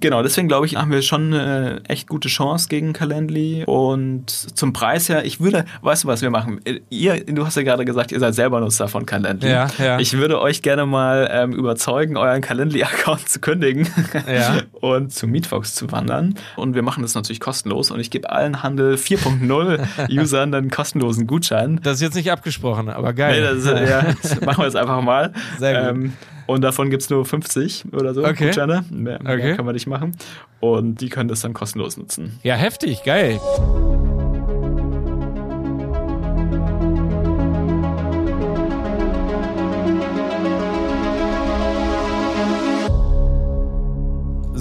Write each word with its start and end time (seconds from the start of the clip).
Genau, 0.00 0.22
deswegen 0.22 0.48
glaube 0.48 0.66
ich, 0.66 0.76
haben 0.76 0.90
wir 0.90 1.02
schon 1.02 1.32
eine 1.34 1.82
echt 1.86 2.08
gute 2.08 2.28
Chance 2.28 2.68
gegen 2.68 2.92
Calendly. 2.92 3.64
Und 3.66 4.30
zum 4.30 4.72
Preis 4.72 5.08
her, 5.08 5.24
ich 5.24 5.40
würde, 5.40 5.64
weißt 5.82 6.04
du, 6.04 6.08
was 6.08 6.22
wir 6.22 6.30
machen? 6.30 6.60
Ihr, 6.88 7.24
du 7.24 7.44
hast 7.44 7.56
ja 7.56 7.62
gerade 7.62 7.84
gesagt, 7.84 8.10
ihr 8.10 8.18
seid 8.18 8.34
selber 8.34 8.60
Nutzer 8.60 8.88
von 8.88 9.04
Calendly. 9.06 9.50
Ja, 9.50 9.68
ja. 9.78 9.98
Ich 9.98 10.14
würde 10.14 10.40
euch 10.40 10.62
gerne 10.62 10.86
mal 10.86 11.28
ähm, 11.32 11.52
überzeugen, 11.52 12.16
euren 12.16 12.40
Calendly-Account 12.40 13.28
zu 13.28 13.40
kündigen 13.40 13.88
Ja. 14.26 14.60
und 14.80 15.12
zu 15.12 15.26
Meetfox 15.26 15.74
zu 15.74 15.92
wandern. 15.92 16.34
Und 16.56 16.74
wir 16.74 16.82
machen 16.82 17.02
das 17.02 17.14
natürlich 17.14 17.40
kostenlos. 17.40 17.90
Und 17.90 18.00
ich 18.00 18.10
gebe 18.10 18.30
allen 18.30 18.62
Handel 18.62 18.94
4.0-Usern 18.94 20.54
einen 20.54 20.70
kostenlosen 20.70 21.26
Gutschein. 21.26 21.80
Das 21.82 21.94
ist 21.96 22.02
jetzt 22.02 22.14
nicht 22.14 22.30
abgesprochen, 22.30 22.88
aber 22.88 23.08
Nee, 23.10 23.14
geil. 23.16 23.42
das, 23.42 23.64
ist, 23.64 23.66
ja, 23.66 24.02
das 24.22 24.40
machen 24.46 24.58
wir 24.58 24.64
jetzt 24.64 24.76
einfach 24.76 25.02
mal. 25.02 25.32
Sehr 25.58 25.92
gut. 25.92 26.02
Ähm, 26.04 26.12
und 26.50 26.62
davon 26.62 26.90
gibt 26.90 27.02
es 27.02 27.10
nur 27.10 27.24
50 27.24 27.84
oder 27.92 28.12
so 28.14 28.24
Okay. 28.24 28.46
Gutscheine. 28.46 28.84
Mehr, 28.90 29.22
mehr 29.22 29.34
Okay. 29.34 29.54
können 29.56 29.68
wir 29.68 29.72
nicht 29.72 29.86
machen. 29.86 30.16
Und 30.60 31.00
die 31.00 31.08
können 31.08 31.28
das 31.28 31.40
dann 31.40 31.52
kostenlos 31.54 31.96
nutzen. 31.96 32.38
ja, 32.42 32.54
heftig, 32.54 33.02
geil. 33.04 33.40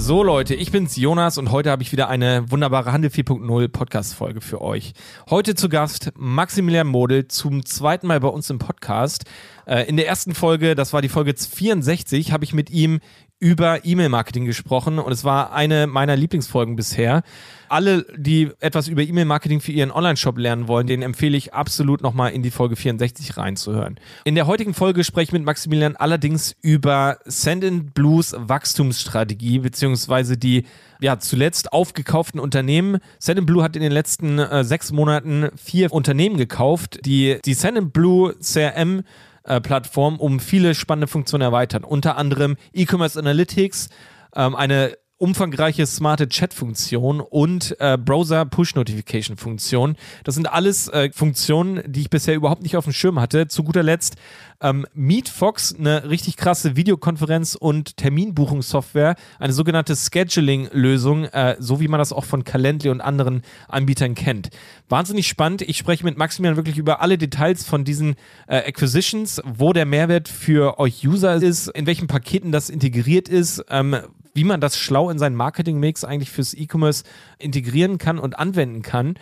So 0.09 0.23
Leute, 0.23 0.55
ich 0.55 0.71
bin's 0.71 0.95
Jonas 0.95 1.37
und 1.37 1.51
heute 1.51 1.69
habe 1.69 1.83
ich 1.83 1.91
wieder 1.91 2.09
eine 2.09 2.49
wunderbare 2.49 2.91
Handel 2.91 3.11
4.0 3.11 3.67
Podcast 3.67 4.15
Folge 4.15 4.41
für 4.41 4.59
euch. 4.59 4.93
Heute 5.29 5.53
zu 5.53 5.69
Gast 5.69 6.13
Maximilian 6.17 6.87
Model 6.87 7.27
zum 7.27 7.63
zweiten 7.63 8.07
Mal 8.07 8.19
bei 8.19 8.29
uns 8.29 8.49
im 8.49 8.57
Podcast. 8.57 9.25
Äh, 9.67 9.87
In 9.87 9.97
der 9.97 10.07
ersten 10.07 10.33
Folge, 10.33 10.73
das 10.73 10.93
war 10.93 11.03
die 11.03 11.09
Folge 11.09 11.35
64, 11.37 12.31
habe 12.31 12.43
ich 12.43 12.55
mit 12.55 12.71
ihm 12.71 13.01
über 13.39 13.85
E-Mail-Marketing 13.85 14.45
gesprochen 14.45 14.99
und 14.99 15.11
es 15.11 15.23
war 15.23 15.53
eine 15.53 15.87
meiner 15.87 16.17
Lieblingsfolgen 16.17 16.75
bisher. 16.75 17.23
Alle, 17.69 18.05
die 18.17 18.51
etwas 18.59 18.87
über 18.87 19.01
E-Mail-Marketing 19.01 19.61
für 19.61 19.71
ihren 19.71 19.91
Online-Shop 19.91 20.37
lernen 20.37 20.67
wollen, 20.67 20.87
denen 20.87 21.03
empfehle 21.03 21.37
ich 21.37 21.53
absolut 21.53 22.01
nochmal 22.01 22.31
in 22.31 22.43
die 22.43 22.51
Folge 22.51 22.75
64 22.75 23.37
reinzuhören. 23.37 23.99
In 24.25 24.35
der 24.35 24.47
heutigen 24.47 24.73
Folge 24.73 25.03
spreche 25.03 25.29
ich 25.29 25.31
mit 25.33 25.45
Maximilian 25.45 25.95
allerdings 25.95 26.55
über 26.61 27.19
Send 27.25 27.93
Blues 27.93 28.35
Wachstumsstrategie 28.37 29.59
beziehungsweise 29.59 30.37
die 30.37 30.65
ja, 30.99 31.19
zuletzt 31.19 31.71
aufgekauften 31.71 32.41
Unternehmen. 32.41 32.97
Send 33.19 33.45
Blue 33.45 33.63
hat 33.63 33.75
in 33.75 33.81
den 33.81 33.91
letzten 33.91 34.39
äh, 34.39 34.65
sechs 34.65 34.91
Monaten 34.91 35.49
vier 35.55 35.93
Unternehmen 35.93 36.37
gekauft, 36.37 36.99
die 37.05 37.39
die 37.45 37.53
Send 37.53 37.93
Blue 37.93 38.35
CRM 38.41 39.03
äh, 39.49 39.59
Plattform 39.59 40.17
um 40.17 40.39
viele 40.39 40.75
spannende 40.75 41.07
Funktionen 41.07 41.41
erweitern. 41.41 41.83
Unter 41.83 42.17
anderem 42.17 42.55
E-Commerce 42.71 43.19
Analytics, 43.19 43.89
ähm, 44.35 44.55
eine 44.55 44.97
umfangreiche 45.19 45.85
smarte 45.85 46.27
Chat-Funktion 46.27 47.19
und 47.19 47.75
äh, 47.79 47.97
Browser-Push-Notification-Funktion. 47.97 49.95
Das 50.23 50.35
sind 50.35 50.51
alles 50.51 50.87
äh, 50.87 51.11
Funktionen, 51.13 51.83
die 51.85 52.01
ich 52.01 52.09
bisher 52.09 52.35
überhaupt 52.35 52.63
nicht 52.63 52.77
auf 52.77 52.85
dem 52.85 52.93
Schirm 52.93 53.19
hatte. 53.19 53.47
Zu 53.47 53.63
guter 53.63 53.83
Letzt 53.83 54.15
ähm, 54.61 54.85
MeetFox, 54.93 55.75
eine 55.77 56.09
richtig 56.09 56.37
krasse 56.37 56.75
Videokonferenz- 56.75 57.55
und 57.55 57.97
Terminbuchungssoftware, 57.97 59.15
eine 59.39 59.53
sogenannte 59.53 59.95
Scheduling-Lösung, 59.95 61.25
äh, 61.25 61.57
so 61.59 61.79
wie 61.79 61.87
man 61.87 61.99
das 61.99 62.13
auch 62.13 62.25
von 62.25 62.45
Calendly 62.45 62.89
und 62.89 63.01
anderen 63.01 63.43
Anbietern 63.67 64.15
kennt. 64.15 64.49
Wahnsinnig 64.87 65.27
spannend. 65.27 65.61
Ich 65.61 65.77
spreche 65.77 66.05
mit 66.05 66.17
Maximilian 66.17 66.55
wirklich 66.55 66.77
über 66.77 67.01
alle 67.01 67.17
Details 67.17 67.65
von 67.65 67.83
diesen 67.83 68.15
äh, 68.47 68.57
Acquisitions, 68.57 69.41
wo 69.45 69.73
der 69.73 69.85
Mehrwert 69.85 70.29
für 70.29 70.79
euch 70.79 71.05
User 71.05 71.35
ist, 71.35 71.67
in 71.67 71.85
welchen 71.85 72.07
Paketen 72.07 72.51
das 72.51 72.69
integriert 72.69 73.27
ist, 73.27 73.63
ähm, 73.69 73.97
wie 74.39 74.45
man 74.45 74.61
das 74.61 74.77
schlau 74.77 75.09
in 75.09 75.19
seinen 75.19 75.35
Marketing-Mix 75.35 76.05
eigentlich 76.05 76.31
fürs 76.31 76.53
E-Commerce 76.53 77.03
integrieren 77.39 77.97
kann 77.97 78.17
und 78.17 78.39
anwenden 78.39 78.83
kann. 78.83 79.15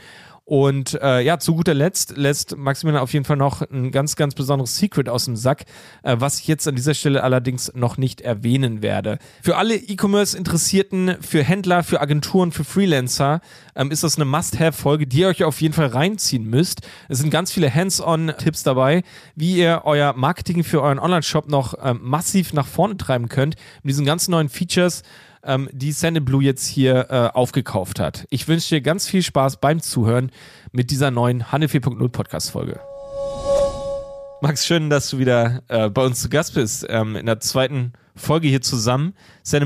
Und 0.48 0.98
äh, 1.02 1.20
ja, 1.20 1.40
zu 1.40 1.56
guter 1.56 1.74
Letzt 1.74 2.16
lässt 2.16 2.56
Maximilian 2.56 3.04
auf 3.04 3.12
jeden 3.12 3.26
Fall 3.26 3.36
noch 3.36 3.70
ein 3.70 3.92
ganz, 3.92 4.16
ganz 4.16 4.34
besonderes 4.34 4.78
Secret 4.78 5.10
aus 5.10 5.26
dem 5.26 5.36
Sack, 5.36 5.66
äh, 6.04 6.16
was 6.20 6.40
ich 6.40 6.48
jetzt 6.48 6.66
an 6.70 6.76
dieser 6.78 6.94
Stelle 6.94 7.22
allerdings 7.22 7.74
noch 7.76 7.98
nicht 7.98 8.22
erwähnen 8.22 8.82
werde. 8.82 9.20
Für 9.42 9.58
alle 9.58 9.76
E-Commerce-Interessierten, 9.76 11.18
für 11.20 11.44
Händler, 11.44 11.84
für 11.84 12.00
Agenturen, 12.00 12.54
für 12.54 12.64
Freelancer 12.64 13.42
ähm, 13.76 13.92
ist 13.92 14.06
das 14.06 14.16
eine 14.16 14.24
Must-Have-Folge, 14.24 15.06
die 15.06 15.20
ihr 15.20 15.28
euch 15.28 15.44
auf 15.44 15.60
jeden 15.60 15.74
Fall 15.74 15.88
reinziehen 15.88 16.46
müsst. 16.46 16.80
Es 17.10 17.18
sind 17.18 17.30
ganz 17.30 17.52
viele 17.52 17.74
Hands-on-Tipps 17.74 18.64
dabei, 18.64 19.04
wie 19.36 19.58
ihr 19.58 19.82
euer 19.84 20.14
Marketing 20.14 20.64
für 20.64 20.82
euren 20.82 21.00
Online-Shop 21.00 21.50
noch 21.50 21.74
ähm, 21.84 22.00
massiv 22.02 22.54
nach 22.54 22.68
vorne 22.68 22.96
treiben 22.96 23.28
könnt 23.28 23.58
mit 23.84 23.90
diesen 23.90 24.06
ganzen 24.06 24.32
neuen 24.32 24.48
Features 24.48 25.04
ähm, 25.48 25.70
die 25.72 25.92
Blue 26.22 26.44
jetzt 26.44 26.68
hier 26.68 27.08
äh, 27.10 27.36
aufgekauft 27.36 28.00
hat. 28.00 28.28
Ich 28.30 28.48
wünsche 28.48 28.76
dir 28.76 28.82
ganz 28.82 29.08
viel 29.08 29.24
Spaß 29.24 29.60
beim 29.60 29.82
Zuhören 29.82 30.32
mit 30.72 30.92
dieser 30.92 31.10
neuen 31.10 31.52
Handel 31.52 31.70
4.0 31.70 32.10
Podcast-Folge. 32.10 32.80
Max, 34.42 34.68
schön, 34.68 34.92
dass 34.92 35.10
du 35.10 35.18
wieder 35.18 35.64
äh, 35.68 35.90
bei 35.90 36.06
uns 36.06 36.22
zu 36.22 36.30
Gast 36.30 36.54
bist. 36.54 36.86
Ähm, 36.90 37.16
in 37.16 37.26
der 37.26 37.40
zweiten 37.40 37.94
Folge 38.16 38.48
hier 38.48 38.62
zusammen. 38.62 39.14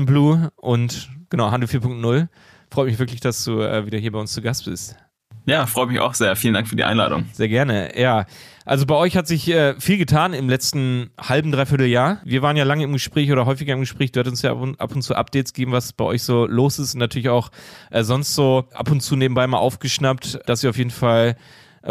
Blue 0.06 0.50
und 0.56 1.10
genau, 1.28 1.50
Handel 1.50 1.68
4.0. 1.68 2.28
Freut 2.70 2.86
mich 2.86 2.98
wirklich, 2.98 3.20
dass 3.20 3.44
du 3.44 3.60
äh, 3.60 3.84
wieder 3.84 3.98
hier 3.98 4.12
bei 4.12 4.18
uns 4.18 4.32
zu 4.32 4.40
Gast 4.40 4.64
bist. 4.64 4.96
Ja, 5.44 5.66
freut 5.66 5.88
mich 5.88 6.00
auch 6.00 6.14
sehr. 6.14 6.36
Vielen 6.36 6.54
Dank 6.54 6.68
für 6.68 6.76
die 6.76 6.84
Einladung. 6.84 7.26
Sehr 7.32 7.48
gerne, 7.48 7.98
ja. 8.00 8.24
Also 8.64 8.86
bei 8.86 8.94
euch 8.94 9.16
hat 9.16 9.26
sich 9.26 9.48
äh, 9.48 9.74
viel 9.80 9.98
getan 9.98 10.34
im 10.34 10.48
letzten 10.48 11.10
halben, 11.20 11.50
dreiviertel 11.50 11.86
Jahr. 11.86 12.20
Wir 12.24 12.42
waren 12.42 12.56
ja 12.56 12.64
lange 12.64 12.84
im 12.84 12.92
Gespräch 12.92 13.32
oder 13.32 13.46
häufiger 13.46 13.74
im 13.74 13.80
Gespräch. 13.80 14.12
Du 14.12 14.20
hattest 14.20 14.32
uns 14.32 14.42
ja 14.42 14.52
ab 14.52 14.60
und, 14.60 14.80
ab 14.80 14.94
und 14.94 15.02
zu 15.02 15.14
Updates 15.14 15.52
gegeben, 15.52 15.72
was 15.72 15.92
bei 15.92 16.04
euch 16.04 16.22
so 16.22 16.46
los 16.46 16.78
ist. 16.78 16.94
Und 16.94 17.00
natürlich 17.00 17.28
auch 17.28 17.50
äh, 17.90 18.04
sonst 18.04 18.34
so 18.34 18.64
ab 18.72 18.90
und 18.90 19.00
zu 19.00 19.16
nebenbei 19.16 19.46
mal 19.46 19.58
aufgeschnappt, 19.58 20.40
dass 20.46 20.62
ihr 20.62 20.70
auf 20.70 20.78
jeden 20.78 20.90
Fall 20.90 21.36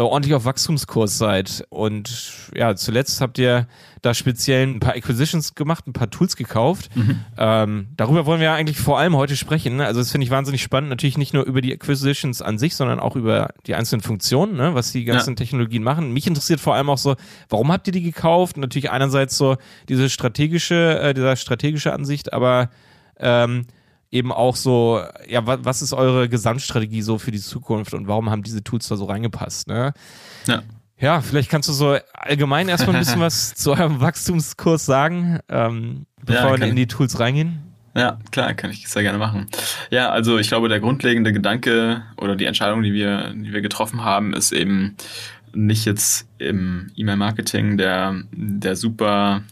ordentlich 0.00 0.34
auf 0.34 0.44
Wachstumskurs 0.44 1.18
seid. 1.18 1.64
Und 1.68 2.50
ja, 2.54 2.74
zuletzt 2.74 3.20
habt 3.20 3.38
ihr 3.38 3.66
da 4.00 4.14
speziell 4.14 4.66
ein 4.66 4.80
paar 4.80 4.94
Acquisitions 4.96 5.54
gemacht, 5.54 5.86
ein 5.86 5.92
paar 5.92 6.10
Tools 6.10 6.36
gekauft. 6.36 6.90
Ähm, 7.38 7.88
darüber 7.96 8.26
wollen 8.26 8.40
wir 8.40 8.46
ja 8.46 8.54
eigentlich 8.54 8.78
vor 8.78 8.98
allem 8.98 9.16
heute 9.16 9.36
sprechen. 9.36 9.76
ne? 9.76 9.86
Also 9.86 10.00
das 10.00 10.10
finde 10.10 10.24
ich 10.24 10.30
wahnsinnig 10.30 10.62
spannend. 10.62 10.90
Natürlich 10.90 11.18
nicht 11.18 11.34
nur 11.34 11.44
über 11.44 11.60
die 11.60 11.72
Acquisitions 11.72 12.42
an 12.42 12.58
sich, 12.58 12.74
sondern 12.74 13.00
auch 13.00 13.16
über 13.16 13.50
die 13.66 13.74
einzelnen 13.74 14.02
Funktionen, 14.02 14.56
ne? 14.56 14.74
was 14.74 14.92
die 14.92 15.04
ganzen 15.04 15.36
Technologien 15.36 15.82
machen. 15.82 16.12
Mich 16.12 16.26
interessiert 16.26 16.60
vor 16.60 16.74
allem 16.74 16.90
auch 16.90 16.98
so, 16.98 17.16
warum 17.48 17.70
habt 17.70 17.86
ihr 17.86 17.92
die 17.92 18.02
gekauft? 18.02 18.56
Natürlich 18.56 18.90
einerseits 18.90 19.36
so 19.36 19.56
diese 19.88 20.10
strategische, 20.10 21.00
äh, 21.00 21.14
dieser 21.14 21.36
strategische 21.36 21.92
Ansicht, 21.92 22.32
aber 22.32 22.70
ähm, 23.18 23.66
eben 24.12 24.30
auch 24.30 24.54
so, 24.54 25.00
ja, 25.28 25.44
wa 25.46 25.58
was 25.62 25.82
ist 25.82 25.92
eure 25.94 26.28
Gesamtstrategie 26.28 27.02
so 27.02 27.18
für 27.18 27.32
die 27.32 27.40
Zukunft 27.40 27.94
und 27.94 28.06
warum 28.06 28.30
haben 28.30 28.42
diese 28.44 28.62
Tools 28.62 28.86
da 28.86 28.96
so 28.96 29.06
reingepasst, 29.06 29.66
ne? 29.66 29.92
Ja. 30.46 30.62
Ja, 31.00 31.20
vielleicht 31.20 31.50
kannst 31.50 31.68
du 31.68 31.72
so 31.72 31.96
allgemein 32.14 32.68
erstmal 32.68 32.94
ein 32.94 33.00
bisschen 33.00 33.20
was 33.28 33.54
zu 33.56 33.72
eurem 33.72 34.00
Wachstumskurs 34.00 34.86
sagen, 34.86 35.40
ähm, 35.48 36.06
bevor 36.24 36.52
wir 36.52 36.58
kann- 36.58 36.68
in 36.68 36.76
die 36.76 36.86
Tools 36.86 37.18
reingehen. 37.18 37.58
Ja, 37.94 38.18
klar, 38.30 38.54
kann 38.54 38.70
ich 38.70 38.88
sehr 38.88 39.02
gerne 39.02 39.18
machen. 39.18 39.46
Ja, 39.90 40.10
also 40.10 40.38
ich 40.38 40.48
glaube, 40.48 40.68
der 40.68 40.80
grundlegende 40.80 41.32
Gedanke 41.32 42.02
oder 42.16 42.36
die 42.36 42.46
Entscheidung, 42.46 42.82
die 42.82 42.92
wir, 42.94 43.34
die 43.34 43.52
wir 43.52 43.60
getroffen 43.60 44.02
haben, 44.04 44.32
ist 44.32 44.52
eben 44.52 44.96
nicht 45.52 45.84
jetzt 45.84 46.26
im 46.38 46.90
E-Mail-Marketing 46.96 47.76
der, 47.76 48.14
der 48.32 48.76
super 48.76 49.42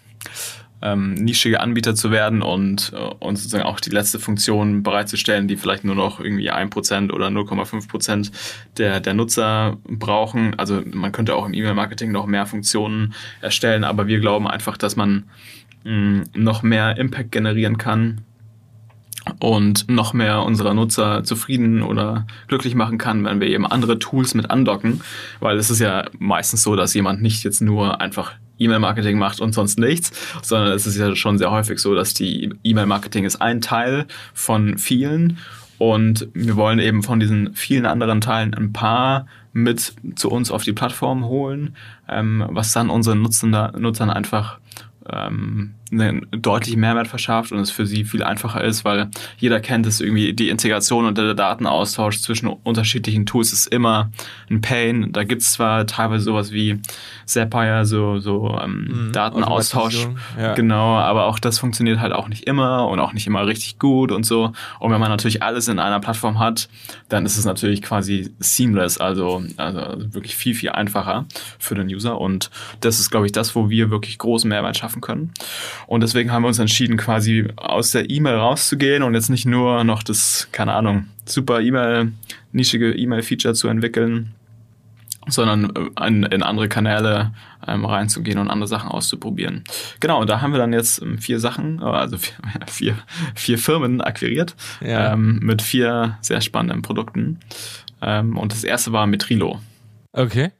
ähm, 0.83 1.15
nischige 1.15 1.61
Anbieter 1.61 1.95
zu 1.95 2.11
werden 2.11 2.43
und, 2.43 2.93
äh, 2.95 2.97
und 2.97 3.37
sozusagen 3.37 3.65
auch 3.65 3.81
die 3.81 3.91
letzte 3.91 4.19
Funktion 4.19 4.83
bereitzustellen, 4.83 5.49
die 5.49 5.57
vielleicht 5.57 5.85
nur 5.85 5.95
noch 5.95 6.21
irgendwie 6.21 6.51
1% 6.51 7.13
oder 7.13 7.29
0,5% 7.29 8.31
der, 8.79 9.01
der 9.01 9.15
Nutzer 9.15 9.77
brauchen. 9.85 10.59
Also 10.59 10.83
man 10.93 11.13
könnte 11.13 11.35
auch 11.35 11.47
im 11.47 11.55
E-Mail-Marketing 11.55 12.13
noch 12.13 12.27
mehr 12.27 12.47
Funktionen 12.47 13.15
erstellen, 13.41 13.85
aber 13.85 14.07
wir 14.07 14.21
glauben 14.21 14.49
einfach, 14.49 14.77
dass 14.77 14.97
man 14.97 15.25
mh, 15.85 16.25
noch 16.35 16.63
mehr 16.63 16.97
Impact 16.97 17.33
generieren 17.33 17.79
kann 17.79 18.23
und 19.39 19.89
noch 19.91 20.15
mehr 20.15 20.43
unserer 20.43 20.73
Nutzer 20.73 21.25
zufrieden 21.25 21.83
oder 21.83 22.27
glücklich 22.49 22.75
machen 22.75 22.99
kann, 22.99 23.25
wenn 23.25 23.41
wir 23.41 23.49
eben 23.49 23.67
andere 23.67 23.99
Tools 23.99 24.35
mit 24.35 24.51
andocken, 24.51 25.03
weil 25.41 25.59
es 25.59 25.71
ist 25.71 25.81
ja 25.81 26.07
meistens 26.19 26.63
so, 26.63 26.75
dass 26.75 26.95
jemand 26.95 27.21
nicht 27.21 27.45
jetzt 27.45 27.61
nur 27.61 28.01
einfach 28.01 28.33
E-Mail-Marketing 28.61 29.19
macht 29.19 29.41
und 29.41 29.53
sonst 29.53 29.79
nichts, 29.79 30.13
sondern 30.43 30.73
es 30.73 30.87
ist 30.87 30.97
ja 30.97 31.17
schon 31.17 31.39
sehr 31.39 31.51
häufig 31.51 31.79
so, 31.79 31.95
dass 31.95 32.15
die 32.15 32.53
E-Mail-Marketing 32.63 33.25
ist 33.25 33.41
ein 33.41 33.61
Teil 33.61 34.07
von 34.35 34.79
vielen 34.79 35.39
und 35.79 36.29
wir 36.35 36.57
wollen 36.57 36.79
eben 36.79 37.03
von 37.03 37.21
diesen 37.21 37.55
vielen 37.55 37.87
anderen 37.87 38.21
Teilen 38.21 38.55
ein 38.55 38.73
paar 38.73 39.27
mit 39.55 39.95
zu 40.15 40.31
uns 40.31 40.51
auf 40.51 40.63
die 40.63 40.75
Plattform 40.75 41.25
holen, 41.25 41.75
ähm, 42.09 42.45
was 42.51 42.73
dann 42.73 42.91
unseren 42.91 43.23
Nutzern, 43.23 44.11
einfach 44.11 44.59
ähm, 45.11 45.75
einen 45.93 46.27
deutlichen 46.31 46.81
Mehrwert 46.81 47.09
verschafft 47.09 47.53
und 47.53 47.59
es 47.59 47.71
für 47.71 47.87
sie 47.87 48.05
viel 48.05 48.23
einfacher 48.23 48.63
ist, 48.63 48.85
weil 48.85 49.09
jeder 49.39 49.61
kennt 49.61 49.87
es 49.87 50.01
irgendwie, 50.01 50.33
die 50.33 50.49
Integration 50.49 51.07
und 51.07 51.19
der 51.19 51.35
Datenaustausch 51.35 52.21
zwischen 52.21 52.49
unterschiedlichen 52.49 53.27
Tools 53.27 53.53
ist 53.53 53.67
immer 53.67 54.11
ein 54.51 54.61
Pain. 54.61 55.13
Da 55.13 55.25
gibt 55.25 55.43
es 55.43 55.53
zwar 55.53 55.87
teilweise 55.87 56.25
sowas 56.25 56.53
wie 56.53 56.81
Zapier, 57.27 57.85
so, 57.85 58.19
so 58.21 58.59
ähm, 58.63 59.07
mhm, 59.07 59.13
Datenaustausch, 59.13 60.09
ja. 60.39 60.55
genau, 60.55 60.97
aber 60.97 61.27
auch 61.27 61.39
das 61.39 61.59
funktioniert 61.59 62.01
halt 62.01 62.13
auch 62.13 62.29
nicht 62.29 62.45
immer 62.45 62.89
und 62.89 63.01
auch 63.01 63.13
nicht 63.13 63.27
immer 63.27 63.47
richtig 63.47 63.79
gut 63.79 64.13
und 64.13 64.25
so. 64.25 64.53
Und 64.79 64.93
wenn 64.93 65.01
man 65.01 65.11
natürlich 65.11 65.43
alles 65.43 65.69
in 65.69 65.79
einer 65.79 66.01
Plattform 66.01 66.39
hat, 66.39 66.69
dann 67.09 67.27
ist 67.27 67.37
es 67.37 67.45
natürlich 67.45 67.83
quasi 67.83 68.33
seamless, 68.39 68.99
also, 68.99 69.43
also 69.57 69.81
wirklich 70.13 70.37
viel, 70.37 70.55
viel 70.55 70.71
einfacher 70.71 71.27
für 71.59 71.75
den 71.75 71.89
User 71.89 72.21
und 72.21 72.51
das 72.81 73.01
ist, 73.01 73.11
glaube 73.11 73.27
ich, 73.27 73.33
das, 73.33 73.55
wo 73.55 73.71
wir 73.71 73.91
wirklich 73.91 74.19
großen 74.19 74.49
Mehrwert 74.49 74.77
schaffen 74.77 75.01
können. 75.01 75.33
Und 75.91 76.03
deswegen 76.03 76.31
haben 76.31 76.45
wir 76.45 76.47
uns 76.47 76.61
entschieden, 76.61 76.97
quasi 76.97 77.49
aus 77.57 77.91
der 77.91 78.09
E-Mail 78.09 78.37
rauszugehen 78.37 79.03
und 79.03 79.15
jetzt 79.15 79.29
nicht 79.29 79.45
nur 79.45 79.83
noch 79.83 80.05
das, 80.05 80.47
keine 80.53 80.75
Ahnung, 80.75 81.09
super 81.25 81.61
E-Mail, 81.61 82.13
nischige 82.53 82.93
E-Mail-Feature 82.93 83.55
zu 83.55 83.67
entwickeln, 83.67 84.33
sondern 85.27 85.75
äh, 85.75 86.07
in, 86.07 86.23
in 86.23 86.45
andere 86.45 86.69
Kanäle 86.69 87.33
ähm, 87.67 87.85
reinzugehen 87.85 88.39
und 88.39 88.51
andere 88.51 88.69
Sachen 88.69 88.89
auszuprobieren. 88.89 89.65
Genau, 89.99 90.21
und 90.21 90.31
da 90.31 90.41
haben 90.41 90.53
wir 90.53 90.61
dann 90.61 90.73
jetzt 90.73 91.03
ähm, 91.03 91.19
vier 91.19 91.41
Sachen, 91.41 91.83
also 91.83 92.19
vier, 92.19 92.37
vier, 92.69 92.97
vier 93.35 93.59
Firmen 93.59 94.01
akquiriert 94.01 94.55
ja. 94.81 95.15
ähm, 95.15 95.41
mit 95.43 95.61
vier 95.61 96.19
sehr 96.21 96.41
spannenden 96.41 96.83
Produkten. 96.83 97.41
Ähm, 98.01 98.39
und 98.39 98.53
das 98.53 98.63
erste 98.63 98.93
war 98.93 99.09
Metrilo. 99.09 99.59
Okay. 100.13 100.53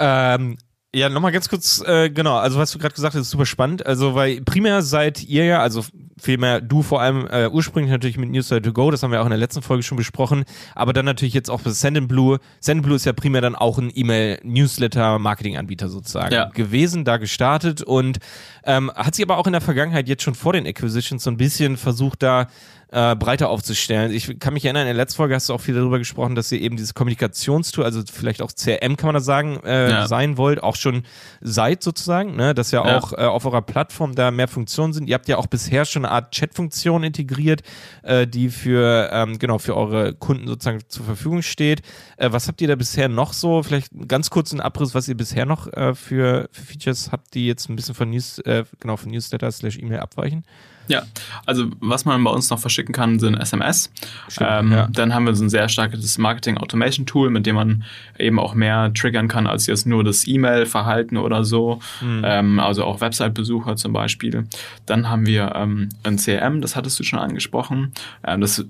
Ähm, 0.00 0.58
ja, 0.94 1.08
nochmal 1.08 1.32
ganz 1.32 1.48
kurz, 1.48 1.82
äh, 1.86 2.10
genau, 2.10 2.36
also 2.36 2.58
was 2.58 2.70
du 2.70 2.78
gerade 2.78 2.94
gesagt 2.94 3.14
hast, 3.14 3.22
ist 3.22 3.30
super 3.30 3.46
spannend. 3.46 3.86
Also, 3.86 4.14
weil 4.14 4.42
primär 4.42 4.82
seid 4.82 5.22
ihr 5.22 5.46
ja, 5.46 5.60
also 5.60 5.82
vielmehr 6.20 6.60
du 6.60 6.82
vor 6.82 7.00
allem 7.00 7.26
äh, 7.28 7.48
ursprünglich 7.48 7.90
natürlich 7.90 8.18
mit 8.18 8.30
Newsletter 8.30 8.62
to 8.62 8.72
Go, 8.74 8.90
das 8.90 9.02
haben 9.02 9.10
wir 9.10 9.22
auch 9.22 9.26
in 9.26 9.30
der 9.30 9.38
letzten 9.38 9.62
Folge 9.62 9.82
schon 9.82 9.96
besprochen, 9.96 10.44
aber 10.74 10.92
dann 10.92 11.06
natürlich 11.06 11.32
jetzt 11.32 11.50
auch 11.50 11.60
für 11.60 11.70
Sendinblue. 11.70 12.40
Sendinblue 12.60 12.96
ist 12.96 13.06
ja 13.06 13.14
primär 13.14 13.40
dann 13.40 13.54
auch 13.54 13.78
ein 13.78 13.90
E-Mail-Newsletter-Marketing-Anbieter 13.94 15.88
sozusagen 15.88 16.34
ja. 16.34 16.50
gewesen, 16.50 17.06
da 17.06 17.16
gestartet 17.16 17.82
und 17.82 18.18
ähm, 18.64 18.92
hat 18.94 19.14
sich 19.14 19.24
aber 19.24 19.38
auch 19.38 19.46
in 19.46 19.52
der 19.52 19.62
Vergangenheit 19.62 20.08
jetzt 20.08 20.22
schon 20.22 20.34
vor 20.34 20.52
den 20.52 20.66
Acquisitions 20.66 21.22
so 21.22 21.30
ein 21.30 21.38
bisschen 21.38 21.78
versucht, 21.78 22.22
da 22.22 22.48
äh, 22.92 23.16
breiter 23.16 23.48
aufzustellen. 23.48 24.12
Ich 24.12 24.38
kann 24.38 24.52
mich 24.52 24.66
erinnern, 24.66 24.82
in 24.82 24.88
der 24.88 24.94
letzten 24.94 25.16
Folge 25.16 25.34
hast 25.34 25.48
du 25.48 25.54
auch 25.54 25.60
viel 25.60 25.74
darüber 25.74 25.98
gesprochen, 25.98 26.34
dass 26.34 26.52
ihr 26.52 26.60
eben 26.60 26.76
dieses 26.76 26.92
Kommunikationstool, 26.92 27.84
also 27.84 28.02
vielleicht 28.10 28.42
auch 28.42 28.52
CRM 28.52 28.96
kann 28.96 29.08
man 29.08 29.14
das 29.14 29.24
sagen, 29.24 29.58
äh, 29.64 29.90
ja. 29.90 30.06
sein 30.06 30.36
wollt, 30.36 30.62
auch 30.62 30.76
schon 30.76 31.04
seid 31.40 31.82
sozusagen, 31.82 32.36
ne? 32.36 32.54
dass 32.54 32.70
ja, 32.70 32.86
ja. 32.86 32.98
auch 32.98 33.14
äh, 33.14 33.22
auf 33.22 33.46
eurer 33.46 33.62
Plattform 33.62 34.14
da 34.14 34.30
mehr 34.30 34.46
Funktionen 34.46 34.92
sind. 34.92 35.08
Ihr 35.08 35.14
habt 35.14 35.26
ja 35.26 35.38
auch 35.38 35.46
bisher 35.46 35.86
schon 35.86 36.04
eine 36.04 36.12
Art 36.12 36.32
Chat-Funktion 36.32 37.02
integriert, 37.02 37.62
äh, 38.02 38.26
die 38.26 38.50
für, 38.50 39.08
ähm, 39.10 39.38
genau, 39.38 39.56
für 39.56 39.74
eure 39.74 40.12
Kunden 40.12 40.46
sozusagen 40.46 40.80
zur 40.88 41.06
Verfügung 41.06 41.40
steht. 41.40 41.80
Äh, 42.18 42.30
was 42.32 42.46
habt 42.46 42.60
ihr 42.60 42.68
da 42.68 42.76
bisher 42.76 43.08
noch 43.08 43.32
so? 43.32 43.62
Vielleicht 43.62 43.88
ganz 44.06 44.28
kurz 44.28 44.52
ein 44.52 44.60
Abriss, 44.60 44.94
was 44.94 45.08
ihr 45.08 45.16
bisher 45.16 45.46
noch 45.46 45.66
äh, 45.72 45.94
für, 45.94 46.50
für 46.52 46.62
Features 46.62 47.10
habt, 47.10 47.32
die 47.32 47.46
jetzt 47.46 47.70
ein 47.70 47.76
bisschen 47.76 47.94
von 47.94 48.10
News, 48.10 48.38
äh, 48.40 48.64
genau, 48.80 48.98
von 48.98 49.10
Newsletter 49.10 49.50
slash 49.50 49.78
E-Mail 49.78 50.00
abweichen? 50.00 50.44
Ja, 50.88 51.02
also 51.46 51.66
was 51.80 52.04
man 52.04 52.22
bei 52.24 52.30
uns 52.30 52.50
noch 52.50 52.58
verschicken 52.58 52.94
kann, 52.94 53.18
sind 53.18 53.36
SMS. 53.36 53.90
Stimmt, 54.28 54.50
ähm, 54.50 54.72
ja. 54.72 54.88
Dann 54.90 55.14
haben 55.14 55.26
wir 55.26 55.34
so 55.34 55.44
ein 55.44 55.50
sehr 55.50 55.68
starkes 55.68 56.18
Marketing 56.18 56.58
Automation 56.58 57.06
Tool, 57.06 57.30
mit 57.30 57.46
dem 57.46 57.56
man 57.56 57.84
eben 58.18 58.38
auch 58.38 58.54
mehr 58.54 58.92
triggern 58.92 59.28
kann 59.28 59.46
als 59.46 59.66
jetzt 59.66 59.86
nur 59.86 60.04
das 60.04 60.26
E-Mail-Verhalten 60.26 61.16
oder 61.16 61.44
so. 61.44 61.80
Mhm. 62.00 62.22
Ähm, 62.24 62.60
also 62.60 62.84
auch 62.84 63.00
Website-Besucher 63.00 63.76
zum 63.76 63.92
Beispiel. 63.92 64.44
Dann 64.86 65.08
haben 65.08 65.26
wir 65.26 65.52
ähm, 65.54 65.88
ein 66.02 66.16
CRM, 66.16 66.60
das 66.60 66.76
hattest 66.76 66.98
du 66.98 67.04
schon 67.04 67.18
angesprochen. 67.18 67.92
Ähm, 68.24 68.40
das 68.40 68.64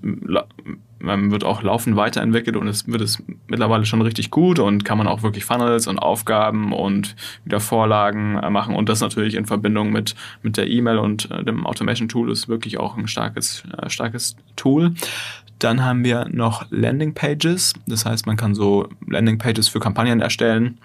ähm, 1.07 1.31
wird 1.31 1.43
auch 1.43 1.61
laufend 1.61 1.95
weiterentwickelt 1.95 2.55
und 2.55 2.67
es 2.67 2.87
wird 2.87 3.01
es 3.01 3.21
mittlerweile 3.47 3.85
schon 3.85 4.01
richtig 4.01 4.31
gut 4.31 4.59
und 4.59 4.85
kann 4.85 4.97
man 4.97 5.07
auch 5.07 5.23
wirklich 5.23 5.45
Funnels 5.45 5.87
und 5.87 5.99
Aufgaben 5.99 6.73
und 6.73 7.15
wieder 7.45 7.59
Vorlagen 7.59 8.37
äh, 8.37 8.49
machen. 8.49 8.75
Und 8.75 8.89
das 8.89 9.01
natürlich 9.01 9.35
in 9.35 9.45
Verbindung 9.45 9.91
mit, 9.91 10.15
mit 10.41 10.57
der 10.57 10.69
E-Mail 10.69 10.97
und 10.97 11.29
äh, 11.31 11.43
dem 11.43 11.65
Automation 11.65 12.07
Tool 12.07 12.31
ist 12.31 12.47
wirklich 12.47 12.79
auch 12.79 12.97
ein 12.97 13.07
starkes, 13.07 13.63
äh, 13.77 13.89
starkes 13.89 14.35
Tool. 14.55 14.93
Dann 15.59 15.83
haben 15.83 16.03
wir 16.03 16.27
noch 16.29 16.65
Landing 16.71 17.13
Pages, 17.13 17.73
das 17.87 18.05
heißt, 18.05 18.25
man 18.25 18.37
kann 18.37 18.55
so 18.55 18.89
Landing 19.07 19.37
Pages 19.37 19.67
für 19.67 19.79
Kampagnen 19.79 20.21
erstellen 20.21 20.77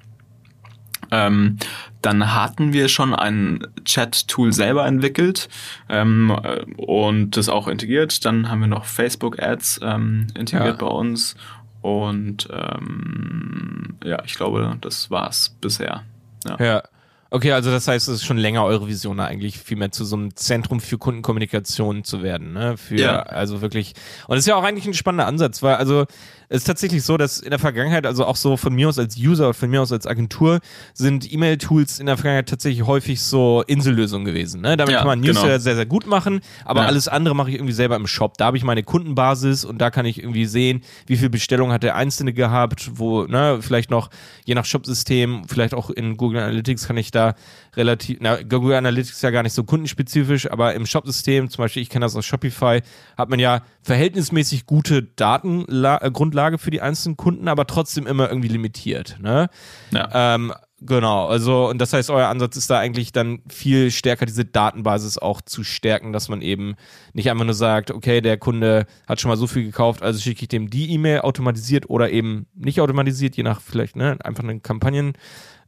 ähm, 1.10 1.58
dann 2.02 2.34
hatten 2.34 2.72
wir 2.72 2.88
schon 2.88 3.14
ein 3.14 3.66
Chat-Tool 3.84 4.52
selber 4.52 4.86
entwickelt 4.86 5.48
ähm, 5.88 6.36
und 6.76 7.36
das 7.36 7.48
auch 7.48 7.68
integriert. 7.68 8.24
Dann 8.24 8.48
haben 8.48 8.60
wir 8.60 8.68
noch 8.68 8.84
Facebook-Ads 8.84 9.80
ähm, 9.82 10.28
integriert 10.34 10.80
ja. 10.80 10.86
bei 10.86 10.86
uns. 10.86 11.34
Und 11.80 12.48
ähm, 12.52 13.96
ja, 14.04 14.22
ich 14.24 14.34
glaube, 14.34 14.76
das 14.80 15.10
war's 15.10 15.56
bisher. 15.60 16.02
Ja. 16.46 16.56
ja. 16.58 16.82
Okay, 17.30 17.52
also 17.52 17.70
das 17.70 17.86
heißt, 17.86 18.08
es 18.08 18.14
ist 18.16 18.24
schon 18.24 18.38
länger 18.38 18.64
eure 18.64 18.88
Vision 18.88 19.20
eigentlich, 19.20 19.58
vielmehr 19.58 19.90
zu 19.90 20.06
so 20.06 20.16
einem 20.16 20.34
Zentrum 20.34 20.80
für 20.80 20.96
Kundenkommunikation 20.96 22.02
zu 22.02 22.22
werden, 22.22 22.54
ne? 22.54 22.78
Für, 22.78 22.96
ja. 22.96 23.20
also 23.20 23.60
wirklich. 23.60 23.92
Und 24.26 24.36
das 24.36 24.44
ist 24.44 24.46
ja 24.46 24.56
auch 24.56 24.64
eigentlich 24.64 24.86
ein 24.86 24.94
spannender 24.94 25.26
Ansatz, 25.26 25.62
weil, 25.62 25.74
also, 25.74 26.06
es 26.48 26.58
ist 26.58 26.64
tatsächlich 26.64 27.02
so, 27.02 27.16
dass 27.16 27.40
in 27.40 27.50
der 27.50 27.58
Vergangenheit, 27.58 28.06
also 28.06 28.24
auch 28.24 28.36
so 28.36 28.56
von 28.56 28.74
mir 28.74 28.88
aus 28.88 28.98
als 28.98 29.16
User, 29.18 29.52
von 29.52 29.68
mir 29.68 29.82
aus 29.82 29.92
als 29.92 30.06
Agentur, 30.06 30.60
sind 30.94 31.30
E-Mail-Tools 31.30 32.00
in 32.00 32.06
der 32.06 32.16
Vergangenheit 32.16 32.48
tatsächlich 32.48 32.86
häufig 32.86 33.20
so 33.20 33.62
Insellösungen 33.66 34.24
gewesen. 34.24 34.62
Ne? 34.62 34.76
Damit 34.76 34.92
ja, 34.92 34.98
kann 34.98 35.08
man 35.08 35.20
Newsletter 35.20 35.48
genau. 35.48 35.58
sehr, 35.58 35.74
sehr 35.76 35.86
gut 35.86 36.06
machen, 36.06 36.40
aber 36.64 36.82
ja. 36.82 36.86
alles 36.86 37.06
andere 37.06 37.34
mache 37.34 37.50
ich 37.50 37.56
irgendwie 37.56 37.74
selber 37.74 37.96
im 37.96 38.06
Shop. 38.06 38.38
Da 38.38 38.46
habe 38.46 38.56
ich 38.56 38.64
meine 38.64 38.82
Kundenbasis 38.82 39.64
und 39.64 39.78
da 39.78 39.90
kann 39.90 40.06
ich 40.06 40.18
irgendwie 40.18 40.46
sehen, 40.46 40.82
wie 41.06 41.16
viel 41.16 41.28
Bestellung 41.28 41.70
hat 41.70 41.82
der 41.82 41.96
Einzelne 41.96 42.32
gehabt, 42.32 42.92
wo, 42.94 43.24
ne, 43.24 43.58
vielleicht 43.60 43.90
noch, 43.90 44.08
je 44.46 44.54
nach 44.54 44.64
Shop-System, 44.64 45.42
vielleicht 45.46 45.74
auch 45.74 45.90
in 45.90 46.16
Google 46.16 46.40
Analytics 46.40 46.86
kann 46.86 46.96
ich 46.96 47.10
da 47.10 47.34
relativ, 47.78 48.18
na, 48.20 48.42
Google 48.42 48.74
Analytics 48.74 49.16
ist 49.16 49.22
ja 49.22 49.30
gar 49.30 49.42
nicht 49.42 49.54
so 49.54 49.64
kundenspezifisch, 49.64 50.50
aber 50.50 50.74
im 50.74 50.84
Shop-System, 50.84 51.48
zum 51.48 51.62
Beispiel, 51.62 51.82
ich 51.82 51.88
kenne 51.88 52.04
das 52.04 52.14
aus 52.16 52.26
Shopify, 52.26 52.82
hat 53.16 53.30
man 53.30 53.38
ja 53.38 53.62
verhältnismäßig 53.82 54.66
gute 54.66 55.02
Datengrundlage 55.02 56.58
für 56.58 56.70
die 56.70 56.82
einzelnen 56.82 57.16
Kunden, 57.16 57.48
aber 57.48 57.66
trotzdem 57.66 58.06
immer 58.06 58.28
irgendwie 58.28 58.48
limitiert. 58.48 59.16
Ne? 59.20 59.48
Ja. 59.92 60.34
Ähm, 60.34 60.52
Genau, 60.80 61.26
also 61.26 61.68
und 61.68 61.78
das 61.78 61.92
heißt, 61.92 62.08
euer 62.08 62.28
Ansatz 62.28 62.56
ist 62.56 62.70
da 62.70 62.78
eigentlich 62.78 63.10
dann 63.10 63.40
viel 63.48 63.90
stärker 63.90 64.26
diese 64.26 64.44
Datenbasis 64.44 65.18
auch 65.18 65.40
zu 65.40 65.64
stärken, 65.64 66.12
dass 66.12 66.28
man 66.28 66.40
eben 66.40 66.76
nicht 67.12 67.32
einfach 67.32 67.44
nur 67.44 67.54
sagt, 67.54 67.90
okay, 67.90 68.20
der 68.20 68.38
Kunde 68.38 68.86
hat 69.08 69.20
schon 69.20 69.28
mal 69.28 69.36
so 69.36 69.48
viel 69.48 69.64
gekauft, 69.64 70.04
also 70.04 70.20
schicke 70.20 70.42
ich 70.42 70.48
dem 70.48 70.70
die 70.70 70.92
E-Mail 70.92 71.22
automatisiert 71.22 71.90
oder 71.90 72.10
eben 72.10 72.46
nicht 72.54 72.80
automatisiert, 72.80 73.36
je 73.36 73.42
nach 73.42 73.60
vielleicht, 73.60 73.96
ne, 73.96 74.18
einfach 74.22 74.44
einen 74.44 74.62
Kampagnen, 74.62 75.14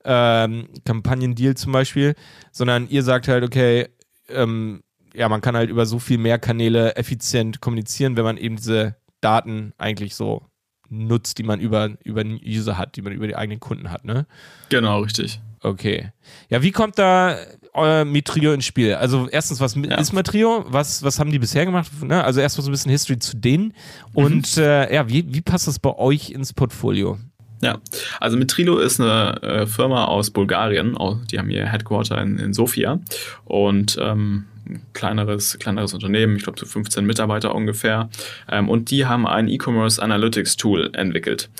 ähm, 0.04 0.68
Kampagnendeal 0.84 1.56
zum 1.56 1.72
Beispiel, 1.72 2.14
sondern 2.52 2.88
ihr 2.88 3.02
sagt 3.02 3.28
halt, 3.28 3.44
okay, 3.44 3.88
ähm, 4.28 4.82
ja, 5.14 5.28
man 5.28 5.40
kann 5.40 5.56
halt 5.56 5.70
über 5.70 5.86
so 5.86 5.98
viel 5.98 6.18
mehr 6.18 6.38
Kanäle 6.38 6.96
effizient 6.96 7.60
kommunizieren, 7.60 8.16
wenn 8.16 8.24
man 8.24 8.36
eben 8.36 8.56
diese 8.56 8.96
Daten 9.20 9.72
eigentlich 9.76 10.14
so 10.14 10.42
nutzt, 10.88 11.38
die 11.38 11.42
man 11.42 11.60
über, 11.60 11.90
über 12.04 12.24
den 12.24 12.40
User 12.44 12.78
hat, 12.78 12.96
die 12.96 13.02
man 13.02 13.12
über 13.12 13.26
die 13.26 13.36
eigenen 13.36 13.60
Kunden 13.60 13.90
hat, 13.90 14.04
ne? 14.04 14.26
Genau, 14.68 15.00
richtig. 15.00 15.40
Okay. 15.62 16.10
Ja, 16.48 16.62
wie 16.62 16.72
kommt 16.72 16.98
da 16.98 17.36
euer 17.74 18.04
Metrio 18.04 18.52
ins 18.52 18.64
Spiel? 18.64 18.94
Also 18.94 19.28
erstens, 19.28 19.60
was 19.60 19.74
ja. 19.74 19.96
ist 19.96 20.12
Metrio? 20.12 20.64
Was, 20.68 21.02
was 21.02 21.18
haben 21.18 21.30
die 21.30 21.38
bisher 21.38 21.66
gemacht? 21.66 21.90
Ne? 22.02 22.24
Also 22.24 22.40
erstmal 22.40 22.64
so 22.64 22.70
ein 22.70 22.72
bisschen 22.72 22.90
History 22.90 23.18
zu 23.18 23.36
denen. 23.36 23.74
Und 24.14 24.56
mhm. 24.56 24.62
äh, 24.62 24.94
ja, 24.94 25.08
wie, 25.08 25.32
wie 25.32 25.42
passt 25.42 25.66
das 25.66 25.78
bei 25.78 25.94
euch 25.94 26.30
ins 26.30 26.54
Portfolio? 26.54 27.18
Ja, 27.62 27.78
also 28.20 28.36
Metrilo 28.36 28.78
ist 28.78 29.00
eine 29.00 29.42
äh, 29.42 29.66
Firma 29.66 30.06
aus 30.06 30.30
Bulgarien. 30.30 30.96
Die 31.30 31.38
haben 31.38 31.50
ihr 31.50 31.66
Headquarter 31.66 32.20
in, 32.20 32.38
in 32.38 32.54
Sofia 32.54 33.00
und 33.44 33.98
ähm, 34.00 34.46
kleineres, 34.92 35.58
kleineres 35.58 35.92
Unternehmen, 35.92 36.36
ich 36.36 36.44
glaube 36.44 36.58
so 36.58 36.66
15 36.66 37.04
Mitarbeiter 37.04 37.54
ungefähr. 37.54 38.08
Ähm, 38.50 38.68
und 38.68 38.90
die 38.90 39.06
haben 39.06 39.26
ein 39.26 39.48
E-Commerce 39.48 40.02
Analytics 40.02 40.56
Tool 40.56 40.90
entwickelt. 40.94 41.50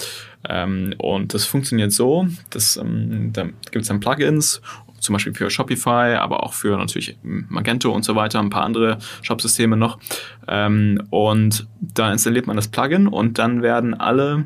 Ähm, 0.48 0.94
und 0.98 1.34
das 1.34 1.44
funktioniert 1.44 1.92
so, 1.92 2.26
dass, 2.50 2.76
ähm, 2.76 3.32
da 3.32 3.44
gibt 3.44 3.82
es 3.82 3.88
dann 3.88 4.00
Plugins 4.00 4.62
zum 5.00 5.14
Beispiel 5.14 5.34
für 5.34 5.50
Shopify, 5.50 6.16
aber 6.16 6.42
auch 6.42 6.52
für 6.52 6.76
natürlich 6.76 7.16
Magento 7.22 7.90
und 7.90 8.04
so 8.04 8.16
weiter, 8.16 8.38
ein 8.38 8.50
paar 8.50 8.64
andere 8.64 8.98
Shopsysteme 9.22 9.76
noch. 9.76 9.98
Ähm, 10.46 11.02
und 11.10 11.66
da 11.80 12.12
installiert 12.12 12.46
man 12.46 12.56
das 12.56 12.68
Plugin 12.68 13.06
und 13.06 13.38
dann 13.38 13.62
werden 13.62 13.94
alle 13.94 14.44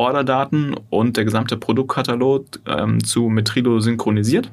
Orderdaten 0.00 0.74
und 0.88 1.16
der 1.18 1.24
gesamte 1.24 1.58
Produktkatalog 1.58 2.46
ähm, 2.66 3.04
zu 3.04 3.28
Metrilo 3.28 3.80
synchronisiert 3.80 4.50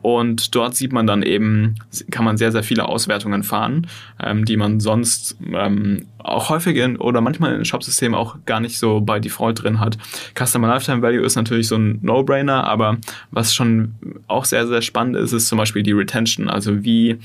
Und 0.00 0.54
dort 0.54 0.76
sieht 0.76 0.92
man 0.92 1.06
dann 1.06 1.22
eben, 1.22 1.74
kann 2.10 2.24
man 2.24 2.36
sehr, 2.36 2.52
sehr 2.52 2.62
viele 2.62 2.86
Auswertungen 2.86 3.42
fahren, 3.42 3.88
ähm, 4.22 4.44
die 4.44 4.56
man 4.56 4.78
sonst 4.78 5.36
ähm, 5.52 6.06
auch 6.18 6.50
häufig 6.50 6.76
in, 6.76 6.96
oder 6.96 7.20
manchmal 7.20 7.56
in 7.56 7.64
Shopsystemen 7.64 8.16
auch 8.16 8.36
gar 8.46 8.60
nicht 8.60 8.78
so 8.78 9.00
bei 9.00 9.18
Default 9.18 9.62
drin 9.62 9.80
hat. 9.80 9.98
Customer 10.38 10.68
Lifetime 10.68 11.02
Value 11.02 11.24
ist 11.24 11.34
natürlich 11.34 11.66
so 11.66 11.76
ein 11.76 11.98
No-Brainer, 12.02 12.64
aber 12.64 12.98
was 13.32 13.54
schon 13.54 13.94
auch 14.28 14.44
sehr, 14.44 14.66
sehr 14.68 14.82
spannend 14.82 15.16
ist, 15.16 15.32
ist 15.32 15.48
zum 15.48 15.58
Beispiel 15.58 15.82
die 15.82 15.92
Retention. 15.92 16.48
Also 16.48 16.84
wie 16.84 17.18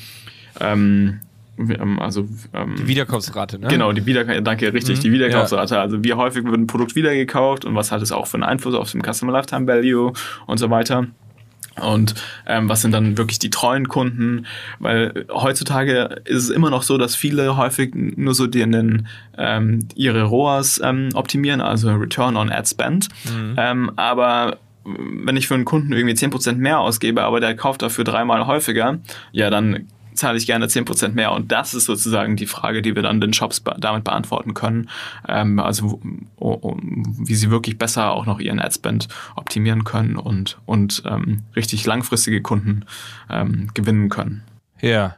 ähm, 0.59 1.19
also 1.99 2.27
ähm, 2.53 2.75
die 2.77 2.87
Wiederkaufsrate, 2.87 3.59
ne? 3.59 3.67
Genau, 3.67 3.91
die 3.91 4.05
Wieder 4.05 4.41
danke, 4.41 4.73
richtig, 4.73 4.97
mhm, 4.97 5.01
die 5.01 5.11
Wiederkaufsrate. 5.11 5.75
Ja. 5.75 5.81
Also 5.81 6.03
wie 6.03 6.13
häufig 6.13 6.43
wird 6.43 6.55
ein 6.55 6.67
Produkt 6.67 6.95
wiedergekauft 6.95 7.65
und 7.65 7.75
was 7.75 7.91
hat 7.91 8.01
es 8.01 8.11
auch 8.11 8.27
für 8.27 8.35
einen 8.35 8.43
Einfluss 8.43 8.73
auf 8.73 8.91
den 8.91 9.01
Customer 9.01 9.31
Lifetime 9.31 9.67
Value 9.67 10.13
und 10.47 10.57
so 10.57 10.69
weiter. 10.69 11.07
Und 11.81 12.15
ähm, 12.45 12.69
was 12.69 12.81
sind 12.81 12.91
dann 12.91 13.17
wirklich 13.17 13.39
die 13.39 13.49
treuen 13.49 13.87
Kunden? 13.87 14.45
Weil 14.79 15.25
heutzutage 15.31 16.21
ist 16.25 16.43
es 16.43 16.49
immer 16.49 16.69
noch 16.69 16.83
so, 16.83 16.97
dass 16.97 17.15
viele 17.15 17.57
häufig 17.57 17.93
nur 17.95 18.35
so 18.35 18.45
den, 18.47 19.07
ähm, 19.37 19.79
ihre 19.95 20.23
ROAS 20.23 20.81
ähm, 20.83 21.09
optimieren, 21.15 21.61
also 21.61 21.91
Return 21.91 22.37
on 22.37 22.51
Ad 22.51 22.67
Spend. 22.67 23.09
Mhm. 23.25 23.55
Ähm, 23.57 23.91
aber 23.95 24.57
wenn 24.85 25.37
ich 25.37 25.47
für 25.47 25.55
einen 25.55 25.65
Kunden 25.65 25.93
irgendwie 25.93 26.15
10% 26.15 26.55
mehr 26.55 26.79
ausgebe, 26.79 27.23
aber 27.23 27.39
der 27.39 27.55
kauft 27.55 27.81
dafür 27.81 28.03
dreimal 28.03 28.45
häufiger, 28.45 28.99
ja, 29.31 29.49
dann 29.49 29.87
zahle 30.15 30.37
ich 30.37 30.45
gerne 30.45 30.67
10% 30.67 31.09
mehr. 31.09 31.31
Und 31.31 31.51
das 31.51 31.73
ist 31.73 31.85
sozusagen 31.85 32.35
die 32.35 32.47
Frage, 32.47 32.81
die 32.81 32.95
wir 32.95 33.03
dann 33.03 33.21
den 33.21 33.33
Shops 33.33 33.59
be 33.59 33.75
damit 33.79 34.03
beantworten 34.03 34.53
können. 34.53 34.89
Ähm, 35.27 35.59
also 35.59 35.99
wie 36.39 37.35
sie 37.35 37.49
wirklich 37.49 37.77
besser 37.77 38.11
auch 38.11 38.25
noch 38.25 38.39
ihren 38.39 38.59
Adspend 38.59 39.07
optimieren 39.35 39.83
können 39.83 40.17
und, 40.17 40.59
und 40.65 41.03
ähm, 41.05 41.43
richtig 41.55 41.85
langfristige 41.85 42.41
Kunden 42.41 42.85
ähm, 43.29 43.69
gewinnen 43.73 44.09
können. 44.09 44.43
Ja. 44.81 45.17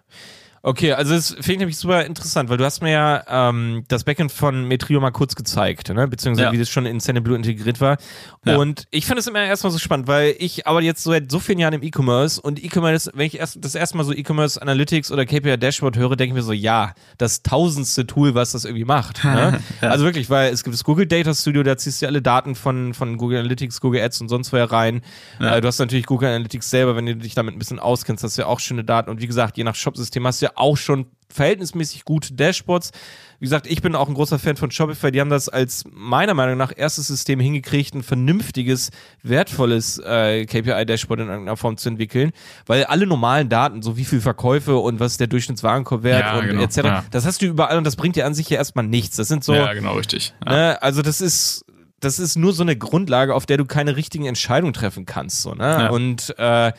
Okay, 0.68 0.94
also 0.94 1.14
das 1.14 1.28
finde 1.30 1.52
ich 1.52 1.60
nämlich 1.60 1.78
super 1.78 2.06
interessant, 2.06 2.50
weil 2.50 2.58
du 2.58 2.66
hast 2.66 2.82
mir 2.82 2.90
ja 2.90 3.24
ähm, 3.28 3.84
das 3.88 4.04
Backend 4.04 4.32
von 4.32 4.68
Metrio 4.68 5.00
mal 5.00 5.12
kurz 5.12 5.36
gezeigt, 5.36 5.90
ne? 5.90 6.08
beziehungsweise 6.08 6.48
ja. 6.48 6.52
wie 6.52 6.58
das 6.58 6.70
schon 6.70 6.88
in 6.88 6.98
Blue 7.24 7.36
integriert 7.36 7.80
war. 7.82 7.98
Ja. 8.46 8.58
Und 8.58 8.86
ich 8.90 9.06
fand 9.06 9.20
es 9.20 9.28
immer 9.28 9.44
erstmal 9.44 9.72
so 9.72 9.78
spannend, 9.78 10.08
weil 10.08 10.36
ich 10.40 10.66
aber 10.66 10.82
jetzt 10.82 11.04
so 11.04 11.12
seit 11.12 11.32
so 11.32 11.40
vielen 11.40 11.60
Jahren 11.60 11.76
im 11.76 11.84
E-Commerce 11.84 12.42
und 12.42 12.64
E-Commerce, 12.64 13.12
wenn 13.14 13.28
ich 13.28 13.38
erst 13.38 13.64
das 13.64 13.76
erste 13.76 13.96
Mal 13.96 14.06
so 14.06 14.12
E-Commerce 14.12 14.60
Analytics 14.60 15.12
oder 15.12 15.28
KPI 15.28 15.56
Dashboard 15.60 15.98
höre, 15.98 16.16
denke 16.16 16.32
ich 16.32 16.34
mir 16.34 16.42
so, 16.42 16.52
ja, 16.52 16.96
das 17.20 17.44
tausendste 17.44 18.08
Tool, 18.08 18.34
was 18.34 18.54
das 18.54 18.66
irgendwie 18.66 18.86
macht. 18.86 19.24
Ne? 19.24 19.60
ja. 19.84 19.90
Also 19.90 20.04
wirklich, 20.04 20.32
weil 20.32 20.52
es 20.52 20.64
gibt 20.64 20.74
das 20.74 20.84
Google 20.84 21.06
Data 21.06 21.36
Studio, 21.36 21.62
da 21.62 21.78
ziehst 21.78 22.02
du 22.02 22.08
alle 22.08 22.24
Daten 22.24 22.56
von, 22.56 22.96
von 22.96 23.18
Google 23.18 23.38
Analytics, 23.38 23.82
Google 23.82 24.02
Ads 24.02 24.22
und 24.22 24.30
sonst 24.30 24.52
woher 24.52 24.72
rein. 24.72 25.04
Äh, 25.40 25.62
du 25.62 25.68
hast 25.68 25.78
natürlich 25.78 26.08
Google 26.08 26.30
Analytics 26.30 26.72
selber, 26.72 26.96
wenn 26.96 27.06
du 27.06 27.16
dich 27.16 27.36
damit 27.36 27.54
ein 27.54 27.60
bisschen 27.60 27.78
auskennst, 27.78 28.24
hast 28.24 28.40
du 28.40 28.42
ja 28.42 28.48
auch 28.48 28.60
schöne 28.60 28.84
Daten. 28.84 29.12
Und 29.12 29.22
wie 29.22 29.28
gesagt, 29.28 29.58
je 29.58 29.64
nach 29.64 29.76
Shopsystem 29.76 30.26
hast 30.26 30.42
du 30.42 30.48
ja 30.48 30.55
auch 30.56 30.78
schon 30.78 31.08
verhältnismäßig 31.30 32.06
gute 32.06 32.34
Dashboards. 32.34 32.92
Wie 33.40 33.46
gesagt, 33.46 33.68
ich 33.68 33.82
bin 33.82 33.96
auch 33.96 34.08
ein 34.08 34.14
großer 34.14 34.40
Fan 34.40 34.56
von 34.56 34.72
Shopify. 34.72 35.12
Die 35.12 35.20
haben 35.20 35.30
das 35.30 35.50
als 35.50 35.84
meiner 35.92 36.34
Meinung 36.34 36.58
nach 36.58 36.72
erstes 36.76 37.08
System 37.08 37.40
hingekriegt, 37.40 37.94
ein 37.94 38.04
vernünftiges, 38.04 38.92
wertvolles 39.22 39.98
äh, 40.00 40.46
KPI-Dashboard 40.46 41.20
in 41.20 41.28
irgendeiner 41.28 41.58
Form 41.58 41.76
zu 41.78 41.90
entwickeln, 41.90 42.32
weil 42.66 42.86
alle 42.86 43.06
normalen 43.06 43.50
Daten, 43.50 43.82
so 43.82 43.98
wie 43.98 44.06
viel 44.06 44.22
Verkäufe 44.22 44.78
und 44.78 45.00
was 45.00 45.14
ist 45.14 45.20
der 45.20 45.28
Durchschnittswarenkorbwert 45.28 46.22
ja, 46.22 46.40
und 46.40 46.48
genau, 46.48 46.62
etc., 46.62 46.78
ja. 46.78 47.06
das 47.12 47.26
hast 47.26 47.42
du 47.42 47.46
überall 47.46 47.78
und 47.78 47.84
das 47.84 47.98
bringt 47.98 48.16
dir 48.16 48.26
an 48.26 48.34
sich 48.34 48.50
ja 48.50 48.58
erstmal 48.58 48.88
nichts. 48.88 49.18
Das 49.18 49.28
sind 49.28 49.44
so. 49.44 49.54
Ja, 49.54 49.74
genau, 49.74 49.96
richtig. 49.96 50.34
Ja. 50.46 50.52
Ne, 50.52 50.82
also 50.82 51.02
das 51.02 51.20
ist 51.20 51.66
das 52.00 52.20
ist 52.20 52.36
nur 52.36 52.54
so 52.54 52.64
eine 52.64 52.78
Grundlage, 52.78 53.34
auf 53.34 53.46
der 53.46 53.58
du 53.58 53.66
keine 53.66 53.96
richtigen 53.96 54.26
Entscheidungen 54.26 54.74
treffen 54.74 55.06
kannst. 55.06 55.42
So, 55.42 55.56
ne? 55.56 55.92
Und, 55.92 56.36
äh, 56.38 56.72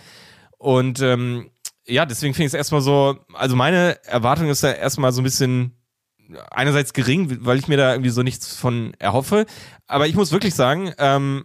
und 0.58 1.00
ähm, 1.00 1.50
ja, 1.86 2.06
deswegen 2.06 2.34
finde 2.34 2.46
ich 2.46 2.50
es 2.50 2.54
erstmal 2.54 2.80
so, 2.80 3.18
also 3.34 3.56
meine 3.56 4.04
Erwartung 4.04 4.48
ist 4.48 4.62
ja 4.62 4.72
erstmal 4.72 5.12
so 5.12 5.20
ein 5.20 5.24
bisschen 5.24 5.72
einerseits 6.50 6.92
gering, 6.92 7.38
weil 7.44 7.58
ich 7.58 7.68
mir 7.68 7.76
da 7.76 7.92
irgendwie 7.92 8.10
so 8.10 8.22
nichts 8.22 8.56
von 8.56 8.94
erhoffe. 8.98 9.46
Aber 9.86 10.06
ich 10.06 10.14
muss 10.14 10.32
wirklich 10.32 10.54
sagen, 10.54 10.92
ähm, 10.98 11.44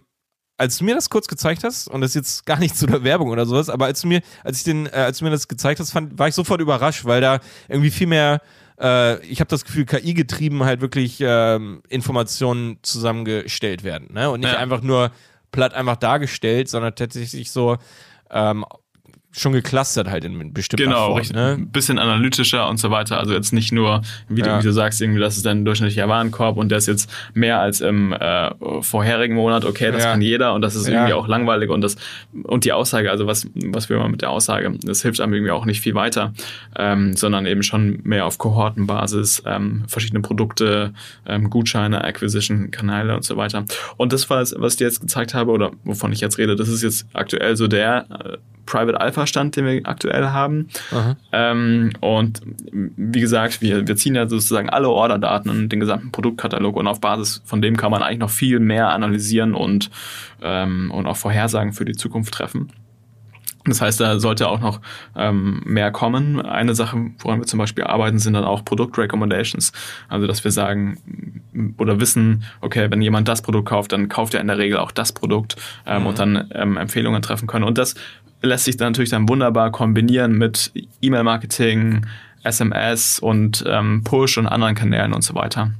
als 0.56 0.78
du 0.78 0.84
mir 0.84 0.94
das 0.94 1.10
kurz 1.10 1.28
gezeigt 1.28 1.64
hast, 1.64 1.88
und 1.88 2.00
das 2.00 2.10
ist 2.10 2.14
jetzt 2.14 2.46
gar 2.46 2.58
nicht 2.58 2.76
zu 2.76 2.86
der 2.86 3.04
Werbung 3.04 3.30
oder 3.30 3.46
sowas, 3.46 3.68
aber 3.68 3.86
als 3.86 4.00
du 4.00 4.08
mir, 4.08 4.22
als 4.44 4.58
ich 4.58 4.64
den, 4.64 4.86
äh, 4.86 4.90
als 4.90 5.18
du 5.18 5.24
mir 5.24 5.30
das 5.30 5.48
gezeigt 5.48 5.80
hast, 5.80 5.92
fand, 5.92 6.18
war 6.18 6.28
ich 6.28 6.34
sofort 6.34 6.60
überrascht, 6.60 7.04
weil 7.04 7.20
da 7.20 7.40
irgendwie 7.68 7.90
viel 7.90 8.06
mehr, 8.06 8.40
äh, 8.80 9.24
ich 9.26 9.40
habe 9.40 9.48
das 9.48 9.64
Gefühl, 9.64 9.86
KI 9.86 10.14
getrieben 10.14 10.64
halt 10.64 10.80
wirklich 10.80 11.20
äh, 11.20 11.58
Informationen 11.88 12.78
zusammengestellt 12.82 13.84
werden, 13.84 14.12
ne? 14.12 14.30
Und 14.30 14.40
nicht 14.40 14.52
ja. 14.52 14.58
einfach 14.58 14.82
nur 14.82 15.10
platt 15.52 15.74
einfach 15.74 15.96
dargestellt, 15.96 16.68
sondern 16.68 16.94
tatsächlich 16.94 17.50
so 17.50 17.76
ähm, 18.30 18.64
schon 19.32 19.52
geclustert 19.52 20.08
halt 20.08 20.24
in 20.24 20.52
bestimmten 20.52 20.84
Genau, 20.84 21.16
Form, 21.16 21.22
ne? 21.34 21.56
ein 21.58 21.68
bisschen 21.68 21.98
analytischer 21.98 22.68
und 22.68 22.78
so 22.78 22.90
weiter. 22.90 23.18
Also 23.18 23.32
jetzt 23.32 23.52
nicht 23.52 23.72
nur, 23.72 24.02
wie, 24.28 24.40
ja. 24.40 24.56
du, 24.56 24.58
wie 24.58 24.66
du 24.66 24.72
sagst, 24.72 25.00
irgendwie, 25.00 25.20
das 25.20 25.36
ist 25.36 25.46
dein 25.46 25.64
durchschnittlicher 25.64 26.08
Warenkorb 26.08 26.58
und 26.58 26.68
der 26.68 26.78
ist 26.78 26.86
jetzt 26.86 27.10
mehr 27.32 27.60
als 27.60 27.80
im 27.80 28.12
äh, 28.12 28.50
vorherigen 28.82 29.34
Monat. 29.34 29.64
Okay, 29.64 29.90
das 29.90 30.04
ja. 30.04 30.12
kann 30.12 30.22
jeder 30.22 30.52
und 30.54 30.60
das 30.62 30.74
ist 30.74 30.86
ja. 30.86 30.94
irgendwie 30.94 31.14
auch 31.14 31.26
langweilig 31.26 31.70
und 31.70 31.80
das 31.80 31.96
und 32.42 32.64
die 32.64 32.72
Aussage, 32.72 33.10
also 33.10 33.26
was 33.26 33.48
was 33.54 33.88
will 33.88 33.98
man 33.98 34.10
mit 34.10 34.20
der 34.20 34.30
Aussage? 34.30 34.70
Das 34.84 35.02
hilft 35.02 35.20
einem 35.20 35.32
irgendwie 35.32 35.52
auch 35.52 35.64
nicht 35.64 35.80
viel 35.80 35.94
weiter, 35.94 36.34
ähm, 36.76 37.16
sondern 37.16 37.46
eben 37.46 37.62
schon 37.62 38.00
mehr 38.04 38.26
auf 38.26 38.36
Kohortenbasis, 38.38 39.42
ähm, 39.46 39.84
verschiedene 39.86 40.20
Produkte, 40.20 40.92
ähm, 41.26 41.48
Gutscheine, 41.48 42.04
Acquisition-Kanäle 42.04 43.16
und 43.16 43.24
so 43.24 43.36
weiter. 43.36 43.64
Und 43.96 44.12
das 44.12 44.28
war 44.28 44.40
es, 44.40 44.54
was 44.58 44.74
ich 44.74 44.78
dir 44.78 44.86
jetzt 44.86 45.00
gezeigt 45.00 45.32
habe 45.32 45.50
oder 45.50 45.70
wovon 45.84 46.12
ich 46.12 46.20
jetzt 46.20 46.38
rede. 46.38 46.54
Das 46.54 46.68
ist 46.68 46.82
jetzt 46.82 47.06
aktuell 47.14 47.56
so 47.56 47.66
der 47.66 48.06
äh, 48.10 48.38
Private 48.66 49.00
Alpha 49.00 49.26
Stand, 49.26 49.56
den 49.56 49.66
wir 49.66 49.80
aktuell 49.84 50.26
haben. 50.26 50.68
Ähm, 51.32 51.92
und 52.00 52.40
wie 52.72 53.20
gesagt, 53.20 53.60
wir, 53.60 53.86
wir 53.86 53.96
ziehen 53.96 54.14
ja 54.14 54.28
sozusagen 54.28 54.70
alle 54.70 54.88
Orderdaten 54.88 55.50
und 55.50 55.68
den 55.68 55.80
gesamten 55.80 56.12
Produktkatalog 56.12 56.76
und 56.76 56.86
auf 56.86 57.00
Basis 57.00 57.42
von 57.44 57.62
dem 57.62 57.76
kann 57.76 57.90
man 57.90 58.02
eigentlich 58.02 58.18
noch 58.18 58.30
viel 58.30 58.60
mehr 58.60 58.90
analysieren 58.90 59.54
und, 59.54 59.90
ähm, 60.42 60.90
und 60.90 61.06
auch 61.06 61.16
Vorhersagen 61.16 61.72
für 61.72 61.84
die 61.84 61.94
Zukunft 61.94 62.34
treffen. 62.34 62.72
Das 63.64 63.80
heißt, 63.80 64.00
da 64.00 64.18
sollte 64.18 64.48
auch 64.48 64.58
noch 64.58 64.80
ähm, 65.14 65.62
mehr 65.64 65.92
kommen. 65.92 66.40
Eine 66.40 66.74
Sache, 66.74 67.12
woran 67.20 67.38
wir 67.38 67.46
zum 67.46 67.58
Beispiel 67.58 67.84
arbeiten, 67.84 68.18
sind 68.18 68.32
dann 68.32 68.44
auch 68.44 68.64
Produkt-Recommendations. 68.64 69.72
Also, 70.08 70.26
dass 70.26 70.42
wir 70.42 70.50
sagen 70.50 71.42
oder 71.78 72.00
wissen, 72.00 72.42
okay, 72.60 72.90
wenn 72.90 73.00
jemand 73.02 73.28
das 73.28 73.42
Produkt 73.42 73.68
kauft, 73.68 73.92
dann 73.92 74.08
kauft 74.08 74.34
er 74.34 74.40
in 74.40 74.48
der 74.48 74.58
Regel 74.58 74.78
auch 74.78 74.90
das 74.90 75.12
Produkt 75.12 75.56
ähm, 75.86 76.02
mhm. 76.02 76.06
und 76.08 76.18
dann 76.18 76.50
ähm, 76.54 76.76
Empfehlungen 76.76 77.22
treffen 77.22 77.46
können. 77.46 77.64
Und 77.64 77.78
das 77.78 77.94
lässt 78.42 78.64
sich 78.64 78.76
dann 78.76 78.92
natürlich 78.92 79.10
dann 79.10 79.28
wunderbar 79.28 79.70
kombinieren 79.70 80.36
mit 80.36 80.72
E-Mail-Marketing, 81.00 82.06
SMS 82.44 83.18
und 83.18 83.64
ähm, 83.66 84.02
Push 84.04 84.38
und 84.38 84.46
anderen 84.46 84.74
Kanälen 84.74 85.12
und 85.12 85.22
so 85.22 85.34
weiter. 85.34 85.70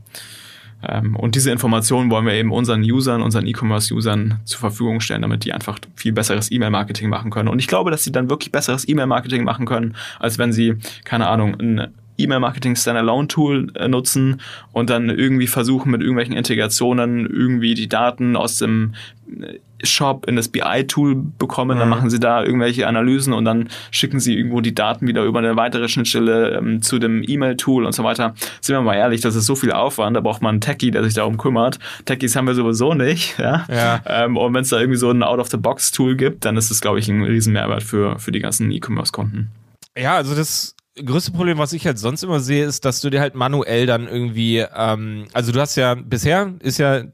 Ähm, 0.86 1.16
und 1.16 1.34
diese 1.34 1.50
Informationen 1.50 2.10
wollen 2.10 2.26
wir 2.26 2.34
eben 2.34 2.52
unseren 2.52 2.82
Usern, 2.82 3.22
unseren 3.22 3.46
E-Commerce-Usern 3.46 4.40
zur 4.44 4.60
Verfügung 4.60 5.00
stellen, 5.00 5.22
damit 5.22 5.44
die 5.44 5.52
einfach 5.52 5.78
viel 5.96 6.12
besseres 6.12 6.50
E-Mail-Marketing 6.50 7.08
machen 7.08 7.30
können. 7.30 7.48
Und 7.48 7.58
ich 7.58 7.68
glaube, 7.68 7.90
dass 7.90 8.04
sie 8.04 8.12
dann 8.12 8.30
wirklich 8.30 8.52
besseres 8.52 8.88
E-Mail-Marketing 8.88 9.44
machen 9.44 9.66
können, 9.66 9.96
als 10.18 10.38
wenn 10.38 10.52
sie, 10.52 10.74
keine 11.04 11.28
Ahnung, 11.28 11.56
ein 11.60 11.88
E-Mail-Marketing 12.18 12.76
Standalone-Tool 12.76 13.72
äh, 13.74 13.88
nutzen 13.88 14.40
und 14.72 14.90
dann 14.90 15.08
irgendwie 15.08 15.46
versuchen, 15.46 15.90
mit 15.90 16.00
irgendwelchen 16.00 16.36
Integrationen 16.36 17.26
irgendwie 17.26 17.74
die 17.74 17.88
Daten 17.88 18.36
aus 18.36 18.58
dem 18.58 18.94
äh, 19.40 19.58
Shop 19.82 20.26
in 20.28 20.36
das 20.36 20.48
BI-Tool 20.48 21.16
bekommen, 21.38 21.76
mhm. 21.76 21.80
dann 21.80 21.88
machen 21.88 22.10
sie 22.10 22.20
da 22.20 22.42
irgendwelche 22.42 22.86
Analysen 22.86 23.32
und 23.32 23.44
dann 23.44 23.68
schicken 23.90 24.20
sie 24.20 24.36
irgendwo 24.36 24.60
die 24.60 24.74
Daten 24.74 25.06
wieder 25.06 25.24
über 25.24 25.38
eine 25.38 25.56
weitere 25.56 25.88
Schnittstelle 25.88 26.56
ähm, 26.56 26.82
zu 26.82 26.98
dem 26.98 27.24
E-Mail-Tool 27.26 27.84
und 27.84 27.92
so 27.92 28.04
weiter. 28.04 28.34
Sind 28.60 28.76
wir 28.76 28.82
mal 28.82 28.94
ehrlich, 28.94 29.20
das 29.20 29.34
ist 29.34 29.46
so 29.46 29.54
viel 29.54 29.72
Aufwand, 29.72 30.16
da 30.16 30.20
braucht 30.20 30.42
man 30.42 30.50
einen 30.50 30.60
Techie, 30.60 30.90
der 30.90 31.04
sich 31.04 31.14
darum 31.14 31.38
kümmert. 31.38 31.78
Techies 32.04 32.36
haben 32.36 32.46
wir 32.46 32.54
sowieso 32.54 32.94
nicht, 32.94 33.38
ja. 33.38 33.64
ja. 33.68 34.00
Ähm, 34.06 34.36
und 34.36 34.54
wenn 34.54 34.62
es 34.62 34.70
da 34.70 34.78
irgendwie 34.78 34.98
so 34.98 35.10
ein 35.10 35.22
Out-of-the-Box-Tool 35.22 36.16
gibt, 36.16 36.44
dann 36.44 36.56
ist 36.56 36.70
das, 36.70 36.80
glaube 36.80 36.98
ich, 36.98 37.08
ein 37.08 37.22
riesen 37.22 37.52
Mehrwert 37.52 37.82
für, 37.82 38.18
für 38.18 38.32
die 38.32 38.40
ganzen 38.40 38.70
E-Commerce-Konten. 38.70 39.50
Ja, 39.96 40.16
also 40.16 40.34
das 40.34 40.74
größte 40.96 41.32
Problem, 41.32 41.58
was 41.58 41.72
ich 41.72 41.86
halt 41.86 41.98
sonst 41.98 42.22
immer 42.22 42.40
sehe, 42.40 42.64
ist, 42.64 42.84
dass 42.84 43.00
du 43.00 43.10
dir 43.10 43.20
halt 43.20 43.34
manuell 43.34 43.86
dann 43.86 44.08
irgendwie, 44.08 44.58
ähm, 44.58 45.26
also 45.32 45.52
du 45.52 45.60
hast 45.60 45.76
ja 45.76 45.94
bisher 45.94 46.52
ist 46.60 46.78
ja 46.78 47.04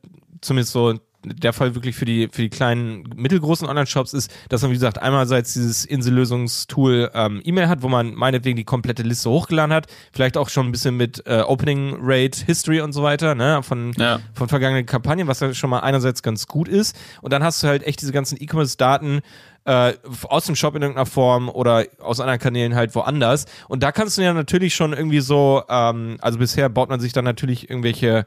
zumindest 0.41 0.73
so 0.73 0.99
der 1.25 1.53
Fall 1.53 1.75
wirklich 1.75 1.97
für 1.97 2.05
die 2.05 2.29
für 2.31 2.43
die 2.43 2.49
kleinen 2.49 3.05
mittelgroßen 3.17 3.67
Online-Shops 3.67 4.13
ist, 4.13 4.33
dass 4.49 4.63
man 4.63 4.71
wie 4.71 4.75
gesagt 4.75 4.99
einerseits 4.99 5.53
dieses 5.53 5.85
Insellösungstool 5.85 7.11
ähm, 7.13 7.41
E-Mail 7.45 7.69
hat, 7.69 7.83
wo 7.83 7.89
man 7.89 8.15
meinetwegen 8.15 8.57
die 8.57 8.65
komplette 8.65 9.03
Liste 9.03 9.29
hochgeladen 9.29 9.75
hat, 9.75 9.87
vielleicht 10.13 10.37
auch 10.37 10.49
schon 10.49 10.67
ein 10.67 10.73
bisschen 10.73 10.97
mit 10.97 11.27
äh, 11.27 11.41
Opening 11.41 11.97
Rate 12.01 12.45
History 12.47 12.81
und 12.81 12.93
so 12.93 13.03
weiter, 13.03 13.35
ne, 13.35 13.63
von 13.63 13.93
ja. 13.97 14.21
von 14.33 14.49
vergangenen 14.49 14.87
Kampagnen, 14.87 15.27
was 15.27 15.41
ja 15.41 15.53
schon 15.55 15.71
mal 15.71 15.81
einerseits 15.81 16.23
ganz 16.23 16.47
gut 16.47 16.69
ist 16.69 16.97
und 17.21 17.33
dann 17.33 17.43
hast 17.43 17.63
du 17.63 17.67
halt 17.67 17.85
echt 17.85 18.01
diese 18.01 18.13
ganzen 18.13 18.41
E-Commerce-Daten 18.41 19.21
äh, 19.69 19.95
aus 20.29 20.47
dem 20.47 20.57
Shop 20.57 20.75
in 20.77 20.83
irgendeiner 20.83 21.07
Form 21.07 21.49
oder 21.51 21.85
aus 22.01 22.21
anderen 22.21 22.41
Kanälen 22.41 22.75
halt 22.75 22.95
woanders. 22.95 23.45
Und 23.69 23.83
da 23.83 23.93
kannst 23.93 24.17
du 24.17 24.23
ja 24.23 24.33
natürlich 24.33 24.75
schon 24.75 24.95
irgendwie 24.95 25.21
so, 25.21 25.63
ähm, 25.69 26.17
also 26.23 26.39
bisher 26.39 26.71
baut 26.71 26.89
man 26.89 27.01
sich 27.01 27.13
dann 27.13 27.27
natürlich 27.27 27.69
irgendwelche 27.69 28.25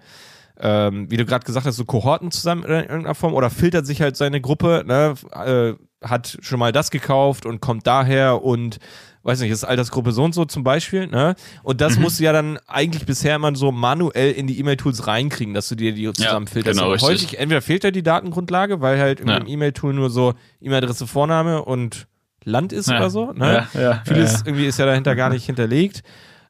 ähm, 0.62 1.10
wie 1.10 1.18
du 1.18 1.26
gerade 1.26 1.46
gesagt 1.46 1.66
hast, 1.66 1.76
so 1.76 1.86
Kohorten 1.86 2.32
zusammen 2.32 2.64
in 2.64 2.72
irgendeiner 2.72 3.16
Form 3.16 3.34
oder 3.34 3.50
filtert 3.50 3.86
sich 3.86 4.02
halt 4.02 4.16
seine 4.16 4.42
Gruppe, 4.42 4.84
ne, 4.86 5.16
äh, 5.34 6.08
hat 6.08 6.38
schon 6.42 6.60
mal 6.60 6.72
das 6.72 6.92
gekauft 6.92 7.46
und 7.46 7.62
kommt 7.62 7.88
daher 7.88 8.44
und 8.44 8.78
weiß 9.24 9.40
nicht, 9.40 9.52
ist 9.52 9.64
Altersgruppe 9.64 10.12
so 10.12 10.24
und 10.24 10.34
so 10.34 10.46
zum 10.46 10.64
Beispiel, 10.64 11.08
ne? 11.08 11.36
Und 11.62 11.80
das 11.80 11.96
mhm. 11.96 12.04
musst 12.04 12.20
du 12.20 12.24
ja 12.24 12.34
dann 12.34 12.58
eigentlich 12.68 13.06
bisher 13.06 13.36
immer 13.36 13.56
so 13.56 13.72
manuell 13.72 14.32
in 14.32 14.48
die 14.48 14.60
E-Mail-Tools 14.60 15.06
reinkriegen, 15.06 15.54
dass 15.54 15.70
du 15.70 15.76
dir 15.76 15.94
die 15.94 16.12
zusammenfilterst. 16.12 16.80
Ja, 16.80 16.88
genau, 16.88 17.02
häufig 17.02 17.38
entweder 17.38 17.62
fehlt 17.62 17.84
ja 17.84 17.92
die 17.92 18.02
Datengrundlage, 18.02 18.82
weil 18.82 19.00
halt 19.00 19.20
ja. 19.26 19.38
im 19.38 19.48
E-Mail-Tool 19.48 19.94
nur 19.94 20.10
so 20.10 20.34
E-Mail-Adresse, 20.60 21.06
Vorname 21.06 21.64
und 21.64 22.08
Land 22.44 22.74
ist 22.74 22.90
ja. 22.90 22.98
oder 22.98 23.10
so. 23.12 23.32
Ne? 23.32 23.68
Ja, 23.74 23.82
ja, 23.82 24.02
Vieles 24.06 24.42
irgendwie 24.46 24.66
ist 24.66 24.80
ja 24.80 24.88
dahinter 24.88 25.16
gar 25.16 25.30
nicht 25.30 25.46
hinterlegt. 25.46 26.02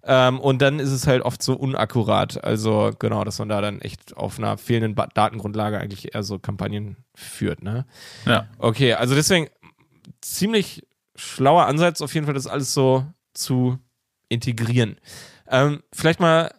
Ähm, 0.03 0.39
und 0.39 0.61
dann 0.61 0.79
ist 0.79 0.91
es 0.91 1.05
halt 1.05 1.21
oft 1.21 1.43
so 1.43 1.53
unakkurat. 1.53 2.43
Also 2.43 2.91
genau, 2.97 3.23
dass 3.23 3.39
man 3.39 3.49
da 3.49 3.61
dann 3.61 3.81
echt 3.81 4.17
auf 4.17 4.39
einer 4.39 4.57
fehlenden 4.57 4.95
ba 4.95 5.07
Datengrundlage 5.07 5.79
eigentlich 5.79 6.15
eher 6.15 6.23
so 6.23 6.39
Kampagnen 6.39 6.97
führt. 7.13 7.61
Ne? 7.61 7.85
Ja. 8.25 8.47
Okay, 8.57 8.93
also 8.93 9.13
deswegen 9.13 9.47
ziemlich 10.21 10.83
schlauer 11.15 11.65
Ansatz, 11.65 12.01
auf 12.01 12.13
jeden 12.13 12.25
Fall 12.25 12.33
das 12.33 12.47
alles 12.47 12.73
so 12.73 13.05
zu 13.33 13.77
integrieren. 14.29 14.97
Ähm, 15.47 15.83
vielleicht 15.93 16.19
mal 16.19 16.51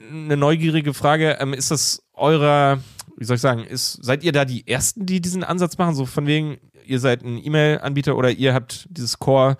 eine 0.00 0.36
neugierige 0.36 0.94
Frage. 0.94 1.38
Ähm, 1.40 1.54
ist 1.54 1.70
das 1.70 2.02
eurer, 2.14 2.80
wie 3.16 3.24
soll 3.24 3.36
ich 3.36 3.42
sagen, 3.42 3.64
ist, 3.64 4.04
seid 4.04 4.24
ihr 4.24 4.32
da 4.32 4.44
die 4.44 4.66
Ersten, 4.66 5.06
die 5.06 5.20
diesen 5.20 5.44
Ansatz 5.44 5.78
machen? 5.78 5.94
So 5.94 6.06
von 6.06 6.26
wegen, 6.26 6.58
ihr 6.84 7.00
seid 7.00 7.22
ein 7.22 7.42
E-Mail-Anbieter 7.42 8.16
oder 8.16 8.30
ihr 8.30 8.52
habt 8.52 8.86
dieses 8.90 9.18
Core, 9.18 9.56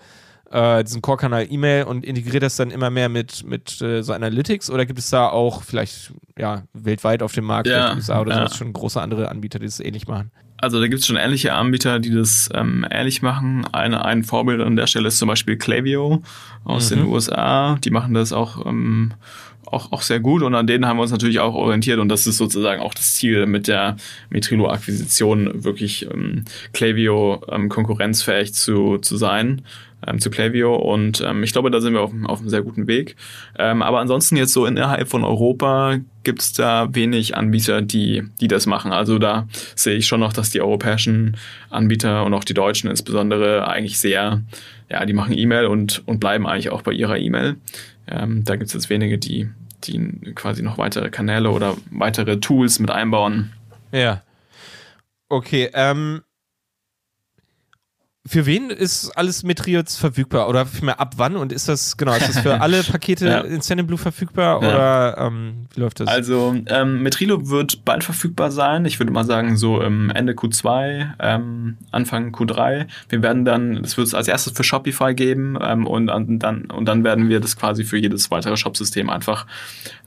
äh, 0.51 0.83
diesen 0.83 1.01
Core-Kanal 1.01 1.47
E-Mail 1.49 1.85
und 1.85 2.05
integriert 2.05 2.43
das 2.43 2.55
dann 2.57 2.71
immer 2.71 2.89
mehr 2.89 3.09
mit, 3.09 3.45
mit 3.45 3.81
äh, 3.81 4.01
so 4.03 4.13
Analytics 4.13 4.69
oder 4.69 4.85
gibt 4.85 4.99
es 4.99 5.09
da 5.09 5.29
auch 5.29 5.63
vielleicht 5.63 6.11
ja 6.37 6.63
weltweit 6.73 7.23
auf 7.23 7.33
dem 7.33 7.45
Markt, 7.45 7.67
ja, 7.67 7.95
USA 7.95 8.21
oder 8.21 8.35
ja. 8.35 8.49
so, 8.49 8.55
schon 8.55 8.73
große 8.73 9.01
andere 9.01 9.29
Anbieter, 9.29 9.59
die 9.59 9.65
das 9.65 9.79
ähnlich 9.79 10.07
machen? 10.07 10.31
Also 10.57 10.79
da 10.79 10.87
gibt 10.87 11.01
es 11.01 11.07
schon 11.07 11.15
ähnliche 11.15 11.53
Anbieter, 11.53 11.99
die 11.99 12.13
das 12.13 12.49
ähm, 12.53 12.85
ähnlich 12.91 13.23
machen. 13.23 13.65
Eine, 13.71 14.05
ein 14.05 14.23
Vorbild 14.23 14.61
an 14.61 14.75
der 14.75 14.85
Stelle 14.85 15.07
ist 15.07 15.17
zum 15.17 15.27
Beispiel 15.27 15.57
Klaviyo 15.57 16.21
aus 16.65 16.91
mhm. 16.91 16.95
den 16.95 17.05
USA. 17.07 17.77
Die 17.83 17.89
machen 17.89 18.13
das 18.13 18.31
auch 18.31 18.63
ähm, 18.65 19.13
auch, 19.65 19.91
auch 19.91 20.01
sehr 20.01 20.19
gut 20.19 20.43
und 20.43 20.53
an 20.53 20.67
denen 20.67 20.85
haben 20.85 20.97
wir 20.97 21.03
uns 21.03 21.11
natürlich 21.11 21.39
auch 21.39 21.53
orientiert 21.53 21.99
und 21.99 22.09
das 22.09 22.27
ist 22.27 22.37
sozusagen 22.37 22.81
auch 22.81 22.93
das 22.93 23.15
Ziel 23.15 23.45
mit 23.45 23.67
der 23.67 23.95
Metrilo-Akquisition, 24.29 25.63
wirklich 25.63 26.07
ähm, 26.11 26.43
Klaviyo 26.73 27.41
ähm, 27.49 27.69
konkurrenzfähig 27.69 28.53
zu, 28.53 28.97
zu 28.97 29.15
sein 29.15 29.61
ähm, 30.05 30.19
zu 30.19 30.29
Klaviyo 30.29 30.75
und 30.75 31.21
ähm, 31.21 31.43
ich 31.43 31.51
glaube, 31.51 31.71
da 31.71 31.79
sind 31.81 31.93
wir 31.93 32.01
auf, 32.01 32.11
auf 32.25 32.39
einem 32.39 32.49
sehr 32.49 32.61
guten 32.61 32.87
Weg. 32.87 33.15
Ähm, 33.57 33.81
aber 33.81 33.99
ansonsten 33.99 34.35
jetzt 34.35 34.53
so 34.53 34.65
innerhalb 34.65 35.07
von 35.09 35.23
Europa 35.23 35.97
gibt 36.23 36.41
es 36.41 36.53
da 36.53 36.93
wenig 36.93 37.35
Anbieter, 37.35 37.81
die, 37.81 38.23
die 38.39 38.47
das 38.47 38.65
machen. 38.65 38.91
Also 38.91 39.19
da 39.19 39.47
sehe 39.75 39.95
ich 39.95 40.07
schon 40.07 40.19
noch, 40.19 40.33
dass 40.33 40.49
die 40.49 40.61
europäischen 40.61 41.37
Anbieter 41.69 42.25
und 42.25 42.33
auch 42.33 42.43
die 42.43 42.53
deutschen 42.53 42.89
insbesondere 42.89 43.67
eigentlich 43.67 43.99
sehr, 43.99 44.41
ja, 44.89 45.05
die 45.05 45.13
machen 45.13 45.37
E-Mail 45.37 45.65
und, 45.65 46.03
und 46.07 46.19
bleiben 46.19 46.47
eigentlich 46.47 46.69
auch 46.69 46.81
bei 46.81 46.91
ihrer 46.91 47.17
E-Mail. 47.17 47.57
Ähm, 48.07 48.43
da 48.43 48.55
gibt 48.55 48.67
es 48.67 48.73
jetzt 48.73 48.89
wenige, 48.89 49.17
die, 49.17 49.49
die 49.83 50.33
quasi 50.35 50.61
noch 50.61 50.77
weitere 50.77 51.09
Kanäle 51.09 51.49
oder 51.51 51.75
weitere 51.91 52.39
Tools 52.39 52.79
mit 52.79 52.91
einbauen. 52.91 53.51
Ja. 53.91 54.21
Okay, 55.29 55.69
ähm, 55.73 56.21
für 58.23 58.45
wen 58.45 58.69
ist 58.69 59.09
alles 59.17 59.41
Metri 59.41 59.71
jetzt 59.71 59.97
verfügbar? 59.97 60.47
Oder 60.47 60.67
vielmehr 60.67 60.99
ab 60.99 61.15
wann? 61.17 61.35
Und 61.35 61.51
ist 61.51 61.67
das, 61.67 61.97
genau, 61.97 62.13
ist 62.13 62.29
das 62.29 62.39
für 62.39 62.61
alle 62.61 62.83
Pakete 62.91 63.27
ja. 63.27 63.39
in 63.41 63.87
Blue 63.87 63.97
verfügbar? 63.97 64.61
Ja. 64.61 64.69
Oder 64.69 65.17
ähm, 65.17 65.65
wie 65.73 65.79
läuft 65.79 66.01
das? 66.01 66.07
Also, 66.07 66.55
ähm, 66.67 67.01
Metrilo 67.01 67.49
wird 67.49 67.83
bald 67.83 68.03
verfügbar 68.03 68.51
sein. 68.51 68.85
Ich 68.85 68.99
würde 68.99 69.11
mal 69.11 69.25
sagen, 69.25 69.57
so 69.57 69.81
im 69.81 70.11
Ende 70.11 70.33
Q2, 70.33 71.13
ähm, 71.19 71.77
Anfang 71.89 72.31
Q3. 72.31 72.85
Wir 73.09 73.23
werden 73.23 73.43
dann, 73.43 73.81
das 73.81 73.97
wird 73.97 74.05
es 74.05 74.13
als 74.13 74.27
erstes 74.27 74.53
für 74.53 74.63
Shopify 74.63 75.15
geben 75.15 75.57
ähm, 75.59 75.87
und, 75.87 76.05
dann, 76.05 76.65
und 76.65 76.85
dann 76.85 77.03
werden 77.03 77.27
wir 77.27 77.39
das 77.39 77.57
quasi 77.57 77.83
für 77.83 77.97
jedes 77.97 78.29
weitere 78.29 78.55
Shopsystem 78.55 79.09
einfach 79.09 79.47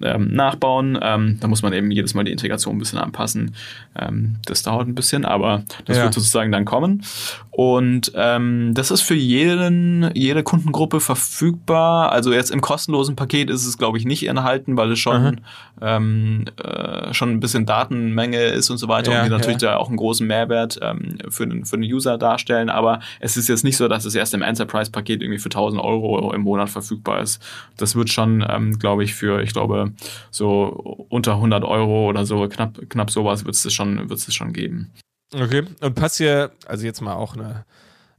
ähm, 0.00 0.32
nachbauen. 0.32 0.96
Ähm, 1.02 1.38
da 1.40 1.48
muss 1.48 1.62
man 1.62 1.72
eben 1.72 1.90
jedes 1.90 2.14
Mal 2.14 2.22
die 2.22 2.32
Integration 2.32 2.76
ein 2.76 2.78
bisschen 2.78 3.00
anpassen. 3.00 3.56
Ähm, 3.98 4.36
das 4.46 4.62
dauert 4.62 4.86
ein 4.86 4.94
bisschen, 4.94 5.24
aber 5.24 5.64
das 5.84 5.96
ja. 5.96 6.04
wird 6.04 6.14
sozusagen 6.14 6.52
dann 6.52 6.64
kommen. 6.64 7.02
Und 7.50 8.03
ähm, 8.14 8.72
das 8.74 8.90
ist 8.90 9.02
für 9.02 9.14
jeden, 9.14 10.10
jede 10.14 10.42
Kundengruppe 10.42 11.00
verfügbar. 11.00 12.12
Also 12.12 12.32
jetzt 12.32 12.50
im 12.50 12.60
kostenlosen 12.60 13.16
Paket 13.16 13.50
ist 13.50 13.66
es, 13.66 13.78
glaube 13.78 13.98
ich, 13.98 14.04
nicht 14.04 14.26
enthalten, 14.26 14.76
weil 14.76 14.92
es 14.92 14.98
schon, 14.98 15.40
ähm, 15.80 16.44
äh, 16.62 17.12
schon 17.14 17.30
ein 17.30 17.40
bisschen 17.40 17.66
Datenmenge 17.66 18.42
ist 18.44 18.70
und 18.70 18.78
so 18.78 18.88
weiter 18.88 19.12
ja, 19.12 19.18
und 19.20 19.26
die 19.26 19.30
natürlich 19.30 19.62
ja. 19.62 19.72
da 19.72 19.76
auch 19.76 19.88
einen 19.88 19.96
großen 19.96 20.26
Mehrwert 20.26 20.78
ähm, 20.82 21.18
für, 21.28 21.46
den, 21.46 21.64
für 21.64 21.76
den 21.78 21.90
User 21.90 22.18
darstellen. 22.18 22.70
Aber 22.70 23.00
es 23.20 23.36
ist 23.36 23.48
jetzt 23.48 23.64
nicht 23.64 23.76
so, 23.76 23.88
dass 23.88 24.04
es 24.04 24.14
erst 24.14 24.34
im 24.34 24.42
Enterprise-Paket 24.42 25.22
irgendwie 25.22 25.38
für 25.38 25.48
1000 25.48 25.82
Euro 25.82 26.32
im 26.32 26.42
Monat 26.42 26.70
verfügbar 26.70 27.20
ist. 27.20 27.42
Das 27.76 27.96
wird 27.96 28.10
schon, 28.10 28.44
ähm, 28.48 28.78
glaube 28.78 29.04
ich, 29.04 29.14
für, 29.14 29.42
ich 29.42 29.52
glaube, 29.52 29.92
so 30.30 31.06
unter 31.08 31.34
100 31.34 31.64
Euro 31.64 32.08
oder 32.08 32.26
so, 32.26 32.46
knapp, 32.48 32.78
knapp 32.88 33.10
sowas 33.10 33.44
wird 33.44 33.54
es 33.54 33.72
schon, 33.72 34.08
wird's 34.08 34.32
schon 34.34 34.52
geben. 34.52 34.90
Okay, 35.34 35.64
und 35.80 35.94
passt 35.94 36.20
ihr, 36.20 36.52
also 36.66 36.84
jetzt 36.84 37.00
mal 37.00 37.14
auch 37.14 37.34
eine 37.34 37.64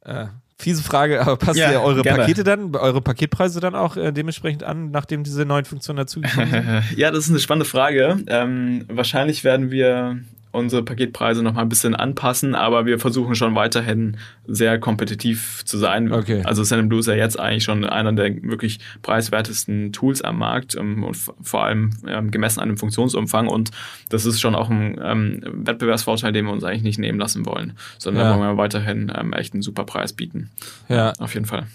äh, 0.06 0.28
fiese 0.58 0.84
Frage, 0.84 1.22
aber 1.26 1.38
passt 1.38 1.60
ja, 1.60 1.72
ihr 1.72 1.82
eure 1.82 2.02
gerne. 2.02 2.20
Pakete 2.20 2.44
dann, 2.44 2.76
eure 2.76 3.02
Paketpreise 3.02 3.60
dann 3.60 3.76
auch 3.76 3.98
äh, 3.98 4.12
dementsprechend 4.12 4.64
an, 4.64 4.92
nachdem 4.92 5.24
diese 5.24 5.46
neuen 5.46 5.66
Funktionen 5.66 5.98
dazugekommen 5.98 6.52
sind? 6.52 6.84
ja, 6.98 7.12
das 7.12 7.26
ist 7.26 7.30
eine 7.30 7.40
spannende 7.40 7.66
Frage. 7.66 8.18
Ähm, 8.28 8.86
wahrscheinlich 8.88 9.44
werden 9.44 9.72
wir 9.72 10.20
unsere 10.56 10.84
Paketpreise 10.84 11.44
noch 11.44 11.54
mal 11.54 11.62
ein 11.62 11.70
bisschen 11.70 11.96
anpassen, 11.96 12.56
aber 12.56 12.86
wir 12.86 13.00
versuchen 13.00 13.36
schon 13.36 13.56
weiterhin 13.56 14.18
sehr 14.48 14.80
kompetitiv 14.80 15.64
zu 15.66 15.78
sein. 15.78 16.12
Okay. 16.12 16.42
Also 16.44 16.64
Blue 16.84 17.00
ist 17.00 17.08
ja 17.08 17.14
jetzt 17.14 17.40
eigentlich 17.40 17.64
schon 17.64 17.86
einer 17.86 18.14
der 18.14 18.42
wirklich 18.44 18.80
preiswertesten 19.02 19.92
Tools 19.94 20.22
am 20.22 20.40
Markt 20.40 20.76
ähm, 20.76 21.04
und 21.04 21.16
vor 21.16 21.64
allem 21.64 21.92
ähm, 22.08 22.32
gemessen 22.32 22.60
an 22.60 22.70
dem 22.70 22.78
Funktionsumfang 22.78 23.48
und 23.48 23.72
das 24.10 24.26
ist 24.26 24.40
schon 24.40 24.56
auch 24.56 24.70
ein 24.70 25.00
ähm, 25.04 25.42
Wettbewerbsvorteil, 25.46 26.32
den 26.32 26.46
wir 26.46 26.54
uns 26.54 26.64
eigentlich 26.64 26.84
nicht 26.84 27.00
nehmen 27.00 27.20
lassen 27.20 27.46
wollen, 27.46 27.74
sondern 27.98 28.26
ja. 28.26 28.32
wollen 28.32 28.56
wir 28.56 28.58
weiterhin 28.58 29.12
ähm, 29.16 29.34
echt 29.34 29.54
einen 29.54 29.62
super 29.62 29.84
Preis 29.84 30.14
bieten. 30.14 30.50
Ja. 30.90 31.14
Auf 31.20 31.34
jeden 31.34 31.46
Fall. 31.46 31.66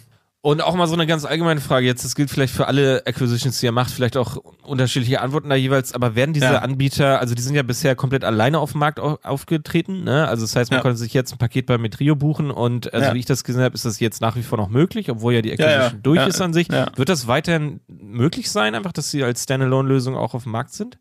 Und 0.42 0.62
auch 0.62 0.74
mal 0.74 0.86
so 0.86 0.94
eine 0.94 1.06
ganz 1.06 1.26
allgemeine 1.26 1.60
Frage 1.60 1.84
jetzt, 1.84 2.02
das 2.02 2.14
gilt 2.14 2.30
vielleicht 2.30 2.54
für 2.54 2.66
alle 2.66 3.02
Acquisitions, 3.04 3.60
die 3.60 3.66
ihr 3.66 3.72
macht, 3.72 3.90
vielleicht 3.90 4.16
auch 4.16 4.36
unterschiedliche 4.62 5.20
Antworten 5.20 5.50
da 5.50 5.54
jeweils, 5.54 5.92
aber 5.92 6.14
werden 6.14 6.32
diese 6.32 6.46
ja. 6.46 6.58
Anbieter, 6.60 7.20
also 7.20 7.34
die 7.34 7.42
sind 7.42 7.54
ja 7.56 7.62
bisher 7.62 7.94
komplett 7.94 8.24
alleine 8.24 8.58
auf 8.58 8.72
dem 8.72 8.80
Markt 8.80 9.00
aufgetreten, 9.00 10.02
ne? 10.02 10.26
Also 10.28 10.44
das 10.44 10.56
heißt, 10.56 10.70
man 10.70 10.78
ja. 10.78 10.82
konnte 10.82 10.96
sich 10.96 11.12
jetzt 11.12 11.32
ein 11.32 11.38
Paket 11.38 11.66
bei 11.66 11.76
Metrio 11.76 12.16
buchen 12.16 12.50
und 12.50 12.94
also 12.94 13.08
ja. 13.08 13.14
wie 13.14 13.18
ich 13.18 13.26
das 13.26 13.44
gesehen 13.44 13.62
habe, 13.62 13.74
ist 13.74 13.84
das 13.84 14.00
jetzt 14.00 14.22
nach 14.22 14.34
wie 14.34 14.42
vor 14.42 14.56
noch 14.56 14.70
möglich, 14.70 15.10
obwohl 15.10 15.34
ja 15.34 15.42
die 15.42 15.52
Acquisition 15.52 16.02
durch 16.02 16.26
ist 16.26 16.40
an 16.40 16.54
sich. 16.54 16.70
Wird 16.70 17.10
das 17.10 17.26
weiterhin 17.26 17.80
möglich 17.88 18.50
sein, 18.50 18.74
einfach, 18.74 18.92
dass 18.92 19.10
sie 19.10 19.22
als 19.22 19.42
Standalone-Lösung 19.42 20.16
auch 20.16 20.32
auf 20.32 20.44
dem 20.44 20.52
Markt 20.52 20.72
sind? 20.72 20.96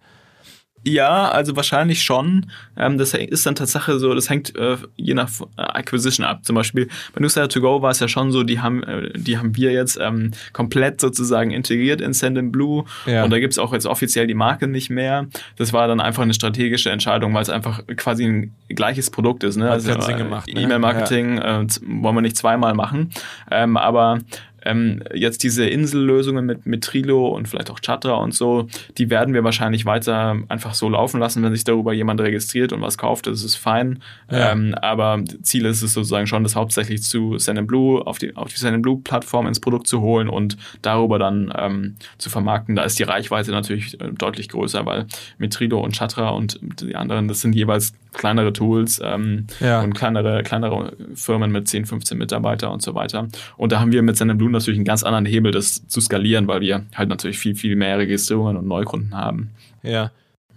Ja, 0.85 1.29
also 1.29 1.55
wahrscheinlich 1.55 2.01
schon. 2.03 2.47
Ähm, 2.77 2.97
das 2.97 3.13
ist 3.13 3.45
dann 3.45 3.55
Tatsache 3.55 3.99
so, 3.99 4.13
das 4.13 4.29
hängt 4.29 4.55
äh, 4.55 4.77
je 4.95 5.13
nach 5.13 5.29
äh, 5.57 5.61
Acquisition 5.61 6.25
ab. 6.25 6.45
Zum 6.45 6.55
Beispiel 6.55 6.87
bei 7.13 7.21
Newsletter 7.21 7.49
to 7.49 7.61
go 7.61 7.81
war 7.81 7.91
es 7.91 7.99
ja 7.99 8.07
schon 8.07 8.31
so, 8.31 8.43
die 8.43 8.59
haben, 8.59 8.83
äh, 8.83 9.11
die 9.13 9.37
haben 9.37 9.55
wir 9.55 9.71
jetzt 9.71 9.99
ähm, 10.01 10.31
komplett 10.53 11.01
sozusagen 11.01 11.51
integriert 11.51 11.99
in 12.01 12.13
Send 12.13 12.51
Blue. 12.51 12.85
Ja. 13.05 13.23
Und 13.23 13.31
da 13.31 13.39
gibt's 13.39 13.59
auch 13.59 13.73
jetzt 13.73 13.85
offiziell 13.85 14.27
die 14.27 14.33
Marke 14.33 14.67
nicht 14.67 14.89
mehr. 14.89 15.27
Das 15.57 15.73
war 15.73 15.87
dann 15.87 15.99
einfach 15.99 16.23
eine 16.23 16.33
strategische 16.33 16.89
Entscheidung, 16.91 17.33
weil 17.33 17.41
es 17.41 17.49
einfach 17.49 17.85
quasi 17.97 18.25
ein 18.25 18.55
gleiches 18.69 19.09
Produkt 19.09 19.43
ist. 19.43 19.57
Ne? 19.57 19.65
Hat 19.65 19.85
also, 19.85 20.15
gemacht. 20.15 20.47
Ne? 20.47 20.61
E-Mail-Marketing 20.61 21.37
ja. 21.37 21.61
äh, 21.61 21.67
wollen 21.85 22.15
wir 22.15 22.21
nicht 22.21 22.37
zweimal 22.37 22.73
machen. 22.73 23.11
Ähm, 23.51 23.75
aber 23.75 24.19
ähm, 24.65 25.03
jetzt 25.13 25.43
diese 25.43 25.65
Insellösungen 25.65 26.45
mit, 26.45 26.65
mit 26.65 26.83
Trilo 26.83 27.27
und 27.29 27.47
vielleicht 27.47 27.71
auch 27.71 27.79
Chatra 27.79 28.15
und 28.15 28.33
so, 28.33 28.67
die 28.97 29.09
werden 29.09 29.33
wir 29.33 29.43
wahrscheinlich 29.43 29.85
weiter 29.85 30.37
einfach 30.49 30.73
so 30.73 30.89
laufen 30.89 31.19
lassen, 31.19 31.43
wenn 31.43 31.53
sich 31.53 31.63
darüber 31.63 31.93
jemand 31.93 32.21
registriert 32.21 32.73
und 32.73 32.81
was 32.81 32.97
kauft, 32.97 33.27
das 33.27 33.43
ist 33.43 33.55
fein. 33.55 33.99
Ja. 34.31 34.51
Ähm, 34.51 34.75
aber 34.75 35.23
Ziel 35.41 35.65
ist 35.65 35.81
es 35.81 35.93
sozusagen 35.93 36.27
schon, 36.27 36.43
das 36.43 36.55
hauptsächlich 36.55 37.03
zu 37.03 37.37
Blue 37.65 38.05
auf 38.05 38.19
die, 38.19 38.35
auf 38.35 38.53
die 38.53 38.77
Blue 38.77 39.01
Plattform 39.03 39.47
ins 39.47 39.59
Produkt 39.59 39.87
zu 39.87 40.01
holen 40.01 40.29
und 40.29 40.57
darüber 40.81 41.19
dann 41.19 41.51
ähm, 41.57 41.95
zu 42.17 42.29
vermarkten. 42.29 42.75
Da 42.75 42.83
ist 42.83 42.99
die 42.99 43.03
Reichweite 43.03 43.51
natürlich 43.51 43.99
äh, 43.99 44.11
deutlich 44.11 44.49
größer, 44.49 44.85
weil 44.85 45.05
mit 45.37 45.53
Trilo 45.53 45.79
und 45.79 45.95
Chatra 45.95 46.29
und 46.29 46.59
die 46.81 46.95
anderen, 46.95 47.27
das 47.27 47.41
sind 47.41 47.53
jeweils 47.55 47.93
kleinere 48.13 48.53
Tools 48.53 49.01
ähm, 49.03 49.47
ja. 49.59 49.81
und 49.81 49.93
kleinere, 49.93 50.43
kleinere 50.43 50.93
Firmen 51.13 51.51
mit 51.51 51.67
10, 51.67 51.85
15 51.85 52.17
Mitarbeiter 52.17 52.71
und 52.71 52.81
so 52.81 52.95
weiter. 52.95 53.27
Und 53.57 53.71
da 53.71 53.79
haben 53.79 53.91
wir 53.91 54.01
mit 54.01 54.17
Blue 54.37 54.49
natürlich 54.49 54.77
einen 54.77 54.85
ganz 54.85 55.03
anderen 55.03 55.25
Hebel, 55.25 55.51
das 55.51 55.87
zu 55.87 56.01
skalieren, 56.01 56.47
weil 56.47 56.61
wir 56.61 56.85
halt 56.95 57.09
natürlich 57.09 57.39
viel, 57.39 57.55
viel 57.55 57.75
mehr 57.75 57.97
Registrierungen 57.97 58.57
und 58.57 58.67
Neukunden 58.67 59.15
haben. 59.15 59.51
Ja. 59.83 60.11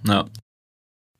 Ja. 0.07 0.25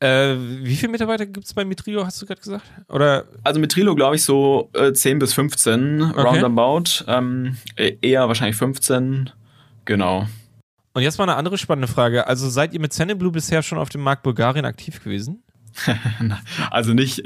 Äh, 0.01 0.37
wie 0.65 0.75
viele 0.75 0.91
Mitarbeiter 0.91 1.27
gibt 1.27 1.47
es 1.47 1.55
bei 1.55 1.65
Mitrilo, 1.65 2.05
hast 2.05 2.21
du 2.21 2.27
gerade 2.27 2.41
gesagt? 2.41 2.65
Oder? 2.89 3.25
Also 3.45 3.61
Mitrilo, 3.61 3.95
glaube 3.95 4.17
ich, 4.17 4.25
so 4.25 4.69
äh, 4.73 4.93
10 4.93 5.21
bis 5.21 5.33
15 5.33 6.03
okay. 6.03 6.21
roundabout. 6.21 7.05
Ähm, 7.07 7.57
e-, 7.77 7.97
eher 8.03 8.27
wahrscheinlich 8.27 8.57
15. 8.57 9.31
Genau. 9.85 10.27
Und 10.95 11.03
jetzt 11.03 11.19
mal 11.19 11.25
eine 11.25 11.37
andere 11.37 11.57
spannende 11.57 11.87
Frage. 11.87 12.27
Also 12.27 12.49
seid 12.51 12.75
ihr 12.75 12.81
mit 12.81 12.93
Blue 13.19 13.31
bisher 13.31 13.63
schon 13.63 13.79
auf 13.79 13.91
dem 13.91 14.01
Markt 14.01 14.25
Bulgarien 14.25 14.65
aktiv 14.65 15.03
gewesen? 15.03 15.43
also 16.71 16.93
nicht, 16.95 17.23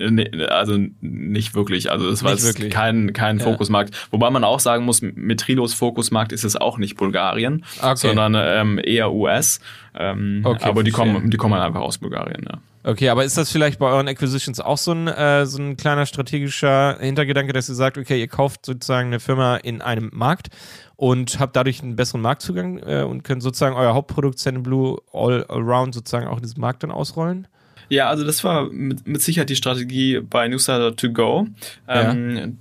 also 0.50 0.78
nicht 1.00 1.54
wirklich. 1.54 1.90
Also 1.90 2.08
es 2.08 2.22
war 2.22 2.32
Nicht 2.32 2.44
wirklich. 2.44 2.72
kein, 2.72 3.12
kein 3.12 3.38
Ja. 3.38 3.44
Fokusmarkt. 3.44 4.08
Wobei 4.10 4.30
man 4.30 4.44
auch 4.44 4.60
sagen 4.60 4.84
muss, 4.84 5.02
Metrilos 5.02 5.74
Fokusmarkt 5.74 6.32
ist 6.32 6.44
es 6.44 6.56
auch 6.56 6.78
nicht 6.78 6.96
Bulgarien, 6.96 7.64
Okay. 7.80 7.96
sondern 7.96 8.34
ähm, 8.36 8.80
eher 8.82 9.12
US. 9.12 9.60
Ähm, 9.98 10.42
Okay, 10.44 10.64
aber 10.64 10.82
die 10.82 10.90
kommen, 10.90 11.30
die 11.30 11.36
kommen 11.36 11.54
einfach 11.60 11.80
aus 11.80 11.98
Bulgarien. 11.98 12.44
Ja. 12.48 12.58
Okay, 12.84 13.08
aber 13.08 13.24
ist 13.24 13.36
das 13.36 13.50
vielleicht 13.50 13.80
bei 13.80 13.86
euren 13.86 14.06
Acquisitions 14.06 14.60
auch 14.60 14.78
so 14.78 14.92
ein, 14.92 15.08
äh, 15.08 15.44
so 15.46 15.60
ein 15.60 15.76
kleiner 15.76 16.06
strategischer 16.06 16.98
Hintergedanke, 17.00 17.52
dass 17.52 17.68
ihr 17.68 17.74
sagt, 17.74 17.98
okay, 17.98 18.20
ihr 18.20 18.28
kauft 18.28 18.64
sozusagen 18.64 19.08
eine 19.08 19.18
Firma 19.18 19.56
in 19.56 19.82
einem 19.82 20.10
Markt 20.12 20.48
und 20.94 21.40
habt 21.40 21.56
dadurch 21.56 21.82
einen 21.82 21.96
besseren 21.96 22.20
Marktzugang 22.20 22.78
äh, 22.78 23.02
und 23.02 23.24
könnt 23.24 23.42
sozusagen 23.42 23.74
euer 23.74 23.92
Hauptprodukt 23.94 24.38
Send 24.38 24.62
Blue 24.62 24.98
all 25.12 25.44
around 25.48 25.94
sozusagen 25.94 26.28
auch 26.28 26.36
in 26.36 26.42
diesem 26.44 26.60
Markt 26.60 26.84
dann 26.84 26.92
ausrollen? 26.92 27.48
Ja, 27.88 28.08
also 28.08 28.24
das 28.24 28.42
war 28.42 28.68
mit, 28.70 29.06
mit 29.06 29.22
Sicherheit 29.22 29.48
die 29.48 29.56
Strategie 29.56 30.20
bei 30.20 30.48
Newsletter 30.48 30.94
to 30.96 31.10
go. 31.10 31.46
Ähm, 31.88 32.58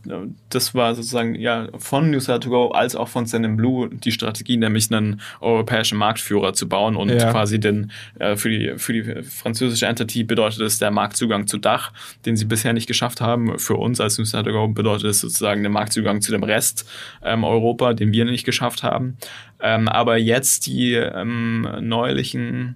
Das 0.49 0.75
war 0.75 0.93
sozusagen 0.95 1.35
ja 1.35 1.67
von 1.77 2.11
Newsletter 2.11 2.39
to 2.41 2.49
go 2.49 2.67
als 2.69 2.95
auch 2.95 3.07
von 3.07 3.25
Send 3.25 3.57
Blue 3.57 3.89
die 3.89 4.11
Strategie, 4.11 4.57
nämlich 4.57 4.91
einen 4.91 5.19
europäischen 5.41 5.97
Marktführer 5.97 6.53
zu 6.53 6.69
bauen 6.69 6.95
und 6.95 7.09
Ja. 7.09 7.31
quasi 7.31 7.59
den 7.59 7.91
äh, 8.19 8.35
für 8.35 8.49
die 8.49 8.73
für 8.77 8.93
die 8.93 9.23
französische 9.23 9.88
Entity 9.88 10.23
bedeutet 10.23 10.61
es 10.61 10.77
der 10.79 10.91
Marktzugang 10.91 11.47
zu 11.47 11.57
Dach, 11.57 11.91
den 12.25 12.35
sie 12.35 12.45
bisher 12.45 12.73
nicht 12.73 12.88
geschafft 12.88 13.21
haben. 13.21 13.57
Für 13.57 13.75
uns 13.75 13.99
als 13.99 14.17
Newsletter 14.17 14.51
to 14.51 14.53
go 14.53 14.67
bedeutet 14.67 15.09
es 15.09 15.19
sozusagen 15.21 15.61
der 15.63 15.71
Marktzugang 15.71 16.21
zu 16.21 16.31
dem 16.31 16.43
Rest 16.43 16.88
ähm, 17.23 17.43
Europa, 17.43 17.93
den 17.93 18.11
wir 18.11 18.25
nicht 18.25 18.45
geschafft 18.45 18.83
haben. 18.83 19.17
Ähm, 19.61 19.88
aber 19.88 20.17
jetzt 20.17 20.67
die 20.67 20.93
ähm, 20.93 21.67
neulichen 21.81 22.75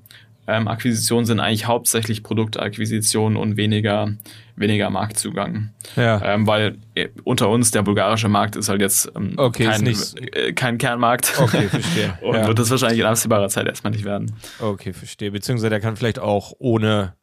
ähm, 0.49 0.67
Akquisitionen 0.67 1.25
sind 1.25 1.39
eigentlich 1.39 1.67
hauptsächlich 1.67 2.23
Produktakquisitionen 2.23 3.37
und 3.37 3.57
weniger, 3.57 4.13
weniger 4.55 4.89
Marktzugang. 4.89 5.69
Ja. 5.95 6.21
Ähm, 6.23 6.47
weil 6.47 6.77
äh, 6.95 7.09
unter 7.23 7.49
uns 7.49 7.71
der 7.71 7.83
bulgarische 7.83 8.27
Markt 8.29 8.55
ist 8.55 8.69
halt 8.69 8.81
jetzt 8.81 9.11
ähm, 9.15 9.33
Okay, 9.37 9.65
kein, 9.65 9.85
äh, 9.87 10.53
kein 10.53 10.77
Kernmarkt. 10.77 11.33
Okay, 11.39 11.67
verstehe. 11.67 12.17
und 12.21 12.35
Ja. 12.35 12.47
wird 12.47 12.59
das 12.59 12.69
wahrscheinlich 12.69 12.99
in 12.99 13.05
absehbarer 13.05 13.49
Zeit 13.49 13.67
erstmal 13.67 13.91
nicht 13.91 14.05
werden. 14.05 14.33
Okay, 14.59 14.93
verstehe. 14.93 15.31
Beziehungsweise 15.31 15.69
der 15.69 15.79
kann 15.79 15.95
vielleicht 15.95 16.19
auch 16.19 16.53
ohne 16.59 17.13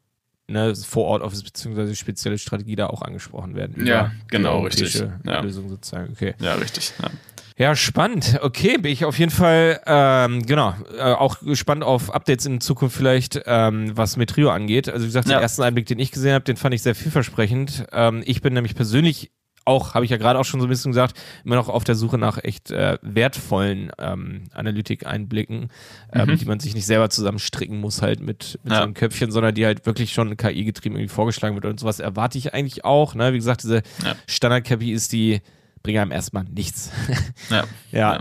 ne, 0.49 0.75
Vor-Ort-Office 0.75 1.43
beziehungsweise 1.43 1.95
spezielle 1.97 2.39
Strategie 2.39 2.77
da 2.77 2.87
auch 2.87 3.03
angesprochen 3.03 3.55
werden. 3.55 3.87
Ja, 3.87 4.13
genau, 4.29 4.61
richtig. 4.61 5.03
Ja. 5.25 5.41
Lösung 5.41 5.69
sozusagen. 5.69 6.13
Okay. 6.13 6.35
Ja, 6.41 6.55
richtig. 6.55 6.93
Ja. 7.03 7.11
Ja, 7.59 7.75
spannend. 7.75 8.39
Okay, 8.43 8.77
bin 8.77 8.93
ich 8.93 9.07
auf 9.07 9.19
jeden 9.19 9.31
Fall, 9.31 9.81
ähm, 9.87 10.43
genau, 10.45 10.75
äh, 10.99 11.03
auch 11.13 11.41
gespannt 11.41 11.83
auf 11.85 12.15
Updates 12.15 12.45
in 12.45 12.61
Zukunft 12.61 12.95
vielleicht, 12.95 13.41
ähm, 13.47 13.97
was 13.97 14.19
Metrio 14.19 14.51
angeht. 14.51 14.91
Also 14.91 15.05
wie 15.05 15.09
gesagt, 15.09 15.29
Ja. 15.29 15.39
den 15.39 15.43
ersten 15.43 15.63
Einblick, 15.63 15.87
den 15.87 15.99
ich 15.99 16.11
gesehen 16.13 16.35
habe, 16.35 16.45
den 16.45 16.57
fand 16.59 16.75
ich 16.75 16.83
sehr 16.83 16.95
vielversprechend. 16.95 17.87
Ähm, 17.93 18.23
ich 18.27 18.43
bin 18.43 18.53
nämlich 18.53 18.75
persönlich 18.75 19.31
auch, 19.65 19.95
habe 19.95 20.05
ich 20.05 20.11
ja 20.11 20.19
gerade 20.19 20.39
auch 20.39 20.45
schon 20.45 20.61
so 20.61 20.67
ein 20.67 20.69
bisschen 20.69 20.93
gesagt, 20.93 21.19
immer 21.45 21.57
noch 21.57 21.69
auf 21.71 21.83
der 21.83 21.95
Suche 21.95 22.19
nach 22.19 22.39
echt 22.45 22.71
äh, 22.71 22.99
wertvollen 23.01 23.91
ähm, 23.99 24.45
Analytik-Einblicken, 24.53 25.71
ähm, 26.13 26.29
Mhm. 26.29 26.37
die 26.39 26.45
man 26.45 26.61
sich 26.61 26.75
nicht 26.75 26.87
selber 26.87 27.09
zusammenstricken 27.09 27.81
muss 27.81 28.03
halt 28.03 28.21
mit, 28.21 28.61
mit 28.65 28.73
Ja. 28.75 28.79
so 28.81 28.85
einem 28.85 28.95
Köpfchen, 28.95 29.31
sondern 29.33 29.55
die 29.55 29.65
halt 29.65 29.87
wirklich 29.87 30.13
schon 30.13 30.37
KI-getrieben 30.37 30.95
irgendwie 30.97 31.13
vorgeschlagen 31.13 31.55
wird 31.57 31.65
und 31.65 31.81
sowas 31.81 32.01
erwarte 32.01 32.37
ich 32.37 32.53
eigentlich 32.53 32.85
auch. 32.85 33.15
Ne? 33.15 33.33
Wie 33.33 33.39
gesagt, 33.39 33.63
diese 33.65 33.83
Ja. 34.05 34.15
Standard-KI 34.29 34.93
ist 34.93 35.13
die, 35.13 35.41
bringen 35.87 36.03
einem 36.03 36.13
erstmal 36.13 36.45
nichts. 36.45 36.91
Ja. 37.51 37.65
Ja. 37.93 38.15
Ja. 38.17 38.21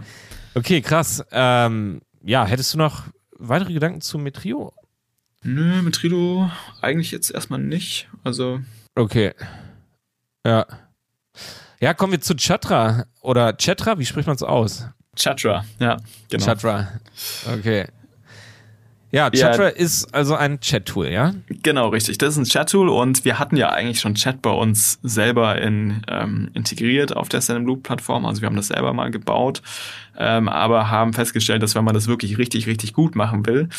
Okay, 0.53 0.81
krass. 0.81 1.23
Ähm, 1.31 2.01
ja, 2.23 2.45
hättest 2.45 2.73
du 2.73 2.77
noch 2.77 3.05
weitere 3.37 3.73
Gedanken 3.73 4.01
zu 4.01 4.19
Metrio? 4.19 4.71
Nö, 5.41 5.81
mit 5.81 5.95
Trido 5.95 6.49
eigentlich 6.81 7.09
jetzt 7.11 7.31
erstmal 7.31 7.59
nicht. 7.59 8.07
Also, 8.23 8.61
Okay. 8.95 9.33
Ja. 10.45 10.65
Ja, 11.81 11.93
kommen 11.93 12.13
wir 12.13 12.21
zu 12.21 12.35
Chatra. 12.35 13.05
Oder 13.21 13.53
Chatra, 13.57 13.97
wie 13.99 14.05
spricht 14.05 14.27
man 14.27 14.35
es 14.35 14.43
aus? 14.43 14.87
Chatra, 15.17 15.65
ja, 15.79 15.97
genau. 16.29 16.45
Chatra. 16.45 16.87
Okay. 17.51 17.87
Ja, 19.15 19.29
Chatra 19.29 19.69
ist 19.69 20.13
also 20.13 20.35
ein 20.35 20.59
Chat-Tool, 20.59 21.07
ja? 21.07 21.33
Genau, 21.63 21.87
richtig. 21.87 22.17
Das 22.17 22.33
ist 22.33 22.37
ein 22.37 22.43
Chat-Tool 22.43 22.89
und 22.89 23.23
wir 23.23 23.39
hatten 23.39 23.55
ja 23.55 23.69
eigentlich 23.69 24.01
schon 24.01 24.15
Chat 24.15 24.41
bei 24.41 24.49
uns 24.49 24.99
selber 25.03 25.61
in, 25.61 26.01
ähm, 26.09 26.49
integriert 26.53 27.15
auf 27.15 27.29
der 27.29 27.39
Blue-Plattform. 27.39 28.25
Also 28.25 28.41
wir 28.41 28.47
haben 28.47 28.57
das 28.57 28.67
selber 28.67 28.91
mal 28.91 29.11
gebaut, 29.11 29.61
ähm, 30.17 30.49
aber 30.49 30.89
haben 30.89 31.13
festgestellt, 31.13 31.63
dass 31.63 31.75
wenn 31.75 31.85
man 31.85 31.93
das 31.93 32.07
wirklich 32.09 32.37
richtig, 32.37 32.67
richtig 32.67 32.91
gut 32.91 33.15
machen 33.15 33.45
will, 33.45 33.69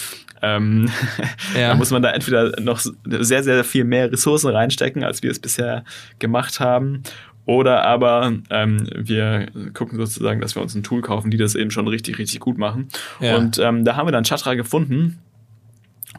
ähm, 0.41 0.89
Ja. 1.55 1.69
dann 1.69 1.79
muss 1.79 1.91
man 1.91 2.01
da 2.01 2.13
entweder 2.13 2.59
noch 2.59 2.81
sehr, 3.05 3.43
sehr 3.45 3.63
viel 3.63 3.85
mehr 3.85 4.11
Ressourcen 4.11 4.49
reinstecken, 4.49 5.05
als 5.05 5.23
wir 5.23 5.31
es 5.31 5.39
bisher 5.39 5.85
gemacht 6.19 6.61
haben. 6.61 7.03
Oder 7.47 7.85
aber 7.85 8.33
ähm, 8.51 8.89
wir 8.93 9.47
gucken 9.73 9.99
sozusagen, 9.99 10.41
dass 10.41 10.57
wir 10.57 10.63
uns 10.63 10.75
ein 10.75 10.83
Tool 10.83 11.01
kaufen, 11.01 11.31
die 11.31 11.37
das 11.37 11.55
eben 11.55 11.71
schon 11.71 11.87
richtig, 11.87 12.19
richtig 12.19 12.41
gut 12.41 12.59
machen. 12.59 12.89
Ja. 13.21 13.37
Und 13.37 13.59
ähm, 13.59 13.85
da 13.85 13.95
haben 13.97 14.09
wir 14.09 14.13
dann 14.13 14.25
Chatra 14.25 14.55
gefunden. 14.55 15.19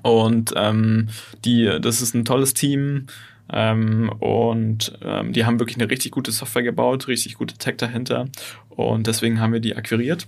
Und 0.02 0.54
ähm, 0.56 1.10
die, 1.46 1.80
das 1.82 2.02
ist 2.02 2.14
ein 2.14 2.26
tolles 2.26 2.54
Team. 2.54 3.08
Ähm, 3.52 4.12
und 4.20 4.98
ähm, 5.02 5.32
die 5.32 5.46
haben 5.46 5.60
wirklich 5.60 5.78
eine 5.78 5.90
richtig 5.90 6.12
gute 6.12 6.32
Software 6.32 6.64
gebaut, 6.64 7.08
richtig 7.08 7.36
gute 7.36 7.58
Tech 7.58 7.78
dahinter. 7.78 8.28
Und 8.70 9.08
deswegen 9.08 9.40
haben 9.40 9.54
wir 9.54 9.60
die 9.60 9.76
akquiriert. 9.76 10.28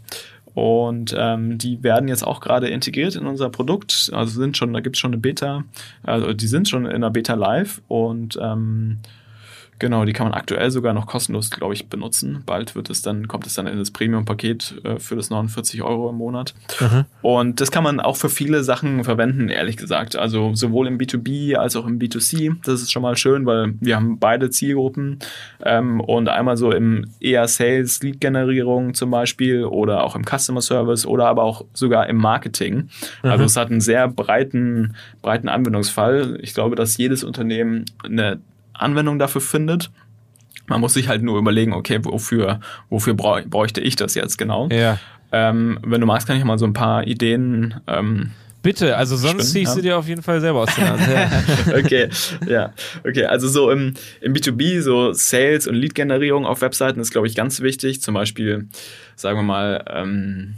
Und 0.53 1.15
ähm, 1.17 1.57
die 1.57 1.83
werden 1.83 2.09
jetzt 2.09 2.25
auch 2.25 2.41
gerade 2.41 2.69
integriert 2.69 3.15
in 3.15 3.27
unser 3.27 3.49
Produkt. 3.49 4.09
Also 4.13 4.39
sind 4.39 4.57
schon, 4.57 4.73
da 4.73 4.79
gibt 4.79 4.95
es 4.95 4.99
schon 4.99 5.13
eine 5.13 5.21
Beta, 5.21 5.63
also 6.03 6.33
die 6.33 6.47
sind 6.47 6.67
schon 6.67 6.85
in 6.85 6.91
einer 6.91 7.11
Beta 7.11 7.35
live 7.35 7.81
und 7.87 8.37
ähm, 8.41 8.99
Genau, 9.79 10.03
die 10.03 10.11
kann 10.11 10.27
man 10.27 10.33
aktuell 10.33 10.69
sogar 10.71 10.93
noch 10.93 11.07
kostenlos, 11.07 11.49
glaube 11.49 11.73
ich, 11.73 11.87
benutzen. 11.87 12.43
Bald 12.45 12.75
wird 12.75 12.89
es 12.89 13.01
dann, 13.01 13.29
kommt 13.29 13.47
es 13.47 13.53
dann 13.53 13.65
in 13.65 13.77
das 13.79 13.91
Premium-Paket 13.91 14.81
äh, 14.83 14.99
für 14.99 15.15
das 15.15 15.29
49 15.29 15.81
Euro 15.81 16.09
im 16.09 16.17
Monat. 16.17 16.53
Und 17.21 17.61
das 17.61 17.71
kann 17.71 17.83
man 17.83 18.01
auch 18.01 18.17
für 18.17 18.29
viele 18.29 18.63
Sachen 18.63 19.05
verwenden, 19.05 19.47
ehrlich 19.47 19.77
gesagt. 19.77 20.17
Also 20.17 20.53
sowohl 20.53 20.87
im 20.87 20.97
B2B 20.97 21.55
als 21.55 21.77
auch 21.77 21.87
im 21.87 21.97
B2C. 21.97 22.57
Das 22.65 22.81
ist 22.81 22.91
schon 22.91 23.01
mal 23.01 23.15
schön, 23.15 23.45
weil 23.45 23.73
wir 23.79 23.95
haben 23.95 24.19
beide 24.19 24.49
Zielgruppen. 24.49 25.19
Ähm, 25.63 26.01
und 26.01 26.27
einmal 26.27 26.57
so 26.57 26.71
im 26.73 27.05
eher 27.21 27.47
Sales, 27.47 28.03
Lead-Generierung 28.03 28.93
zum 28.93 29.11
Beispiel 29.11 29.63
oder 29.63 30.03
auch 30.03 30.15
im 30.15 30.23
Customer 30.25 30.61
Service 30.61 31.05
oder 31.05 31.27
aber 31.27 31.43
auch 31.43 31.63
sogar 31.73 32.07
im 32.07 32.17
Marketing. 32.17 32.89
Also 33.21 33.45
es 33.45 33.55
hat 33.55 33.71
einen 33.71 33.81
sehr 33.81 34.09
breiten, 34.09 34.95
breiten 35.21 35.47
Anwendungsfall. 35.47 36.37
Ich 36.41 36.53
glaube, 36.53 36.75
dass 36.75 36.97
jedes 36.97 37.23
Unternehmen 37.23 37.85
eine 38.03 38.39
Anwendung 38.79 39.19
dafür 39.19 39.41
findet. 39.41 39.91
Man 40.67 40.81
muss 40.81 40.93
sich 40.93 41.07
halt 41.07 41.23
nur 41.23 41.37
überlegen, 41.37 41.73
okay, 41.73 41.99
wofür, 42.03 42.59
wofür 42.89 43.13
bräuchte 43.13 43.81
ich 43.81 43.95
das 43.95 44.15
jetzt 44.15 44.37
genau? 44.37 44.69
Ja. 44.71 44.99
Ähm, 45.31 45.79
wenn 45.83 46.01
du 46.01 46.07
magst, 46.07 46.27
kann 46.27 46.37
ich 46.37 46.43
mal 46.43 46.59
so 46.59 46.65
ein 46.65 46.73
paar 46.73 47.05
Ideen. 47.07 47.81
Ähm, 47.87 48.31
Bitte, 48.61 48.97
also 48.97 49.15
sonst 49.15 49.53
ziehst 49.53 49.73
du 49.75 49.79
ja. 49.79 49.83
dir 49.83 49.97
auf 49.97 50.07
jeden 50.07 50.21
Fall 50.21 50.41
selber 50.41 50.61
aus 50.61 50.75
der 50.75 50.91
Nase. 50.91 51.13
Ja. 51.13 51.77
okay, 51.77 52.09
ja, 52.45 52.73
okay. 53.07 53.23
Also 53.25 53.47
so 53.47 53.71
im, 53.71 53.93
im 54.19 54.33
B2B, 54.33 54.81
so 54.81 55.13
Sales 55.13 55.65
und 55.65 55.75
Lead-Generierung 55.75 56.45
auf 56.45 56.61
Webseiten 56.61 56.99
ist, 56.99 57.11
glaube 57.11 57.27
ich, 57.27 57.35
ganz 57.35 57.61
wichtig. 57.61 58.01
Zum 58.01 58.15
Beispiel, 58.15 58.67
sagen 59.15 59.37
wir 59.37 59.43
mal, 59.43 59.85
ähm, 59.89 60.55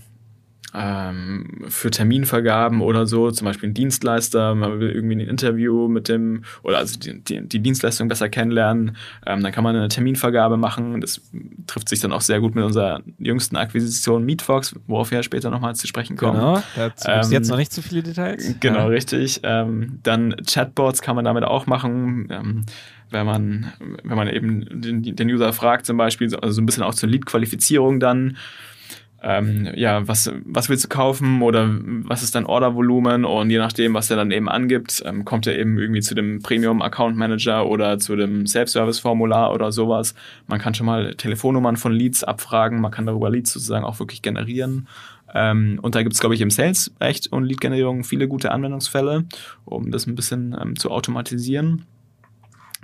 ähm, 0.73 1.65
für 1.67 1.91
Terminvergaben 1.91 2.81
oder 2.81 3.05
so, 3.05 3.29
zum 3.31 3.45
Beispiel 3.45 3.69
ein 3.69 3.73
Dienstleister, 3.73 4.55
man 4.55 4.79
will 4.79 4.89
irgendwie 4.91 5.15
ein 5.15 5.19
Interview 5.19 5.87
mit 5.87 6.07
dem, 6.07 6.43
oder 6.63 6.77
also 6.77 6.97
die, 6.97 7.21
die, 7.21 7.47
die 7.47 7.59
Dienstleistung 7.59 8.07
besser 8.07 8.29
kennenlernen, 8.29 8.95
ähm, 9.25 9.43
dann 9.43 9.51
kann 9.51 9.63
man 9.63 9.75
eine 9.75 9.89
Terminvergabe 9.89 10.57
machen. 10.57 11.01
Das 11.01 11.21
trifft 11.67 11.89
sich 11.89 11.99
dann 11.99 12.11
auch 12.13 12.21
sehr 12.21 12.39
gut 12.39 12.55
mit 12.55 12.63
unserer 12.63 13.01
jüngsten 13.19 13.57
Akquisition 13.57 14.23
Meetfox, 14.23 14.75
worauf 14.87 15.11
wir 15.11 15.17
ja 15.19 15.23
später 15.23 15.49
nochmal 15.49 15.75
zu 15.75 15.87
sprechen 15.87 16.15
kommen. 16.15 16.39
Genau, 16.39 16.63
dazu 16.75 17.07
Ähm, 17.09 17.31
jetzt 17.31 17.49
noch 17.49 17.57
nicht 17.57 17.73
zu 17.73 17.81
viele 17.81 18.01
Details. 18.03 18.55
Genau, 18.59 18.79
Ja. 18.79 18.85
richtig. 18.85 19.41
Ähm, 19.43 19.99
dann 20.03 20.35
Chatbots 20.49 21.01
kann 21.01 21.15
man 21.15 21.25
damit 21.25 21.43
auch 21.43 21.65
machen. 21.67 22.27
Ähm, 22.31 22.61
wenn 23.09 23.25
man, 23.25 23.73
wenn 24.03 24.15
man 24.15 24.29
eben 24.29 24.81
den, 24.81 25.03
den 25.17 25.29
User 25.29 25.51
fragt, 25.51 25.85
zum 25.85 25.97
Beispiel, 25.97 26.29
so- 26.29 26.37
also 26.39 26.53
so 26.55 26.61
ein 26.61 26.65
bisschen 26.65 26.83
auch 26.83 26.93
zur 26.93 27.09
Lead-Qualifizierung 27.09 27.99
dann. 27.99 28.37
Ähm, 29.23 29.69
ja, 29.75 30.07
was, 30.07 30.31
was 30.45 30.67
willst 30.67 30.85
du 30.85 30.87
kaufen 30.87 31.43
oder 31.43 31.69
was 32.05 32.23
ist 32.23 32.33
dein 32.33 32.47
Ordervolumen 32.47 33.23
und 33.23 33.51
je 33.51 33.59
nachdem, 33.59 33.93
was 33.93 34.09
er 34.09 34.17
dann 34.17 34.31
eben 34.31 34.49
angibt, 34.49 35.03
ähm, 35.05 35.25
kommt 35.25 35.45
er 35.45 35.59
eben 35.59 35.77
irgendwie 35.77 36.01
zu 36.01 36.15
dem 36.15 36.41
Premium 36.41 36.81
Account 36.81 37.17
Manager 37.17 37.67
oder 37.67 37.99
zu 37.99 38.15
dem 38.15 38.47
Self-Service-Formular 38.47 39.53
oder 39.53 39.71
sowas. 39.71 40.15
Man 40.47 40.59
kann 40.59 40.73
schon 40.73 40.87
mal 40.87 41.13
Telefonnummern 41.13 41.77
von 41.77 41.91
Leads 41.91 42.23
abfragen, 42.23 42.81
man 42.81 42.89
kann 42.89 43.05
darüber 43.05 43.29
Leads 43.29 43.53
sozusagen 43.53 43.85
auch 43.85 43.99
wirklich 43.99 44.23
generieren. 44.23 44.87
Ähm, 45.35 45.77
und 45.83 45.93
da 45.93 46.01
gibt 46.01 46.13
es, 46.13 46.19
glaube 46.19 46.33
ich, 46.33 46.41
im 46.41 46.49
Sales 46.49 46.91
echt 46.97 47.31
und 47.31 47.45
Lead-Generierung 47.45 48.03
viele 48.03 48.27
gute 48.27 48.51
Anwendungsfälle, 48.51 49.25
um 49.65 49.91
das 49.91 50.07
ein 50.07 50.15
bisschen 50.15 50.57
ähm, 50.59 50.75
zu 50.75 50.89
automatisieren. 50.89 51.85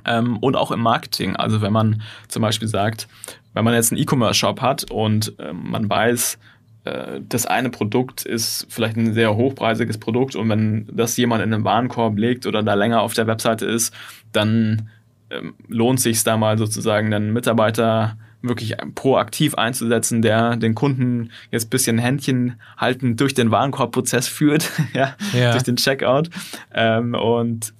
Ähm, 0.08 0.38
und 0.38 0.56
auch 0.56 0.72
im 0.72 0.82
Marketing. 0.82 1.36
Also 1.36 1.62
wenn 1.62 1.74
man 1.74 2.02
zum 2.28 2.42
Beispiel 2.42 2.68
sagt, 2.68 3.08
wenn 3.54 3.64
man 3.66 3.74
jetzt 3.74 3.92
einen 3.92 4.02
E-Commerce-Shop 4.02 4.62
hat 4.62 4.90
und 4.92 5.34
ähm, 5.40 5.72
man 5.72 5.90
weiß, 5.90 6.38
äh, 6.86 7.22
das 7.28 7.46
eine 7.46 7.70
Produkt 7.70 8.26
ist 8.26 8.68
vielleicht 8.70 8.98
ein 8.98 9.14
sehr 9.14 9.36
hochpreisiges 9.36 9.98
Produkt 9.98 10.36
und 10.36 10.50
wenn 10.50 10.88
das 10.92 11.18
jemand 11.18 11.44
in 11.44 11.54
einem 11.54 11.64
Warenkorb 11.64 12.18
legt 12.18 12.46
oder 12.46 12.64
da 12.64 12.74
länger 12.74 13.02
auf 13.02 13.14
der 13.14 13.28
Webseite 13.28 13.66
ist, 13.66 13.94
dann 14.32 14.90
ähm, 15.30 15.56
lohnt 15.68 16.00
sich 16.00 16.24
da 16.24 16.38
mal 16.38 16.58
sozusagen 16.58 17.14
einen 17.14 17.34
Mitarbeiter 17.34 18.18
wirklich 18.42 18.76
proaktiv 18.96 19.56
einzusetzen, 19.56 20.22
der 20.22 20.56
den 20.56 20.76
Kunden 20.76 21.32
jetzt 21.52 21.68
ein 21.68 21.70
bisschen 21.70 21.98
Händchen 21.98 22.62
halten 22.78 23.18
durch 23.18 23.34
den 23.34 23.52
Warenkorbprozess 23.52 24.28
führt, 24.28 24.70
ja, 24.94 25.16
ja. 25.34 25.52
durch 25.52 25.64
den 25.64 25.76
Checkout. 25.76 26.30
Ähm, 26.74 27.14
und 27.14 27.74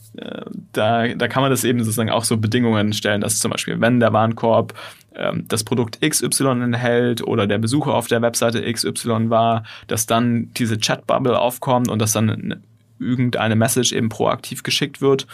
da, 0.74 1.08
da 1.08 1.28
kann 1.28 1.42
man 1.42 1.52
das 1.52 1.64
eben 1.64 1.80
sozusagen 1.80 2.10
auch 2.10 2.24
so 2.24 2.38
Bedingungen 2.38 2.94
stellen, 2.94 3.22
dass 3.22 3.40
zum 3.40 3.52
Beispiel, 3.52 3.80
wenn 3.80 4.00
der 4.00 4.14
Warenkorb 4.14 4.74
ähm, 5.16 5.46
das 5.48 5.64
Produkt 5.64 6.02
XY 6.02 6.62
enthält 6.64 7.22
oder 7.22 7.48
der 7.48 7.58
Besucher 7.58 7.94
auf 7.94 8.08
der 8.08 8.22
Webseite 8.22 8.62
XY 8.72 9.30
war, 9.30 9.64
dass 9.88 10.06
dann 10.06 10.52
diese 10.58 10.78
Chatbubble 10.78 11.40
aufkommt 11.40 11.90
und 11.90 12.00
dass 12.00 12.14
dann 12.14 12.64
irgendeine 13.00 13.56
Message 13.56 13.94
eben 13.94 14.10
proaktiv 14.10 14.64
geschickt 14.64 15.02
wird 15.02 15.28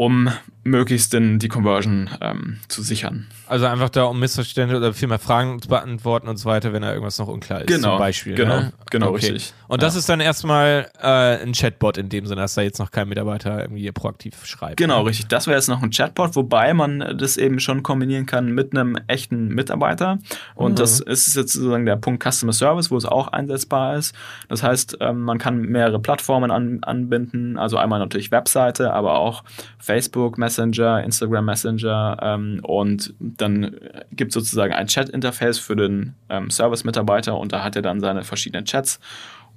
um 0.00 0.30
möglichst 0.62 1.12
denn 1.12 1.38
die 1.38 1.48
Conversion 1.48 2.10
ähm, 2.20 2.58
zu 2.68 2.82
sichern. 2.82 3.26
Also 3.46 3.66
einfach 3.66 3.88
da, 3.88 4.04
um 4.04 4.20
Missverständnisse 4.20 4.78
oder 4.78 4.92
vielmehr 4.92 5.18
Fragen 5.18 5.60
zu 5.60 5.68
beantworten 5.68 6.28
und 6.28 6.36
so 6.36 6.48
weiter, 6.48 6.72
wenn 6.72 6.82
da 6.82 6.90
irgendwas 6.90 7.18
noch 7.18 7.28
unklar 7.28 7.62
ist. 7.62 7.68
Genau, 7.68 7.90
zum 7.90 7.98
Beispiel. 7.98 8.34
Genau, 8.34 8.60
ne? 8.60 8.72
genau 8.90 9.08
okay. 9.08 9.26
richtig. 9.26 9.54
Und 9.68 9.82
das 9.82 9.96
ist 9.96 10.08
dann 10.08 10.20
erstmal 10.20 10.90
äh, 11.00 11.42
ein 11.42 11.52
Chatbot 11.52 11.96
in 11.96 12.08
dem 12.08 12.26
Sinne, 12.26 12.42
dass 12.42 12.54
da 12.54 12.62
jetzt 12.62 12.78
noch 12.78 12.90
kein 12.90 13.08
Mitarbeiter 13.08 13.60
irgendwie 13.60 13.90
proaktiv 13.92 14.44
schreibt. 14.44 14.76
Genau, 14.76 15.02
ne? 15.02 15.10
richtig. 15.10 15.28
Das 15.28 15.46
wäre 15.46 15.56
jetzt 15.56 15.68
noch 15.68 15.82
ein 15.82 15.90
Chatbot, 15.90 16.36
wobei 16.36 16.74
man 16.74 17.16
das 17.18 17.36
eben 17.36 17.58
schon 17.60 17.82
kombinieren 17.82 18.26
kann 18.26 18.52
mit 18.52 18.72
einem 18.72 18.96
echten 19.06 19.48
Mitarbeiter. 19.48 20.18
Und 20.54 20.72
mhm. 20.72 20.76
das 20.76 21.00
ist 21.00 21.34
jetzt 21.34 21.52
sozusagen 21.52 21.86
der 21.86 21.96
Punkt 21.96 22.22
Customer 22.22 22.52
Service, 22.52 22.90
wo 22.90 22.96
es 22.96 23.06
auch 23.06 23.28
einsetzbar 23.28 23.96
ist. 23.96 24.14
Das 24.48 24.62
heißt, 24.62 24.98
ähm, 25.00 25.22
man 25.22 25.38
kann 25.38 25.60
mehrere 25.62 25.98
Plattformen 25.98 26.50
an, 26.50 26.82
anbinden, 26.82 27.58
also 27.58 27.76
einmal 27.76 27.98
natürlich 27.98 28.30
Webseite, 28.30 28.92
aber 28.92 29.18
auch 29.18 29.44
Facebook 29.78 30.38
Messenger, 30.38 30.49
Instagram 30.58 31.44
Messenger 31.44 32.18
ähm, 32.22 32.60
und 32.62 33.14
dann 33.18 33.76
gibt 34.12 34.30
es 34.30 34.34
sozusagen 34.34 34.72
ein 34.72 34.86
Chat-Interface 34.86 35.58
für 35.58 35.76
den 35.76 36.14
ähm, 36.28 36.50
Service-Mitarbeiter 36.50 37.36
und 37.38 37.52
da 37.52 37.62
hat 37.62 37.76
er 37.76 37.82
dann 37.82 38.00
seine 38.00 38.24
verschiedenen 38.24 38.64
Chats 38.64 39.00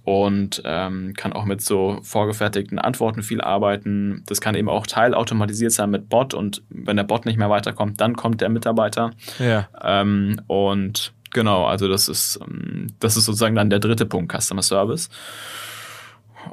und 0.04 0.62
ähm, 0.66 1.14
kann 1.16 1.34
auch 1.34 1.46
mit 1.46 1.62
so 1.62 2.00
vorgefertigten 2.04 2.78
Antworten 2.78 3.24
viel 3.24 3.42
arbeiten. 3.42 4.24
Das 4.28 4.42
kann 4.42 4.56
eben 4.56 4.70
auch 4.70 4.86
teilautomatisiert 4.86 5.72
sein 5.72 5.92
mit 5.92 6.10
Bot 6.10 6.34
und 6.34 6.62
wenn 6.70 6.98
der 6.98 7.04
Bot 7.04 7.26
nicht 7.26 7.38
mehr 7.38 7.50
weiterkommt, 7.50 8.02
dann 8.02 8.16
kommt 8.16 8.42
der 8.42 8.50
Mitarbeiter. 8.50 9.12
Ja. 9.40 9.70
Ähm, 9.82 10.42
und 10.48 11.14
genau, 11.32 11.66
also 11.66 11.88
das 11.88 12.10
ist, 12.10 12.40
ähm, 12.42 12.88
das 13.00 13.16
ist 13.16 13.26
sozusagen 13.26 13.56
dann 13.56 13.70
der 13.70 13.80
dritte 13.80 14.06
Punkt, 14.06 14.34
Customer 14.34 14.62
Service. 14.62 15.10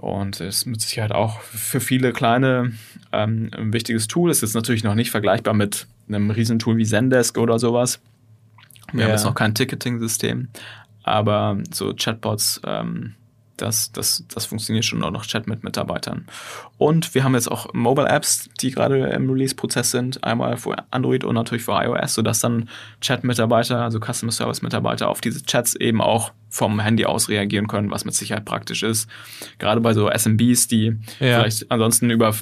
Und 0.01 0.41
ist 0.41 0.67
mit 0.67 0.81
Sicherheit 0.81 1.13
auch 1.13 1.41
für 1.41 1.81
viele 1.81 2.13
kleine 2.13 2.73
ähm, 3.13 3.51
ein 3.57 3.73
wichtiges 3.73 4.09
Tool. 4.09 4.31
Ist 4.31 4.43
jetzt 4.43 4.55
natürlich 4.55 4.85
noch 4.85 4.95
nicht 4.95 5.11
vergleichbar 5.11 5.55
mit 5.55 5.87
einem 6.09 6.31
Riesentool 6.31 6.77
wie 6.77 6.85
Zendesk 6.85 7.39
oder 7.39 7.59
sowas. 7.59 8.01
Wir 8.93 9.01
ja. 9.01 9.07
haben 9.07 9.13
jetzt 9.13 9.25
noch 9.25 9.35
kein 9.35 9.55
Ticketing-System, 9.55 10.49
aber 11.03 11.59
so 11.73 11.95
Chatbots 11.95 12.61
ähm, 12.65 13.15
das, 13.61 13.93
das, 13.93 14.25
das 14.33 14.47
funktioniert 14.47 14.85
schon 14.85 15.03
auch 15.03 15.11
noch 15.11 15.27
Chat 15.27 15.47
mit 15.47 15.65
Mitarbeitern. 15.65 16.27
Und 16.79 17.15
wir 17.15 17.25
haben 17.25 17.35
jetzt 17.35 17.51
auch 17.51 17.73
Mobile 17.73 18.09
Apps, 18.09 18.49
die 18.61 18.71
gerade 18.71 19.09
im 19.09 19.31
Release-Prozess 19.31 19.91
sind, 19.91 20.23
einmal 20.25 20.57
für 20.57 20.77
Android 20.91 21.25
und 21.25 21.35
natürlich 21.35 21.65
für 21.65 21.73
iOS, 21.73 22.15
sodass 22.15 22.41
dann 22.41 22.69
Chat-Mitarbeiter, 23.01 23.83
also 23.83 24.01
Customer 24.01 24.33
Service-Mitarbeiter 24.33 25.09
auf 25.09 25.21
diese 25.21 25.45
Chats 25.45 25.75
eben 25.75 26.01
auch 26.01 26.33
vom 26.49 26.81
Handy 26.81 27.05
aus 27.05 27.29
reagieren 27.29 27.69
können, 27.69 27.91
was 27.91 28.05
mit 28.05 28.15
Sicherheit 28.15 28.45
praktisch 28.45 28.83
ist. 28.83 29.09
Gerade 29.59 29.81
bei 29.81 29.95
so 29.95 30.11
SMBs, 30.11 30.67
die 30.69 30.97
ja. 31.21 31.41
vielleicht 31.41 31.71
ansonsten 31.71 32.11
über, 32.11 32.35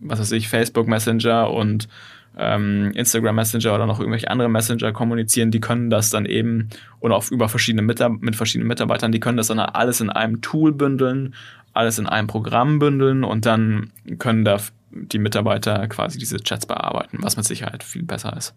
was 0.00 0.18
weiß 0.18 0.32
ich, 0.32 0.48
Facebook 0.48 0.88
Messenger 0.88 1.50
und 1.50 1.88
ähm, 2.36 2.90
Instagram 2.94 3.36
Messenger 3.36 3.74
oder 3.74 3.86
noch 3.86 4.00
irgendwelche 4.00 4.30
andere 4.30 4.48
Messenger 4.48 4.92
kommunizieren, 4.92 5.50
die 5.50 5.60
können 5.60 5.90
das 5.90 6.10
dann 6.10 6.26
eben 6.26 6.68
oder 7.00 7.16
auch 7.16 7.30
über 7.30 7.48
verschiedene 7.48 7.82
Mitar 7.82 8.08
mit 8.08 8.36
verschiedenen 8.36 8.68
Mitarbeitern, 8.68 9.12
die 9.12 9.20
können 9.20 9.36
das 9.36 9.48
dann 9.48 9.58
alles 9.58 10.00
in 10.00 10.10
einem 10.10 10.40
Tool 10.40 10.72
bündeln, 10.72 11.34
alles 11.72 11.98
in 11.98 12.06
einem 12.06 12.26
Programm 12.26 12.78
bündeln 12.78 13.24
und 13.24 13.46
dann 13.46 13.90
können 14.18 14.44
da 14.44 14.58
die 14.90 15.18
Mitarbeiter 15.18 15.86
quasi 15.88 16.18
diese 16.18 16.38
Chats 16.38 16.66
bearbeiten, 16.66 17.18
was 17.20 17.36
mit 17.36 17.46
Sicherheit 17.46 17.82
viel 17.82 18.04
besser 18.04 18.36
ist. 18.36 18.54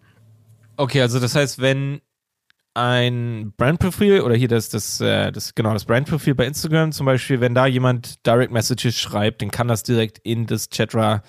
Okay, 0.76 1.02
also 1.02 1.18
das 1.18 1.34
heißt, 1.34 1.60
wenn 1.60 2.00
ein 2.74 3.52
Brandprofil 3.56 4.20
oder 4.20 4.36
hier 4.36 4.46
das, 4.46 4.68
das, 4.68 5.00
äh, 5.00 5.32
das, 5.32 5.54
genau, 5.56 5.72
das 5.72 5.84
Brandprofil 5.84 6.36
bei 6.36 6.46
Instagram 6.46 6.92
zum 6.92 7.06
Beispiel, 7.06 7.40
wenn 7.40 7.54
da 7.54 7.66
jemand 7.66 8.24
Direct 8.24 8.52
Messages 8.52 8.96
schreibt, 8.96 9.42
dann 9.42 9.50
kann 9.50 9.66
das 9.66 9.82
direkt 9.82 10.18
in 10.22 10.46
das 10.46 10.68
Chatra 10.70 11.22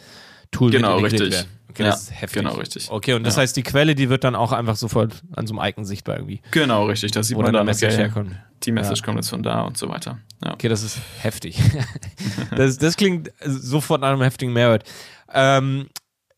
Tool 0.52 0.72
genau, 0.72 0.98
richtig. 0.98 1.32
werden. 1.32 1.59
Okay, 1.80 1.86
ja, 1.86 1.92
das 1.92 2.04
ist 2.04 2.22
heftig. 2.22 2.44
Genau, 2.44 2.56
richtig. 2.56 2.92
Okay, 2.92 3.14
und 3.14 3.24
das 3.24 3.36
ja. 3.36 3.44
heißt, 3.44 3.56
die 3.56 3.64
Quelle, 3.64 3.96
die 3.96 4.10
wird 4.10 4.24
dann 4.24 4.36
auch 4.36 4.52
einfach 4.52 4.76
sofort 4.76 5.24
an 5.36 5.48
so 5.48 5.58
einem 5.58 5.70
Icon 5.70 5.86
sichtbar 5.86 6.18
irgendwie. 6.18 6.42
Genau, 6.52 6.86
richtig. 6.86 7.12
Das 7.12 7.28
sieht 7.28 7.38
Wo 7.38 7.42
man 7.42 7.54
dann, 7.54 7.66
Message 7.66 7.94
okay, 7.94 8.04
herkommt. 8.04 8.36
Die 8.64 8.72
Message 8.72 9.00
ja. 9.00 9.06
kommt 9.06 9.18
jetzt 9.18 9.30
von 9.30 9.44
da 9.44 9.62
und 9.62 9.78
so 9.78 9.88
weiter. 9.88 10.20
Ja. 10.44 10.54
Okay, 10.54 10.68
das 10.68 10.84
ist 10.84 11.00
heftig. 11.22 11.58
das, 12.56 12.78
das 12.78 12.98
klingt 12.98 13.32
sofort 13.46 14.02
nach 14.02 14.10
einem 14.10 14.22
heftigen 14.22 14.52
Mehrwert. 14.52 14.84
Ähm, 15.34 15.88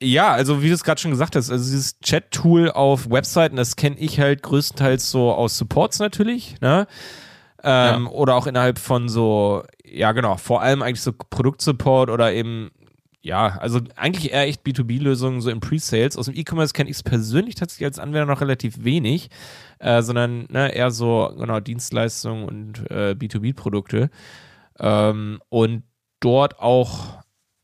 ja, 0.02 0.32
also 0.32 0.62
wie 0.62 0.68
du 0.68 0.74
es 0.74 0.84
gerade 0.84 1.00
schon 1.00 1.12
gesagt 1.12 1.36
hast, 1.36 1.52
also 1.52 1.64
dieses 1.64 2.00
Chat-Tool 2.00 2.72
auf 2.72 3.10
Webseiten, 3.10 3.56
das 3.56 3.76
kenne 3.76 3.98
ich 3.98 4.20
halt 4.20 4.44
größtenteils 4.44 5.10
so 5.10 5.32
aus 5.32 5.58
Supports 5.58 6.00
natürlich, 6.00 6.60
ne? 6.62 6.88
Ähm, 7.64 8.06
ja. 8.06 8.12
Oder 8.12 8.36
auch 8.36 8.48
innerhalb 8.48 8.80
von 8.80 9.08
so, 9.08 9.64
ja 9.86 10.12
genau, 10.14 10.38
vor 10.38 10.62
allem 10.64 10.82
eigentlich 10.82 11.02
so 11.02 11.14
Produktsupport 11.14 12.10
oder 12.10 12.34
eben 12.34 12.72
ja, 13.22 13.58
also 13.60 13.80
eigentlich 13.96 14.32
eher 14.32 14.48
echt 14.48 14.66
B2B-Lösungen 14.66 15.42
so 15.42 15.52
im 15.52 15.60
Pre-Sales. 15.60 16.18
Aus 16.18 16.26
dem 16.26 16.36
E-Commerce 16.36 16.74
kenne 16.74 16.90
ich 16.90 16.98
es 16.98 17.04
persönlich 17.04 17.54
tatsächlich 17.56 17.86
als 17.86 18.00
Anwender 18.00 18.26
noch 18.26 18.42
relativ 18.42 18.84
wenig, 18.84 19.30
äh, 19.80 20.02
sondern 20.02 20.48
ne, 20.50 20.74
eher 20.74 20.90
so 20.90 21.32
genau 21.38 21.60
Dienstleistungen 21.60 22.46
und 22.46 22.90
äh, 22.90 23.16
B2B-Produkte. 23.18 24.10
Ähm, 24.80 25.40
und 25.50 25.84
dort 26.20 26.60
auch 26.60 27.21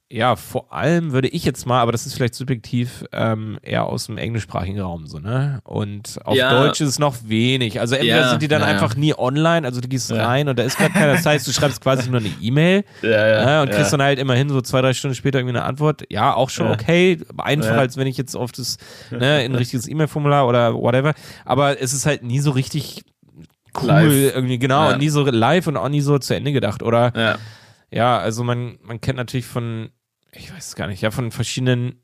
ja, 0.09 0.37
vor 0.37 0.71
allem 0.71 1.11
würde 1.11 1.27
ich 1.27 1.43
jetzt 1.43 1.65
mal, 1.65 1.81
aber 1.81 1.91
das 1.91 2.05
ist 2.05 2.13
vielleicht 2.13 2.33
subjektiv, 2.33 3.03
ähm, 3.11 3.59
eher 3.61 3.87
aus 3.87 4.05
dem 4.05 4.17
englischsprachigen 4.17 4.79
Raum 4.79 5.05
so, 5.05 5.19
ne? 5.19 5.59
Und 5.65 6.19
auf 6.23 6.37
ja. 6.37 6.49
Deutsch 6.49 6.79
ist 6.79 6.87
es 6.87 6.99
noch 6.99 7.15
wenig. 7.25 7.81
Also 7.81 7.95
entweder 7.95 8.21
ja, 8.21 8.29
sind 8.29 8.41
die 8.41 8.47
dann 8.47 8.61
ja, 8.61 8.67
einfach 8.67 8.95
nie 8.95 9.13
online, 9.13 9.67
also 9.67 9.81
du 9.81 9.89
gehst 9.89 10.09
rein 10.13 10.47
und 10.47 10.57
da 10.57 10.63
ist 10.63 10.77
gerade 10.77 10.93
keiner. 10.93 11.13
Das 11.13 11.25
heißt, 11.25 11.45
du 11.45 11.51
schreibst 11.51 11.81
quasi 11.81 12.09
nur 12.09 12.21
eine 12.21 12.31
E-Mail 12.41 12.85
ne? 13.01 13.61
und 13.63 13.71
kriegst 13.71 13.91
dann 13.91 14.01
halt 14.01 14.17
immerhin 14.17 14.47
so 14.47 14.61
zwei, 14.61 14.79
drei 14.81 14.93
Stunden 14.93 15.13
später 15.13 15.39
irgendwie 15.39 15.57
eine 15.57 15.65
Antwort. 15.65 16.03
Ja, 16.09 16.33
auch 16.33 16.49
schon 16.49 16.67
okay. 16.67 17.19
Einfacher, 17.37 17.79
als 17.79 17.97
wenn 17.97 18.07
ich 18.07 18.15
jetzt 18.15 18.35
auf 18.35 18.53
das, 18.53 18.77
ne, 19.11 19.43
in 19.43 19.51
ein 19.51 19.55
richtiges 19.55 19.89
E-Mail-Formular 19.89 20.47
oder 20.47 20.73
whatever. 20.73 21.15
Aber 21.43 21.81
es 21.81 21.91
ist 21.91 22.05
halt 22.05 22.23
nie 22.23 22.39
so 22.39 22.51
richtig 22.51 23.03
cool 23.81 23.87
live. 23.87 24.35
irgendwie, 24.35 24.57
genau, 24.57 24.89
und 24.93 24.99
nie 24.99 25.09
so 25.09 25.25
live 25.25 25.67
und 25.67 25.75
auch 25.75 25.89
nie 25.89 26.01
so 26.01 26.17
zu 26.17 26.33
Ende 26.33 26.53
gedacht, 26.53 26.81
oder? 26.81 27.11
Ja. 27.13 27.37
Ja, 27.89 28.17
also 28.17 28.43
man, 28.43 28.77
man 28.83 28.99
kennt 28.99 29.17
natürlich 29.17 29.45
von 29.45 29.89
ich 30.37 30.53
weiß 30.53 30.67
es 30.67 30.75
gar 30.75 30.87
nicht, 30.87 31.01
ja, 31.01 31.11
von 31.11 31.31
verschiedenen, 31.31 31.99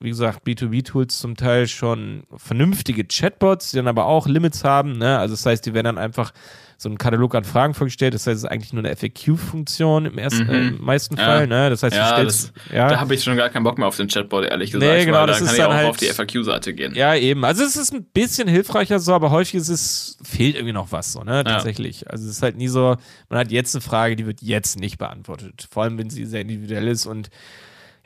wie 0.00 0.10
gesagt, 0.10 0.46
B2B-Tools 0.46 1.18
zum 1.18 1.36
Teil 1.36 1.66
schon 1.66 2.24
vernünftige 2.36 3.04
Chatbots, 3.04 3.70
die 3.70 3.76
dann 3.76 3.88
aber 3.88 4.06
auch 4.06 4.26
Limits 4.26 4.64
haben. 4.64 4.98
Ne? 4.98 5.18
Also 5.18 5.34
das 5.34 5.46
heißt, 5.46 5.66
die 5.66 5.74
werden 5.74 5.84
dann 5.84 5.98
einfach 5.98 6.32
so 6.76 6.88
einen 6.88 6.98
Katalog 6.98 7.34
an 7.34 7.44
Fragen 7.44 7.74
vorgestellt. 7.74 8.14
Das 8.14 8.26
heißt, 8.26 8.36
es 8.36 8.42
ist 8.44 8.50
eigentlich 8.50 8.72
nur 8.72 8.84
eine 8.84 8.94
FAQ-Funktion 8.94 10.06
im 10.06 10.18
ersten, 10.18 10.44
mhm. 10.44 10.50
äh, 10.50 10.68
im 10.68 10.84
meisten 10.84 11.16
ja. 11.16 11.24
Fall. 11.24 11.46
Ne? 11.46 11.70
Das 11.70 11.82
heißt, 11.82 11.96
ja, 11.96 12.08
stellst, 12.08 12.52
das, 12.54 12.74
ja. 12.74 12.88
da 12.88 13.00
habe 13.00 13.14
ich 13.14 13.22
schon 13.22 13.36
gar 13.36 13.48
keinen 13.48 13.64
Bock 13.64 13.78
mehr 13.78 13.86
auf 13.86 13.96
den 13.96 14.08
Chatbot, 14.08 14.44
ehrlich 14.44 14.72
gesagt. 14.72 14.92
Nee, 14.92 15.04
genau, 15.04 15.26
das 15.26 15.38
da 15.38 15.46
kann 15.46 15.54
ich 15.54 15.62
auch 15.62 15.72
halt, 15.72 15.88
auf 15.88 15.96
die 15.96 16.06
FAQ-Seite 16.06 16.74
gehen. 16.74 16.94
Ja, 16.94 17.14
eben. 17.14 17.44
Also 17.44 17.64
es 17.64 17.76
ist 17.76 17.92
ein 17.92 18.04
bisschen 18.04 18.48
hilfreicher 18.48 18.98
so, 18.98 19.14
aber 19.14 19.30
häufig 19.30 19.54
ist 19.54 19.68
es, 19.68 20.18
fehlt 20.22 20.56
irgendwie 20.56 20.72
noch 20.72 20.92
was 20.92 21.12
so, 21.12 21.22
ne? 21.22 21.44
Tatsächlich. 21.44 22.10
Also 22.10 22.24
es 22.24 22.32
ist 22.32 22.42
halt 22.42 22.56
nie 22.56 22.68
so, 22.68 22.96
man 23.28 23.38
hat 23.38 23.50
jetzt 23.50 23.74
eine 23.74 23.82
Frage, 23.82 24.16
die 24.16 24.26
wird 24.26 24.42
jetzt 24.42 24.78
nicht 24.78 24.98
beantwortet. 24.98 25.66
Vor 25.70 25.84
allem, 25.84 25.98
wenn 25.98 26.10
sie 26.10 26.24
sehr 26.26 26.42
individuell 26.42 26.88
ist 26.88 27.06
und 27.06 27.30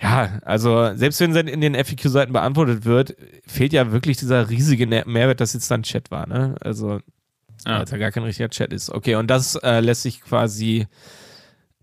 ja, 0.00 0.38
also 0.44 0.94
selbst 0.94 1.20
wenn 1.20 1.34
es 1.34 1.52
in 1.52 1.60
den 1.60 1.74
FAQ-Seiten 1.74 2.32
beantwortet 2.32 2.84
wird, 2.84 3.16
fehlt 3.46 3.72
ja 3.72 3.90
wirklich 3.90 4.16
dieser 4.16 4.48
riesige 4.48 4.86
Mehrwert, 4.86 5.40
dass 5.40 5.54
jetzt 5.54 5.70
dann 5.70 5.82
Chat 5.82 6.10
war, 6.10 6.28
ne? 6.28 6.54
Also, 6.60 7.00
ja. 7.66 7.78
als 7.78 7.90
ja 7.90 7.98
gar 7.98 8.12
kein 8.12 8.22
richtiger 8.22 8.48
Chat 8.48 8.72
ist. 8.72 8.90
Okay, 8.90 9.16
und 9.16 9.28
das 9.28 9.56
äh, 9.56 9.80
lässt 9.80 10.02
sich 10.02 10.20
quasi 10.20 10.86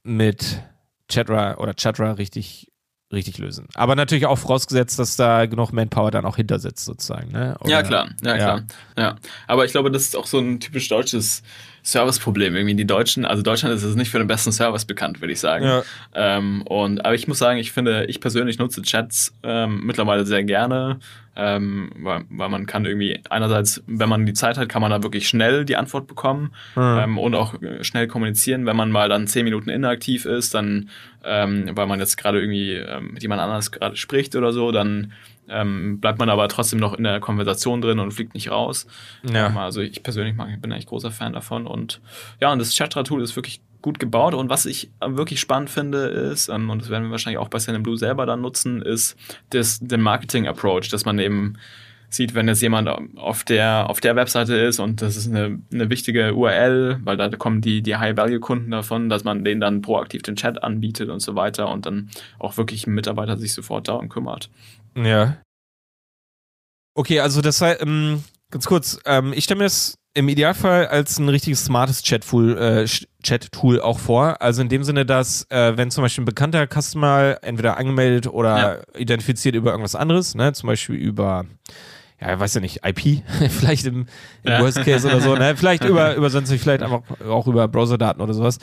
mit 0.03 0.61
Chatra 1.09 1.57
oder 1.57 1.73
Chatra 1.73 2.13
richtig 2.13 2.71
richtig 3.11 3.37
lösen. 3.37 3.67
Aber 3.75 3.95
natürlich 3.95 4.25
auch 4.25 4.37
vorausgesetzt, 4.37 4.97
dass 4.99 5.15
da 5.15 5.45
genug 5.45 5.71
Manpower 5.71 6.11
dann 6.11 6.25
auch 6.25 6.35
hinter 6.35 6.59
sitzt, 6.59 6.85
sozusagen. 6.85 7.31
Ne? 7.31 7.55
Oder, 7.59 7.69
ja, 7.69 7.83
klar, 7.83 8.09
ja, 8.23 8.35
klar. 8.35 8.63
Ja. 8.97 9.03
ja. 9.03 9.15
Aber 9.47 9.65
ich 9.65 9.71
glaube, 9.71 9.91
das 9.91 10.03
ist 10.03 10.15
auch 10.15 10.25
so 10.25 10.39
ein 10.39 10.59
typisch 10.59 10.89
deutsches 10.89 11.43
Serviceproblem. 11.85 12.55
Irgendwie 12.55 12.73
die 12.73 12.87
Deutschen, 12.87 13.25
also 13.25 13.43
Deutschland 13.43 13.75
ist 13.75 13.83
es 13.83 13.95
nicht 13.95 14.09
für 14.09 14.17
den 14.17 14.27
besten 14.27 14.51
Service 14.51 14.85
bekannt, 14.85 15.21
würde 15.21 15.33
ich 15.33 15.39
sagen. 15.39 15.65
Ja. 15.65 15.83
Ähm, 16.15 16.63
und, 16.63 17.05
aber 17.05 17.13
ich 17.13 17.27
muss 17.27 17.37
sagen, 17.37 17.59
ich 17.59 17.71
finde, 17.71 18.05
ich 18.05 18.19
persönlich 18.19 18.57
nutze 18.57 18.81
Chats 18.81 19.35
ähm, 19.43 19.85
mittlerweile 19.85 20.25
sehr 20.25 20.43
gerne, 20.43 20.97
ähm, 21.35 21.91
weil, 21.95 22.23
weil 22.29 22.49
man 22.49 22.65
kann 22.65 22.85
irgendwie 22.85 23.19
einerseits, 23.29 23.83
wenn 23.85 24.09
man 24.09 24.25
die 24.25 24.33
Zeit 24.33 24.57
hat, 24.57 24.67
kann 24.67 24.81
man 24.81 24.89
da 24.89 25.03
wirklich 25.03 25.27
schnell 25.27 25.63
die 25.63 25.75
Antwort 25.75 26.07
bekommen 26.07 26.53
mhm. 26.75 27.19
und 27.19 27.35
auch 27.35 27.61
äh, 27.61 27.83
schnell 27.83 28.07
kommunizieren. 28.07 28.65
Wenn 28.65 28.75
man 28.75 28.89
mal 28.89 29.07
dann 29.07 29.27
zehn 29.27 29.43
Minuten 29.43 29.69
inaktiv 29.69 30.25
ist, 30.25 30.55
dann, 30.55 30.89
ähm, 31.23 31.69
weil 31.73 31.85
man 31.85 31.99
jetzt 31.99 32.17
gerade 32.17 32.39
irgendwie 32.39 32.73
ähm, 32.73 33.11
mit 33.13 33.21
jemand 33.21 33.41
anders 33.41 33.71
gerade 33.71 33.95
spricht 33.95 34.35
oder 34.35 34.51
so, 34.53 34.71
dann 34.71 35.13
ähm, 35.49 35.99
bleibt 35.99 36.19
man 36.19 36.29
aber 36.29 36.47
trotzdem 36.47 36.79
noch 36.79 36.93
in 36.93 37.03
der 37.03 37.19
Konversation 37.19 37.81
drin 37.81 37.99
und 37.99 38.11
fliegt 38.11 38.33
nicht 38.33 38.51
raus. 38.51 38.87
Ja. 39.23 39.47
Ähm, 39.47 39.57
also 39.57 39.81
ich 39.81 40.03
persönlich 40.03 40.35
mag, 40.35 40.61
bin 40.61 40.71
eigentlich 40.71 40.87
großer 40.87 41.11
Fan 41.11 41.33
davon. 41.33 41.67
Und 41.67 42.01
ja, 42.41 42.51
und 42.51 42.59
das 42.59 42.75
Chatra-Tool 42.75 43.21
ist 43.21 43.35
wirklich 43.35 43.61
gut 43.81 43.99
gebaut. 43.99 44.33
Und 44.33 44.49
was 44.49 44.65
ich 44.65 44.89
wirklich 45.05 45.39
spannend 45.39 45.69
finde, 45.69 46.05
ist, 46.05 46.49
ähm, 46.49 46.69
und 46.69 46.81
das 46.81 46.89
werden 46.89 47.05
wir 47.05 47.11
wahrscheinlich 47.11 47.39
auch 47.39 47.49
bei 47.49 47.59
Blue 47.77 47.97
selber 47.97 48.25
dann 48.25 48.41
nutzen, 48.41 48.81
ist 48.81 49.15
das, 49.51 49.79
den 49.79 50.01
Marketing-Approach, 50.01 50.89
dass 50.89 51.05
man 51.05 51.19
eben 51.19 51.57
sieht, 52.09 52.33
wenn 52.33 52.47
jetzt 52.47 52.61
jemand 52.61 52.89
auf 53.17 53.43
der, 53.43 53.89
auf 53.89 53.99
der 53.99 54.15
Webseite 54.15 54.55
ist 54.55 54.79
und 54.79 55.01
das 55.01 55.17
ist 55.17 55.27
eine, 55.27 55.59
eine 55.71 55.89
wichtige 55.89 56.33
URL, 56.33 56.99
weil 57.03 57.17
da 57.17 57.29
kommen 57.29 57.61
die, 57.61 57.81
die 57.81 57.95
High-Value-Kunden 57.95 58.71
davon, 58.71 59.09
dass 59.09 59.23
man 59.23 59.43
denen 59.43 59.61
dann 59.61 59.81
proaktiv 59.81 60.21
den 60.21 60.35
Chat 60.35 60.63
anbietet 60.63 61.09
und 61.09 61.19
so 61.19 61.35
weiter 61.35 61.69
und 61.69 61.85
dann 61.85 62.09
auch 62.39 62.57
wirklich 62.57 62.87
ein 62.87 62.93
Mitarbeiter 62.93 63.37
sich 63.37 63.53
sofort 63.53 63.87
darum 63.87 64.09
kümmert. 64.09 64.49
Ja. 64.97 65.41
Okay, 66.97 67.19
also 67.19 67.41
das 67.41 67.61
heißt, 67.61 67.81
ähm, 67.81 68.23
ganz 68.51 68.65
kurz, 68.65 68.99
ähm, 69.05 69.33
ich 69.33 69.43
stelle 69.43 69.57
mir 69.59 69.65
das 69.65 69.97
im 70.13 70.29
Idealfall 70.29 70.87
als 70.87 71.19
ein 71.19 71.27
richtiges 71.27 71.65
smartes 71.65 72.01
Chat-Tool 72.01 72.57
äh, 72.57 72.85
Chat 73.21 73.49
auch 73.81 73.99
vor. 73.99 74.41
Also 74.41 74.61
in 74.61 74.69
dem 74.69 74.83
Sinne, 74.85 75.05
dass 75.05 75.45
äh, 75.49 75.75
wenn 75.75 75.91
zum 75.91 76.03
Beispiel 76.03 76.21
ein 76.21 76.25
bekannter 76.25 76.67
Customer 76.67 77.37
entweder 77.41 77.77
angemeldet 77.77 78.27
oder 78.27 78.57
ja. 78.57 78.99
identifiziert 78.99 79.55
über 79.55 79.71
irgendwas 79.71 79.95
anderes, 79.95 80.33
ne, 80.33 80.53
zum 80.53 80.67
Beispiel 80.67 80.95
über 80.95 81.45
ja, 82.29 82.39
weiß 82.39 82.55
ja 82.55 82.61
nicht, 82.61 82.81
IP, 82.85 83.23
vielleicht 83.49 83.85
im, 83.85 84.07
im 84.43 84.51
ja. 84.51 84.61
Worst 84.61 84.83
Case 84.83 85.07
oder 85.07 85.21
so, 85.21 85.35
ne? 85.35 85.55
vielleicht 85.57 85.83
über, 85.83 86.15
über 86.15 86.29
sonst 86.29 86.51
vielleicht 86.51 86.83
einfach 86.83 87.01
auch 87.27 87.47
über 87.47 87.67
Browserdaten 87.67 88.21
oder 88.21 88.33
sowas, 88.33 88.59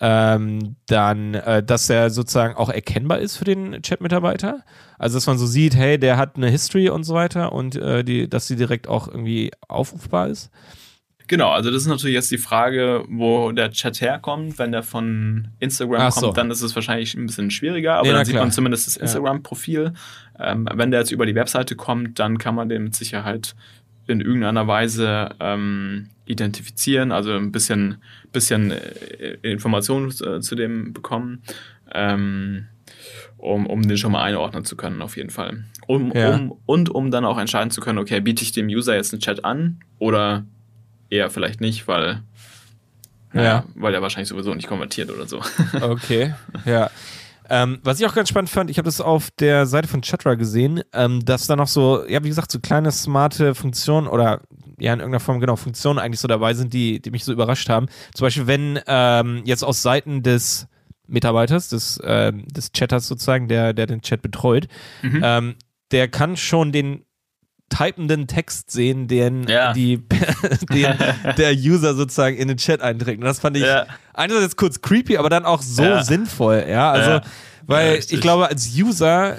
ähm, 0.00 0.76
dann, 0.86 1.34
äh, 1.34 1.62
dass 1.62 1.86
der 1.86 2.10
sozusagen 2.10 2.54
auch 2.54 2.68
erkennbar 2.68 3.18
ist 3.18 3.36
für 3.36 3.44
den 3.44 3.82
Chat-Mitarbeiter. 3.82 4.62
Also, 4.98 5.16
dass 5.16 5.26
man 5.26 5.38
so 5.38 5.46
sieht, 5.46 5.74
hey, 5.74 5.98
der 5.98 6.16
hat 6.16 6.36
eine 6.36 6.48
History 6.48 6.88
und 6.88 7.04
so 7.04 7.14
weiter 7.14 7.52
und 7.52 7.76
äh, 7.76 8.04
die, 8.04 8.28
dass 8.28 8.46
sie 8.46 8.56
direkt 8.56 8.88
auch 8.88 9.08
irgendwie 9.08 9.50
aufrufbar 9.68 10.28
ist. 10.28 10.50
Genau, 11.28 11.50
also 11.50 11.70
das 11.70 11.82
ist 11.82 11.88
natürlich 11.88 12.14
jetzt 12.14 12.30
die 12.30 12.38
Frage, 12.38 13.04
wo 13.08 13.50
der 13.50 13.72
Chat 13.72 14.00
herkommt. 14.00 14.58
Wenn 14.58 14.70
der 14.70 14.84
von 14.84 15.48
Instagram 15.58 16.00
Ach 16.00 16.12
kommt, 16.12 16.26
so. 16.26 16.32
dann 16.32 16.50
ist 16.50 16.62
es 16.62 16.74
wahrscheinlich 16.76 17.14
ein 17.14 17.26
bisschen 17.26 17.50
schwieriger, 17.50 17.94
aber 17.96 18.08
ja, 18.08 18.12
dann 18.14 18.24
sieht 18.24 18.36
man 18.36 18.52
zumindest 18.52 18.86
das 18.86 18.96
Instagram-Profil. 18.96 19.92
Ähm, 20.38 20.68
wenn 20.72 20.90
der 20.90 21.00
jetzt 21.00 21.10
über 21.10 21.26
die 21.26 21.34
Webseite 21.34 21.74
kommt, 21.74 22.18
dann 22.20 22.38
kann 22.38 22.54
man 22.54 22.68
den 22.68 22.84
mit 22.84 22.94
Sicherheit 22.94 23.56
in 24.06 24.20
irgendeiner 24.20 24.68
Weise 24.68 25.30
ähm, 25.40 26.10
identifizieren, 26.26 27.10
also 27.10 27.32
ein 27.32 27.50
bisschen, 27.50 27.96
bisschen 28.32 28.70
äh, 28.70 29.36
Informationen 29.42 30.12
äh, 30.24 30.40
zu 30.40 30.54
dem 30.54 30.92
bekommen, 30.92 31.42
ähm, 31.92 32.66
um, 33.36 33.66
um 33.66 33.82
den 33.82 33.96
schon 33.96 34.12
mal 34.12 34.22
einordnen 34.22 34.64
zu 34.64 34.76
können, 34.76 35.02
auf 35.02 35.16
jeden 35.16 35.30
Fall. 35.30 35.64
Um, 35.88 36.12
ja. 36.12 36.36
um, 36.36 36.56
und 36.66 36.88
um 36.88 37.10
dann 37.10 37.24
auch 37.24 37.38
entscheiden 37.38 37.70
zu 37.70 37.80
können, 37.80 37.98
okay, 37.98 38.20
biete 38.20 38.44
ich 38.44 38.52
dem 38.52 38.68
User 38.68 38.94
jetzt 38.94 39.12
einen 39.12 39.20
Chat 39.20 39.44
an 39.44 39.80
oder 39.98 40.44
eher 41.10 41.30
vielleicht 41.30 41.60
nicht, 41.60 41.88
weil, 41.88 42.22
ja. 43.32 43.64
weil 43.74 43.94
er 43.94 44.02
wahrscheinlich 44.02 44.28
sowieso 44.28 44.54
nicht 44.54 44.68
konvertiert 44.68 45.10
oder 45.10 45.26
so. 45.26 45.40
Okay, 45.80 46.34
ja. 46.64 46.90
Ähm, 47.48 47.78
was 47.84 48.00
ich 48.00 48.06
auch 48.06 48.14
ganz 48.14 48.28
spannend 48.28 48.50
fand, 48.50 48.70
ich 48.70 48.78
habe 48.78 48.86
das 48.86 49.00
auf 49.00 49.30
der 49.38 49.66
Seite 49.66 49.86
von 49.86 50.02
Chatra 50.02 50.34
gesehen, 50.34 50.82
ähm, 50.92 51.24
dass 51.24 51.46
da 51.46 51.54
noch 51.54 51.68
so, 51.68 52.04
ja, 52.08 52.24
wie 52.24 52.28
gesagt, 52.28 52.50
so 52.50 52.58
kleine 52.58 52.90
smarte 52.90 53.54
Funktionen 53.54 54.08
oder 54.08 54.40
ja, 54.78 54.92
in 54.92 54.98
irgendeiner 54.98 55.20
Form 55.20 55.40
genau 55.40 55.56
Funktionen 55.56 55.98
eigentlich 55.98 56.20
so 56.20 56.28
dabei 56.28 56.54
sind, 56.54 56.72
die, 56.72 57.00
die 57.00 57.10
mich 57.10 57.24
so 57.24 57.32
überrascht 57.32 57.68
haben. 57.68 57.86
Zum 58.14 58.26
Beispiel, 58.26 58.46
wenn 58.46 58.80
ähm, 58.86 59.42
jetzt 59.44 59.62
aus 59.62 59.80
Seiten 59.80 60.22
des 60.22 60.66
Mitarbeiters, 61.06 61.68
des, 61.68 61.98
äh, 61.98 62.32
des 62.32 62.72
Chatters 62.72 63.06
sozusagen, 63.06 63.48
der, 63.48 63.72
der 63.72 63.86
den 63.86 64.02
Chat 64.02 64.22
betreut, 64.22 64.66
mhm. 65.02 65.20
ähm, 65.22 65.54
der 65.92 66.08
kann 66.08 66.36
schon 66.36 66.72
den 66.72 67.05
typenden 67.68 68.26
Text 68.26 68.70
sehen, 68.70 69.08
den, 69.08 69.46
ja. 69.48 69.72
die, 69.72 69.98
den 70.72 70.94
der 71.36 71.52
User 71.52 71.94
sozusagen 71.94 72.36
in 72.36 72.48
den 72.48 72.56
Chat 72.56 72.80
einträgt. 72.80 73.18
Und 73.18 73.24
das 73.24 73.40
fand 73.40 73.56
ich 73.56 73.64
ja. 73.64 73.86
einerseits 74.14 74.56
kurz 74.56 74.80
creepy, 74.80 75.16
aber 75.16 75.30
dann 75.30 75.44
auch 75.44 75.62
so 75.62 75.82
ja. 75.82 76.04
sinnvoll. 76.04 76.64
Ja, 76.68 76.92
also, 76.92 77.26
weil 77.66 77.98
ich 78.08 78.20
glaube, 78.20 78.48
als 78.48 78.70
User 78.76 79.38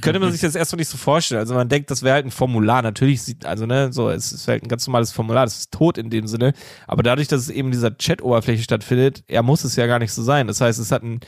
könnte 0.00 0.20
man 0.20 0.30
sich 0.30 0.40
das 0.40 0.54
erstmal 0.54 0.78
nicht 0.78 0.88
so 0.88 0.96
vorstellen. 0.96 1.40
Also 1.40 1.54
man 1.54 1.68
denkt, 1.68 1.90
das 1.90 2.02
wäre 2.02 2.14
halt 2.14 2.26
ein 2.26 2.30
Formular. 2.30 2.82
Natürlich 2.82 3.22
sieht, 3.22 3.44
also 3.44 3.66
ne, 3.66 3.92
so, 3.92 4.10
es 4.10 4.32
ist 4.32 4.46
halt 4.46 4.62
ein 4.62 4.68
ganz 4.68 4.86
normales 4.86 5.10
Formular, 5.10 5.44
das 5.44 5.58
ist 5.58 5.72
tot 5.72 5.98
in 5.98 6.08
dem 6.08 6.28
Sinne. 6.28 6.52
Aber 6.86 7.02
dadurch, 7.02 7.26
dass 7.26 7.40
es 7.40 7.50
eben 7.50 7.68
in 7.68 7.72
dieser 7.72 7.96
Chat-Oberfläche 7.96 8.62
stattfindet, 8.62 9.24
ja, 9.28 9.42
muss 9.42 9.64
es 9.64 9.74
ja 9.74 9.86
gar 9.86 9.98
nicht 9.98 10.12
so 10.12 10.22
sein. 10.22 10.46
Das 10.46 10.60
heißt, 10.60 10.78
es 10.78 10.92
hat 10.92 11.02
ein, 11.02 11.20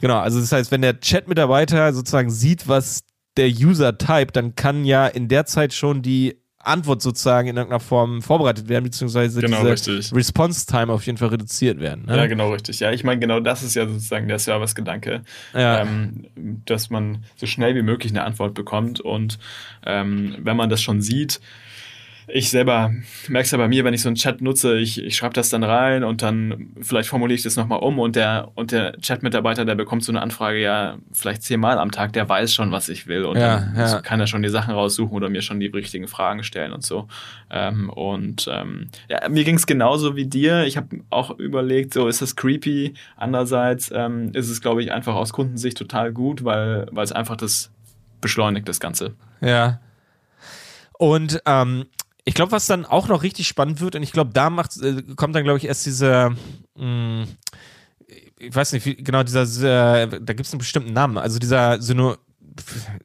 genau, 0.00 0.18
also 0.18 0.40
das 0.40 0.50
heißt, 0.50 0.70
wenn 0.70 0.80
der 0.80 1.00
Chat-Mitarbeiter 1.00 1.92
sozusagen 1.92 2.30
sieht, 2.30 2.68
was 2.68 3.02
der 3.38 3.48
User 3.48 3.96
type, 3.96 4.32
dann 4.32 4.54
kann 4.54 4.84
ja 4.84 5.06
in 5.06 5.28
der 5.28 5.46
Zeit 5.46 5.72
schon 5.72 6.02
die 6.02 6.36
Antwort 6.58 7.00
sozusagen 7.00 7.48
in 7.48 7.56
irgendeiner 7.56 7.80
Form 7.80 8.20
vorbereitet 8.20 8.68
werden, 8.68 8.84
beziehungsweise 8.84 9.40
genau, 9.40 9.62
diese 9.62 10.14
Response-Time 10.14 10.92
auf 10.92 11.06
jeden 11.06 11.16
Fall 11.16 11.28
reduziert 11.28 11.80
werden. 11.80 12.06
Ne? 12.06 12.16
Ja, 12.16 12.26
genau, 12.26 12.52
richtig. 12.52 12.80
Ja, 12.80 12.90
ich 12.92 13.04
meine, 13.04 13.20
genau 13.20 13.40
das 13.40 13.62
ist 13.62 13.74
ja 13.74 13.86
sozusagen 13.86 14.28
der 14.28 14.38
Service-Gedanke, 14.38 15.22
ja. 15.54 15.82
ähm, 15.82 16.26
dass 16.66 16.90
man 16.90 17.24
so 17.36 17.46
schnell 17.46 17.74
wie 17.74 17.82
möglich 17.82 18.12
eine 18.12 18.24
Antwort 18.24 18.54
bekommt 18.54 19.00
und 19.00 19.38
ähm, 19.86 20.36
wenn 20.40 20.56
man 20.56 20.68
das 20.68 20.82
schon 20.82 21.00
sieht, 21.00 21.40
ich 22.28 22.50
selber 22.50 22.92
merke 23.28 23.44
es 23.44 23.50
ja 23.50 23.58
bei 23.58 23.68
mir, 23.68 23.84
wenn 23.84 23.94
ich 23.94 24.02
so 24.02 24.08
einen 24.08 24.16
Chat 24.16 24.40
nutze, 24.40 24.78
ich, 24.78 25.02
ich 25.02 25.16
schreibe 25.16 25.34
das 25.34 25.48
dann 25.48 25.62
rein 25.62 26.04
und 26.04 26.22
dann 26.22 26.70
vielleicht 26.80 27.08
formuliere 27.08 27.36
ich 27.36 27.42
das 27.42 27.56
nochmal 27.56 27.80
um 27.80 27.98
und 27.98 28.16
der, 28.16 28.50
und 28.54 28.72
der 28.72 28.92
Chat-Mitarbeiter, 29.00 29.64
der 29.64 29.74
bekommt 29.74 30.04
so 30.04 30.12
eine 30.12 30.20
Anfrage 30.20 30.60
ja 30.60 30.98
vielleicht 31.12 31.42
zehnmal 31.42 31.78
am 31.78 31.90
Tag, 31.90 32.12
der 32.12 32.28
weiß 32.28 32.52
schon, 32.52 32.70
was 32.72 32.88
ich 32.88 33.06
will 33.06 33.24
und 33.24 33.38
ja, 33.38 33.60
dann 33.60 33.76
ja. 33.76 34.00
kann 34.00 34.20
er 34.20 34.26
schon 34.26 34.42
die 34.42 34.48
Sachen 34.48 34.74
raussuchen 34.74 35.16
oder 35.16 35.28
mir 35.28 35.42
schon 35.42 35.60
die 35.60 35.66
richtigen 35.66 36.08
Fragen 36.08 36.42
stellen 36.44 36.72
und 36.72 36.84
so. 36.84 37.08
Ähm, 37.50 37.90
und 37.90 38.48
ähm, 38.52 38.88
ja, 39.08 39.28
mir 39.28 39.44
ging 39.44 39.56
es 39.56 39.66
genauso 39.66 40.16
wie 40.16 40.26
dir. 40.26 40.64
Ich 40.64 40.76
habe 40.76 41.00
auch 41.10 41.38
überlegt, 41.38 41.94
so 41.94 42.08
ist 42.08 42.20
das 42.22 42.36
creepy. 42.36 42.94
Andererseits 43.16 43.90
ähm, 43.94 44.30
ist 44.34 44.48
es, 44.48 44.60
glaube 44.60 44.82
ich, 44.82 44.92
einfach 44.92 45.14
aus 45.14 45.32
Kundensicht 45.32 45.78
total 45.78 46.12
gut, 46.12 46.44
weil 46.44 46.86
es 46.96 47.12
einfach 47.12 47.36
das 47.36 47.70
beschleunigt, 48.20 48.68
das 48.68 48.80
Ganze. 48.80 49.14
Ja. 49.40 49.80
Und 50.98 51.40
ähm, 51.46 51.86
ich 52.28 52.34
glaube, 52.34 52.52
was 52.52 52.66
dann 52.66 52.84
auch 52.84 53.08
noch 53.08 53.22
richtig 53.22 53.48
spannend 53.48 53.80
wird, 53.80 53.96
und 53.96 54.02
ich 54.02 54.12
glaube, 54.12 54.32
da 54.34 54.50
macht, 54.50 54.76
äh, 54.82 55.02
kommt 55.16 55.34
dann, 55.34 55.44
glaube 55.44 55.56
ich, 55.56 55.64
erst 55.64 55.86
diese, 55.86 56.36
mh, 56.76 56.84
mm, 56.84 57.26
ich 58.38 58.54
weiß 58.54 58.74
nicht, 58.74 58.84
wie, 58.84 58.96
genau, 58.96 59.22
dieser, 59.22 59.46
dieser 59.46 60.06
da 60.06 60.32
gibt 60.34 60.46
es 60.46 60.52
einen 60.52 60.58
bestimmten 60.58 60.92
Namen, 60.92 61.16
also 61.16 61.38
dieser 61.38 61.80
Syno 61.80 62.16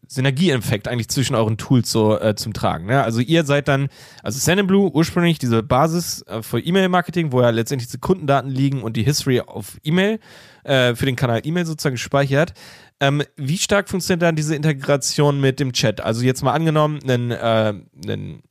Synergieeffekt 0.08 0.88
eigentlich 0.88 1.10
zwischen 1.10 1.36
euren 1.36 1.58
Tools 1.58 1.92
so 1.92 2.20
äh, 2.20 2.34
zum 2.36 2.54
Tragen. 2.54 2.88
Ne? 2.88 3.04
Also 3.04 3.20
ihr 3.20 3.46
seid 3.46 3.68
dann, 3.68 3.88
also 4.24 4.40
Sendinblue 4.40 4.92
ursprünglich 4.92 5.38
diese 5.38 5.62
Basis 5.62 6.24
äh, 6.24 6.42
für 6.42 6.60
E-Mail-Marketing, 6.60 7.32
wo 7.32 7.42
ja 7.42 7.52
letztendlich 7.52 7.92
die 7.92 8.00
Kundendaten 8.00 8.50
liegen 8.50 8.82
und 8.82 8.98
die 8.98 9.04
History 9.04 9.42
auf 9.42 9.78
E-Mail 9.84 10.20
äh, 10.64 10.96
für 10.96 11.06
den 11.06 11.16
Kanal 11.16 11.42
E-Mail 11.44 11.68
sozusagen 11.68 11.96
gespeichert. 11.96 12.54
Ähm, 13.00 13.22
wie 13.38 13.60
stark 13.60 13.90
funktioniert 13.90 14.24
dann 14.24 14.36
diese 14.36 14.56
Integration 14.56 15.40
mit 15.40 15.60
dem 15.60 15.72
Chat? 15.72 16.02
Also 16.02 16.24
jetzt 16.24 16.42
mal 16.42 16.54
angenommen, 16.54 17.00
einen, 17.04 18.42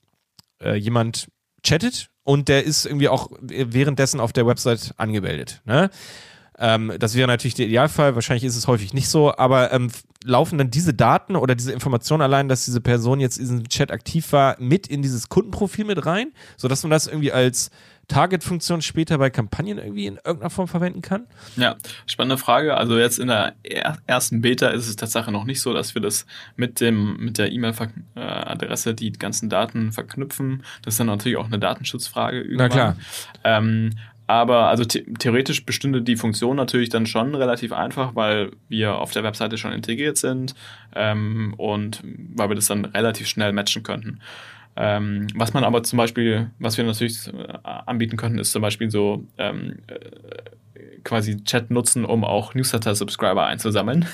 äh, 0.63 0.75
jemand 0.75 1.29
chattet 1.63 2.09
und 2.25 2.49
der 2.49 2.65
ist 2.65 2.87
irgendwie 2.87 3.09
auch 3.09 3.31
währenddessen 3.41 4.21
auf 4.21 4.33
der 4.33 4.47
Website 4.47 4.95
angemeldet. 4.97 5.63
Ne? 5.65 5.91
Ähm, 6.59 6.93
das 6.99 7.15
wäre 7.15 7.27
natürlich 7.27 7.55
der 7.55 7.67
Idealfall, 7.67 8.15
wahrscheinlich 8.15 8.45
ist 8.45 8.57
es 8.57 8.69
häufig 8.69 8.95
nicht 8.95 9.09
so, 9.09 9.37
aber 9.37 9.73
ähm, 9.73 9.91
laufen 10.25 10.59
dann 10.59 10.71
diese 10.71 10.95
Daten 10.95 11.35
oder 11.35 11.55
diese 11.55 11.73
Informationen 11.73 12.23
allein, 12.23 12.49
dass 12.49 12.65
diese 12.65 12.81
Person 12.81 13.21
jetzt 13.21 13.39
in 13.39 13.45
diesem 13.45 13.69
Chat 13.69 13.91
aktiv 13.91 14.33
war, 14.33 14.57
mit 14.61 14.87
in 14.87 15.03
dieses 15.03 15.29
Kundenprofil 15.29 15.85
mit 15.85 16.05
rein, 16.05 16.33
sodass 16.57 16.83
man 16.83 16.91
das 16.91 17.07
irgendwie 17.07 17.33
als 17.33 17.71
Target-Funktion 18.09 18.83
später 18.83 19.19
bei 19.19 19.31
Kampagnen 19.31 19.79
irgendwie 19.79 20.07
in 20.07 20.17
irgendeiner 20.17 20.51
Form 20.51 20.69
verwenden 20.69 21.03
kann? 21.03 21.27
Ja, 21.57 21.77
spannende 22.07 22.39
Frage. 22.39 22.77
Also 22.77 22.99
jetzt 22.99 23.19
in 23.19 23.29
der 23.29 23.55
ersten 24.07 24.41
Beta 24.41 24.69
ist 24.69 24.89
es 24.89 24.97
tatsächlich 24.97 25.33
noch 25.33 25.45
nicht 25.45 25.61
so, 25.61 25.73
dass 25.73 25.95
wir 25.95 26.03
das 26.03 26.27
mit 26.57 26.81
dem 26.81 27.17
mit 27.19 27.39
der 27.39 27.53
E-Mail-Adresse 27.53 28.95
die 28.95 29.13
ganzen 29.13 29.49
Daten 29.49 29.93
verknüpfen. 29.93 30.63
Das 30.83 30.95
ist 30.95 31.01
dann 31.01 31.07
natürlich 31.07 31.39
auch 31.39 31.47
eine 31.47 31.59
Datenschutzfrage 31.59 32.43
irgendwann. 32.43 32.69
Na 32.69 32.69
klar. 32.69 32.97
Ähm, 33.45 33.91
aber 34.27 34.69
also 34.69 34.85
the 34.89 35.05
theoretisch 35.19 35.67
bestünde 35.67 36.01
die 36.01 36.17
Funktion 36.17 36.57
natürlich 36.57 36.89
dann 36.89 37.05
schon 37.07 37.35
relativ 37.35 37.73
einfach, 37.73 38.15
weil 38.15 38.53
wir 38.69 38.95
auf 38.97 39.11
der 39.11 39.25
Webseite 39.25 39.59
schon 39.59 39.73
integriert 39.73 40.17
sind 40.17 40.55
ähm, 40.95 41.53
und 41.59 42.01
weil 42.05 42.49
wir 42.49 42.55
das 42.55 42.67
dann 42.67 42.87
relativ 42.87 43.27
schnell 43.29 43.53
matchen 43.53 43.83
könnten. 43.83 44.21
Ähm, 44.75 45.27
was 45.35 45.53
man 45.53 45.65
aber 45.65 45.83
zum 45.83 45.99
Beispiel, 45.99 46.51
was 46.59 46.79
wir 46.79 46.85
natürlich 46.85 47.29
äh, 47.29 47.59
anbieten 47.63 48.17
können, 48.17 48.39
ist 48.39 48.53
zum 48.53 48.63
Beispiel 48.63 48.91
so 48.91 49.25
ähm, 49.37 49.81
äh, 49.87 49.99
quasi 51.13 51.45
Chat 51.45 51.71
nutzen, 51.71 52.07
um 52.07 52.25
auch 52.25 52.55
Newsletter-Subscriber 52.55 53.45
einzusammeln. 53.45 54.07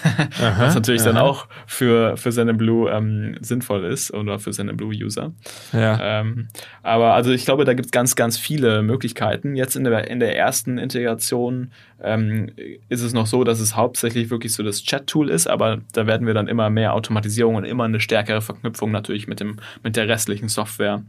Aha, 0.42 0.56
was 0.58 0.74
natürlich 0.74 1.02
aha. 1.02 1.10
dann 1.10 1.18
auch 1.18 1.46
für, 1.64 2.16
für 2.16 2.32
Blue 2.54 2.90
ähm, 2.90 3.36
sinnvoll 3.40 3.84
ist 3.84 4.12
oder 4.12 4.40
für 4.40 4.52
Blue-User. 4.74 5.30
Ja. 5.72 6.20
Ähm, 6.20 6.48
aber 6.82 7.14
also 7.14 7.30
ich 7.30 7.44
glaube, 7.44 7.64
da 7.64 7.74
gibt 7.74 7.86
es 7.86 7.92
ganz, 7.92 8.16
ganz 8.16 8.36
viele 8.36 8.82
Möglichkeiten. 8.82 9.54
Jetzt 9.54 9.76
in 9.76 9.84
der, 9.84 10.10
in 10.10 10.18
der 10.18 10.36
ersten 10.36 10.76
Integration 10.76 11.70
ähm, 12.02 12.50
ist 12.88 13.02
es 13.02 13.12
noch 13.12 13.28
so, 13.28 13.44
dass 13.44 13.60
es 13.60 13.76
hauptsächlich 13.76 14.28
wirklich 14.30 14.52
so 14.52 14.64
das 14.64 14.82
Chat-Tool 14.82 15.30
ist, 15.30 15.46
aber 15.46 15.78
da 15.92 16.08
werden 16.08 16.26
wir 16.26 16.34
dann 16.34 16.48
immer 16.48 16.68
mehr 16.68 16.94
Automatisierung 16.94 17.54
und 17.54 17.64
immer 17.64 17.84
eine 17.84 18.00
stärkere 18.00 18.40
Verknüpfung 18.40 18.90
natürlich 18.90 19.28
mit, 19.28 19.38
dem, 19.38 19.60
mit 19.84 19.94
der 19.94 20.08
restlichen 20.08 20.48
Software 20.48 21.04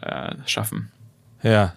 äh, 0.00 0.36
schaffen. 0.46 0.90
Ja, 1.42 1.74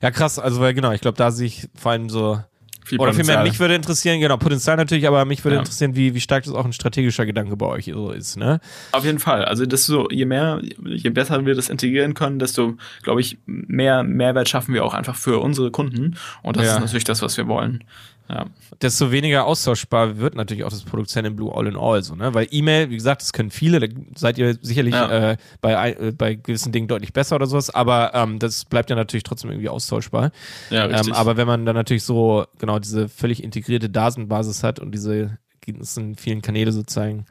ja, 0.00 0.10
krass. 0.10 0.38
Also, 0.38 0.60
weil 0.60 0.74
genau, 0.74 0.92
ich 0.92 1.00
glaube, 1.00 1.16
da 1.16 1.30
sehe 1.30 1.46
ich 1.46 1.68
vor 1.74 1.92
allem 1.92 2.08
so. 2.08 2.40
Viel 2.84 2.98
oder 2.98 3.14
vielmehr, 3.14 3.42
mich 3.42 3.60
würde 3.60 3.74
interessieren, 3.74 4.20
genau, 4.20 4.36
Potenzial 4.36 4.76
natürlich, 4.76 5.06
aber 5.06 5.24
mich 5.24 5.44
würde 5.44 5.54
ja. 5.54 5.60
interessieren, 5.60 5.94
wie, 5.94 6.14
wie 6.14 6.20
stark 6.20 6.44
das 6.44 6.52
auch 6.52 6.64
ein 6.64 6.72
strategischer 6.72 7.26
Gedanke 7.26 7.56
bei 7.56 7.66
euch 7.66 7.84
so 7.86 8.10
ist, 8.10 8.36
ne? 8.36 8.60
Auf 8.90 9.04
jeden 9.04 9.20
Fall. 9.20 9.44
Also, 9.44 9.66
das 9.66 9.86
so, 9.86 10.08
je 10.10 10.24
mehr, 10.24 10.60
je 10.84 11.10
besser 11.10 11.44
wir 11.46 11.54
das 11.54 11.68
integrieren 11.68 12.14
können, 12.14 12.38
desto, 12.38 12.76
glaube 13.02 13.20
ich, 13.20 13.38
mehr 13.46 14.02
Mehrwert 14.02 14.48
schaffen 14.48 14.74
wir 14.74 14.84
auch 14.84 14.94
einfach 14.94 15.16
für 15.16 15.38
unsere 15.38 15.70
Kunden. 15.70 16.16
Und 16.42 16.56
das 16.56 16.66
ja. 16.66 16.74
ist 16.74 16.80
natürlich 16.80 17.04
das, 17.04 17.22
was 17.22 17.36
wir 17.36 17.46
wollen. 17.46 17.84
Ja. 18.28 18.46
Desto 18.80 19.10
weniger 19.10 19.44
austauschbar 19.44 20.18
wird 20.18 20.34
natürlich 20.34 20.64
auch 20.64 20.70
das 20.70 20.84
Produkt 20.84 21.14
in 21.16 21.36
Blue 21.36 21.54
All 21.54 21.66
in 21.66 21.76
All 21.76 22.02
so, 22.02 22.14
ne? 22.14 22.32
Weil 22.32 22.48
E-Mail, 22.50 22.88
wie 22.90 22.94
gesagt, 22.94 23.22
das 23.22 23.32
können 23.32 23.50
viele, 23.50 23.80
da 23.80 23.88
seid 24.14 24.38
ihr 24.38 24.56
sicherlich 24.60 24.94
ja. 24.94 25.32
äh, 25.32 25.36
bei, 25.60 25.92
äh, 25.92 26.12
bei 26.12 26.34
gewissen 26.34 26.72
Dingen 26.72 26.88
deutlich 26.88 27.12
besser 27.12 27.36
oder 27.36 27.46
sowas, 27.46 27.70
aber 27.70 28.12
ähm, 28.14 28.38
das 28.38 28.64
bleibt 28.64 28.90
ja 28.90 28.96
natürlich 28.96 29.24
trotzdem 29.24 29.50
irgendwie 29.50 29.68
austauschbar. 29.68 30.30
Ja, 30.70 30.86
richtig. 30.86 31.08
Ähm, 31.08 31.14
aber 31.14 31.36
wenn 31.36 31.46
man 31.46 31.66
dann 31.66 31.74
natürlich 31.74 32.04
so 32.04 32.46
genau 32.58 32.78
diese 32.78 33.08
völlig 33.08 33.42
integrierte 33.42 33.90
Datenbasis 33.90 34.62
hat 34.62 34.78
und 34.78 34.92
diese 34.92 35.38
ganzen 35.64 36.16
vielen 36.16 36.42
Kanäle 36.42 36.72
sozusagen 36.72 37.26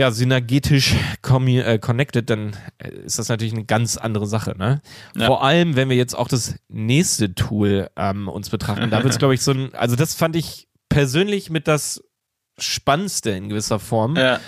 ja, 0.00 0.10
synergetisch 0.12 0.94
äh, 0.94 1.78
connected, 1.78 2.30
dann 2.30 2.56
äh, 2.78 2.88
ist 2.88 3.18
das 3.18 3.28
natürlich 3.28 3.52
eine 3.52 3.66
ganz 3.66 3.98
andere 3.98 4.26
Sache. 4.26 4.56
Ne? 4.56 4.80
Ja. 5.14 5.26
Vor 5.26 5.44
allem, 5.44 5.76
wenn 5.76 5.90
wir 5.90 5.96
jetzt 5.96 6.14
auch 6.14 6.26
das 6.26 6.54
nächste 6.68 7.34
Tool 7.34 7.90
ähm, 7.96 8.26
uns 8.26 8.48
betrachten. 8.48 8.88
Da 8.88 9.02
wird 9.02 9.12
es, 9.12 9.18
glaube 9.18 9.34
ich, 9.34 9.42
so 9.42 9.50
ein, 9.50 9.74
also 9.74 9.96
das 9.96 10.14
fand 10.14 10.36
ich 10.36 10.68
persönlich 10.88 11.50
mit 11.50 11.68
das 11.68 12.02
Spannendste 12.56 13.32
in 13.32 13.50
gewisser 13.50 13.78
Form. 13.78 14.16
Ja. 14.16 14.40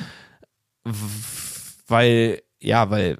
Weil, 1.86 2.40
ja, 2.58 2.88
weil, 2.88 3.18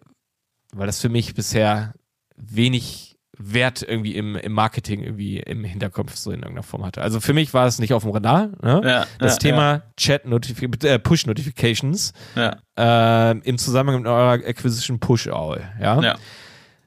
weil 0.73 0.87
das 0.87 1.03
für 1.03 1.11
mich 1.11 1.35
bisher 1.35 1.93
wenig 2.35 3.12
Wert 3.45 3.83
irgendwie 3.83 4.17
im, 4.17 4.37
im 4.37 4.53
Marketing 4.53 5.03
irgendwie 5.03 5.39
im 5.39 5.65
Hinterkopf 5.65 6.15
so 6.15 6.31
in 6.31 6.41
irgendeiner 6.41 6.63
Form 6.63 6.85
hatte. 6.85 7.03
Also 7.03 7.21
für 7.21 7.33
mich 7.33 7.53
war 7.55 7.67
es 7.67 7.79
nicht 7.79 7.93
auf 7.93 8.03
dem 8.03 8.13
Radar. 8.13 8.51
Ne? 8.63 8.81
Ja, 8.85 9.07
das 9.19 9.35
ja, 9.35 9.39
Thema 9.39 9.73
ja. 9.73 9.83
Chat 9.97 10.27
Notific 10.27 10.85
äh, 10.85 10.99
Push 10.99 11.27
Notifications 11.27 12.13
äh, 12.37 13.39
im 13.39 13.59
Zusammenhang 13.59 14.03
mit 14.03 14.11
eurer 14.11 14.33
Acquisition 14.33 15.01
Push 15.01 15.29
Owl. 15.29 15.63
Ja? 15.81 16.17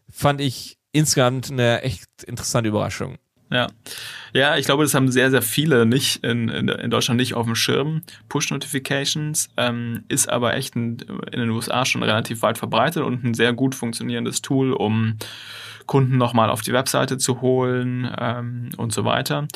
Fand 0.10 0.42
ich 0.42 0.78
insgesamt 0.92 1.52
eine 1.52 1.82
echt 1.82 2.24
interessante 2.24 2.70
Überraschung. 2.70 3.18
Ja. 3.52 3.68
Ja, 4.34 4.58
ich 4.58 4.66
glaube, 4.66 4.84
das 4.84 4.94
haben 4.94 5.12
sehr, 5.12 5.32
sehr 5.32 5.42
viele 5.42 5.86
nicht 5.86 6.24
in, 6.24 6.50
in, 6.50 6.68
in 6.68 6.90
Deutschland 6.90 7.20
nicht 7.20 7.36
auf 7.36 7.46
dem 7.46 7.56
Schirm. 7.56 8.02
Push-Notifications 8.28 9.50
ähm, 9.56 10.04
ist 10.08 10.28
aber 10.30 10.56
echt 10.56 10.76
ein, 10.76 10.98
in 11.32 11.40
den 11.40 11.50
USA 11.52 11.86
schon 11.86 12.04
relativ 12.04 12.42
weit 12.42 12.58
verbreitet 12.58 13.04
und 13.04 13.24
ein 13.24 13.34
sehr 13.34 13.54
gut 13.54 13.76
funktionierendes 13.76 14.42
Tool, 14.42 14.74
um 14.74 15.18
Kunden 15.86 16.18
nochmal 16.18 16.50
auf 16.50 16.62
die 16.62 16.74
Webseite 16.74 17.18
zu 17.18 17.42
holen 17.42 18.10
ähm, 18.20 18.70
und 18.78 18.92
so 18.92 19.06
weiter. 19.06 19.48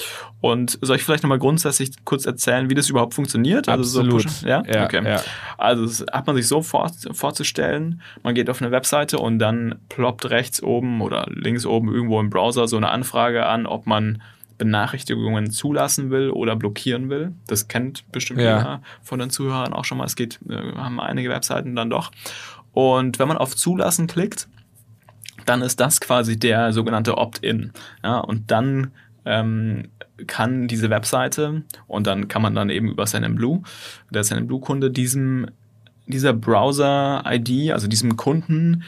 Und 0.42 0.78
soll 0.82 0.98
ich 0.98 1.04
vielleicht 1.04 1.24
nochmal 1.24 1.40
grundsätzlich 1.40 1.92
kurz 2.06 2.26
erzählen, 2.26 2.70
wie 2.70 2.76
das 2.76 2.90
überhaupt 2.90 3.14
funktioniert? 3.14 3.68
Absolut. 3.68 4.26
Also 4.26 4.30
so 4.42 4.48
ja? 4.48 4.64
ja? 4.68 4.86
okay. 4.86 5.04
Ja. 5.04 5.22
Also 5.58 5.86
das 5.86 6.06
hat 6.12 6.28
man 6.28 6.36
sich 6.36 6.48
so 6.48 6.62
vor, 6.62 6.92
vorzustellen, 7.12 8.02
man 8.24 8.36
geht 8.36 8.50
auf 8.50 8.62
eine 8.62 8.72
Webseite 8.72 9.18
und 9.18 9.40
dann 9.40 9.76
ploppt 9.90 10.30
rechts 10.30 10.62
oben 10.62 11.02
oder 11.02 11.28
links 11.30 11.66
oben 11.66 11.94
irgendwo 11.94 12.20
im 12.20 12.30
Browser 12.30 12.68
so 12.68 12.78
eine 12.78 12.90
Anfrage 12.90 13.46
an, 13.46 13.66
ob 13.66 13.88
man 13.88 14.22
Benachrichtigungen 14.60 15.50
zulassen 15.50 16.12
will 16.12 16.30
oder 16.30 16.56
blockieren 16.56 17.10
will. 17.10 17.34
Das 17.48 17.68
kennt 17.68 18.10
bestimmt 18.12 18.42
ja. 18.42 18.58
jeder 18.58 18.82
von 19.02 19.18
den 19.18 19.30
Zuhörern 19.30 19.74
auch 19.74 19.86
schon 19.86 19.98
mal. 19.98 20.06
Es 20.06 20.16
geht, 20.16 20.40
äh, 20.48 20.76
haben 20.76 21.00
einige 21.00 21.30
Webseiten 21.30 21.76
dann 21.76 21.90
doch. 21.90 22.12
Und 22.74 23.18
wenn 23.18 23.28
man 23.28 23.38
auf 23.38 23.56
Zulassen 23.56 24.06
klickt, 24.06 24.48
dann 25.46 25.62
ist 25.62 25.80
das 25.80 26.02
quasi 26.02 26.38
der 26.38 26.74
sogenannte 26.74 27.18
Opt-in. 27.18 27.72
Ja, 28.04 28.20
und 28.20 28.52
dann 28.52 28.92
ähm, 29.26 29.90
kann 30.28 30.68
diese 30.68 30.90
Webseite 30.90 31.64
und 31.88 32.08
dann 32.08 32.28
kann 32.28 32.42
man 32.42 32.56
dann 32.56 32.70
eben 32.70 32.90
über 32.90 33.06
Blue, 33.36 33.62
der 34.12 34.24
Blue-Kunde, 34.48 34.92
diesem 34.92 35.48
dieser 36.10 36.34
Browser-ID, 36.34 37.72
also 37.72 37.88
diesem 37.88 38.18
Kunden, 38.18 38.84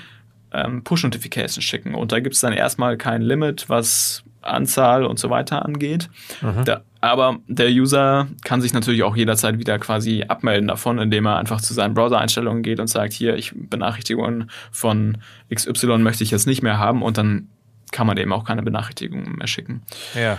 ähm, 0.51 0.83
Push-Notifications 0.83 1.63
schicken. 1.63 1.93
Und 1.95 2.11
da 2.11 2.19
gibt 2.19 2.35
es 2.35 2.41
dann 2.41 2.53
erstmal 2.53 2.97
kein 2.97 3.21
Limit, 3.21 3.69
was 3.69 4.23
Anzahl 4.41 5.05
und 5.05 5.19
so 5.19 5.29
weiter 5.29 5.65
angeht. 5.65 6.09
Mhm. 6.41 6.65
Da, 6.65 6.81
aber 6.99 7.39
der 7.47 7.69
User 7.69 8.27
kann 8.43 8.61
sich 8.61 8.73
natürlich 8.73 9.03
auch 9.03 9.15
jederzeit 9.15 9.57
wieder 9.57 9.79
quasi 9.79 10.23
abmelden 10.27 10.67
davon, 10.67 10.99
indem 10.99 11.25
er 11.25 11.37
einfach 11.37 11.61
zu 11.61 11.73
seinen 11.73 11.93
Browser-Einstellungen 11.93 12.63
geht 12.63 12.79
und 12.79 12.87
sagt, 12.87 13.13
hier, 13.13 13.35
ich 13.35 13.53
Benachrichtigungen 13.55 14.49
von 14.71 15.17
XY 15.53 15.97
möchte 15.99 16.23
ich 16.23 16.31
jetzt 16.31 16.47
nicht 16.47 16.61
mehr 16.61 16.77
haben 16.77 17.01
und 17.01 17.17
dann 17.17 17.47
kann 17.91 18.07
man 18.07 18.17
eben 18.17 18.31
auch 18.33 18.45
keine 18.45 18.63
Benachrichtigungen 18.63 19.35
mehr 19.35 19.47
schicken. 19.47 19.81
Ja. 20.15 20.37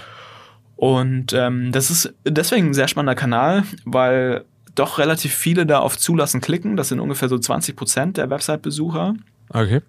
Und 0.77 1.33
ähm, 1.33 1.71
das 1.71 1.91
ist 1.91 2.15
deswegen 2.25 2.69
ein 2.69 2.75
sehr 2.75 2.89
spannender 2.89 3.15
Kanal, 3.15 3.65
weil 3.85 4.45
doch 4.75 4.99
relativ 4.99 5.35
viele 5.35 5.67
da 5.67 5.81
auf 5.81 5.99
Zulassen 5.99 6.41
klicken. 6.41 6.77
Das 6.77 6.89
sind 6.89 7.01
ungefähr 7.01 7.29
so 7.29 7.39
20 7.39 7.77
Prozent 7.77 8.17
der 8.17 8.31
Website-Besucher. 8.31 9.15
Okay. 9.51 9.83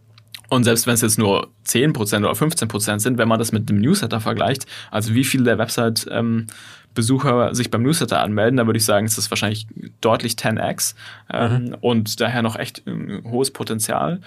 Und 0.53 0.65
selbst 0.65 0.85
wenn 0.85 0.93
es 0.93 1.01
jetzt 1.01 1.17
nur 1.17 1.47
10% 1.65 2.19
oder 2.19 2.33
15% 2.33 2.99
sind, 2.99 3.17
wenn 3.17 3.27
man 3.27 3.39
das 3.39 3.51
mit 3.51 3.69
dem 3.69 3.79
Newsletter 3.79 4.19
vergleicht, 4.19 4.67
also 4.91 5.15
wie 5.15 5.23
viele 5.23 5.45
der 5.45 5.57
Website-Besucher 5.57 7.47
ähm, 7.47 7.55
sich 7.55 7.71
beim 7.71 7.81
Newsletter 7.81 8.21
anmelden, 8.21 8.57
da 8.57 8.67
würde 8.67 8.77
ich 8.77 8.85
sagen, 8.85 9.07
ist 9.07 9.17
das 9.17 9.31
wahrscheinlich 9.31 9.65
deutlich 9.99 10.33
10x 10.33 10.93
ähm, 11.31 11.51
mhm. 11.51 11.77
und 11.81 12.21
daher 12.21 12.43
noch 12.43 12.55
echt 12.55 12.85
ein 12.85 13.23
hohes 13.31 13.49
Potenzial. 13.49 14.21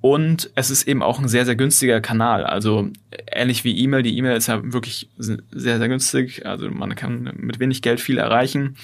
Und 0.00 0.48
es 0.54 0.70
ist 0.70 0.86
eben 0.86 1.02
auch 1.02 1.18
ein 1.18 1.26
sehr, 1.26 1.44
sehr 1.44 1.56
günstiger 1.56 2.00
Kanal. 2.00 2.44
Also 2.44 2.90
ähnlich 3.26 3.64
wie 3.64 3.76
E-Mail. 3.78 4.04
Die 4.04 4.16
E-Mail 4.16 4.36
ist 4.36 4.46
ja 4.46 4.60
wirklich 4.72 5.08
sehr, 5.18 5.40
sehr 5.50 5.88
günstig. 5.88 6.46
Also 6.46 6.70
man 6.70 6.94
kann 6.94 7.32
mit 7.36 7.58
wenig 7.58 7.82
Geld 7.82 8.00
viel 8.00 8.18
erreichen. 8.18 8.76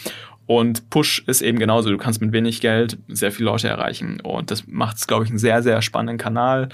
Und 0.47 0.91
Push 0.91 1.25
ist 1.27 1.43
eben 1.43 1.59
genauso. 1.59 1.91
Du 1.91 1.99
kannst 1.99 2.21
mit 2.21 2.33
wenig 2.33 2.61
Geld 2.61 2.99
sehr 3.09 3.33
viele 3.33 3.47
Leute 3.47 3.69
erreichen. 3.69 4.21
Und 4.21 4.51
das 4.51 4.67
macht 4.67 4.97
es, 4.97 5.07
glaube 5.07 5.25
ich, 5.25 5.31
einen 5.31 5.39
sehr, 5.39 5.63
sehr 5.63 5.81
spannenden 5.83 6.19
Kanal 6.19 6.69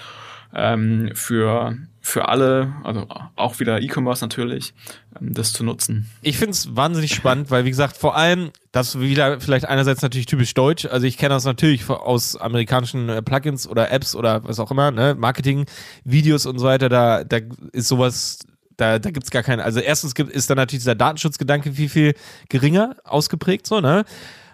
ähm, 0.54 1.10
für, 1.14 1.76
für 2.00 2.28
alle, 2.28 2.72
also 2.82 3.06
auch 3.36 3.60
wieder 3.60 3.80
E-Commerce 3.80 4.24
natürlich, 4.24 4.74
ähm, 5.20 5.32
das 5.32 5.52
zu 5.52 5.62
nutzen. 5.62 6.10
Ich 6.22 6.38
finde 6.38 6.52
es 6.52 6.74
wahnsinnig 6.74 7.14
spannend, 7.14 7.50
weil, 7.50 7.64
wie 7.64 7.70
gesagt, 7.70 7.96
vor 7.96 8.16
allem, 8.16 8.50
das 8.72 8.98
wieder 8.98 9.40
vielleicht 9.40 9.66
einerseits 9.66 10.02
natürlich 10.02 10.26
typisch 10.26 10.54
deutsch. 10.54 10.86
Also 10.86 11.06
ich 11.06 11.18
kenne 11.18 11.34
das 11.34 11.44
natürlich 11.44 11.88
aus 11.88 12.36
amerikanischen 12.36 13.08
äh, 13.08 13.22
Plugins 13.22 13.68
oder 13.68 13.92
Apps 13.92 14.16
oder 14.16 14.42
was 14.44 14.58
auch 14.58 14.70
immer, 14.70 14.90
ne? 14.90 15.14
Marketing, 15.16 15.66
Videos 16.04 16.46
und 16.46 16.58
so 16.58 16.66
weiter. 16.66 16.88
Da, 16.88 17.24
da 17.24 17.38
ist 17.72 17.88
sowas 17.88 18.40
da, 18.80 18.98
da 18.98 19.10
gibt 19.10 19.24
es 19.24 19.30
gar 19.30 19.42
keinen. 19.42 19.60
Also 19.60 19.80
erstens 19.80 20.14
gibt, 20.14 20.32
ist 20.32 20.48
da 20.50 20.54
natürlich 20.54 20.82
dieser 20.82 20.94
Datenschutzgedanke 20.94 21.72
viel, 21.72 21.88
viel 21.88 22.14
geringer 22.48 22.96
ausgeprägt, 23.04 23.66
so, 23.66 23.80
ne? 23.80 24.04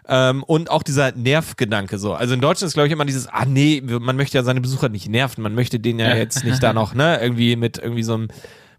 Ähm, 0.09 0.45
und 0.45 0.71
auch 0.71 0.83
dieser 0.83 1.13
Nervgedanke 1.13 1.99
so. 1.99 2.15
Also 2.15 2.35
in 2.35 2.41
Deutschland 2.41 2.69
ist, 2.69 2.75
glaube 2.75 2.87
ich, 2.87 2.93
immer 2.93 3.05
dieses, 3.05 3.27
ah 3.27 3.45
nee, 3.45 3.83
man 3.85 4.17
möchte 4.17 4.39
ja 4.39 4.45
seine 4.45 4.61
Besucher 4.61 4.89
nicht 4.89 5.09
nerven, 5.09 5.43
man 5.43 5.55
möchte 5.55 5.81
den 5.81 5.99
ja 5.99 6.15
jetzt 6.15 6.45
nicht 6.45 6.63
da 6.63 6.73
noch, 6.73 6.95
ne, 6.95 7.21
irgendwie 7.21 7.57
mit 7.57 7.79
irgendwie 7.79 8.05
so 8.05 8.15
einem 8.15 8.29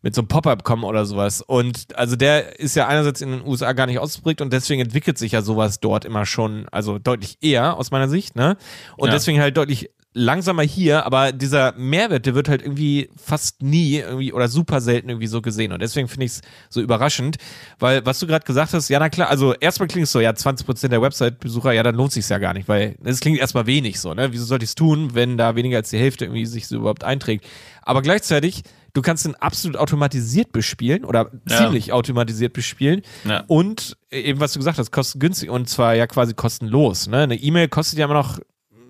mit 0.02 0.16
so 0.16 0.22
einem 0.22 0.28
Pop-up 0.28 0.64
kommen 0.64 0.84
oder 0.84 1.06
sowas. 1.06 1.42
Und 1.42 1.98
also 1.98 2.16
der 2.16 2.60
ist 2.60 2.76
ja 2.76 2.88
einerseits 2.88 3.22
in 3.22 3.32
den 3.32 3.46
USA 3.46 3.74
gar 3.74 3.86
nicht 3.86 4.00
ausgeprägt 4.00 4.42
und 4.42 4.54
deswegen 4.54 4.82
entwickelt 4.82 5.18
sich 5.18 5.34
ja 5.34 5.42
sowas 5.42 5.80
dort 5.80 6.06
immer 6.06 6.26
schon, 6.26 6.68
also 6.72 7.00
deutlich 7.00 7.38
eher 7.42 7.78
aus 7.78 7.92
meiner 7.92 8.08
Sicht, 8.08 8.36
ne? 8.36 8.58
Und 8.96 9.08
ja. 9.08 9.14
deswegen 9.14 9.40
halt 9.40 9.58
deutlich 9.58 9.90
langsamer 10.18 10.64
hier, 10.64 11.06
aber 11.06 11.32
dieser 11.32 11.74
Mehrwert, 11.78 12.26
der 12.26 12.34
wird 12.34 12.50
halt 12.50 12.62
irgendwie 12.62 13.10
fast 13.16 13.62
nie 13.62 13.98
irgendwie 13.98 14.34
oder 14.34 14.48
super 14.48 14.82
selten 14.82 15.10
irgendwie 15.10 15.28
so 15.28 15.42
gesehen. 15.42 15.72
Und 15.72 15.82
deswegen 15.82 16.08
finde 16.08 16.26
ich 16.26 16.32
es 16.32 16.42
so 16.70 16.82
überraschend, 16.82 17.38
weil 17.80 18.06
was 18.06 18.20
du 18.20 18.28
gerade 18.28 18.44
gesagt 18.44 18.74
hast, 18.74 18.90
ja, 18.90 19.00
na 19.00 19.10
klar, 19.10 19.30
also 19.30 19.54
erstmal 19.54 19.88
klingt 19.88 20.06
es 20.06 20.12
so, 20.12 20.20
ja, 20.20 20.32
20% 20.32 20.88
der 20.88 21.02
Website-Besucher, 21.02 21.72
ja, 21.72 21.84
dann 21.84 21.96
lohnt 21.96 22.12
sich 22.12 22.28
ja 22.28 22.40
gar 22.40 22.54
nicht, 22.54 22.68
weil 22.68 22.96
es 23.04 23.20
klingt 23.20 23.38
erstmal 23.38 23.68
wenig 23.68 24.00
so, 24.00 24.14
ne? 24.14 24.32
Wieso 24.32 24.46
sollte 24.46 24.64
ich 24.64 24.72
es 24.72 24.76
tun, 24.76 25.14
wenn 25.14 25.38
da 25.38 25.56
weniger 25.56 25.78
als 25.78 25.92
die 25.92 26.00
Hälfte 26.00 26.26
irgendwie 26.26 26.46
sich 26.46 26.68
so 26.68 26.78
überhaupt 26.78 27.04
einträgt? 27.04 27.46
Aber 27.84 28.02
gleichzeitig, 28.02 28.64
du 28.98 29.04
kannst 29.04 29.28
ihn 29.28 29.36
absolut 29.36 29.78
automatisiert 29.78 30.52
bespielen 30.52 31.06
oder 31.06 31.30
ja. 31.48 31.58
ziemlich 31.58 31.94
automatisiert 31.94 32.52
bespielen. 32.54 33.04
Ja. 33.26 33.44
Und 33.46 33.96
eben, 34.10 34.40
was 34.40 34.54
du 34.54 34.60
gesagt 34.60 34.80
hast, 34.80 34.92
kostet 34.92 35.22
günstig 35.22 35.52
und 35.52 35.70
zwar 35.70 35.94
ja 35.94 36.08
quasi 36.08 36.34
kostenlos. 36.34 37.08
Ne? 37.08 37.20
Eine 37.20 37.36
E-Mail 37.36 37.68
kostet 37.68 38.00
ja 38.00 38.06
immer 38.06 38.16
noch 38.16 38.40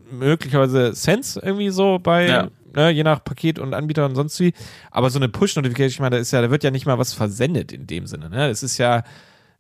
möglicherweise 0.09 0.93
Cents 0.93 1.35
irgendwie 1.35 1.71
so 1.71 1.99
bei, 1.99 2.27
Ja. 2.27 2.47
ne, 2.73 2.89
je 2.91 3.03
nach 3.03 3.21
Paket 3.21 3.59
und 3.59 3.73
Anbieter 3.73 4.05
und 4.05 4.15
sonst 4.15 4.39
wie. 4.39 4.53
Aber 4.91 5.09
so 5.09 5.19
eine 5.19 5.27
Push-Notification, 5.27 5.89
ich 5.89 5.99
meine, 5.99 6.15
da 6.15 6.21
ist 6.21 6.31
ja, 6.31 6.41
da 6.41 6.49
wird 6.49 6.63
ja 6.63 6.71
nicht 6.71 6.85
mal 6.85 6.97
was 6.97 7.11
versendet 7.11 7.73
in 7.73 7.85
dem 7.85 8.07
Sinne, 8.07 8.29
ne? 8.29 8.47
Es 8.47 8.63
ist 8.63 8.77
ja, 8.77 9.03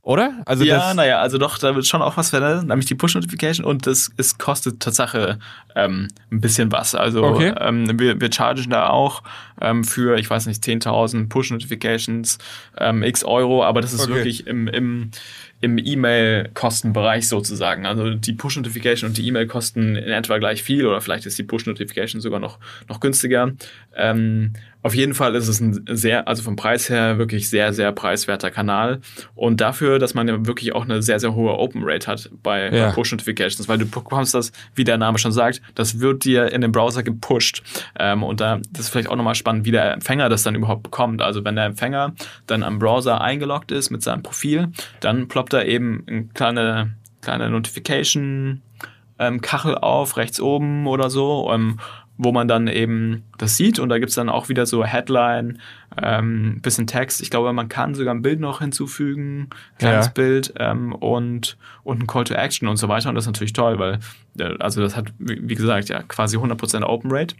oder? 0.07 0.41
Also 0.45 0.63
ja, 0.63 0.93
naja, 0.93 1.19
also 1.19 1.37
doch, 1.37 1.57
da 1.57 1.75
wird 1.75 1.85
schon 1.85 2.01
auch 2.01 2.15
was 2.15 2.29
verändert, 2.29 2.65
nämlich 2.65 2.85
die 2.85 2.95
Push-Notification 2.95 3.65
und 3.65 3.85
das, 3.87 4.09
es 4.15 4.37
kostet 4.37 4.79
Tatsache 4.79 5.37
ähm, 5.75 6.07
ein 6.31 6.39
bisschen 6.39 6.71
was. 6.71 6.95
Also 6.95 7.25
Okay. 7.25 7.53
ähm, 7.59 7.99
wir, 7.99 8.21
wir 8.21 8.31
chargen 8.31 8.69
da 8.69 8.87
auch 8.87 9.21
ähm, 9.59 9.83
für, 9.83 10.17
ich 10.17 10.29
weiß 10.29 10.45
nicht, 10.45 10.63
10.000 10.63 11.27
Push-Notifications 11.27 12.37
ähm, 12.77 13.03
x 13.03 13.25
Euro, 13.25 13.65
aber 13.65 13.81
das 13.81 13.91
ist 13.91 14.03
Okay. 14.05 14.13
wirklich 14.13 14.47
im, 14.47 14.69
im, 14.69 15.11
im 15.59 15.77
E-Mail-Kostenbereich 15.77 17.27
sozusagen. 17.27 17.85
Also 17.85 18.11
die 18.11 18.31
Push-Notification 18.33 19.09
und 19.09 19.17
die 19.17 19.27
E-Mail 19.27 19.47
kosten 19.47 19.97
in 19.97 20.09
etwa 20.11 20.37
gleich 20.37 20.63
viel 20.63 20.85
oder 20.85 21.01
vielleicht 21.01 21.25
ist 21.25 21.37
die 21.37 21.43
Push-Notification 21.43 22.21
sogar 22.21 22.39
noch, 22.39 22.59
noch 22.87 23.01
günstiger. 23.01 23.51
Auf 24.83 24.95
jeden 24.95 25.13
Fall 25.13 25.35
ist 25.35 25.47
es 25.47 25.59
ein 25.59 25.83
sehr, 25.89 26.27
also 26.27 26.43
vom 26.43 26.55
Preis 26.55 26.89
her 26.89 27.17
wirklich 27.17 27.49
sehr, 27.49 27.73
sehr 27.73 27.91
preiswerter 27.91 28.51
Kanal. 28.51 29.01
Und 29.35 29.59
dafür, 29.59 29.99
dass 29.99 30.13
man 30.13 30.27
ja 30.27 30.45
wirklich 30.45 30.73
auch 30.73 30.83
eine 30.83 31.01
sehr, 31.01 31.19
sehr 31.19 31.35
hohe 31.35 31.57
Open 31.57 31.81
Rate 31.83 32.07
hat 32.07 32.29
bei, 32.43 32.69
Ja. 32.71 32.87
bei 32.87 32.91
Push-Notifications, 32.93 33.67
weil 33.67 33.79
du 33.79 33.85
bekommst 33.85 34.33
das, 34.33 34.51
wie 34.75 34.83
der 34.83 34.97
Name 34.97 35.17
schon 35.17 35.31
sagt, 35.31 35.61
das 35.75 35.99
wird 35.99 36.23
dir 36.23 36.51
in 36.51 36.61
den 36.61 36.71
Browser 36.71 37.03
gepusht. 37.03 37.63
Ähm, 37.99 38.23
und 38.23 38.39
da 38.39 38.59
das 38.71 38.85
ist 38.85 38.89
vielleicht 38.89 39.09
auch 39.09 39.15
nochmal 39.15 39.35
spannend, 39.35 39.65
wie 39.65 39.71
der 39.71 39.91
Empfänger 39.93 40.29
das 40.29 40.43
dann 40.43 40.55
überhaupt 40.55 40.83
bekommt. 40.83 41.21
Also 41.21 41.43
wenn 41.43 41.55
der 41.55 41.65
Empfänger 41.65 42.13
dann 42.45 42.63
am 42.63 42.79
Browser 42.79 43.19
eingeloggt 43.19 43.71
ist 43.71 43.89
mit 43.89 44.03
seinem 44.03 44.23
Profil, 44.23 44.69
dann 45.01 45.27
ploppt 45.27 45.53
da 45.53 45.63
eben 45.63 46.03
eine 46.07 46.25
kleine, 46.33 46.95
kleine 47.21 47.49
Notification 47.49 48.61
ähm, 49.19 49.41
Kachel 49.41 49.75
auf, 49.75 50.17
rechts 50.17 50.39
oben 50.39 50.85
oder 50.87 51.09
so, 51.09 51.49
ähm, 51.51 51.79
wo 52.17 52.31
man 52.31 52.47
dann 52.47 52.67
eben 52.67 53.23
das 53.37 53.57
sieht 53.57 53.79
und 53.79 53.89
da 53.89 53.99
gibt's 53.99 54.15
dann 54.15 54.29
auch 54.29 54.49
wieder 54.49 54.65
so 54.65 54.83
Headline, 54.83 55.59
ähm, 56.01 56.59
bisschen 56.61 56.87
Text. 56.87 57.21
Ich 57.21 57.29
glaube, 57.29 57.53
man 57.53 57.69
kann 57.69 57.95
sogar 57.95 58.13
ein 58.13 58.21
Bild 58.21 58.39
noch 58.39 58.59
hinzufügen, 58.59 59.49
kleines 59.77 60.07
Ja. 60.07 60.11
Bild 60.11 60.53
ähm, 60.57 60.93
und, 60.93 61.57
und 61.83 62.01
ein 62.01 62.07
Call 62.07 62.23
to 62.23 62.33
Action 62.33 62.67
und 62.67 62.77
so 62.77 62.87
weiter. 62.87 63.09
Und 63.09 63.15
das 63.15 63.25
ist 63.25 63.27
natürlich 63.29 63.53
toll, 63.53 63.79
weil 63.79 63.99
äh, 64.39 64.55
also 64.59 64.81
das 64.81 64.95
hat, 64.95 65.13
wie 65.19 65.47
wie 65.47 65.55
gesagt, 65.55 65.89
ja 65.89 66.01
quasi 66.03 66.37
100% 66.37 66.83
Open 66.83 67.11
Rate. 67.11 67.35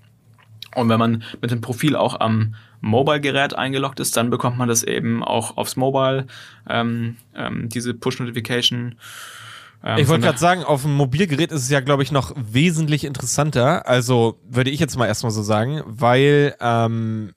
Und 0.76 0.90
wenn 0.90 1.00
man 1.00 1.24
mit 1.42 1.50
dem 1.50 1.62
Profil 1.62 1.96
auch 1.96 2.20
am 2.20 2.54
Mobile-Gerät 2.82 3.56
eingeloggt 3.56 4.00
ist, 4.00 4.16
dann 4.16 4.30
bekommt 4.30 4.58
man 4.58 4.68
das 4.68 4.84
eben 4.84 5.24
auch 5.24 5.58
aufs 5.58 5.76
Mobile, 5.76 6.28
ähm, 6.70 7.18
ähm, 7.36 7.70
diese 7.70 7.96
Push-Notification. 7.96 8.96
Ähm, 9.84 10.00
Ich 10.00 10.08
wollte 10.08 10.24
gerade 10.26 10.38
sagen, 10.40 10.64
auf 10.64 10.82
dem 10.84 10.94
Mobilgerät 10.94 11.52
ist 11.52 11.64
es 11.64 11.70
ja, 11.70 11.80
glaube 11.80 12.04
ich, 12.04 12.12
noch 12.12 12.34
wesentlich 12.36 13.04
interessanter. 13.04 13.88
Also 13.88 14.40
würde 14.48 14.70
ich 14.70 14.80
jetzt 14.80 14.98
mal 14.98 15.06
erstmal 15.08 15.32
so 15.32 15.42
sagen, 15.44 15.82
weil, 15.86 16.56
ähm, 16.60 17.34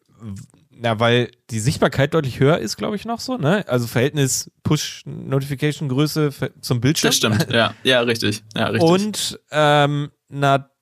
na, 0.71 0.99
weil 0.99 1.31
die 1.51 1.61
Sichtbarkeit 1.61 2.15
deutlich 2.15 2.41
höher 2.41 2.59
ist, 2.59 2.77
glaube 2.77 2.97
ich, 2.97 3.05
noch 3.05 3.21
so, 3.21 3.37
ne? 3.37 3.65
Also 3.69 3.87
Verhältnis 3.87 4.51
Push-Notification-Größe 4.63 6.31
zum 6.61 6.81
Bildschirm. 6.81 7.09
Das 7.09 7.17
stimmt, 7.17 7.47
ja, 7.53 7.75
ja, 7.83 8.01
richtig. 8.01 8.43
Ja, 8.57 8.67
richtig. 8.69 8.89
Und 8.91 9.41
ähm, 9.51 10.11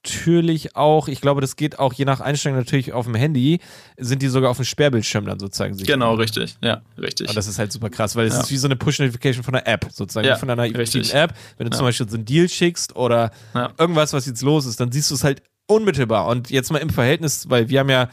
natürlich 0.08 0.76
auch, 0.76 1.08
ich 1.08 1.20
glaube, 1.20 1.40
das 1.40 1.56
geht 1.56 1.78
auch 1.78 1.92
je 1.92 2.04
nach 2.04 2.20
Einstellung 2.20 2.58
natürlich 2.58 2.92
auf 2.92 3.06
dem 3.06 3.14
Handy, 3.14 3.60
sind 3.96 4.22
die 4.22 4.28
sogar 4.28 4.50
auf 4.50 4.56
dem 4.56 4.64
Sperrbildschirm 4.64 5.26
dann 5.26 5.38
sozusagen 5.38 5.74
sichtbar. 5.74 5.94
genau, 5.96 6.14
richtig. 6.14 6.56
Ja, 6.62 6.82
richtig. 7.00 7.28
Und 7.28 7.36
das 7.36 7.46
ist 7.46 7.58
halt 7.58 7.72
super 7.72 7.90
krass, 7.90 8.16
weil 8.16 8.26
es 8.26 8.34
Ja. 8.34 8.40
ist 8.40 8.50
wie 8.50 8.56
so 8.56 8.68
eine 8.68 8.76
Push-Notification 8.76 9.42
von 9.44 9.54
einer 9.54 9.66
App, 9.66 9.86
sozusagen, 9.92 10.26
Ja, 10.26 10.36
von 10.36 10.50
einer 10.50 10.62
richtig. 10.62 11.14
App. 11.14 11.34
Wenn 11.56 11.68
du 11.70 11.76
zum 11.76 11.86
Beispiel 11.86 12.08
so 12.08 12.16
einen 12.16 12.24
Deal 12.24 12.48
schickst 12.48 12.96
oder 12.96 13.30
irgendwas, 13.78 14.12
was 14.12 14.26
jetzt 14.26 14.42
los 14.42 14.66
ist, 14.66 14.80
dann 14.80 14.90
siehst 14.92 15.10
du 15.10 15.14
es 15.14 15.24
halt 15.24 15.42
unmittelbar. 15.66 16.26
Und 16.26 16.50
jetzt 16.50 16.70
mal 16.72 16.78
im 16.78 16.90
Verhältnis, 16.90 17.48
weil 17.50 17.68
wir 17.68 17.80
haben 17.80 17.90
ja 17.90 18.08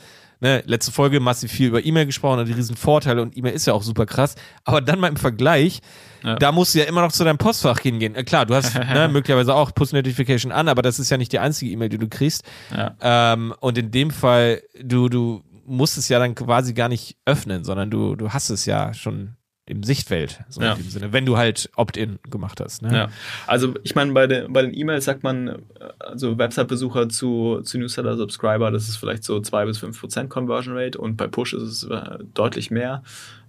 ne, 0.46 0.64
letzte 0.68 0.92
Folge 0.92 1.20
massiv 1.20 1.52
viel 1.52 1.70
über 1.70 1.84
E-Mail 1.84 2.06
gesprochen 2.06 2.40
und 2.40 2.46
die 2.48 2.54
riesen 2.54 2.76
Vorteile 2.76 3.22
und 3.22 3.36
E-Mail 3.36 3.54
ist 3.54 3.66
ja 3.66 3.74
auch 3.74 3.82
super 3.84 4.06
krass. 4.06 4.36
Aber 4.64 4.80
dann 4.80 5.00
mal 5.00 5.08
im 5.08 5.18
Vergleich, 5.18 5.82
Ja. 6.24 6.36
da 6.36 6.52
musst 6.52 6.76
du 6.76 6.80
ja 6.80 6.86
immer 6.86 7.02
noch 7.02 7.12
zu 7.12 7.24
deinem 7.24 7.38
Postfach 7.40 7.80
hingehen. 7.80 8.14
Äh, 8.16 8.24
klar, 8.24 8.46
du 8.46 8.54
hast 8.54 8.76
ne, 8.94 9.08
möglicherweise 9.12 9.56
auch 9.56 9.74
Push-Notification 9.74 10.52
an, 10.52 10.68
aber 10.68 10.82
das 10.84 11.00
ist 11.00 11.10
ja 11.10 11.18
nicht 11.18 11.32
die 11.32 11.40
einzige 11.40 11.72
E-Mail, 11.72 11.90
die 11.90 11.98
du 11.98 12.08
kriegst. 12.08 12.44
ja. 12.76 12.96
Ähm, 13.02 13.54
und 13.60 13.78
in 13.78 13.90
dem 13.92 14.12
Fall, 14.12 14.62
du, 14.82 15.10
du 15.10 15.44
musst 15.66 15.98
es 15.98 16.10
ja 16.10 16.20
dann 16.20 16.36
quasi 16.36 16.74
gar 16.76 16.90
nicht 16.90 17.18
öffnen, 17.26 17.64
sondern 17.64 17.90
du, 17.90 18.16
du 18.16 18.30
hast 18.30 18.50
es 18.52 18.66
ja 18.68 18.94
schon 18.94 19.36
im 19.68 19.82
Sichtfeld, 19.84 20.42
so 20.50 20.62
Ja. 20.62 20.74
in 20.74 20.84
dem 20.84 20.90
Sinne, 20.90 21.12
wenn 21.12 21.26
du 21.26 21.38
halt 21.38 21.72
Opt-in 21.76 22.20
gemacht 22.30 22.60
hast. 22.62 22.84
Ne? 22.84 22.94
Ja, 22.96 23.10
also 23.48 23.74
ich 23.84 23.96
meine, 23.96 24.12
bei, 24.14 24.28
den 24.28 24.54
bei 24.54 24.62
den 24.62 24.78
E-Mails 24.78 25.06
sagt 25.06 25.24
man, 25.24 25.48
äh, 25.48 25.56
also 26.00 26.38
Website-Besucher 26.38 27.10
zu, 27.10 27.62
zu 27.64 27.80
Newsletter-Subscriber, 27.80 28.70
das 28.70 28.88
ist 28.88 28.98
vielleicht 28.98 29.24
so 29.24 29.40
2 29.40 29.66
bis 29.66 29.80
5 29.80 30.00
Prozent 30.00 30.30
Conversion 30.30 30.78
Rate 30.78 31.00
und 31.00 31.18
bei 31.18 31.28
Push 31.28 31.54
ist 31.54 31.64
es 31.64 31.84
äh, 31.86 32.20
deutlich 32.36 32.70
mehr. 32.70 33.02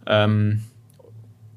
Ähm, 0.07 0.63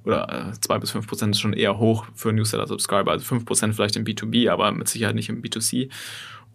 oder 0.03 0.49
äh, 0.53 0.59
2 0.59 0.79
bis 0.79 0.91
5 0.91 1.07
Prozent 1.07 1.35
ist 1.35 1.39
schon 1.39 1.53
eher 1.53 1.77
hoch 1.77 2.05
für 2.13 2.33
Newsletter-Subscriber, 2.33 3.11
also 3.11 3.23
5 3.25 3.45
Prozent 3.45 3.75
vielleicht 3.75 3.95
im 3.95 4.03
B2B, 4.03 4.49
aber 4.51 4.71
mit 4.71 4.89
Sicherheit 4.89 5.15
nicht 5.15 5.29
im 5.29 5.41
B2C. 5.41 5.89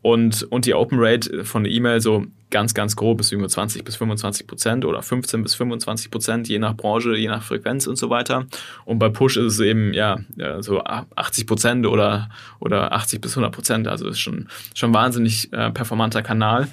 Und, 0.04 0.42
und 0.50 0.66
die 0.66 0.74
Open 0.74 0.98
Rate 1.00 1.46
von 1.46 1.64
der 1.64 1.72
E-Mail 1.72 1.98
so 1.98 2.26
ganz, 2.50 2.74
ganz 2.74 2.94
grob 2.94 3.20
ist 3.20 3.32
über 3.32 3.48
20 3.48 3.86
bis 3.86 3.96
25 3.96 4.46
Prozent 4.46 4.84
oder 4.84 5.00
15 5.00 5.42
bis 5.42 5.54
25 5.54 6.10
Prozent, 6.10 6.46
je 6.46 6.58
nach 6.58 6.76
Branche, 6.76 7.16
je 7.16 7.28
nach 7.28 7.42
Frequenz 7.42 7.86
und 7.86 7.96
so 7.96 8.10
weiter. 8.10 8.44
Und 8.84 8.98
bei 8.98 9.08
Push 9.08 9.38
ist 9.38 9.54
es 9.54 9.60
eben 9.60 9.94
ja 9.94 10.18
so 10.60 10.84
80 10.84 11.46
Prozent 11.46 11.86
oder, 11.86 12.28
oder 12.60 12.92
80 12.92 13.22
bis 13.22 13.32
100 13.32 13.50
Prozent. 13.50 13.88
Also 13.88 14.06
ist 14.06 14.20
schon, 14.20 14.50
schon 14.74 14.92
wahnsinnig 14.92 15.50
äh, 15.54 15.70
performanter 15.70 16.20
Kanal. 16.20 16.68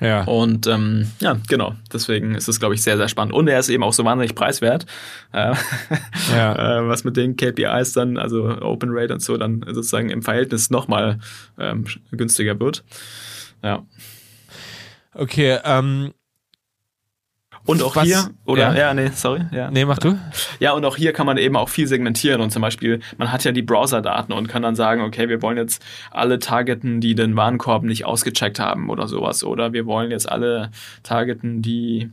Ja. 0.00 0.24
Und 0.24 0.66
ähm, 0.66 1.10
ja, 1.20 1.36
genau. 1.48 1.74
Deswegen 1.92 2.34
ist 2.34 2.48
es, 2.48 2.58
glaube 2.58 2.74
ich, 2.74 2.82
sehr, 2.82 2.96
sehr 2.96 3.08
spannend. 3.08 3.34
Und 3.34 3.48
er 3.48 3.58
ist 3.60 3.68
eben 3.68 3.82
auch 3.82 3.92
so 3.92 4.04
wahnsinnig 4.04 4.34
preiswert. 4.34 4.86
Äh, 5.32 5.54
Ja. 6.34 6.78
äh, 6.78 6.88
was 6.88 7.04
mit 7.04 7.16
den 7.16 7.36
KPIs 7.36 7.92
dann, 7.92 8.16
also 8.16 8.44
Open 8.60 8.90
Rate 8.92 9.12
und 9.14 9.20
so, 9.20 9.36
dann 9.36 9.64
sozusagen 9.66 10.10
im 10.10 10.22
Verhältnis 10.22 10.70
nochmal 10.70 11.18
ähm, 11.58 11.84
günstiger 12.12 12.58
wird. 12.60 12.84
Ja. 13.62 13.84
Okay, 15.12 15.58
ähm, 15.64 16.12
Und 17.66 17.82
auch 17.82 17.94
Was- 17.94 18.04
hier, 18.04 18.30
oder, 18.46 18.72
ja. 18.72 18.74
ja, 18.74 18.94
nee, 18.94 19.10
sorry, 19.14 19.42
ja. 19.52 19.70
nee, 19.70 19.84
mach 19.84 19.98
du. 19.98 20.18
Ja, 20.58 20.72
und 20.72 20.84
auch 20.84 20.96
hier 20.96 21.12
kann 21.12 21.26
man 21.26 21.36
eben 21.36 21.56
auch 21.56 21.68
viel 21.68 21.86
segmentieren 21.86 22.40
und 22.40 22.50
zum 22.50 22.62
Beispiel, 22.62 23.00
man 23.18 23.30
hat 23.30 23.44
ja 23.44 23.52
die 23.52 23.62
Browser-Daten 23.62 24.32
und 24.32 24.48
kann 24.48 24.62
dann 24.62 24.74
sagen, 24.74 25.02
okay, 25.02 25.28
wir 25.28 25.42
wollen 25.42 25.58
jetzt 25.58 25.82
alle 26.10 26.38
targeten, 26.38 27.00
die 27.00 27.14
den 27.14 27.36
Warenkorb 27.36 27.82
nicht 27.84 28.06
ausgecheckt 28.06 28.58
haben 28.58 28.88
oder 28.90 29.06
sowas. 29.08 29.44
Oder 29.44 29.72
wir 29.72 29.86
wollen 29.86 30.10
jetzt 30.10 30.28
alle 30.30 30.70
targeten, 31.02 31.62
die, 31.62 32.10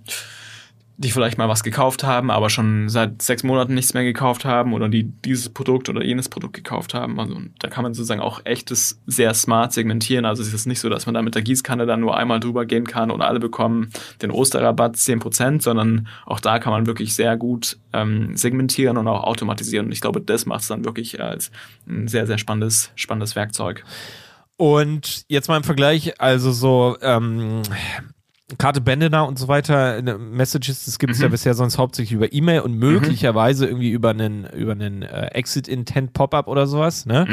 die 0.99 1.11
vielleicht 1.11 1.37
mal 1.37 1.47
was 1.47 1.63
gekauft 1.63 2.03
haben, 2.03 2.31
aber 2.31 2.49
schon 2.49 2.89
seit 2.89 3.21
sechs 3.21 3.43
Monaten 3.43 3.75
nichts 3.75 3.93
mehr 3.93 4.03
gekauft 4.03 4.45
haben 4.45 4.73
oder 4.73 4.89
die 4.89 5.03
dieses 5.03 5.49
Produkt 5.49 5.89
oder 5.89 6.03
jenes 6.03 6.27
Produkt 6.27 6.53
gekauft 6.53 6.95
haben. 6.95 7.19
Also 7.19 7.39
da 7.59 7.67
kann 7.67 7.83
man 7.83 7.93
sozusagen 7.93 8.19
auch 8.19 8.41
echtes 8.45 8.99
sehr 9.05 9.35
smart 9.35 9.73
segmentieren. 9.73 10.25
Also 10.25 10.41
es 10.41 10.51
ist 10.53 10.65
nicht 10.65 10.79
so, 10.79 10.89
dass 10.89 11.05
man 11.05 11.13
da 11.13 11.21
mit 11.21 11.35
der 11.35 11.43
Gießkanne 11.43 11.85
dann 11.85 11.99
nur 11.99 12.17
einmal 12.17 12.39
drüber 12.39 12.65
gehen 12.65 12.87
kann 12.87 13.11
und 13.11 13.21
alle 13.21 13.39
bekommen 13.39 13.91
den 14.23 14.31
Osterrabatt 14.31 14.95
10%, 14.95 15.61
sondern 15.61 16.07
auch 16.25 16.39
da 16.39 16.57
kann 16.57 16.73
man 16.73 16.87
wirklich 16.87 17.13
sehr 17.13 17.37
gut 17.37 17.77
ähm, 17.93 18.35
segmentieren 18.35 18.97
und 18.97 19.07
auch 19.07 19.23
automatisieren. 19.23 19.85
Und 19.85 19.91
ich 19.91 20.01
glaube, 20.01 20.19
das 20.19 20.47
macht 20.47 20.61
es 20.61 20.67
dann 20.67 20.83
wirklich 20.83 21.21
als 21.21 21.51
ein 21.87 22.07
sehr, 22.07 22.25
sehr 22.25 22.39
spannendes, 22.39 22.91
spannendes 22.95 23.35
Werkzeug. 23.35 23.83
Und 24.55 25.25
jetzt 25.27 25.47
mal 25.47 25.57
im 25.57 25.63
Vergleich, 25.63 26.19
also 26.19 26.51
so 26.51 26.97
ähm, 27.01 27.61
Karte 28.57 28.79
Bandener 28.79 29.27
und 29.27 29.37
so 29.37 29.49
weiter, 29.49 30.01
ne, 30.01 30.17
Messages, 30.17 30.85
das 30.85 30.99
gibt 30.99 31.11
es 31.11 31.19
ja 31.19 31.27
bisher 31.27 31.53
sonst 31.53 31.77
hauptsächlich 31.77 32.13
über 32.13 32.31
E-Mail 32.31 32.61
und 32.61 32.75
möglicherweise 32.75 33.65
irgendwie 33.65 33.89
über 33.91 34.11
einen, 34.11 34.45
über 34.45 34.71
einen 34.71 35.01
äh, 35.01 35.25
Exit-Intent-Pop-Up 35.33 36.47
oder 36.47 36.65
sowas, 36.65 37.05
ne? 37.05 37.25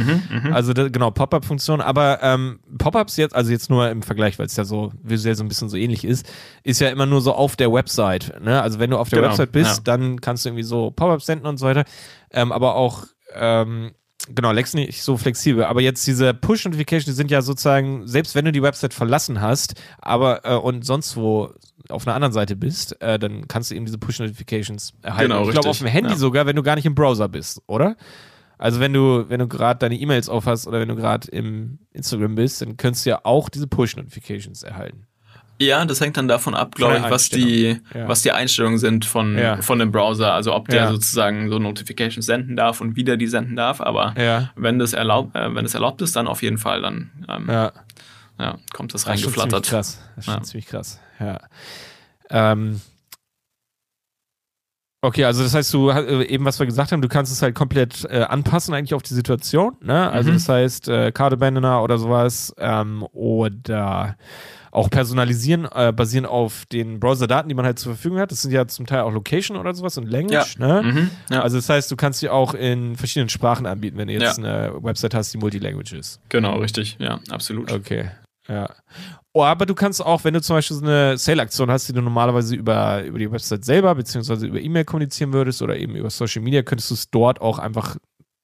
Also 0.52 0.72
da, 0.72 0.88
genau, 0.88 1.12
Pop-Up-Funktion, 1.12 1.80
aber 1.80 2.18
ähm, 2.20 2.58
Pop-Ups 2.78 3.16
jetzt, 3.16 3.32
also 3.32 3.52
jetzt 3.52 3.70
nur 3.70 3.88
im 3.90 4.02
Vergleich, 4.02 4.40
weil 4.40 4.46
es 4.46 4.56
ja 4.56 4.64
so 4.64 4.92
visuell 5.04 5.36
so 5.36 5.44
ein 5.44 5.48
bisschen 5.48 5.68
so 5.68 5.76
ähnlich 5.76 6.04
ist, 6.04 6.26
ist 6.64 6.80
ja 6.80 6.88
immer 6.88 7.06
nur 7.06 7.20
so 7.20 7.32
auf 7.32 7.54
der 7.54 7.72
Website, 7.72 8.40
ne? 8.42 8.60
Also 8.60 8.80
wenn 8.80 8.90
du 8.90 8.98
auf 8.98 9.08
der 9.08 9.20
Genau, 9.20 9.30
Website 9.30 9.52
bist, 9.52 9.76
ja. 9.76 9.82
dann 9.84 10.20
kannst 10.20 10.44
du 10.44 10.48
irgendwie 10.48 10.64
so 10.64 10.90
Pop-Ups 10.90 11.26
senden 11.26 11.46
und 11.46 11.58
so 11.58 11.66
weiter, 11.66 11.84
ähm, 12.32 12.50
aber 12.50 12.74
auch 12.74 13.04
ähm, 13.36 13.92
Genau, 14.28 14.52
Lex 14.52 14.72
nicht 14.72 15.02
so 15.02 15.16
flexibel. 15.18 15.64
Aber 15.64 15.82
jetzt 15.82 16.06
diese 16.06 16.32
Push-Notifications, 16.32 17.04
die 17.04 17.12
sind 17.12 17.30
ja 17.30 17.42
sozusagen, 17.42 18.06
selbst 18.06 18.34
wenn 18.34 18.46
du 18.46 18.52
die 18.52 18.62
Website 18.62 18.94
verlassen 18.94 19.40
hast, 19.40 19.74
aber 19.98 20.44
äh, 20.44 20.54
und 20.54 20.84
sonst 20.86 21.16
wo 21.16 21.52
auf 21.90 22.06
einer 22.06 22.14
anderen 22.14 22.32
Seite 22.32 22.56
bist, 22.56 23.00
äh, 23.02 23.18
dann 23.18 23.46
kannst 23.48 23.70
du 23.70 23.74
eben 23.74 23.84
diese 23.84 23.98
Push-Notifications 23.98 24.94
erhalten. 25.02 25.30
Genau, 25.30 25.44
ich 25.44 25.50
glaube 25.50 25.68
auf 25.68 25.78
dem 25.78 25.88
Handy 25.88 26.12
Ja. 26.12 26.16
sogar, 26.16 26.46
wenn 26.46 26.56
du 26.56 26.62
gar 26.62 26.76
nicht 26.76 26.86
im 26.86 26.94
Browser 26.94 27.28
bist, 27.28 27.60
oder? 27.66 27.96
Also 28.56 28.80
wenn 28.80 28.92
du, 28.94 29.28
wenn 29.28 29.40
du 29.40 29.48
gerade 29.48 29.78
deine 29.80 29.96
E-Mails 29.96 30.30
aufhast 30.30 30.66
oder 30.66 30.80
wenn 30.80 30.88
du 30.88 30.96
gerade 30.96 31.28
im 31.30 31.80
Instagram 31.92 32.36
bist, 32.36 32.62
dann 32.62 32.78
könntest 32.78 33.04
du 33.04 33.10
ja 33.10 33.20
auch 33.24 33.50
diese 33.50 33.66
Push-Notifications 33.66 34.62
erhalten. 34.62 35.06
Ja, 35.60 35.84
das 35.84 36.00
hängt 36.00 36.16
dann 36.16 36.26
davon 36.26 36.54
ab, 36.54 36.74
glaube 36.74 36.96
ich, 36.96 37.10
was 37.10 37.28
die, 37.28 37.80
ja. 37.94 38.08
was 38.08 38.22
die 38.22 38.32
Einstellungen 38.32 38.78
sind 38.78 39.04
von, 39.04 39.38
ja. 39.38 39.62
von 39.62 39.78
dem 39.78 39.92
Browser. 39.92 40.34
Also 40.34 40.52
ob 40.54 40.68
der 40.68 40.82
ja. 40.82 40.90
sozusagen 40.90 41.48
so 41.48 41.58
Notifications 41.58 42.26
senden 42.26 42.56
darf 42.56 42.80
und 42.80 42.96
wieder 42.96 43.16
die 43.16 43.28
senden 43.28 43.56
darf. 43.56 43.80
Aber 43.80 44.14
wenn 44.56 44.78
das 44.78 44.92
erlaubt, 44.92 45.36
äh, 45.36 45.54
wenn 45.54 45.64
das 45.64 45.74
erlaubt 45.74 46.02
ist, 46.02 46.16
dann 46.16 46.26
auf 46.26 46.42
jeden 46.42 46.58
Fall 46.58 46.82
dann 46.82 47.10
ähm, 47.28 47.48
ja. 47.48 48.58
kommt 48.72 48.94
das 48.94 49.06
reingeflattert. 49.06 49.72
Das 49.72 50.00
ist 50.16 50.24
schon 50.24 50.44
ziemlich 50.44 50.66
krass. 50.66 51.00
Das 51.20 51.28
ist 51.28 51.30
ziemlich 51.30 51.38
krass. 51.38 51.48
Ja. 52.30 52.52
Ähm, 52.52 52.80
Okay, 55.04 55.26
also 55.26 55.42
das 55.42 55.54
heißt, 55.54 55.74
du 55.74 55.90
äh, 55.90 56.24
eben 56.24 56.46
was 56.46 56.58
wir 56.58 56.64
gesagt 56.64 56.90
haben, 56.90 57.02
du 57.02 57.08
kannst 57.08 57.30
es 57.30 57.42
halt 57.42 57.54
komplett 57.54 58.06
äh, 58.08 58.22
anpassen 58.22 58.72
eigentlich 58.72 58.94
auf 58.94 59.02
die 59.02 59.12
Situation. 59.12 59.76
Ne? 59.82 60.10
Also 60.10 60.30
mhm. 60.30 60.34
das 60.36 60.48
heißt, 60.48 60.88
äh, 60.88 61.12
Card 61.12 61.34
Abandoner 61.34 61.82
oder 61.82 61.98
sowas 61.98 62.54
ähm, 62.56 63.06
oder 63.12 64.16
auch 64.74 64.90
personalisieren, 64.90 65.68
äh, 65.72 65.92
basierend 65.92 66.28
auf 66.28 66.66
den 66.66 66.98
Browser-Daten, 66.98 67.48
die 67.48 67.54
man 67.54 67.64
halt 67.64 67.78
zur 67.78 67.94
Verfügung 67.94 68.18
hat. 68.18 68.32
Das 68.32 68.42
sind 68.42 68.50
ja 68.50 68.66
zum 68.66 68.86
Teil 68.86 69.02
auch 69.02 69.12
Location 69.12 69.56
oder 69.56 69.72
sowas 69.72 69.96
und 69.98 70.10
Language. 70.10 70.56
Ja. 70.58 70.82
Ne? 70.82 70.82
Mhm. 70.82 71.10
Ja. 71.30 71.42
Also 71.42 71.58
das 71.58 71.68
heißt, 71.68 71.90
du 71.90 71.96
kannst 71.96 72.20
sie 72.20 72.28
auch 72.28 72.54
in 72.54 72.96
verschiedenen 72.96 73.28
Sprachen 73.28 73.66
anbieten, 73.66 73.96
wenn 73.98 74.08
du 74.08 74.14
jetzt 74.14 74.38
ja. 74.38 74.44
eine 74.44 74.82
Website 74.82 75.14
hast, 75.14 75.32
die 75.32 75.38
Multilanguage 75.38 75.96
ist. 75.96 76.20
Genau, 76.28 76.58
richtig. 76.58 76.96
Ja, 76.98 77.20
absolut. 77.30 77.70
Okay. 77.70 78.10
Ja. 78.48 78.68
Oh, 79.32 79.44
aber 79.44 79.64
du 79.64 79.74
kannst 79.74 80.04
auch, 80.04 80.24
wenn 80.24 80.34
du 80.34 80.42
zum 80.42 80.56
Beispiel 80.56 80.76
so 80.76 80.84
eine 80.84 81.16
Sale-Aktion 81.16 81.70
hast, 81.70 81.88
die 81.88 81.92
du 81.92 82.02
normalerweise 82.02 82.56
über, 82.56 83.04
über 83.04 83.18
die 83.18 83.30
Website 83.30 83.64
selber 83.64 83.94
beziehungsweise 83.94 84.46
über 84.46 84.60
E-Mail 84.60 84.84
kommunizieren 84.84 85.32
würdest 85.32 85.62
oder 85.62 85.76
eben 85.76 85.94
über 85.94 86.10
Social 86.10 86.42
Media, 86.42 86.62
könntest 86.62 86.90
du 86.90 86.94
es 86.94 87.10
dort 87.10 87.40
auch 87.40 87.60
einfach 87.60 87.96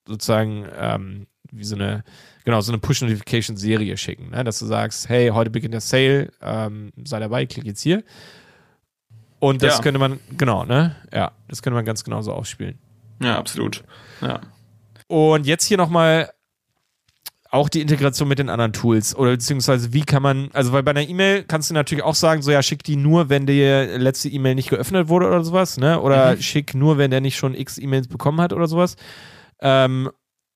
sozusagen 0.06 0.64
ähm, 0.78 1.26
wie 1.52 1.64
so 1.64 1.74
eine, 1.74 2.04
genau, 2.50 2.60
so 2.60 2.72
eine 2.72 2.78
Push-Notification-Serie 2.78 3.96
schicken, 3.96 4.30
ne? 4.30 4.42
dass 4.42 4.58
du 4.58 4.66
sagst, 4.66 5.08
hey, 5.08 5.28
heute 5.28 5.50
beginnt 5.50 5.72
der 5.72 5.80
Sale, 5.80 6.32
ähm, 6.42 6.92
sei 7.04 7.20
dabei, 7.20 7.46
klick 7.46 7.64
jetzt 7.64 7.80
hier. 7.80 8.02
Und 9.38 9.62
das 9.62 9.76
ja. 9.76 9.82
könnte 9.82 10.00
man, 10.00 10.18
genau, 10.36 10.64
ne? 10.64 10.96
Ja, 11.12 11.30
das 11.48 11.62
könnte 11.62 11.76
man 11.76 11.84
ganz 11.84 12.02
genauso 12.02 12.32
ausspielen. 12.32 12.78
Ja, 13.22 13.38
absolut. 13.38 13.84
Ja. 14.20 14.40
Und 15.06 15.46
jetzt 15.46 15.64
hier 15.64 15.76
nochmal 15.76 16.30
auch 17.50 17.68
die 17.68 17.80
Integration 17.80 18.28
mit 18.28 18.38
den 18.38 18.48
anderen 18.48 18.72
Tools 18.72 19.14
oder 19.14 19.30
beziehungsweise 19.30 19.92
wie 19.92 20.02
kann 20.02 20.22
man, 20.22 20.50
also 20.52 20.72
weil 20.72 20.82
bei 20.82 20.90
einer 20.90 21.08
E-Mail 21.08 21.44
kannst 21.44 21.70
du 21.70 21.74
natürlich 21.74 22.04
auch 22.04 22.14
sagen, 22.14 22.42
so 22.42 22.50
ja, 22.50 22.62
schick 22.62 22.82
die 22.82 22.96
nur, 22.96 23.28
wenn 23.28 23.46
die 23.46 23.62
letzte 23.62 24.28
E-Mail 24.28 24.54
nicht 24.56 24.70
geöffnet 24.70 25.08
wurde 25.08 25.26
oder 25.26 25.42
sowas, 25.42 25.76
ne? 25.76 26.00
Oder 26.00 26.36
mhm. 26.36 26.42
schick 26.42 26.74
nur, 26.74 26.98
wenn 26.98 27.10
der 27.10 27.20
nicht 27.20 27.36
schon 27.36 27.54
x 27.54 27.78
E-Mails 27.78 28.08
bekommen 28.08 28.40
hat 28.40 28.52
oder 28.52 28.66
sowas. 28.66 28.96
Ähm, 29.60 30.10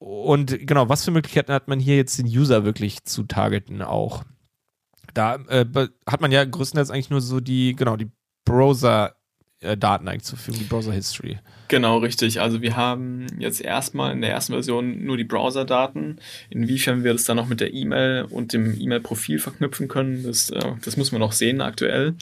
und 0.05 0.66
genau, 0.66 0.90
was 0.90 1.02
für 1.02 1.12
Möglichkeiten 1.12 1.50
hat 1.50 1.66
man 1.66 1.80
hier 1.80 1.96
jetzt 1.96 2.18
den 2.18 2.26
User 2.26 2.66
wirklich 2.66 3.05
zu 3.05 3.22
targeten 3.22 3.80
auch? 3.80 4.22
Da 5.14 5.36
äh, 5.48 5.64
hat 6.07 6.20
man 6.20 6.30
ja 6.30 6.44
größtenteils 6.44 6.90
eigentlich 6.90 7.09
nur 7.09 7.22
so 7.22 7.40
die, 7.40 7.74
genau, 7.74 7.96
die 7.96 8.11
Browser 8.44 9.16
äh, 9.61 9.78
Daten 9.78 10.07
eigentlich 10.07 10.24
zur 10.24 10.36
Verfügung, 10.36 10.61
die 10.61 10.68
Browser 10.68 10.92
History. 10.92 11.38
Genau, 11.68 11.96
richtig. 11.98 12.42
Also 12.42 12.61
wir 12.61 12.76
haben 12.76 13.28
jetzt 13.38 13.62
erstmal 13.62 14.12
in 14.12 14.20
der 14.20 14.30
ersten 14.30 14.52
Version 14.52 15.02
nur 15.07 15.16
die 15.16 15.24
Browser-Daten. 15.24 16.18
Inwiefern 16.50 17.02
wir 17.02 17.14
das 17.14 17.24
dann 17.24 17.38
noch 17.38 17.48
mit 17.48 17.61
der 17.61 17.72
E-Mail 17.72 18.26
und 18.28 18.52
dem 18.52 18.78
E-Mail-Profil 18.78 19.38
verknüpfen 19.38 19.88
können, 19.88 20.22
das, 20.22 20.50
äh, 20.50 20.72
das 20.84 20.98
müssen 20.98 21.12
wir 21.12 21.18
noch 21.18 21.32
sehen 21.32 21.62
aktuell. 21.62 22.14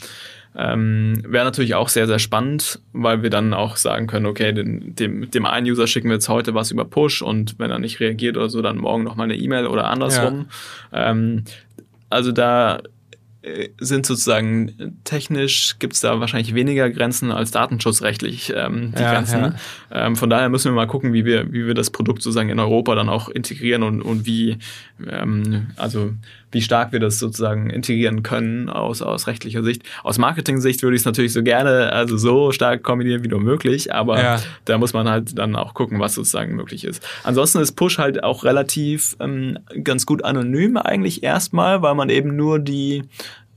Ähm, 0.55 1.23
Wäre 1.27 1.45
natürlich 1.45 1.75
auch 1.75 1.89
sehr, 1.89 2.07
sehr 2.07 2.19
spannend, 2.19 2.79
weil 2.91 3.23
wir 3.23 3.29
dann 3.29 3.53
auch 3.53 3.77
sagen 3.77 4.07
können, 4.07 4.25
okay, 4.25 4.53
den, 4.53 4.95
dem, 4.95 5.29
dem 5.31 5.45
einen 5.45 5.67
User 5.67 5.87
schicken 5.87 6.09
wir 6.09 6.15
jetzt 6.15 6.29
heute 6.29 6.53
was 6.53 6.71
über 6.71 6.85
Push 6.85 7.21
und 7.21 7.57
wenn 7.59 7.71
er 7.71 7.79
nicht 7.79 7.99
reagiert 7.99 8.37
oder 8.37 8.49
so, 8.49 8.61
dann 8.61 8.77
morgen 8.77 9.03
nochmal 9.03 9.25
eine 9.25 9.35
E-Mail 9.35 9.67
oder 9.67 9.85
andersrum. 9.85 10.45
Ja. 10.91 11.11
Ähm, 11.11 11.45
also 12.09 12.31
da 12.31 12.81
äh, 13.43 13.69
sind 13.77 14.05
sozusagen 14.05 15.01
technisch 15.03 15.77
gibt 15.79 15.93
es 15.93 15.99
da 15.99 16.19
wahrscheinlich 16.21 16.55
weniger 16.55 16.89
Grenzen 16.89 17.29
als 17.29 17.51
datenschutzrechtlich 17.51 18.53
ähm, 18.55 18.93
die 18.95 19.01
ja, 19.01 19.11
Grenzen. 19.11 19.41
Ja. 19.41 19.55
Ähm, 19.91 20.15
von 20.15 20.29
daher 20.29 20.47
müssen 20.47 20.71
wir 20.71 20.75
mal 20.75 20.87
gucken, 20.87 21.11
wie 21.11 21.25
wir, 21.25 21.51
wie 21.51 21.67
wir 21.67 21.73
das 21.73 21.89
Produkt 21.89 22.21
sozusagen 22.21 22.49
in 22.49 22.59
Europa 22.59 22.95
dann 22.95 23.09
auch 23.09 23.27
integrieren 23.27 23.83
und, 23.83 24.01
und 24.01 24.25
wie, 24.25 24.59
ähm, 25.09 25.71
also 25.75 26.13
wie 26.53 26.61
stark 26.61 26.91
wir 26.91 26.99
das 26.99 27.19
sozusagen 27.19 27.69
integrieren 27.69 28.23
können 28.23 28.69
aus, 28.69 29.01
aus 29.01 29.27
rechtlicher 29.27 29.63
Sicht. 29.63 29.83
Aus 30.03 30.17
Marketing-Sicht 30.17 30.81
würde 30.83 30.95
ich 30.95 31.01
es 31.01 31.05
natürlich 31.05 31.33
so 31.33 31.43
gerne, 31.43 31.91
also 31.91 32.17
so 32.17 32.51
stark 32.51 32.83
kombinieren 32.83 33.23
wie 33.23 33.27
nur 33.27 33.41
möglich, 33.41 33.93
aber 33.93 34.21
ja. 34.21 34.39
da 34.65 34.77
muss 34.77 34.93
man 34.93 35.09
halt 35.09 35.37
dann 35.37 35.55
auch 35.55 35.73
gucken, 35.73 35.99
was 35.99 36.13
sozusagen 36.13 36.55
möglich 36.55 36.85
ist. 36.85 37.05
Ansonsten 37.23 37.59
ist 37.59 37.73
Push 37.73 37.97
halt 37.97 38.23
auch 38.23 38.43
relativ 38.43 39.15
ähm, 39.19 39.59
ganz 39.83 40.05
gut 40.05 40.23
anonym 40.23 40.77
eigentlich 40.77 41.23
erstmal, 41.23 41.81
weil 41.81 41.95
man 41.95 42.09
eben 42.09 42.35
nur 42.35 42.59
die 42.59 43.03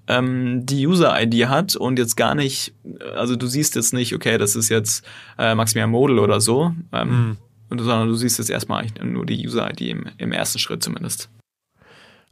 ähm, 0.08 0.64
die 0.64 0.86
User-ID 0.86 1.48
hat 1.48 1.76
und 1.76 1.98
jetzt 1.98 2.16
gar 2.16 2.34
nicht, 2.34 2.72
also 3.16 3.36
du 3.36 3.46
siehst 3.46 3.74
jetzt 3.74 3.92
nicht, 3.92 4.14
okay, 4.14 4.38
das 4.38 4.56
ist 4.56 4.68
jetzt 4.68 5.04
äh, 5.38 5.54
Maximilian 5.54 5.90
Model 5.90 6.18
oder 6.18 6.40
so, 6.40 6.72
ähm, 6.92 7.36
mhm. 7.70 7.78
sondern 7.78 8.08
du 8.08 8.14
siehst 8.14 8.38
jetzt 8.38 8.50
erstmal 8.50 8.86
nur 9.02 9.26
die 9.26 9.46
User-ID 9.46 9.80
im, 9.82 10.06
im 10.18 10.32
ersten 10.32 10.58
Schritt 10.58 10.82
zumindest. 10.82 11.28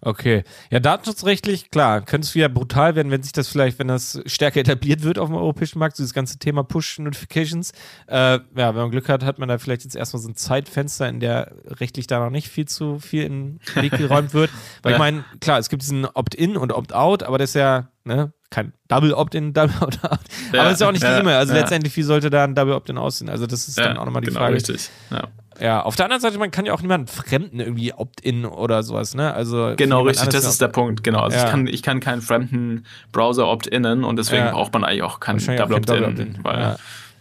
Okay. 0.05 0.45
Ja, 0.71 0.81
datenschutzrechtlich, 0.81 1.71
klar, 1.71 2.03
könnte 2.03 2.27
es 2.27 2.35
wieder 2.35 2.49
brutal 2.49 2.95
werden, 2.95 3.11
wenn 3.11 3.23
sich 3.23 3.33
das 3.33 3.49
vielleicht, 3.49 3.79
wenn 3.79 3.89
das 3.89 4.21
stärker 4.27 4.61
etabliert 4.61 5.03
wird 5.03 5.19
auf 5.19 5.29
dem 5.29 5.37
europäischen 5.37 5.79
Markt, 5.79 5.97
so 5.97 6.03
das 6.03 6.13
ganze 6.13 6.39
Thema 6.39 6.63
Push-Notifications. 6.63 7.73
Äh, 8.07 8.15
ja, 8.17 8.41
wenn 8.55 8.75
man 8.75 8.91
Glück 8.91 9.09
hat, 9.09 9.25
hat 9.25 9.39
man 9.39 9.49
da 9.49 9.59
vielleicht 9.59 9.85
jetzt 9.85 9.97
erstmal 9.97 10.23
so 10.23 10.29
ein 10.29 10.37
Zeitfenster, 10.37 11.09
in 11.09 11.21
der 11.21 11.53
rechtlich 11.67 12.07
da 12.07 12.21
noch 12.21 12.31
nicht 12.31 12.49
viel 12.49 12.67
zu 12.67 12.99
viel 12.99 13.25
in 13.25 13.59
den 13.75 13.83
Weg 13.83 13.93
geräumt 13.93 14.35
wird. 14.35 14.51
Weil 14.83 14.93
ich 14.93 14.99
meine, 14.99 15.25
klar, 15.41 15.59
es 15.59 15.71
gibt 15.71 15.83
diesen 15.83 16.05
Opt-in 16.05 16.57
und 16.57 16.73
Opt-out, 16.73 17.23
aber 17.23 17.39
das 17.39 17.51
ist 17.51 17.55
ja, 17.55 17.89
ne, 18.05 18.33
kein 18.55 18.73
Double 18.87 19.13
Opt-in, 19.13 19.53
Double 19.53 19.75
Opt-out. 19.81 20.21
Ja, 20.53 20.61
aber 20.61 20.65
das 20.65 20.75
ist 20.75 20.81
ja 20.81 20.89
auch 20.89 20.93
nicht 20.93 21.03
ja, 21.03 21.15
die 21.15 21.21
E-Mail. 21.21 21.37
Also 21.37 21.53
letztendlich, 21.53 21.97
wie 21.97 22.03
sollte 22.03 22.31
da 22.31 22.45
ein 22.45 22.55
Double 22.55 22.75
Opt-in 22.75 22.99
aussehen? 22.99 23.29
Also 23.29 23.47
das 23.47 23.67
ist 23.67 23.79
dann 23.79 23.97
auch 23.97 24.05
nochmal 24.05 24.23
die 24.23 24.29
genau 24.29 24.41
Frage. 24.41 24.55
Richtig. 24.55 24.91
Ja. 25.11 25.29
Ja, 25.61 25.83
auf 25.83 25.95
der 25.95 26.07
anderen 26.07 26.21
Seite, 26.21 26.39
man 26.39 26.51
kann 26.51 26.67
ja 26.67 26.73
auch 26.73 26.83
niemanden 26.83 27.07
Fremden 27.07 27.61
irgendwie 27.61 27.93
Opt-in 27.93 28.45
oder 28.45 28.83
sowas, 28.83 29.15
ne? 29.15 29.33
Also 29.33 29.75
genau, 29.77 30.03
richtig, 30.03 30.29
das 30.31 30.45
ist 30.45 30.61
der 30.61 30.67
Punkt, 30.67 31.05
genau. 31.05 31.21
Also 31.21 31.37
ja. 31.37 31.45
ich, 31.45 31.51
kann, 31.51 31.67
ich 31.69 31.83
kann 31.83 32.01
keinen 32.01 32.23
fremden 32.23 32.87
Browser 33.13 33.47
Opt-innen 33.47 34.03
und 34.03 34.17
deswegen 34.17 34.47
ja. 34.47 34.51
braucht 34.51 34.73
man 34.73 34.83
eigentlich 34.83 35.03
auch 35.03 35.21
keinen 35.21 35.39
Double 35.39 35.77
Opt-in, 35.77 36.37
Opt 36.37 36.45
weil 36.45 36.77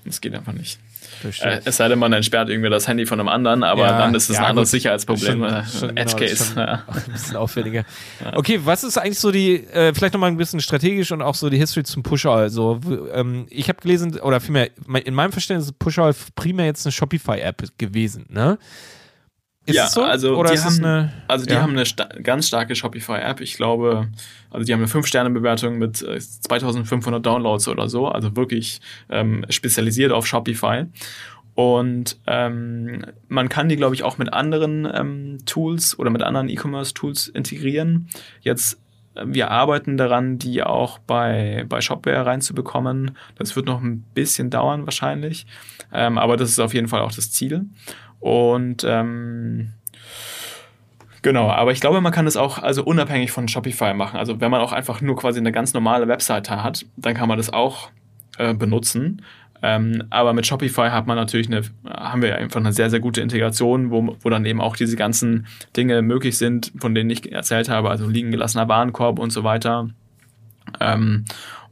es 0.06 0.20
geht 0.20 0.34
einfach 0.34 0.54
nicht. 0.54 0.80
Äh, 1.24 1.62
es 1.66 1.78
sei 1.78 1.88
denn, 1.88 2.00
man 2.00 2.14
entsperrt 2.14 2.50
irgendwie 2.50 2.70
das 2.70 2.88
Handy 2.88 3.06
von 3.06 3.20
einem 3.20 3.30
anderen, 3.30 3.64
aber 3.64 3.82
ja, 3.82 3.98
dann 3.98 4.16
ist 4.16 4.30
es 4.30 4.36
ja, 4.36 4.44
ein 4.44 4.50
anderes 4.52 4.70
gut. 4.70 4.80
Sicherheitsproblem. 4.80 5.46
Schon, 5.80 5.98
Edge 5.98 6.16
Case. 6.16 6.54
Genau, 6.54 6.66
ja. 6.66 6.84
Ein 6.88 7.12
bisschen 7.12 7.36
auffälliger. 7.36 7.84
Okay, 8.34 8.60
was 8.64 8.84
ist 8.84 8.98
eigentlich 8.98 9.20
so 9.20 9.32
die, 9.32 9.56
äh, 9.68 9.94
vielleicht 9.94 10.14
nochmal 10.14 10.32
ein 10.32 10.38
bisschen 10.38 10.60
strategisch 10.60 11.12
und 11.12 11.22
auch 11.22 11.36
so 11.36 11.50
die 11.50 11.58
History 11.58 11.84
zum 11.84 12.04
Pusher? 12.04 12.32
Also, 12.32 12.80
ähm, 13.14 13.48
ich 13.50 13.70
habe 13.70 13.82
gelesen, 13.82 14.20
oder 14.20 14.40
vielmehr, 14.40 14.70
in 15.06 15.14
meinem 15.14 15.32
Verständnis 15.32 15.68
ist 15.68 15.80
Pusher 15.80 16.14
primär 16.36 16.66
jetzt 16.66 16.86
eine 16.86 16.92
Shopify-App 16.92 17.64
gewesen, 17.78 18.26
ne? 18.30 18.58
Ist 19.66 19.76
ja, 19.76 19.88
so? 19.88 20.04
also 20.04 20.36
Oder 20.36 20.52
die, 20.52 20.60
haben, 20.60 20.84
eine, 20.84 21.14
also 21.28 21.46
die 21.46 21.54
ja. 21.54 21.62
haben 21.62 21.72
eine 21.72 21.86
sta 21.86 22.06
ganz 22.22 22.48
starke 22.48 22.76
Shopify-App. 22.76 23.40
Ich 23.40 23.56
glaube, 23.56 24.10
also 24.50 24.66
die 24.66 24.74
haben 24.74 24.82
eine 24.82 24.90
5-Sterne-Bewertung 24.90 25.78
mit 25.78 26.02
äh, 26.02 26.20
2500 26.20 27.26
Downloads 27.26 27.70
oder 27.70 27.88
so. 27.88 28.08
Also 28.08 28.36
wirklich 28.36 28.82
ähm, 29.10 29.46
spezialisiert 29.50 30.12
auf 30.12 30.28
Shopify. 30.28 30.86
Und 31.56 32.18
ähm, 32.26 33.06
man 33.28 33.48
kann 33.48 33.70
die, 33.70 33.76
glaube 33.76 33.96
ich, 33.96 34.04
auch 34.04 34.18
mit 34.18 34.34
anderen 34.34 34.88
ähm, 34.92 35.38
Tools 35.46 35.98
oder 35.98 36.10
mit 36.10 36.24
anderen 36.24 36.50
E-Commerce-Tools 36.50 37.28
integrieren. 37.28 38.10
Jetzt, 38.42 38.82
äh, 39.16 39.24
wir 39.28 39.52
arbeiten 39.52 39.96
daran, 39.96 40.40
die 40.40 40.64
auch 40.64 41.00
bei, 41.00 41.66
bei 41.70 41.80
Shopware 41.80 42.26
reinzubekommen. 42.26 43.12
Das 43.38 43.56
wird 43.56 43.68
noch 43.68 43.82
ein 43.82 44.04
bisschen 44.14 44.50
dauern 44.50 44.86
wahrscheinlich. 44.86 45.46
Ähm, 45.94 46.18
aber 46.18 46.38
das 46.38 46.50
ist 46.50 46.60
auf 46.60 46.74
jeden 46.74 46.88
Fall 46.88 47.02
auch 47.02 47.14
das 47.14 47.32
Ziel. 47.32 47.66
Und 48.24 48.86
ähm, 48.88 49.74
Genau, 51.24 51.50
aber 51.50 51.72
ich 51.72 51.80
glaube, 51.80 52.02
man 52.02 52.12
kann 52.12 52.26
das 52.26 52.36
auch 52.36 52.60
also 52.60 52.84
unabhängig 52.84 53.32
von 53.32 53.48
Shopify 53.48 53.94
machen. 53.94 54.18
Also 54.18 54.42
wenn 54.42 54.52
man 54.52 54.60
auch 54.60 54.74
einfach 54.74 55.00
nur 55.00 55.16
quasi 55.16 55.40
eine 55.40 55.54
ganz 55.54 55.74
normale 55.74 56.10
Webseite 56.10 56.62
hat, 56.62 56.86
dann 56.98 57.14
kann 57.14 57.30
man 57.30 57.38
das 57.38 57.52
auch 57.52 57.92
äh, 58.38 58.54
benutzen. 58.54 59.22
Ähm, 59.62 60.04
aber 60.10 60.34
mit 60.34 60.46
Shopify 60.46 60.90
hat 60.90 61.08
man 61.08 61.16
natürlich 61.16 61.48
eine, 61.48 61.62
haben 61.90 62.22
wir 62.22 62.36
einfach 62.36 62.60
eine 62.60 62.74
sehr, 62.74 62.90
sehr 62.90 63.00
gute 63.00 63.22
Integration, 63.22 63.90
wo, 63.90 64.18
wo 64.20 64.30
dann 64.30 64.46
eben 64.46 64.60
auch 64.60 64.76
diese 64.76 64.98
ganzen 64.98 65.48
Dinge 65.78 66.02
möglich 66.02 66.38
sind, 66.38 66.74
von 66.78 66.94
denen 66.94 67.10
ich 67.10 67.32
erzählt 67.32 67.70
habe, 67.70 67.90
also 67.90 68.06
liegen 68.06 68.32
gelassener 68.32 68.68
Warenkorb 68.68 69.18
und 69.18 69.30
so 69.30 69.46
weiter. 69.46 69.90
Ähm, 70.82 71.24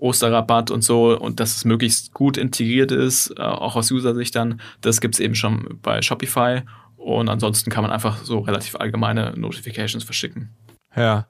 Osterrabatt 0.02 0.72
und 0.72 0.84
so 0.84 1.18
und 1.18 1.40
dass 1.40 1.56
es 1.56 1.66
möglichst 1.66 2.14
gut 2.14 2.38
integriert 2.38 2.92
ist, 2.92 3.32
äh, 3.38 3.42
auch 3.42 3.76
aus 3.76 3.92
User-Sicht 3.92 4.36
dann, 4.36 4.60
das 4.82 5.00
gibt 5.00 5.16
es 5.16 5.20
eben 5.20 5.36
schon 5.36 5.80
bei 5.82 6.02
Shopify 6.02 6.62
und 6.98 7.30
ansonsten 7.30 7.70
kann 7.70 7.84
man 7.84 7.92
einfach 7.92 8.24
so 8.24 8.40
relativ 8.40 8.76
allgemeine 8.76 9.34
Notifications 9.38 10.04
verschicken. 10.04 10.50
Ja. 10.96 11.28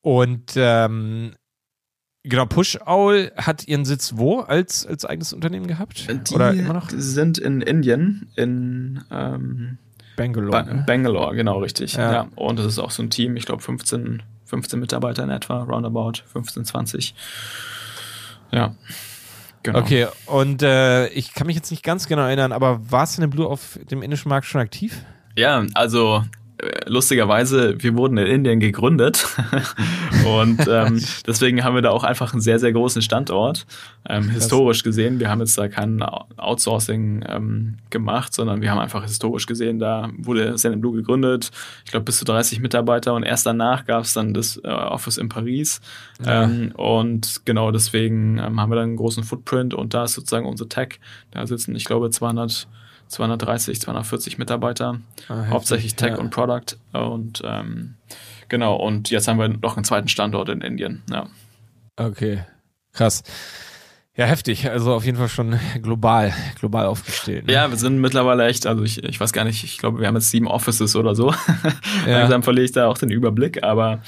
Und 0.00 0.52
ähm, 0.56 1.32
genau, 2.22 2.46
Push-Owl 2.46 3.32
hat 3.36 3.68
ihren 3.68 3.84
Sitz 3.84 4.14
wo 4.16 4.40
als, 4.40 4.86
als 4.86 5.04
eigenes 5.04 5.32
Unternehmen 5.32 5.66
gehabt? 5.66 6.08
Die 6.08 6.34
Oder 6.34 6.52
immer 6.52 6.72
noch? 6.72 6.90
sind 6.90 7.38
in 7.38 7.60
Indien, 7.60 8.30
in 8.36 9.02
ähm, 9.10 9.78
Bangalore. 10.16 10.50
Ba 10.50 10.62
ne? 10.62 10.84
Bangalore, 10.86 11.36
genau, 11.36 11.58
richtig. 11.58 11.94
Ja. 11.94 12.12
ja. 12.12 12.28
Und 12.36 12.58
das 12.58 12.66
ist 12.66 12.78
auch 12.78 12.90
so 12.90 13.02
ein 13.02 13.10
Team, 13.10 13.36
ich 13.36 13.44
glaube 13.44 13.62
15 13.62 14.22
15 14.46 14.80
Mitarbeiter 14.80 15.22
in 15.22 15.30
etwa, 15.30 15.62
roundabout 15.62 16.22
15, 16.32 16.64
20. 16.64 17.14
Ja. 18.52 18.74
Genau. 19.62 19.80
Okay, 19.80 20.06
und 20.26 20.62
äh, 20.62 21.08
ich 21.08 21.34
kann 21.34 21.48
mich 21.48 21.56
jetzt 21.56 21.72
nicht 21.72 21.82
ganz 21.82 22.06
genau 22.06 22.22
erinnern, 22.22 22.52
aber 22.52 22.90
war 22.90 23.04
Blue 23.28 23.46
auf 23.46 23.78
dem 23.90 24.00
indischen 24.00 24.28
Markt 24.28 24.46
schon 24.46 24.60
aktiv? 24.60 25.04
Ja, 25.36 25.64
also 25.74 26.24
lustigerweise, 26.86 27.82
wir 27.82 27.96
wurden 27.96 28.18
in 28.18 28.26
Indien 28.26 28.60
gegründet. 28.60 29.26
Und 30.26 30.66
ähm, 30.68 31.02
deswegen 31.26 31.64
haben 31.64 31.74
wir 31.74 31.82
da 31.82 31.90
auch 31.90 32.04
einfach 32.04 32.32
einen 32.32 32.40
sehr, 32.40 32.58
sehr 32.58 32.72
großen 32.72 33.02
Standort, 33.02 33.66
ähm, 34.08 34.28
historisch 34.28 34.82
gesehen. 34.82 35.20
Wir 35.20 35.30
haben 35.30 35.40
jetzt 35.40 35.56
da 35.58 35.68
kein 35.68 36.02
Outsourcing 36.02 37.24
ähm, 37.28 37.76
gemacht, 37.90 38.34
sondern 38.34 38.60
wir 38.60 38.70
haben 38.70 38.78
einfach 38.78 39.02
historisch 39.02 39.46
gesehen, 39.46 39.78
da 39.78 40.10
wurde 40.16 40.54
Zen 40.56 40.80
Blue 40.80 40.94
gegründet, 40.94 41.50
ich 41.84 41.90
glaube 41.90 42.04
bis 42.04 42.18
zu 42.18 42.24
30 42.24 42.60
Mitarbeiter. 42.60 43.14
Und 43.14 43.22
erst 43.22 43.46
danach 43.46 43.84
gab 43.86 44.02
es 44.02 44.12
dann 44.12 44.34
das 44.34 44.60
äh, 44.62 44.68
Office 44.68 45.18
in 45.18 45.28
Paris. 45.28 45.80
Ja. 46.24 46.44
Ähm, 46.44 46.72
und 46.74 47.42
genau 47.44 47.70
deswegen 47.70 48.38
ähm, 48.38 48.60
haben 48.60 48.70
wir 48.70 48.76
dann 48.76 48.88
einen 48.88 48.96
großen 48.96 49.24
Footprint. 49.24 49.74
Und 49.74 49.94
da 49.94 50.04
ist 50.04 50.14
sozusagen 50.14 50.46
unsere 50.46 50.68
Tech, 50.68 51.00
da 51.30 51.46
sitzen 51.46 51.74
ich 51.76 51.84
glaube 51.84 52.10
200 52.10 52.68
230, 53.08 53.80
240 53.80 54.38
Mitarbeiter, 54.38 55.00
ah, 55.28 55.46
hauptsächlich 55.48 55.94
Tech 55.94 56.12
ja. 56.12 56.18
und 56.18 56.30
Product. 56.30 56.76
Und 56.92 57.42
ähm, 57.44 57.94
genau, 58.48 58.76
und 58.76 59.10
jetzt 59.10 59.28
haben 59.28 59.38
wir 59.38 59.48
noch 59.48 59.76
einen 59.76 59.84
zweiten 59.84 60.08
Standort 60.08 60.48
in 60.48 60.60
Indien. 60.60 61.02
Ja. 61.10 61.28
Okay, 61.96 62.44
krass. 62.92 63.22
Ja, 64.16 64.24
heftig. 64.24 64.70
Also 64.70 64.94
auf 64.94 65.04
jeden 65.04 65.18
Fall 65.18 65.28
schon 65.28 65.58
global, 65.82 66.32
global 66.58 66.86
aufgestellt. 66.86 67.46
Ne? 67.46 67.52
Ja, 67.52 67.68
wir 67.68 67.76
sind 67.76 68.00
mittlerweile 68.00 68.46
echt, 68.46 68.66
also 68.66 68.82
ich, 68.82 69.04
ich 69.04 69.20
weiß 69.20 69.34
gar 69.34 69.44
nicht, 69.44 69.62
ich 69.62 69.76
glaube, 69.76 70.00
wir 70.00 70.06
haben 70.08 70.14
jetzt 70.14 70.30
sieben 70.30 70.48
Offices 70.48 70.96
oder 70.96 71.14
so. 71.14 71.34
Ja. 72.06 72.20
Langsam 72.20 72.42
verliere 72.44 72.64
ich 72.64 72.72
da 72.72 72.86
auch 72.86 72.98
den 72.98 73.10
Überblick, 73.10 73.64
aber 73.64 74.00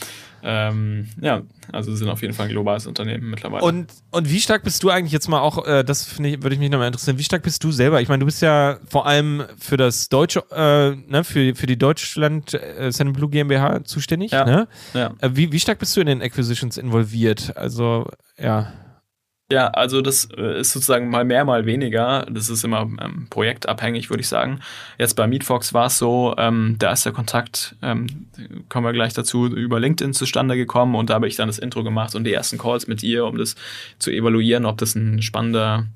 ähm, 0.43 1.09
ja, 1.21 1.43
also 1.73 1.95
sind 1.95 2.09
auf 2.09 2.23
jeden 2.23 2.35
Fall 2.35 2.47
ein 2.47 2.53
globales 2.53 2.87
Unternehmen 2.87 3.31
mittlerweile. 3.31 3.65
Und, 3.65 3.93
und 4.11 4.31
wie 4.31 4.41
stark 4.41 4.63
bist 4.63 4.83
du 4.83 4.91
eigentlich 4.91 5.13
jetzt 5.13 5.29
mal 5.29 5.41
auch, 5.41 5.67
äh, 5.67 5.85
das 5.85 6.19
ich, 6.19 6.43
würde 6.43 6.55
ich 6.55 6.59
mich 6.59 6.71
nochmal 6.71 6.87
interessieren, 6.87 7.19
wie 7.19 7.25
stark 7.25 7.43
bist 7.43 7.63
du 7.65 7.73
selber? 7.73 8.01
Ich 8.01 8.09
meine, 8.09 8.21
du 8.21 8.27
bist 8.27 8.43
ja 8.43 8.79
vor 8.89 9.07
allem 9.07 9.45
für 9.59 9.77
das 9.77 10.09
deutsche, 10.09 10.45
äh, 10.51 10.97
ne, 11.11 11.25
für, 11.25 11.55
für 11.55 11.67
die 11.67 11.79
Deutschland 11.79 12.55
äh, 12.55 12.91
Blue 13.13 13.31
GmbH 13.31 13.85
zuständig. 13.85 14.31
Ja. 14.31 14.45
Ne? 14.45 14.69
ja. 14.95 15.15
Äh, 15.21 15.31
wie, 15.33 15.53
wie 15.53 15.61
stark 15.61 15.79
bist 15.79 15.97
du 15.97 16.01
in 16.01 16.07
den 16.07 16.23
Acquisitions 16.23 16.77
involviert? 16.79 17.57
Also, 17.57 18.09
ja. 18.39 18.73
Ja, 19.51 19.69
also 19.69 20.03
das 20.03 20.29
äh, 20.37 20.61
ist 20.61 20.73
sozusagen 20.73 21.09
mal 21.09 21.25
mehr, 21.25 21.43
mal 21.47 21.65
weniger. 21.65 22.27
Das 22.31 22.51
ist 22.51 22.65
immer 22.65 22.83
ähm, 22.83 23.29
projektabhängig, 23.31 24.11
würde 24.11 24.21
ich 24.21 24.29
sagen. 24.29 24.61
Jetzt 24.99 25.15
bei 25.15 25.27
Meetfox 25.27 25.73
war 25.73 25.87
es 25.87 25.97
so, 25.97 26.35
ähm, 26.37 26.77
da 26.79 26.93
ist 26.93 27.07
der 27.07 27.13
Kontakt, 27.13 27.75
ähm, 27.81 28.27
kommen 28.69 28.85
wir 28.85 28.93
gleich 28.93 29.15
dazu, 29.15 29.47
über 29.47 29.81
LinkedIn 29.81 30.13
zustande 30.13 30.55
gekommen 30.55 30.95
und 30.95 31.09
da 31.09 31.15
habe 31.15 31.29
ich 31.29 31.37
dann 31.37 31.49
das 31.49 31.59
Intro 31.59 31.83
gemacht 31.83 32.15
und 32.15 32.25
die 32.25 32.33
ersten 32.35 32.59
Calls 32.59 32.89
mit 32.89 33.03
ihr, 33.03 33.25
um 33.25 33.39
das 33.39 33.57
zu 33.99 34.11
evaluieren, 34.11 34.67
ob 34.67 34.77
das 34.77 34.95
ein 34.95 35.23
spannender 35.23 35.87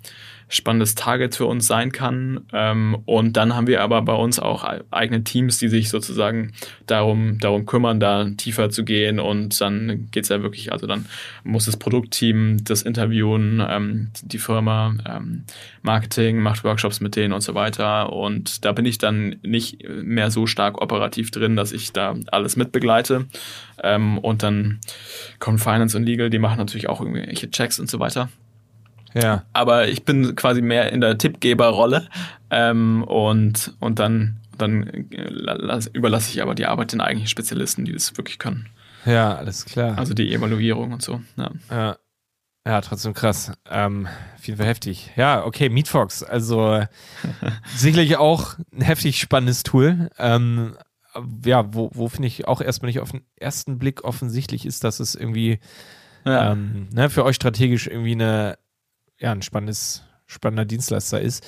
spannendes 0.53 0.95
Target 0.95 1.35
für 1.35 1.47
uns 1.47 1.67
sein 1.67 1.93
kann. 1.93 2.43
Ähm, 2.53 2.99
und 3.07 3.37
dann 3.39 3.57
haben 3.57 3.67
wir 3.67 3.81
aber 3.81 4.03
bei 4.03 4.13
uns 4.13 4.39
auch 4.39 4.65
eigene 4.91 5.25
Teams, 5.25 5.59
die 5.59 5.69
sich 5.69 5.89
sozusagen 5.89 6.53
darum, 6.87 7.39
darum 7.39 7.65
kümmern, 7.65 8.01
da 8.01 8.29
tiefer 8.37 8.69
zu 8.69 8.85
gehen. 8.85 9.19
Und 9.19 9.59
dann 9.61 10.09
geht's 10.11 10.29
ja 10.29 10.43
wirklich, 10.43 10.71
also 10.71 10.87
dann 10.87 11.07
muss 11.43 11.65
das 11.65 11.79
Produktteam 11.79 12.63
das 12.65 12.83
interviewen, 12.83 13.65
ähm, 13.67 14.11
die 14.23 14.39
Firma, 14.39 14.95
ähm, 15.09 15.45
Marketing, 15.81 16.41
macht 16.41 16.65
Workshops 16.65 17.01
mit 17.01 17.17
denen 17.17 17.33
und 17.33 17.41
so 17.41 17.55
weiter. 17.55 18.13
Und 18.13 18.65
da 18.67 18.73
bin 18.73 18.85
ich 18.85 18.99
dann 18.99 19.37
nicht 19.43 19.83
mehr 19.89 20.31
so 20.31 20.47
stark 20.47 20.83
operativ 20.83 21.31
drin, 21.31 21.57
dass 21.57 21.73
ich 21.73 21.93
da 21.93 22.15
alles 22.31 22.57
mitbegleite. 22.57 23.27
Ähm, 23.83 24.19
und 24.19 24.43
dann 24.43 24.81
kommen 25.39 25.59
Finance 25.59 25.97
und 25.97 26.05
Legal, 26.05 26.29
die 26.29 26.39
machen 26.39 26.59
natürlich 26.59 26.91
auch 26.91 27.01
irgendwelche 27.01 27.51
Checks 27.51 27.81
und 27.81 27.89
so 27.89 27.99
weiter. 28.01 28.29
Ja. 29.15 29.45
Aber 29.53 29.89
ich 29.89 30.05
bin 30.05 30.35
quasi 30.37 30.63
mehr 30.63 30.93
in 30.93 31.01
der 31.01 31.19
Tippgeberrolle 31.19 32.09
ähm, 32.51 33.05
und, 33.05 33.75
und 33.81 33.99
dann, 33.99 34.41
dann 34.57 34.87
äh, 35.11 35.81
überlasse 35.93 36.31
ich 36.31 36.43
aber 36.43 36.55
die 36.55 36.67
Arbeit 36.67 36.93
den 36.93 37.01
eigentlichen 37.01 37.29
Spezialisten, 37.29 37.85
die 37.85 37.93
das 37.93 38.17
wirklich 38.17 38.39
können. 38.39 38.69
Ja, 39.05 39.35
alles 39.35 39.65
klar. 39.65 39.99
Also 39.99 40.15
die 40.15 40.33
Evaluierung 40.33 40.93
und 40.93 41.03
so. 41.03 41.21
Ja. 41.37 41.51
ja. 41.71 41.97
Ja, 42.65 42.81
trotzdem 42.81 43.13
krass. 43.13 43.53
Ähm, 43.69 44.07
auf 44.37 44.47
jeden 44.47 44.57
Fall 44.57 44.69
heftig. 44.69 45.11
Ja, 45.17 45.45
okay, 45.45 45.69
Meatfox. 45.69 46.23
Also 46.23 46.85
sicherlich 47.77 48.19
auch 48.19 48.55
ein 48.73 48.83
heftig 48.83 49.19
spannendes 49.19 49.65
Tool. 49.65 50.11
Ähm, 50.17 50.77
ja, 51.45 51.75
wo, 51.75 51.91
wo 51.93 52.09
finde 52.09 52.29
ich 52.29 52.47
auch 52.47 52.61
erstmal 52.61 52.89
nicht 52.89 53.01
auf 53.01 53.11
den 53.11 53.25
ersten 53.37 53.79
Blick 53.79 54.05
offensichtlich 54.05 54.65
ist, 54.65 54.85
dass 54.85 55.01
es 55.01 55.17
irgendwie 55.17 55.59
ja. 56.25 56.53
ähm, 56.53 56.89
ne, 56.93 57.11
für 57.11 57.25
euch 57.25 57.37
strategisch 57.37 57.89
irgendwie 57.89 58.13
eine 58.13 58.59
ja, 59.23 59.33
ein 59.33 59.43
spannendes, 59.43 60.03
spannender 60.27 60.65
Dienstleister 60.65 61.21
ist. 61.21 61.47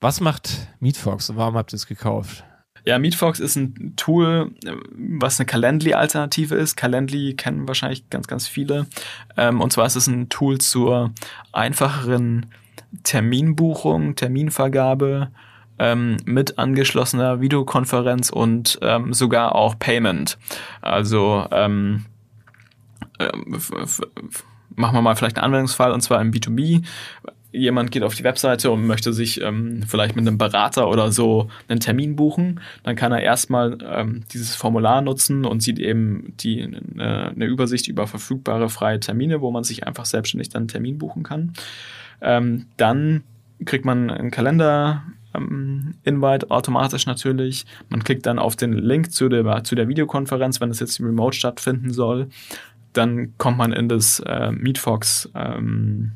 Was 0.00 0.20
macht 0.20 0.68
Meetfox 0.78 1.30
und 1.30 1.36
warum 1.36 1.56
habt 1.56 1.72
ihr 1.72 1.76
es 1.76 1.86
gekauft? 1.86 2.44
Ja, 2.84 3.00
Meetfox 3.00 3.40
ist 3.40 3.56
ein 3.56 3.94
Tool, 3.96 4.52
was 4.92 5.40
eine 5.40 5.46
Calendly-Alternative 5.46 6.54
ist. 6.54 6.76
Calendly 6.76 7.34
kennen 7.34 7.66
wahrscheinlich 7.66 8.08
ganz, 8.10 8.28
ganz 8.28 8.46
viele. 8.46 8.86
Ähm, 9.36 9.60
und 9.60 9.72
zwar 9.72 9.86
ist 9.86 9.96
es 9.96 10.06
ein 10.06 10.28
Tool 10.28 10.58
zur 10.58 11.12
einfacheren 11.52 12.46
Terminbuchung, 13.02 14.14
Terminvergabe 14.14 15.32
ähm, 15.80 16.18
mit 16.26 16.58
angeschlossener 16.58 17.40
Videokonferenz 17.40 18.30
und 18.30 18.78
ähm, 18.82 19.12
sogar 19.12 19.56
auch 19.56 19.76
Payment. 19.78 20.38
Also 20.80 21.44
ähm, 21.50 22.04
ähm 23.18 23.58
machen 24.76 24.94
wir 24.94 25.02
mal 25.02 25.16
vielleicht 25.16 25.38
einen 25.38 25.46
Anwendungsfall 25.46 25.92
und 25.92 26.00
zwar 26.00 26.20
im 26.20 26.30
B2B. 26.30 26.84
Jemand 27.52 27.90
geht 27.90 28.02
auf 28.02 28.14
die 28.14 28.24
Webseite 28.24 28.70
und 28.70 28.86
möchte 28.86 29.12
sich 29.14 29.40
ähm, 29.40 29.82
vielleicht 29.86 30.14
mit 30.14 30.26
einem 30.26 30.36
Berater 30.36 30.88
oder 30.88 31.10
so 31.10 31.48
einen 31.68 31.80
Termin 31.80 32.14
buchen. 32.14 32.60
Dann 32.82 32.96
kann 32.96 33.12
er 33.12 33.22
erstmal 33.22 33.78
ähm, 33.82 34.24
dieses 34.32 34.54
Formular 34.54 35.00
nutzen 35.00 35.46
und 35.46 35.62
sieht 35.62 35.78
eben 35.78 36.34
die, 36.38 36.62
eine, 36.62 37.30
eine 37.30 37.46
Übersicht 37.46 37.88
über 37.88 38.06
verfügbare 38.06 38.68
freie 38.68 39.00
Termine, 39.00 39.40
wo 39.40 39.50
man 39.50 39.64
sich 39.64 39.86
einfach 39.86 40.04
selbstständig 40.04 40.50
dann 40.50 40.62
einen 40.62 40.68
Termin 40.68 40.98
buchen 40.98 41.22
kann. 41.22 41.54
Ähm, 42.20 42.66
dann 42.76 43.22
kriegt 43.64 43.86
man 43.86 44.10
einen 44.10 44.30
Kalender 44.30 45.04
ähm, 45.34 45.94
Invite 46.04 46.50
automatisch 46.50 47.06
natürlich. 47.06 47.64
Man 47.88 48.04
klickt 48.04 48.26
dann 48.26 48.38
auf 48.38 48.56
den 48.56 48.74
Link 48.74 49.12
zu 49.12 49.30
der, 49.30 49.64
zu 49.64 49.74
der 49.74 49.88
Videokonferenz, 49.88 50.60
wenn 50.60 50.70
es 50.70 50.80
jetzt 50.80 51.00
remote 51.00 51.36
stattfinden 51.36 51.90
soll 51.90 52.28
dann 52.96 53.36
kommt 53.38 53.58
man 53.58 53.72
in 53.72 53.88
das 53.88 54.20
äh, 54.20 54.50
Meetfox, 54.52 55.30
ähm, 55.34 56.12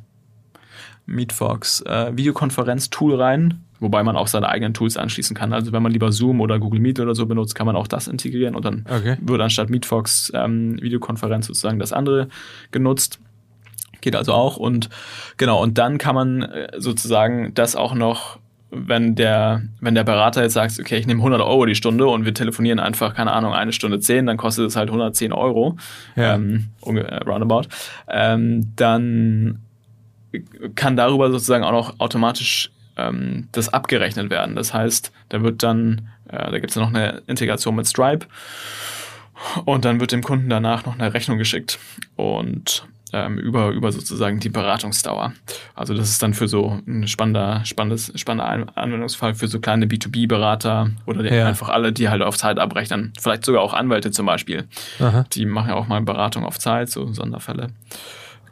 Meetfox 1.07 1.83
äh, 1.83 2.17
Videokonferenz-Tool 2.17 3.21
rein, 3.21 3.63
wobei 3.81 4.03
man 4.03 4.17
auch 4.17 4.29
seine 4.29 4.49
eigenen 4.49 4.75
Tools 4.75 4.97
anschließen 4.97 5.37
kann. 5.37 5.53
Also 5.53 5.73
wenn 5.73 5.83
man 5.83 5.93
lieber 5.93 6.13
Zoom 6.13 6.41
oder 6.41 6.59
Google 6.59 6.81
Meet 6.81 7.01
oder 7.01 7.15
so 7.15 7.27
benutzt, 7.27 7.55
kann 7.55 7.67
man 7.67 7.77
auch 7.77 7.89
das 7.89 8.09
integrieren 8.09 8.55
und 8.55 8.65
dann 8.65 8.87
okay. 8.89 9.17
wird 9.21 9.41
anstatt 9.41 9.71
Meetfox 9.71 10.33
ähm, 10.35 10.81
Videokonferenz 10.81 11.47
sozusagen 11.47 11.79
das 11.79 11.93
andere 11.93 12.29
genutzt. 12.71 13.21
Geht 14.01 14.17
also 14.17 14.33
auch 14.33 14.57
und 14.57 14.89
genau, 15.37 15.63
und 15.63 15.77
dann 15.77 15.99
kann 15.99 16.15
man 16.15 16.43
äh, 16.43 16.69
sozusagen 16.79 17.53
das 17.55 17.77
auch 17.77 17.95
noch 17.95 18.39
wenn 18.71 19.15
der, 19.17 19.63
wenn 19.81 19.95
der 19.95 20.05
Berater 20.05 20.43
jetzt 20.43 20.55
sagt, 20.55 20.79
okay, 20.79 20.97
ich 20.97 21.07
nehme 21.07 21.21
100 21.21 21.41
Euro 21.41 21.67
die 21.67 21.75
Stunde 21.75 22.07
und 22.07 22.25
wir 22.25 22.35
telefonieren 22.35 22.79
einfach, 22.79 23.15
keine 23.15 23.33
Ahnung, 23.33 23.53
eine 23.53 23.73
Stunde 23.73 24.01
10, 24.01 24.27
dann 24.27 24.37
kostet 24.37 24.69
es 24.69 24.77
halt 24.77 24.89
110 24.89 25.33
Euro, 25.33 25.77
ja. 26.17 26.35
ähm, 26.35 26.69
äh, 26.87 27.17
roundabout, 27.25 27.69
ähm, 28.09 28.73
dann 28.77 29.61
kann 30.77 30.97
darüber 30.97 31.31
sozusagen 31.31 31.65
auch 31.65 31.73
noch 31.73 31.99
automatisch 31.99 32.71
ähm, 32.97 33.49
das 33.53 33.69
abgerechnet 33.69 34.31
werden. 34.31 34.55
Das 34.55 34.73
heißt, 34.73 35.13
da 35.29 35.43
wird 35.43 35.63
dann, 35.63 36.09
äh, 36.29 36.51
da 36.51 36.59
gibt 36.59 36.71
es 36.71 36.77
noch 36.77 36.89
eine 36.89 37.23
Integration 37.27 37.75
mit 37.75 37.89
Stripe 37.89 38.27
und 39.65 39.85
dann 39.85 40.01
wird 40.01 40.13
dem 40.13 40.23
Kunden 40.23 40.49
danach 40.49 40.87
noch 40.87 40.95
eine 40.99 41.13
Rechnung 41.13 41.39
geschickt 41.39 41.79
und 42.17 42.87
ähm, 43.13 43.39
über, 43.39 43.71
über 43.71 43.93
sozusagen 43.93 44.41
die 44.41 44.49
Beratungsdauer. 44.49 45.33
Also 45.75 45.95
das 45.95 46.11
ist 46.11 46.23
dann 46.23 46.35
für 46.35 46.49
so 46.49 46.81
ein 46.87 47.09
spannender, 47.09 47.65
spannendes, 47.65 48.13
spannender 48.17 48.77
Anwendungsfall 48.77 49.35
für 49.35 49.49
so 49.49 49.61
kleine 49.61 49.87
B2B-Berater 49.87 50.91
oder 51.07 51.33
ja. 51.33 51.47
einfach 51.47 51.69
alle, 51.69 51.93
die 51.93 52.09
halt 52.09 52.23
auf 52.23 52.37
Zeit 52.37 52.59
abrechnen. 52.59 53.13
Vielleicht 53.21 53.45
sogar 53.45 53.63
auch 53.63 53.75
Anwälte 53.75 54.11
zum 54.11 54.27
Beispiel. 54.27 54.69
Aha. 54.99 55.25
Die 55.33 55.47
machen 55.47 55.69
ja 55.69 55.75
auch 55.75 55.89
mal 55.89 56.01
Beratung 56.03 56.45
auf 56.45 56.59
Zeit, 56.59 56.91
so 56.91 57.13
Sonderfälle. 57.13 57.69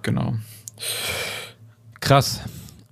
Genau. 0.03 0.35
Krass. 2.01 2.43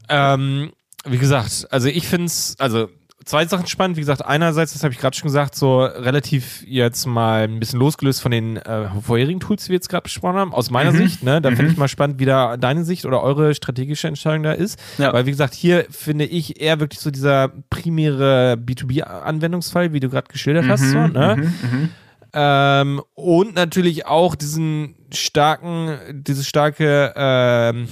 Ähm, 0.09 0.73
wie 1.05 1.19
gesagt, 1.19 1.67
also 1.71 1.89
ich 1.89 2.09
finde 2.09 2.27
es, 2.27 2.57
also 2.59 2.89
zwei 3.27 3.45
Sachen 3.45 3.67
spannend. 3.67 3.97
Wie 3.97 4.01
gesagt, 4.01 4.25
einerseits, 4.25 4.73
das 4.73 4.83
habe 4.83 4.95
ich 4.95 5.01
gerade 5.01 5.15
schon 5.15 5.27
gesagt, 5.27 5.55
so 5.55 5.85
relativ 5.85 6.65
jetzt 6.67 7.05
mal 7.07 7.43
ein 7.43 7.59
bisschen 7.59 7.79
losgelöst 7.79 8.23
von 8.23 8.31
den 8.31 8.57
äh, 8.57 8.89
vorherigen 9.03 9.41
Tools, 9.41 9.65
die 9.65 9.71
wir 9.71 9.75
jetzt 9.75 9.89
gerade 9.89 10.05
besprochen 10.05 10.37
haben, 10.37 10.55
aus 10.55 10.71
meiner 10.71 10.93
mhm. 10.93 10.97
Sicht. 10.97 11.23
Ne? 11.23 11.43
Da 11.43 11.51
mhm. 11.51 11.57
finde 11.57 11.73
ich 11.73 11.77
mal 11.77 11.89
spannend, 11.89 12.19
wie 12.19 12.25
da 12.25 12.57
deine 12.57 12.85
Sicht 12.85 13.05
oder 13.05 13.23
eure 13.23 13.55
strategische 13.55 14.09
Entscheidung 14.09 14.45
da 14.45 14.53
ist. 14.53 14.81
Ja. 14.97 15.13
Weil, 15.13 15.27
wie 15.27 15.31
gesagt, 15.31 15.55
hier 15.55 15.87
finde 15.91 16.25
ich 16.25 16.61
eher 16.61 16.81
wirklich 16.81 17.01
so 17.01 17.11
dieser 17.11 17.51
primäre 17.69 18.57
B2B-Anwendungsfall, 18.65 19.93
wie 19.93 20.01
du 20.01 20.09
gerade 20.09 20.29
geschildert 20.33 20.65
mhm. 20.65 20.71
hast. 20.71 20.91
So, 20.91 21.07
ne? 21.07 21.37
Mhm. 21.37 21.43
Mhm. 21.43 21.89
Ähm, 22.33 23.03
und 23.15 23.55
natürlich 23.55 24.07
auch 24.07 24.35
diesen 24.35 24.95
starken, 25.13 25.99
diese 26.13 26.45
starke 26.45 27.13
ähm, 27.17 27.89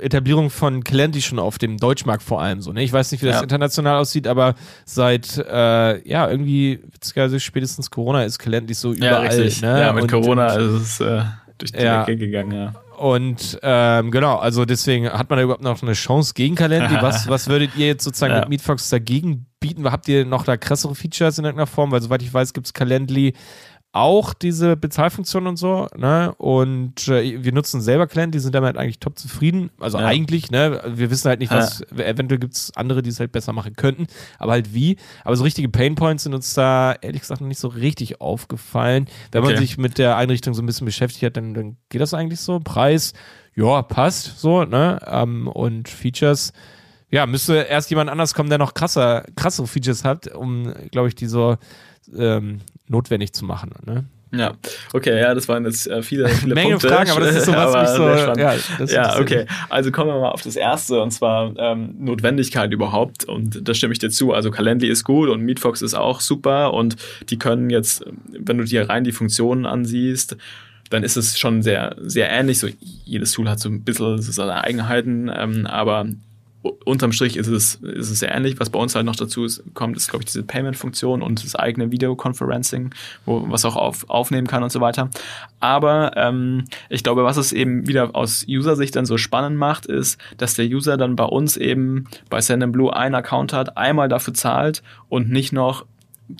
Etablierung 0.00 0.50
von 0.50 0.82
Calendly 0.84 1.22
schon 1.22 1.38
auf 1.38 1.58
dem 1.58 1.76
Deutschmarkt 1.78 2.22
vor 2.22 2.42
allem 2.42 2.60
so. 2.60 2.72
Ne? 2.72 2.82
Ich 2.82 2.92
weiß 2.92 3.12
nicht, 3.12 3.22
wie 3.22 3.26
das 3.26 3.36
Ja. 3.36 3.42
international 3.42 3.96
aussieht, 4.00 4.26
aber 4.26 4.54
seit 4.84 5.38
äh, 5.38 6.08
ja 6.08 6.28
irgendwie 6.30 6.80
witzigerweise 6.92 7.40
spätestens 7.40 7.90
Corona 7.90 8.24
ist 8.24 8.38
Calendly 8.38 8.74
so 8.74 8.92
überall. 8.92 9.36
Ne? 9.38 9.52
Ja, 9.62 9.92
mit 9.92 10.02
Und- 10.04 10.10
Corona 10.10 10.54
und, 10.54 10.60
ist 10.76 10.82
es 10.82 11.00
äh, 11.00 11.22
durch 11.58 11.72
die 11.72 11.82
Ja. 11.82 12.04
Decke 12.04 12.18
gegangen, 12.18 12.52
ja. 12.52 12.74
Und 12.98 13.58
ähm, 13.62 14.12
genau, 14.12 14.36
also 14.36 14.64
deswegen 14.64 15.10
hat 15.10 15.28
man 15.28 15.38
da 15.38 15.42
überhaupt 15.42 15.64
noch 15.64 15.82
eine 15.82 15.94
Chance 15.94 16.32
gegen 16.34 16.54
Calendly. 16.54 16.96
Was, 17.02 17.26
was 17.28 17.48
würdet 17.48 17.70
ihr 17.76 17.88
jetzt 17.88 18.04
sozusagen 18.04 18.32
Ja. 18.34 18.40
mit 18.40 18.50
Meetfox 18.50 18.88
dagegen 18.88 19.46
bieten? 19.58 19.90
Habt 19.90 20.06
ihr 20.08 20.24
noch 20.24 20.44
da 20.44 20.56
krassere 20.56 20.94
Features 20.94 21.38
in 21.38 21.44
irgendeiner 21.44 21.66
Form? 21.66 21.90
Weil 21.90 22.02
soweit 22.02 22.22
ich 22.22 22.32
weiß, 22.32 22.52
gibt 22.52 22.66
es 22.68 22.72
Calendly 22.72 23.34
auch 23.94 24.34
diese 24.34 24.76
Bezahlfunktion 24.76 25.46
und 25.46 25.56
so, 25.56 25.86
ne? 25.96 26.34
Und 26.38 27.06
äh, 27.06 27.44
wir 27.44 27.52
nutzen 27.52 27.80
selber 27.80 28.08
Calendly, 28.08 28.40
sind 28.40 28.52
damit 28.52 28.76
eigentlich 28.76 28.98
top 28.98 29.16
zufrieden. 29.16 29.70
Also 29.78 29.98
Ja. 30.00 30.06
eigentlich, 30.06 30.50
ne? 30.50 30.82
Wir 30.96 31.10
wissen 31.10 31.28
halt 31.28 31.38
nicht, 31.38 31.52
was, 31.52 31.80
eventuell 31.92 32.40
gibt 32.40 32.54
es 32.54 32.72
andere, 32.76 33.02
die 33.02 33.10
es 33.10 33.20
halt 33.20 33.30
besser 33.30 33.52
machen 33.52 33.74
könnten, 33.76 34.08
aber 34.40 34.50
halt 34.52 34.74
wie. 34.74 34.96
Aber 35.22 35.36
so 35.36 35.44
richtige 35.44 35.68
Painpoints 35.68 36.24
sind 36.24 36.34
uns 36.34 36.54
da 36.54 36.96
ehrlich 37.02 37.20
gesagt 37.20 37.40
noch 37.40 37.46
nicht 37.46 37.60
so 37.60 37.68
richtig 37.68 38.20
aufgefallen. 38.20 39.06
Wenn 39.30 39.42
man 39.44 39.52
Okay. 39.52 39.60
sich 39.60 39.78
mit 39.78 39.96
der 39.98 40.16
Einrichtung 40.16 40.54
so 40.54 40.62
ein 40.62 40.66
bisschen 40.66 40.86
beschäftigt 40.86 41.22
hat, 41.24 41.36
dann, 41.36 41.54
dann 41.54 41.76
geht 41.88 42.00
das 42.00 42.14
eigentlich 42.14 42.40
so. 42.40 42.58
Preis, 42.58 43.12
ja, 43.54 43.80
passt 43.82 44.40
so, 44.40 44.64
ne? 44.64 44.98
Ähm, 45.06 45.46
und 45.46 45.88
Features, 45.88 46.52
ja, 47.10 47.26
müsste 47.26 47.54
erst 47.58 47.90
jemand 47.90 48.10
anders 48.10 48.34
kommen, 48.34 48.48
der 48.48 48.58
noch 48.58 48.74
krasser, 48.74 49.24
krassere 49.36 49.68
Features 49.68 50.02
hat, 50.02 50.34
um, 50.34 50.74
glaube 50.90 51.06
ich, 51.06 51.14
die 51.14 51.26
so 51.26 51.56
ähm, 52.16 52.60
notwendig 52.88 53.32
zu 53.32 53.44
machen. 53.44 53.72
Ne? 53.86 54.04
Ja, 54.36 54.54
okay, 54.92 55.20
ja, 55.20 55.32
das 55.32 55.48
waren 55.48 55.64
jetzt 55.64 55.86
äh, 55.86 56.02
viele, 56.02 56.28
viele 56.40 56.54
Menge 56.54 56.70
Punkte. 56.70 56.88
Fragen, 56.88 57.10
aber 57.10 57.20
das 57.20 57.36
ist 57.36 57.44
so, 57.46 57.52
was 57.52 57.74
mich 57.74 57.96
so- 57.96 58.08
ja, 58.40 58.54
ja, 58.86 59.20
okay. 59.20 59.46
Also 59.68 59.92
kommen 59.92 60.10
wir 60.10 60.18
mal 60.20 60.30
auf 60.30 60.42
das 60.42 60.56
Erste, 60.56 61.00
und 61.00 61.12
zwar 61.12 61.52
ähm, 61.56 61.94
Notwendigkeit 62.00 62.72
überhaupt. 62.72 63.24
Und 63.24 63.66
da 63.68 63.74
stimme 63.74 63.92
ich 63.92 64.00
dir 64.00 64.10
zu. 64.10 64.32
Also 64.32 64.50
Calendly 64.50 64.88
ist 64.88 65.04
gut 65.04 65.28
und 65.28 65.42
Meetfox 65.42 65.82
ist 65.82 65.94
auch 65.94 66.20
super. 66.20 66.74
Und 66.74 66.96
die 67.30 67.38
können 67.38 67.70
jetzt, 67.70 68.04
wenn 68.32 68.58
du 68.58 68.64
dir 68.64 68.88
rein 68.88 69.04
die 69.04 69.12
Funktionen 69.12 69.66
ansiehst, 69.66 70.36
dann 70.90 71.02
ist 71.04 71.16
es 71.16 71.38
schon 71.38 71.62
sehr, 71.62 71.94
sehr 72.00 72.28
ähnlich. 72.30 72.58
So, 72.58 72.68
jedes 73.04 73.32
Tool 73.32 73.48
hat 73.48 73.60
so 73.60 73.68
ein 73.68 73.82
bisschen 73.84 74.20
so 74.20 74.32
seine 74.32 74.62
Eigenheiten, 74.64 75.30
ähm, 75.34 75.66
aber 75.66 76.06
unterm 76.84 77.12
Strich 77.12 77.36
ist 77.36 77.48
es, 77.48 77.76
ist 77.76 78.10
es 78.10 78.18
sehr 78.18 78.34
ähnlich. 78.34 78.58
Was 78.58 78.70
bei 78.70 78.78
uns 78.78 78.94
halt 78.94 79.04
noch 79.04 79.16
dazu 79.16 79.44
ist, 79.44 79.62
kommt, 79.74 79.96
ist, 79.96 80.08
glaube 80.08 80.22
ich, 80.22 80.26
diese 80.26 80.42
Payment-Funktion 80.42 81.22
und 81.22 81.44
das 81.44 81.54
eigene 81.54 81.90
Videoconferencing, 81.90 82.90
wo 83.26 83.44
was 83.48 83.64
auch 83.64 83.76
auf, 83.76 84.08
aufnehmen 84.08 84.46
kann 84.46 84.62
und 84.62 84.72
so 84.72 84.80
weiter. 84.80 85.10
Aber 85.60 86.12
ähm, 86.16 86.64
ich 86.88 87.02
glaube, 87.02 87.24
was 87.24 87.36
es 87.36 87.52
eben 87.52 87.86
wieder 87.86 88.14
aus 88.14 88.46
User-Sicht 88.48 88.96
dann 88.96 89.04
so 89.04 89.18
spannend 89.18 89.58
macht, 89.58 89.86
ist, 89.86 90.18
dass 90.38 90.54
der 90.54 90.66
User 90.66 90.96
dann 90.96 91.16
bei 91.16 91.24
uns 91.24 91.56
eben 91.56 92.06
bei 92.30 92.40
Sendinblue 92.40 92.94
einen 92.94 93.14
Account 93.14 93.52
hat, 93.52 93.76
einmal 93.76 94.08
dafür 94.08 94.34
zahlt 94.34 94.82
und 95.08 95.30
nicht 95.30 95.52
noch 95.52 95.84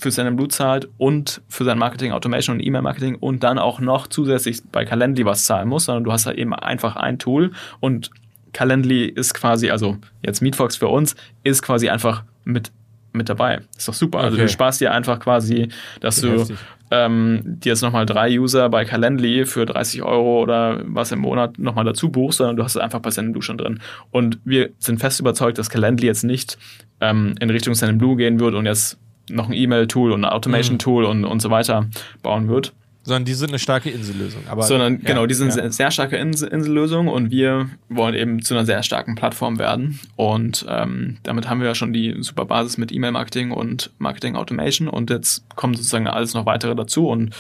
für 0.01 0.11
Sendinblue 0.11 0.49
zahlt 0.49 0.89
und 0.97 1.43
für 1.49 1.64
sein 1.64 1.79
Marketing 1.79 2.12
Automation 2.12 2.57
und 2.57 2.66
E-Mail-Marketing 2.66 3.16
und 3.16 3.43
dann 3.43 3.59
auch 3.59 3.81
noch 3.81 4.07
zusätzlich 4.07 4.62
bei 4.72 4.85
Calendly 4.85 5.27
was 5.27 5.45
zahlen 5.45 5.68
muss, 5.68 5.85
sondern 5.85 6.05
du 6.05 6.12
hast 6.12 6.27
halt 6.27 6.39
eben 6.39 6.55
einfach 6.55 6.97
ein 6.97 7.18
Tool 7.18 7.53
und 7.81 8.11
Calendly 8.55 9.05
ist 9.05 9.34
quasi, 9.34 9.68
also 9.70 9.98
jetzt 10.24 10.40
Meetfox 10.40 10.76
für 10.76 10.88
uns, 10.88 11.14
ist 11.42 11.61
quasi 11.62 11.90
einfach 11.90 12.24
mit, 12.44 12.72
mit 13.12 13.28
dabei. 13.28 13.61
Ist 13.76 13.86
doch 13.88 13.94
super. 13.94 14.20
Also 14.20 14.36
Okay. 14.36 14.46
du 14.46 14.48
sparst 14.48 14.80
dir 14.80 14.92
einfach 14.92 15.20
quasi, 15.20 15.68
dass 16.00 16.20
du 16.22 16.46
ähm, 16.90 17.40
dir 17.44 17.70
jetzt 17.72 17.82
nochmal 17.82 18.07
drei 18.07 18.38
User 18.38 18.68
bei 18.68 18.84
Calendly 18.84 19.44
für 19.46 19.66
30 19.66 20.02
Euro 20.02 20.42
oder 20.42 20.80
was 20.84 21.12
im 21.12 21.18
Monat 21.18 21.59
nochmal 21.59 21.84
dazu 21.84 22.11
buchst, 22.11 22.38
sondern 22.38 22.57
du 22.57 22.64
hast 22.64 22.76
es 22.76 22.80
einfach 22.82 23.00
bei 23.00 23.11
Sendinblue 23.11 23.42
schon 23.42 23.59
drin. 23.59 23.80
Und 24.11 24.38
wir 24.44 24.70
sind 24.78 25.00
fest 25.00 25.20
überzeugt, 25.20 25.59
dass 25.59 25.68
Calendly 25.70 26.07
jetzt 26.07 26.24
nicht 26.24 26.57
ähm, 27.00 27.34
in 27.40 27.50
Richtung 27.50 27.74
Sendinblue 27.74 28.16
gehen 28.16 28.38
wird 28.40 28.55
und 28.55 28.66
jetzt 28.66 28.98
noch 29.30 29.48
ein 29.48 29.55
E-Mail-Tool 29.55 30.12
und 30.12 30.24
ein 30.24 30.30
Automation-Tool 30.30 31.05
und, 31.05 31.24
und 31.24 31.40
so 31.40 31.50
weiter 31.50 31.86
bauen 32.22 32.48
wird. 32.48 32.72
Sondern 33.05 33.26
die 33.26 33.34
sind 33.34 33.50
eine 33.50 33.59
starke 33.59 33.90
Insellösung. 33.90 34.42
Aber, 34.48 34.62
Sondern 34.62 34.94
ja, 34.94 35.09
genau, 35.09 35.26
die 35.26 35.34
sind 35.34 35.48
ja. 35.48 35.55
sehr, 35.55 35.72
sehr 35.72 35.90
starke 35.90 36.16
Insel 36.16 36.48
Insellösung 36.48 37.09
und 37.09 37.30
wir 37.30 37.68
wollen 37.90 38.14
eben 38.14 38.42
zu 38.42 38.55
einer 38.55 38.64
sehr 38.64 38.82
starken 38.82 39.14
Plattform 39.14 39.59
werden. 39.59 40.00
Und 40.16 40.64
ähm, 40.68 41.18
damit 41.22 41.48
haben 41.48 41.61
wir 41.61 41.68
ja 41.68 41.74
schon 41.74 41.92
die 41.92 42.16
super 42.20 42.46
Basis 42.46 42.78
mit 42.78 42.92
E-Mail-Marketing 42.92 43.50
und 43.50 43.90
Marketing 43.98 44.36
Automation 44.36 44.88
und 44.88 45.11
jetzt 45.11 45.44
kommt 45.55 45.76
sozusagen 45.76 46.09
alles 46.09 46.32
noch 46.32 46.46
weitere 46.46 46.74
dazu 46.74 47.09
und 47.09 47.34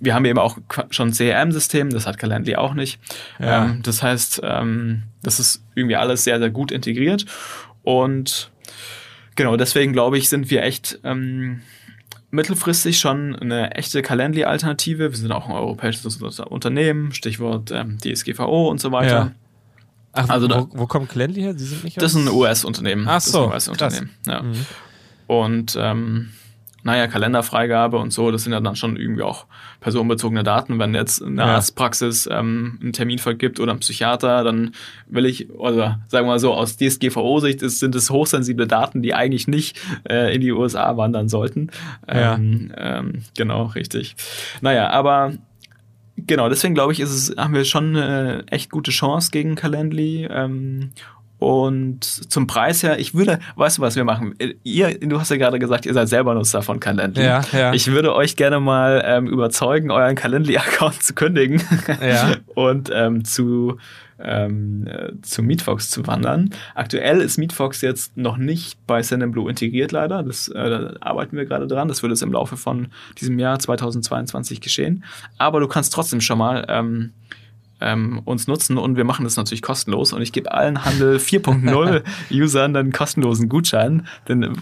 wir 0.00 0.14
haben 0.14 0.24
eben 0.24 0.38
auch 0.38 0.58
schon 0.90 1.08
ein 1.08 1.12
CRM-System, 1.12 1.90
das 1.90 2.06
hat 2.06 2.18
Calendly 2.18 2.56
auch 2.56 2.74
nicht. 2.74 2.98
Ja. 3.38 3.66
Ähm, 3.66 3.80
das 3.82 4.02
heißt, 4.02 4.40
ähm, 4.44 5.04
das 5.22 5.38
ist 5.38 5.62
irgendwie 5.74 5.96
alles 5.96 6.24
sehr, 6.24 6.38
sehr 6.38 6.50
gut 6.50 6.72
integriert 6.72 7.26
und 7.82 8.50
genau, 9.36 9.56
deswegen 9.56 9.92
glaube 9.92 10.18
ich, 10.18 10.28
sind 10.28 10.50
wir 10.50 10.62
echt 10.62 10.98
ähm, 11.04 11.60
mittelfristig 12.34 12.98
schon 12.98 13.34
eine 13.36 13.74
echte 13.74 14.02
Calendly-Alternative. 14.02 15.10
Wir 15.10 15.16
sind 15.16 15.32
auch 15.32 15.46
ein 15.46 15.52
europäisches 15.52 16.16
Unternehmen, 16.40 17.12
Stichwort 17.12 17.70
ähm, 17.70 17.98
DSGVO 17.98 18.68
und 18.68 18.80
so 18.80 18.92
weiter. 18.92 19.08
Ja. 19.08 19.32
Ach, 20.12 20.28
Also 20.28 20.46
da- 20.46 20.60
wo, 20.70 20.78
wo 20.80 20.86
kommt 20.86 21.08
Calendly 21.08 21.40
her? 21.42 21.54
Sie 21.58 21.64
sind 21.64 21.84
nicht 21.84 22.00
Das 22.00 22.14
ist 22.14 22.18
ein 22.18 22.28
US-Unternehmen. 22.28 23.06
Ach 23.08 23.14
Das 23.14 23.26
ist 23.26 23.32
so, 23.32 23.44
ein 23.44 23.50
US-Unternehmen. 23.50 24.10
Ja. 24.26 24.42
Mhm. 24.42 24.66
Und 25.26 25.76
ähm, 25.80 26.30
naja, 26.84 27.06
Kalenderfreigabe 27.06 27.96
und 27.96 28.12
so, 28.12 28.30
das 28.30 28.44
sind 28.44 28.52
ja 28.52 28.60
dann 28.60 28.76
schon 28.76 28.96
irgendwie 28.96 29.22
auch 29.22 29.46
personenbezogene 29.80 30.42
Daten. 30.44 30.78
Wenn 30.78 30.94
jetzt 30.94 31.22
eine 31.22 31.40
Ja. 31.40 31.54
Arztpraxis 31.56 32.28
ähm, 32.30 32.78
einen 32.80 32.92
Termin 32.92 33.18
vergibt 33.18 33.58
oder 33.58 33.72
ein 33.72 33.80
Psychiater, 33.80 34.44
dann 34.44 34.72
will 35.08 35.24
ich, 35.24 35.50
oder 35.50 36.00
sagen 36.08 36.26
wir 36.26 36.32
mal 36.32 36.38
so, 36.38 36.52
aus 36.52 36.76
DSGVO-Sicht 36.76 37.60
sind 37.60 37.94
es 37.94 38.10
hochsensible 38.10 38.66
Daten, 38.66 39.02
die 39.02 39.14
eigentlich 39.14 39.48
nicht 39.48 39.80
äh, 40.08 40.34
in 40.34 40.42
die 40.42 40.52
USA 40.52 40.96
wandern 40.96 41.28
sollten. 41.28 41.70
Ja. 42.06 42.34
Ähm, 42.34 42.70
ähm, 42.76 43.22
genau, 43.36 43.64
richtig. 43.64 44.14
Naja, 44.60 44.90
aber 44.90 45.32
genau, 46.18 46.48
deswegen 46.50 46.74
glaube 46.74 46.92
ich, 46.92 47.00
ist 47.00 47.10
es, 47.10 47.36
haben 47.36 47.54
wir 47.54 47.64
schon 47.64 47.96
eine 47.96 48.44
echt 48.50 48.70
gute 48.70 48.90
Chance 48.90 49.30
gegen 49.32 49.54
Calendly. 49.54 50.28
Ähm, 50.30 50.90
und 51.44 52.04
zum 52.04 52.46
Preis 52.46 52.82
her, 52.82 52.98
ich 52.98 53.12
würde, 53.12 53.38
weißt 53.56 53.76
du, 53.76 53.82
was 53.82 53.96
wir 53.96 54.04
machen? 54.04 54.34
Ihr, 54.62 54.98
du 54.98 55.20
hast 55.20 55.30
ja 55.30 55.36
gerade 55.36 55.58
gesagt, 55.58 55.84
ihr 55.84 55.92
seid 55.92 56.08
selber 56.08 56.32
Nutzer 56.32 56.62
von 56.62 56.80
Calendly. 56.80 57.22
Ja, 57.22 57.42
ja. 57.52 57.74
Ich 57.74 57.86
würde 57.88 58.14
euch 58.14 58.36
gerne 58.36 58.60
mal 58.60 59.04
ähm, 59.04 59.26
überzeugen, 59.26 59.90
euren 59.90 60.14
Calendly-Account 60.14 61.02
zu 61.02 61.12
kündigen 61.12 61.62
Ja. 62.00 62.36
und 62.54 62.90
ähm, 62.94 63.26
zu, 63.26 63.76
ähm, 64.18 64.86
äh, 64.86 65.20
zu 65.20 65.42
Meetfox 65.42 65.90
zu 65.90 66.06
wandern. 66.06 66.48
Aktuell 66.74 67.20
ist 67.20 67.36
Meetfox 67.36 67.82
jetzt 67.82 68.16
noch 68.16 68.38
nicht 68.38 68.78
bei 68.86 69.02
Sendinblue 69.02 69.50
integriert, 69.50 69.92
leider. 69.92 70.22
Das, 70.22 70.48
äh, 70.48 70.70
da 70.70 70.94
arbeiten 71.00 71.36
wir 71.36 71.44
gerade 71.44 71.66
dran. 71.66 71.88
Das 71.88 72.02
wird 72.02 72.08
jetzt 72.08 72.22
im 72.22 72.32
Laufe 72.32 72.56
von 72.56 72.88
diesem 73.20 73.38
Jahr 73.38 73.58
2022 73.58 74.62
geschehen. 74.62 75.04
Aber 75.36 75.60
du 75.60 75.68
kannst 75.68 75.92
trotzdem 75.92 76.22
schon 76.22 76.38
mal 76.38 76.64
ähm, 76.70 77.12
ähm, 77.84 78.20
uns 78.24 78.46
nutzen 78.48 78.78
und 78.78 78.96
wir 78.96 79.04
machen 79.04 79.24
das 79.24 79.36
natürlich 79.36 79.62
kostenlos 79.62 80.12
und 80.12 80.22
ich 80.22 80.32
gebe 80.32 80.50
allen 80.52 80.84
Handel 80.84 81.16
4.0 81.18 82.02
Usern 82.32 82.74
einen 82.76 82.92
kostenlosen 82.92 83.48
Gutschein. 83.48 84.06
Denn 84.28 84.56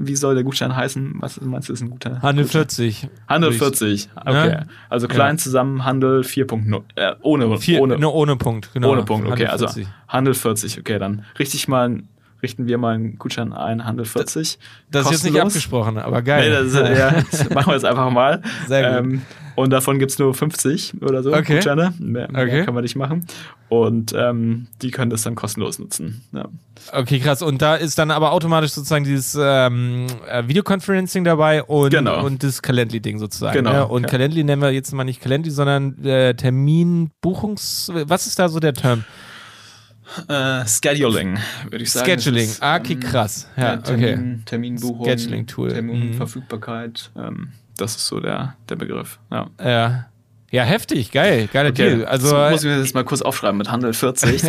wie 0.00 0.16
soll 0.16 0.34
der 0.34 0.44
Gutschein 0.44 0.76
heißen? 0.76 1.14
Was 1.20 1.40
meinst 1.40 1.68
du, 1.68 1.72
ist 1.72 1.80
ein 1.82 1.90
guter? 1.90 2.20
Handel 2.22 2.44
Gutschein? 2.44 2.62
40. 2.68 3.08
Handel 3.28 3.52
40. 3.52 4.08
Okay. 4.14 4.32
Ne? 4.32 4.66
Also 4.90 5.08
klein 5.08 5.38
zusammen 5.38 5.84
Handel 5.84 6.20
4.0. 6.20 6.82
Äh, 6.94 7.14
ohne, 7.22 7.58
Vier, 7.58 7.80
ohne, 7.80 7.98
ne, 7.98 8.08
ohne 8.10 8.36
Punkt, 8.36 8.72
genau. 8.72 8.92
ohne 8.92 9.02
Punkt. 9.04 9.26
Okay, 9.26 9.46
Handel 9.46 9.48
also 9.48 9.66
40. 9.66 9.88
Handel 10.08 10.34
40. 10.34 10.78
Okay, 10.80 10.98
dann 10.98 11.24
richtig 11.38 11.68
mal 11.68 11.88
ein- 11.88 12.08
richten 12.42 12.66
wir 12.66 12.78
mal 12.78 12.94
einen 12.94 13.18
Gutschein 13.18 13.52
ein, 13.52 13.84
Handel 13.84 14.04
40. 14.04 14.58
Das 14.90 15.06
ist 15.06 15.12
jetzt 15.12 15.24
nicht 15.24 15.40
abgesprochen, 15.40 15.98
aber 15.98 16.22
geil. 16.22 16.48
Nee, 16.48 16.54
das, 16.54 16.66
ist, 16.66 16.98
ja, 16.98 17.10
das 17.30 17.50
machen 17.50 17.68
wir 17.68 17.74
jetzt 17.74 17.84
einfach 17.84 18.10
mal. 18.10 18.42
Sehr 18.68 19.02
gut. 19.02 19.12
Ähm, 19.12 19.22
und 19.54 19.70
davon 19.70 19.98
gibt's 19.98 20.18
nur 20.18 20.34
50 20.34 21.00
oder 21.00 21.22
so 21.22 21.32
Okay. 21.32 21.54
Gutscheine. 21.54 21.94
Mehr, 21.98 22.30
mehr 22.30 22.42
Okay. 22.42 22.64
kann 22.66 22.74
man 22.74 22.82
nicht 22.82 22.94
machen. 22.94 23.24
Und 23.70 24.12
ähm, 24.14 24.66
die 24.82 24.90
können 24.90 25.10
das 25.10 25.22
dann 25.22 25.34
kostenlos 25.34 25.78
nutzen. 25.78 26.22
Ja. 26.32 26.44
Okay, 26.92 27.18
krass. 27.20 27.40
Und 27.40 27.62
da 27.62 27.74
ist 27.74 27.98
dann 27.98 28.10
aber 28.10 28.32
automatisch 28.32 28.72
sozusagen 28.72 29.04
dieses 29.04 29.36
ähm, 29.40 30.06
äh, 30.28 30.46
Videoconferencing 30.46 31.24
dabei 31.24 31.62
und, 31.64 31.90
Genau. 31.90 32.22
und 32.24 32.42
das 32.42 32.60
Calendly-Ding 32.60 33.18
sozusagen. 33.18 33.54
Genau, 33.56 33.72
Ne? 33.72 33.88
Und 33.88 34.02
ja. 34.02 34.08
Calendly 34.08 34.44
nennen 34.44 34.60
wir 34.60 34.70
jetzt 34.72 34.92
mal 34.92 35.04
nicht 35.04 35.22
Calendly, 35.22 35.50
sondern 35.50 36.04
äh, 36.04 36.34
Terminbuchungs... 36.34 37.90
Was 38.06 38.26
ist 38.26 38.38
da 38.38 38.48
so 38.50 38.60
der 38.60 38.74
Term? 38.74 39.04
Äh, 40.28 40.66
Scheduling, 40.66 41.38
würde 41.70 41.82
ich 41.84 41.90
sagen. 41.92 42.06
Scheduling. 42.20 42.44
Ist, 42.48 42.62
Ah, 42.62 42.76
okay, 42.76 42.92
ähm, 42.94 43.00
krass. 43.00 43.48
Ja, 43.56 43.74
Ja, 43.74 43.78
okay. 43.80 43.84
Termin, 44.14 44.42
Terminbuchung, 44.44 45.06
Scheduling-Tool. 45.06 45.68
Mhm. 45.70 45.74
Terminverfügbarkeit. 45.74 47.10
Ähm, 47.16 47.52
das 47.76 47.96
ist 47.96 48.06
so 48.06 48.20
der, 48.20 48.56
der 48.68 48.76
Begriff. 48.76 49.18
Ja. 49.30 49.50
Ja. 49.62 50.06
Ja, 50.52 50.62
heftig, 50.62 51.10
geil, 51.10 51.48
geiler 51.52 51.70
Okay, 51.70 51.96
Deal. 51.96 52.04
Also, 52.06 52.30
das 52.30 52.50
muss 52.52 52.64
ich 52.64 52.70
mir 52.70 52.78
jetzt 52.78 52.94
mal 52.94 53.04
kurz 53.04 53.20
aufschreiben 53.22 53.58
mit 53.58 53.70
Handel 53.70 53.92
40. 53.92 54.42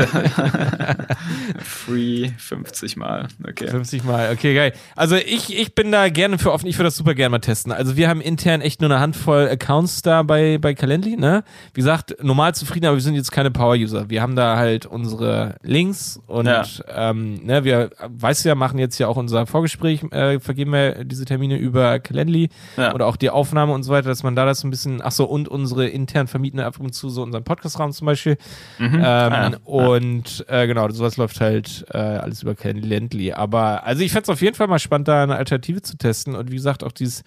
Free 1.64 2.30
50 2.38 2.98
mal. 2.98 3.28
Okay. 3.48 3.68
50 3.68 4.04
Mal, 4.04 4.32
okay, 4.32 4.54
geil. 4.54 4.74
Also 4.96 5.16
ich, 5.16 5.58
ich 5.58 5.74
bin 5.76 5.92
da 5.92 6.10
gerne 6.10 6.38
für 6.38 6.52
offen, 6.52 6.68
ich 6.68 6.78
würde 6.78 6.86
das 6.88 6.96
super 6.98 7.16
gerne 7.16 7.30
mal 7.32 7.40
testen. 7.40 7.72
Also 7.72 7.98
wir 7.98 8.10
haben 8.10 8.22
intern 8.22 8.62
echt 8.62 8.82
nur 8.82 8.90
eine 8.92 9.00
Handvoll 9.00 9.48
Accounts 9.50 10.02
da 10.02 10.24
bei, 10.24 10.58
bei 10.60 10.74
Calendly, 10.74 11.18
ne? 11.18 11.44
Wie 11.74 11.82
gesagt, 11.82 12.16
normal 12.24 12.54
zufrieden, 12.56 12.86
aber 12.86 12.96
wir 12.98 13.02
sind 13.02 13.16
jetzt 13.16 13.32
keine 13.32 13.52
Power-User. 13.52 14.10
Wir 14.10 14.22
haben 14.22 14.36
da 14.36 14.58
halt 14.58 14.86
unsere 14.86 15.56
Links 15.64 16.20
und 16.28 16.46
Ja. 16.46 16.64
ähm, 16.94 17.44
ne, 17.44 17.64
wir, 17.64 17.90
weißt 18.08 18.46
du 18.46 18.50
ja, 18.50 18.56
machen 18.56 18.80
jetzt 18.80 18.98
ja 19.00 19.08
auch 19.08 19.18
unser 19.18 19.46
Vorgespräch, 19.48 20.04
äh, 20.12 20.40
vergeben 20.40 20.72
wir 20.74 21.04
diese 21.06 21.26
Termine 21.26 21.58
über 21.58 22.00
Calendly 22.00 22.50
Ja. 22.78 22.94
oder 22.94 23.08
auch 23.08 23.16
die 23.18 23.30
Aufnahme 23.30 23.74
und 23.74 23.84
so 23.84 23.92
weiter, 23.92 24.10
dass 24.10 24.24
man 24.24 24.36
da 24.36 24.46
das 24.46 24.60
so 24.60 24.68
ein 24.68 24.72
bisschen, 24.72 25.02
ach 25.02 25.12
so, 25.12 25.26
und 25.26 25.48
unsere 25.48 25.88
intern 25.98 26.28
vermieten 26.28 26.60
ab 26.60 26.80
und 26.80 26.94
zu 26.94 27.10
so 27.10 27.24
unseren 27.24 27.44
Podcastraum 27.44 27.92
zum 27.92 28.06
Beispiel. 28.06 28.38
Mhm. 28.80 28.96
Ähm, 28.96 29.02
Ah, 29.02 29.50
ja. 29.52 29.58
Und 29.66 30.46
äh, 30.48 30.68
genau, 30.68 30.90
sowas 30.90 31.18
läuft 31.18 31.42
halt 31.42 31.86
äh, 31.92 31.98
alles 31.98 32.42
über 32.44 32.56
Calendly. 32.56 33.34
Aber 33.34 33.84
also 33.84 34.02
ich 34.04 34.12
fände 34.12 34.24
es 34.24 34.30
auf 34.30 34.42
jeden 34.42 34.56
Fall 34.56 34.68
mal 34.68 34.80
spannend, 34.80 35.08
da 35.08 35.24
eine 35.24 35.36
Alternative 35.36 35.82
zu 35.82 35.98
testen. 35.98 36.36
Und 36.36 36.52
wie 36.52 36.56
gesagt, 36.56 36.84
auch 36.84 36.92
dieses, 36.92 37.24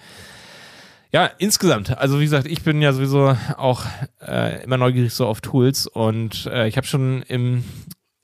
ja, 1.13 1.29
insgesamt. 1.39 1.97
Also 1.99 2.21
wie 2.21 2.25
gesagt, 2.25 2.47
ich 2.47 2.63
bin 2.63 2.81
ja 2.81 2.93
sowieso 2.93 3.37
auch 3.57 3.85
äh, 4.27 4.63
immer 4.63 4.77
neugierig 4.77 5.13
so 5.13 5.27
auf 5.27 5.41
Tools 5.41 5.87
und 5.87 6.47
äh, 6.47 6.69
ich 6.69 6.77
habe 6.77 6.87
schon 6.87 7.23
im 7.23 7.65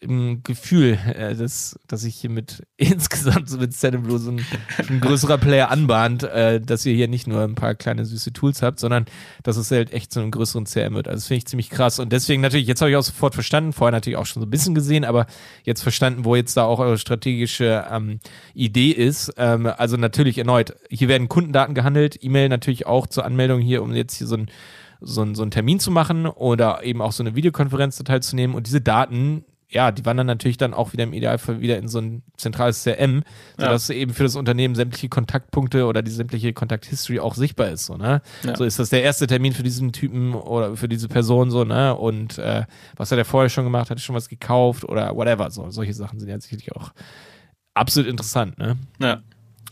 im 0.06 0.42
Gefühl, 0.42 0.98
äh, 1.06 1.34
dass, 1.34 1.78
dass 1.86 2.04
ich 2.04 2.16
hier 2.16 2.30
mit 2.30 2.62
insgesamt 2.76 3.48
so 3.48 3.58
mit 3.58 3.74
Stand 3.74 4.02
Blue 4.04 4.18
so 4.18 4.30
ein, 4.30 4.44
ein 4.88 5.00
größerer 5.00 5.38
Player 5.38 5.70
anbahnt, 5.70 6.22
äh, 6.22 6.60
dass 6.60 6.86
ihr 6.86 6.94
hier 6.94 7.08
nicht 7.08 7.26
nur 7.26 7.42
ein 7.42 7.54
paar 7.54 7.74
kleine 7.74 8.04
süße 8.04 8.32
Tools 8.32 8.62
habt, 8.62 8.80
sondern 8.80 9.06
dass 9.42 9.56
es 9.56 9.70
halt 9.70 9.92
echt 9.92 10.12
zu 10.12 10.20
einem 10.20 10.30
größeren 10.30 10.64
CRM 10.64 10.94
wird. 10.94 11.08
Also 11.08 11.16
das 11.16 11.26
finde 11.26 11.38
ich 11.38 11.46
ziemlich 11.46 11.70
krass. 11.70 11.98
Und 11.98 12.12
deswegen 12.12 12.42
natürlich, 12.42 12.66
jetzt 12.66 12.80
habe 12.80 12.90
ich 12.90 12.96
auch 12.96 13.02
sofort 13.02 13.34
verstanden, 13.34 13.72
vorher 13.72 13.92
natürlich 13.92 14.16
auch 14.16 14.26
schon 14.26 14.40
so 14.40 14.46
ein 14.46 14.50
bisschen 14.50 14.74
gesehen, 14.74 15.04
aber 15.04 15.26
jetzt 15.64 15.82
verstanden, 15.82 16.24
wo 16.24 16.36
jetzt 16.36 16.56
da 16.56 16.64
auch 16.64 16.78
eure 16.78 16.98
strategische 16.98 17.84
ähm, 17.90 18.20
Idee 18.54 18.90
ist. 18.90 19.34
Ähm, 19.36 19.66
also 19.66 19.96
natürlich 19.96 20.38
erneut, 20.38 20.74
hier 20.90 21.08
werden 21.08 21.28
Kundendaten 21.28 21.74
gehandelt, 21.74 22.22
E-Mail 22.22 22.48
natürlich 22.48 22.86
auch 22.86 23.06
zur 23.06 23.24
Anmeldung 23.24 23.60
hier, 23.60 23.82
um 23.82 23.94
jetzt 23.94 24.14
hier 24.14 24.26
so 24.26 24.36
ein 24.36 24.50
so, 25.00 25.22
ein, 25.22 25.34
so 25.34 25.42
einen 25.42 25.50
Termin 25.50 25.78
zu 25.78 25.90
machen 25.90 26.26
oder 26.26 26.82
eben 26.82 27.02
auch 27.02 27.12
so 27.12 27.22
eine 27.22 27.34
Videokonferenz 27.34 27.98
teilzunehmen 27.98 28.56
und 28.56 28.66
diese 28.66 28.80
Daten 28.80 29.44
ja, 29.68 29.90
die 29.90 30.04
wandern 30.04 30.26
natürlich 30.26 30.58
dann 30.58 30.74
auch 30.74 30.92
wieder 30.92 31.04
im 31.04 31.12
Idealfall 31.12 31.60
wieder 31.60 31.76
in 31.76 31.88
so 31.88 31.98
ein 31.98 32.22
zentrales 32.36 32.84
CRM, 32.84 33.24
sodass 33.56 33.90
eben 33.90 34.14
für 34.14 34.22
das 34.22 34.36
Unternehmen 34.36 34.76
sämtliche 34.76 35.08
Kontaktpunkte 35.08 35.86
oder 35.86 36.02
die 36.02 36.10
sämtliche 36.12 36.52
Kontakthistory 36.52 37.18
auch 37.18 37.34
sichtbar 37.34 37.70
ist. 37.70 37.86
So, 37.86 37.96
ne? 37.96 38.22
Ja. 38.44 38.56
so 38.56 38.64
ist 38.64 38.78
das 38.78 38.90
der 38.90 39.02
erste 39.02 39.26
Termin 39.26 39.52
für 39.52 39.64
diesen 39.64 39.92
Typen 39.92 40.34
oder 40.34 40.76
für 40.76 40.88
diese 40.88 41.08
Person 41.08 41.50
so, 41.50 41.64
ne? 41.64 41.96
Und 41.96 42.38
äh, 42.38 42.64
was 42.96 43.10
hat 43.10 43.18
er 43.18 43.24
vorher 43.24 43.48
schon 43.48 43.64
gemacht? 43.64 43.90
Hat 43.90 43.98
er 43.98 44.02
schon 44.02 44.14
was 44.14 44.28
gekauft 44.28 44.84
oder 44.84 45.16
whatever? 45.16 45.50
So, 45.50 45.68
solche 45.70 45.94
Sachen 45.94 46.20
sind 46.20 46.28
ja 46.28 46.38
sicherlich 46.38 46.70
auch 46.72 46.92
absolut 47.74 48.08
interessant, 48.08 48.58
ne? 48.58 48.76
Ja. 49.00 49.22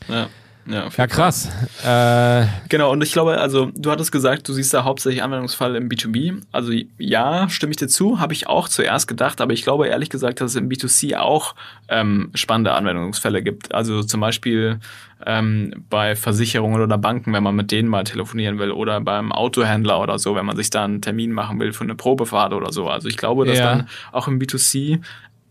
Ja. 0.09 0.29
Ja, 0.67 0.89
Ja, 0.97 1.07
krass. 1.07 1.51
Äh, 1.85 2.47
Genau, 2.71 2.91
und 2.91 3.03
ich 3.03 3.13
glaube, 3.13 3.39
also 3.39 3.71
du 3.75 3.91
hattest 3.91 4.11
gesagt, 4.13 4.49
du 4.49 4.53
siehst 4.53 4.73
da 4.73 4.85
hauptsächlich 4.85 5.23
Anwendungsfall 5.23 5.77
im 5.77 5.89
B2B. 5.89 6.43
Also 6.53 6.73
ja, 6.99 7.49
stimme 7.51 7.71
ich 7.73 7.77
dir 7.77 7.89
zu, 7.89 8.19
habe 8.21 8.33
ich 8.33 8.47
auch 8.49 8.69
zuerst 8.69 9.07
gedacht, 9.07 9.41
aber 9.41 9.53
ich 9.53 9.63
glaube 9.63 9.89
ehrlich 9.89 10.09
gesagt, 10.11 10.41
dass 10.41 10.53
es 10.53 10.57
im 10.57 10.69
B2C 10.69 11.17
auch 11.17 11.55
ähm, 11.89 12.31
spannende 12.35 12.73
Anwendungsfälle 12.73 13.43
gibt. 13.43 13.75
Also 13.75 14.03
zum 14.03 14.21
Beispiel 14.21 14.79
ähm, 15.27 15.85
bei 15.91 16.17
Versicherungen 16.17 16.81
oder 16.83 16.99
Banken, 16.99 17.33
wenn 17.33 17.43
man 17.43 17.55
mit 17.55 17.71
denen 17.71 17.89
mal 17.89 18.05
telefonieren 18.05 18.59
will, 18.59 18.71
oder 18.73 19.01
beim 19.01 19.33
Autohändler 19.33 20.01
oder 20.01 20.19
so, 20.19 20.35
wenn 20.35 20.47
man 20.47 20.57
sich 20.57 20.71
da 20.71 20.85
einen 20.85 21.03
Termin 21.03 21.33
machen 21.33 21.61
will 21.61 21.73
für 21.73 21.85
eine 21.85 21.95
Probefahrt 21.95 22.53
oder 22.55 22.73
so. 22.73 22.89
Also 22.89 23.09
ich 23.09 23.17
glaube, 23.17 23.45
dass 23.45 23.59
Ja. 23.59 23.65
dann 23.65 23.89
auch 24.13 24.29
im 24.29 24.39
B2C 24.39 25.01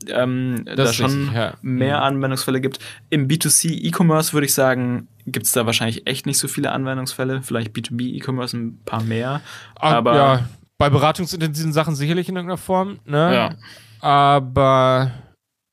ähm, 0.09 0.65
da 0.65 0.83
ist 0.83 0.95
schon 0.95 1.11
richtig, 1.11 1.33
ja. 1.33 1.53
mehr 1.61 1.97
Mhm. 1.97 2.03
Anwendungsfälle 2.03 2.61
gibt. 2.61 2.79
Im 3.09 3.27
B2C 3.27 3.69
E-Commerce 3.71 4.33
würde 4.33 4.45
ich 4.45 4.53
sagen, 4.53 5.07
gibt 5.25 5.45
es 5.45 5.51
da 5.51 5.65
wahrscheinlich 5.65 6.07
echt 6.07 6.25
nicht 6.25 6.37
so 6.37 6.47
viele 6.47 6.71
Anwendungsfälle. 6.71 7.41
Vielleicht 7.41 7.75
B2B 7.75 8.13
E-Commerce 8.15 8.57
ein 8.57 8.79
paar 8.85 9.03
mehr. 9.03 9.41
Ah, 9.75 9.95
Aber 9.95 10.15
ja, 10.15 10.49
bei 10.77 10.89
beratungsintensiven 10.89 11.73
Sachen 11.73 11.95
sicherlich 11.95 12.29
in 12.29 12.35
irgendeiner 12.35 12.57
Form, 12.57 12.99
ne? 13.05 13.33
Ja. 13.33 13.55
Aber 14.01 15.11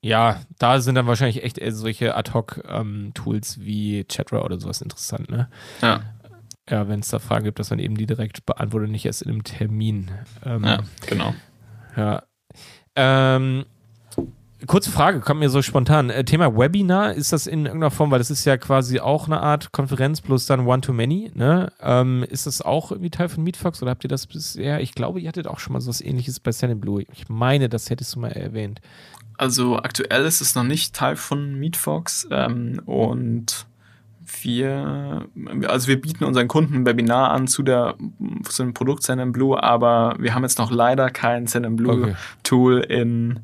ja, 0.02 0.40
da 0.58 0.80
sind 0.80 0.94
dann 0.94 1.06
wahrscheinlich 1.06 1.42
echt 1.42 1.58
solche 1.70 2.16
Ad-Hoc-Tools 2.16 3.60
wie 3.60 4.04
Chatra 4.04 4.42
oder 4.42 4.58
sowas 4.60 4.80
interessant, 4.80 5.28
ne? 5.30 5.48
ja, 5.82 6.00
Ja, 6.70 6.88
wenn 6.88 7.00
es 7.00 7.08
da 7.08 7.18
Fragen 7.18 7.44
gibt, 7.44 7.58
dass 7.58 7.70
man 7.70 7.80
eben 7.80 7.96
die 7.96 8.06
direkt 8.06 8.46
beantwortet, 8.46 8.90
nicht 8.90 9.04
erst 9.04 9.22
in 9.22 9.30
einem 9.30 9.44
Termin. 9.44 10.10
Ähm, 10.44 10.64
ja, 10.64 10.78
genau. 11.06 11.34
ja. 11.96 12.22
Ähm, 12.96 13.64
kurze 14.66 14.90
Frage, 14.90 15.20
kommt 15.20 15.40
mir 15.40 15.50
so 15.50 15.62
spontan. 15.62 16.10
Äh, 16.10 16.24
Thema 16.24 16.56
Webinar, 16.56 17.14
ist 17.14 17.32
das 17.32 17.46
in 17.46 17.66
irgendeiner 17.66 17.90
Form, 17.90 18.10
weil 18.10 18.18
das 18.18 18.30
ist 18.30 18.44
ja 18.44 18.56
quasi 18.56 19.00
auch 19.00 19.26
eine 19.26 19.40
Art 19.40 19.72
Konferenz 19.72 20.20
plus 20.20 20.46
dann 20.46 20.66
One-to-Many, 20.66 21.32
ne? 21.34 21.72
Ähm, 21.80 22.24
ist 22.28 22.46
das 22.46 22.62
auch 22.62 22.90
irgendwie 22.90 23.10
Teil 23.10 23.28
von 23.28 23.42
Meetfox 23.44 23.82
oder 23.82 23.90
habt 23.90 24.04
ihr 24.04 24.08
das 24.08 24.26
bisher? 24.26 24.80
Ich 24.80 24.94
glaube, 24.94 25.20
ihr 25.20 25.28
hattet 25.28 25.46
auch 25.46 25.58
schon 25.58 25.72
mal 25.72 25.80
so 25.80 25.88
was 25.88 26.00
ähnliches 26.00 26.40
bei 26.40 26.52
Sand 26.52 26.80
Blue. 26.80 27.02
Ich 27.12 27.28
meine, 27.28 27.68
das 27.68 27.90
hättest 27.90 28.14
du 28.14 28.20
mal 28.20 28.32
erwähnt. 28.32 28.80
Also 29.36 29.78
aktuell 29.78 30.24
ist 30.26 30.40
es 30.40 30.54
noch 30.54 30.64
nicht 30.64 30.94
Teil 30.94 31.16
von 31.16 31.54
Meetfox 31.54 32.28
ähm, 32.30 32.80
und 32.84 33.66
wir, 34.42 35.26
also 35.66 35.88
wir 35.88 36.00
bieten 36.00 36.24
unseren 36.24 36.46
Kunden 36.46 36.74
ein 36.74 36.86
Webinar 36.86 37.30
an 37.30 37.46
zu 37.46 37.62
der 37.62 37.94
zu 38.44 38.62
dem 38.62 38.74
Produkt 38.74 39.02
Send 39.02 39.32
Blue, 39.32 39.60
aber 39.60 40.14
wir 40.18 40.34
haben 40.34 40.42
jetzt 40.42 40.58
noch 40.58 40.70
leider 40.70 41.10
kein 41.10 41.46
Send 41.46 41.76
Blue 41.76 41.90
Okay. 41.90 42.14
Tool 42.42 42.80
in 42.80 43.40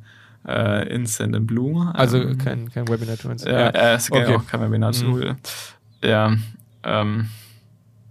äh, 0.47 0.88
in 0.94 1.07
Send 1.07 1.47
Blue. 1.47 1.90
Also 1.94 2.18
Ähm, 2.20 2.38
kein, 2.38 2.70
kein 2.70 2.88
Webinar-Tool. 2.88 3.36
Ja, 3.44 3.68
äh, 3.68 3.94
es 3.94 4.11
gibt 4.11 4.26
Okay. 4.26 4.36
auch 4.36 4.47
kein 4.47 4.61
Webinar-Tool. 4.61 5.36
Ja, 6.03 6.34
ähm, 6.84 7.28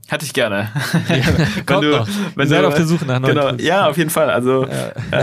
hätte 0.07 0.25
ich 0.25 0.33
gerne. 0.33 0.69
Kommt 1.65 1.89
noch. 1.89 2.07
wenn 2.35 2.47
Seid 2.47 2.63
du, 2.63 2.67
auf 2.67 2.75
der 2.75 2.85
Suche 2.85 3.05
nach 3.05 3.19
neuen 3.19 3.35
genau, 3.35 3.49
Tools. 3.49 3.63
Ja, 3.63 3.87
auf 3.89 3.97
jeden 3.97 4.09
Fall. 4.09 4.29
Also 4.29 4.65
äh, 5.11 5.15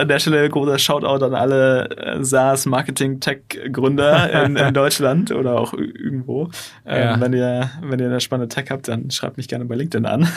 an 0.00 0.08
der 0.08 0.18
Stelle 0.18 0.48
großer 0.48 0.78
Shoutout 0.78 1.24
an 1.24 1.34
alle 1.34 1.88
äh, 1.96 2.24
SaaS-Marketing-Tech-Gründer 2.24 4.44
in, 4.44 4.56
in 4.56 4.74
Deutschland 4.80 5.32
oder 5.32 5.58
auch 5.58 5.72
irgendwo. 5.74 6.50
Ähm, 6.86 7.00
Ja. 7.00 7.20
wenn, 7.20 7.32
ihr, 7.32 7.70
wenn 7.82 7.98
ihr 7.98 8.06
eine 8.06 8.20
spannende 8.20 8.52
Tech 8.54 8.70
habt, 8.70 8.88
dann 8.88 9.10
schreibt 9.10 9.36
mich 9.36 9.48
gerne 9.48 9.64
bei 9.64 9.74
LinkedIn 9.74 10.06
an. 10.06 10.28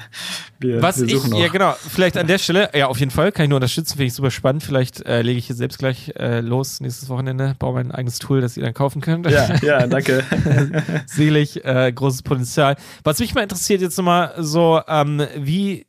wir, 0.58 0.82
Was 0.82 0.98
wir 1.00 1.06
ich, 1.06 1.14
suchen 1.14 1.30
noch. 1.30 1.40
ja 1.40 1.48
genau, 1.48 1.74
vielleicht 1.88 2.16
an 2.16 2.26
der 2.26 2.38
Stelle, 2.38 2.70
ja 2.74 2.86
auf 2.86 2.98
jeden 2.98 3.10
Fall, 3.10 3.32
kann 3.32 3.44
ich 3.44 3.48
nur 3.48 3.56
unterstützen, 3.56 3.94
finde 3.94 4.06
ich 4.06 4.14
super 4.14 4.30
spannend. 4.30 4.62
Vielleicht 4.62 5.04
äh, 5.06 5.22
lege 5.22 5.38
ich 5.38 5.46
hier 5.46 5.56
selbst 5.56 5.78
gleich 5.78 6.12
äh, 6.18 6.40
los 6.40 6.80
nächstes 6.80 7.08
Wochenende, 7.08 7.54
baue 7.58 7.74
mein 7.74 7.90
eigenes 7.90 8.18
Tool, 8.18 8.40
das 8.40 8.56
ihr 8.56 8.64
dann 8.64 8.74
kaufen 8.74 9.00
könnt. 9.00 9.28
ja, 9.30 9.48
ja, 9.62 9.86
danke. 9.86 10.22
Selig, 11.06 11.64
äh, 11.64 11.92
großes 11.92 12.22
Potenzial. 12.22 12.76
Was 13.04 13.18
mich 13.18 13.29
mal 13.34 13.42
interessiert 13.42 13.80
jetzt 13.80 13.96
nochmal 13.98 14.34
so, 14.38 14.80
ähm, 14.88 15.22
wie, 15.36 15.86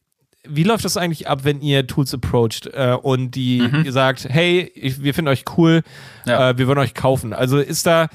wie 0.48 0.64
läuft 0.64 0.86
das 0.86 0.98
eigentlich 0.98 1.28
ab, 1.28 1.42
wenn 1.44 1.62
ihr 1.62 1.86
Tools 1.88 2.14
approacht 2.14 2.68
äh, 2.74 2.96
und 3.02 3.32
die 3.32 3.58
ihr 3.86 3.92
sagt, 3.92 4.26
hey, 4.30 4.72
ich, 4.76 5.04
wir 5.04 5.14
finden 5.14 5.30
euch 5.30 5.44
cool, 5.58 5.82
Mhm. 6.26 6.30
Ja. 6.30 6.50
äh, 6.52 6.58
wir 6.58 6.68
würden 6.68 6.80
euch 6.80 6.94
kaufen. 6.94 7.34
Also 7.34 7.58
ist 7.60 7.86
da, 7.86 8.08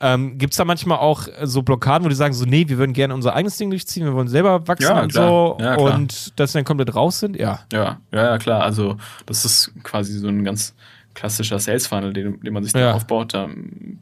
ähm, 0.00 0.38
gibt 0.38 0.52
es 0.52 0.56
da 0.58 0.64
manchmal 0.64 0.98
auch 0.98 1.26
so 1.42 1.62
Blockaden, 1.62 2.04
wo 2.04 2.08
die 2.08 2.14
sagen 2.14 2.32
so, 2.32 2.44
nee, 2.44 2.68
wir 2.68 2.78
würden 2.78 2.92
gerne 2.92 3.12
unser 3.14 3.34
eigenes 3.34 3.56
Ding 3.56 3.68
durchziehen, 3.70 4.04
wir 4.04 4.14
wollen 4.14 4.28
selber 4.28 4.68
wachsen 4.68 4.84
Ja, 4.84 5.02
und 5.02 5.10
klar. 5.12 5.28
so 5.28 5.58
Ja, 5.60 5.74
und 5.76 6.38
dass 6.38 6.52
sie 6.52 6.58
dann 6.58 6.64
komplett 6.64 6.94
raus 6.94 7.18
sind? 7.20 7.36
Ja. 7.36 7.60
Ja, 7.72 8.00
ja, 8.12 8.24
ja, 8.24 8.38
klar. 8.38 8.62
Also 8.62 8.96
das 9.26 9.44
ist 9.44 9.72
quasi 9.82 10.12
so 10.18 10.28
ein 10.28 10.44
ganz 10.44 10.74
klassischer 11.18 11.58
Sales 11.58 11.88
Funnel, 11.88 12.12
den, 12.12 12.40
den 12.40 12.52
man 12.54 12.62
sich 12.62 12.72
Ja. 12.72 12.80
da 12.80 12.94
aufbaut. 12.94 13.34
Da 13.34 13.48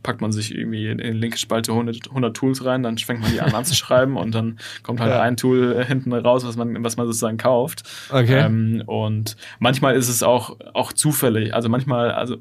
packt 0.02 0.20
man 0.20 0.32
sich 0.32 0.54
irgendwie 0.54 0.86
in 0.88 0.98
die 0.98 1.04
linke 1.10 1.38
Spalte 1.38 1.72
100, 1.72 2.08
100 2.10 2.36
Tools 2.36 2.64
rein, 2.64 2.82
dann 2.82 2.98
fängt 2.98 3.22
man 3.22 3.32
die 3.32 3.40
an 3.40 3.54
anzuschreiben 3.54 4.16
und 4.16 4.34
dann 4.34 4.58
kommt 4.82 5.00
halt 5.00 5.10
Ja. 5.12 5.22
ein 5.22 5.36
Tool 5.38 5.82
hinten 5.84 6.12
raus, 6.12 6.44
was 6.46 6.56
man, 6.56 6.84
was 6.84 6.96
man 6.98 7.06
sozusagen 7.06 7.38
kauft. 7.38 7.84
Okay. 8.10 8.40
Ähm, 8.44 8.82
und 8.86 9.36
manchmal 9.58 9.96
ist 9.96 10.08
es 10.08 10.22
auch, 10.22 10.56
auch 10.74 10.92
zufällig. 10.92 11.54
Also 11.54 11.68
manchmal, 11.70 12.10
also 12.12 12.36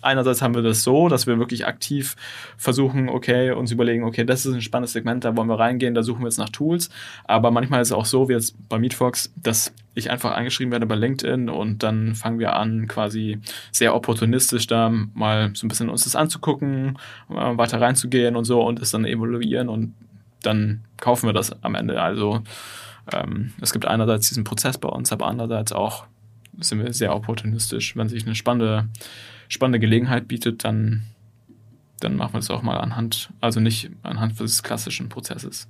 einerseits 0.00 0.40
haben 0.40 0.54
wir 0.54 0.62
das 0.62 0.82
so, 0.82 1.08
dass 1.08 1.26
wir 1.26 1.38
wirklich 1.38 1.66
aktiv 1.66 2.16
versuchen, 2.56 3.08
okay, 3.08 3.50
uns 3.52 3.70
überlegen, 3.72 4.04
okay, 4.04 4.24
das 4.24 4.46
ist 4.46 4.54
ein 4.54 4.62
spannendes 4.62 4.92
Segment, 4.94 5.24
da 5.24 5.36
wollen 5.36 5.48
wir 5.48 5.58
reingehen, 5.58 5.94
da 5.94 6.02
suchen 6.02 6.20
wir 6.20 6.28
jetzt 6.28 6.38
nach 6.38 6.48
Tools. 6.48 6.88
Aber 7.24 7.50
manchmal 7.50 7.82
ist 7.82 7.88
es 7.88 7.92
auch 7.92 8.06
so, 8.06 8.28
wie 8.28 8.32
jetzt 8.32 8.56
bei 8.68 8.78
Meetfox, 8.78 9.32
dass 9.36 9.72
ich 9.98 10.10
einfach 10.10 10.32
angeschrieben 10.32 10.72
werde 10.72 10.86
bei 10.86 10.94
LinkedIn 10.94 11.48
und 11.48 11.82
dann 11.82 12.14
fangen 12.14 12.38
wir 12.38 12.56
an, 12.56 12.86
quasi 12.88 13.40
sehr 13.72 13.94
opportunistisch 13.94 14.66
da 14.66 14.88
mal 14.88 15.50
so 15.54 15.66
ein 15.66 15.68
bisschen 15.68 15.88
uns 15.88 16.04
das 16.04 16.16
anzugucken, 16.16 16.98
äh, 17.30 17.34
weiter 17.34 17.80
reinzugehen 17.80 18.36
und 18.36 18.44
so 18.44 18.62
und 18.62 18.80
es 18.80 18.90
dann 18.90 19.04
evaluieren 19.04 19.68
und 19.68 19.94
dann 20.42 20.84
kaufen 20.98 21.26
wir 21.28 21.32
das 21.32 21.62
am 21.62 21.74
Ende. 21.74 22.00
Also 22.00 22.42
ähm, 23.12 23.52
es 23.60 23.72
gibt 23.72 23.86
einerseits 23.86 24.28
diesen 24.28 24.44
Prozess 24.44 24.78
bei 24.78 24.88
uns, 24.88 25.12
aber 25.12 25.26
andererseits 25.26 25.72
auch 25.72 26.06
sind 26.58 26.82
wir 26.82 26.92
sehr 26.92 27.14
opportunistisch. 27.14 27.96
Wenn 27.96 28.08
sich 28.08 28.24
eine 28.24 28.34
spannende, 28.34 28.88
spannende 29.48 29.78
Gelegenheit 29.78 30.28
bietet, 30.28 30.64
dann, 30.64 31.04
dann 32.00 32.16
machen 32.16 32.34
wir 32.34 32.40
das 32.40 32.50
auch 32.50 32.62
mal 32.62 32.78
anhand, 32.78 33.30
also 33.40 33.60
nicht 33.60 33.90
anhand 34.02 34.38
des 34.40 34.62
klassischen 34.62 35.08
Prozesses. 35.08 35.68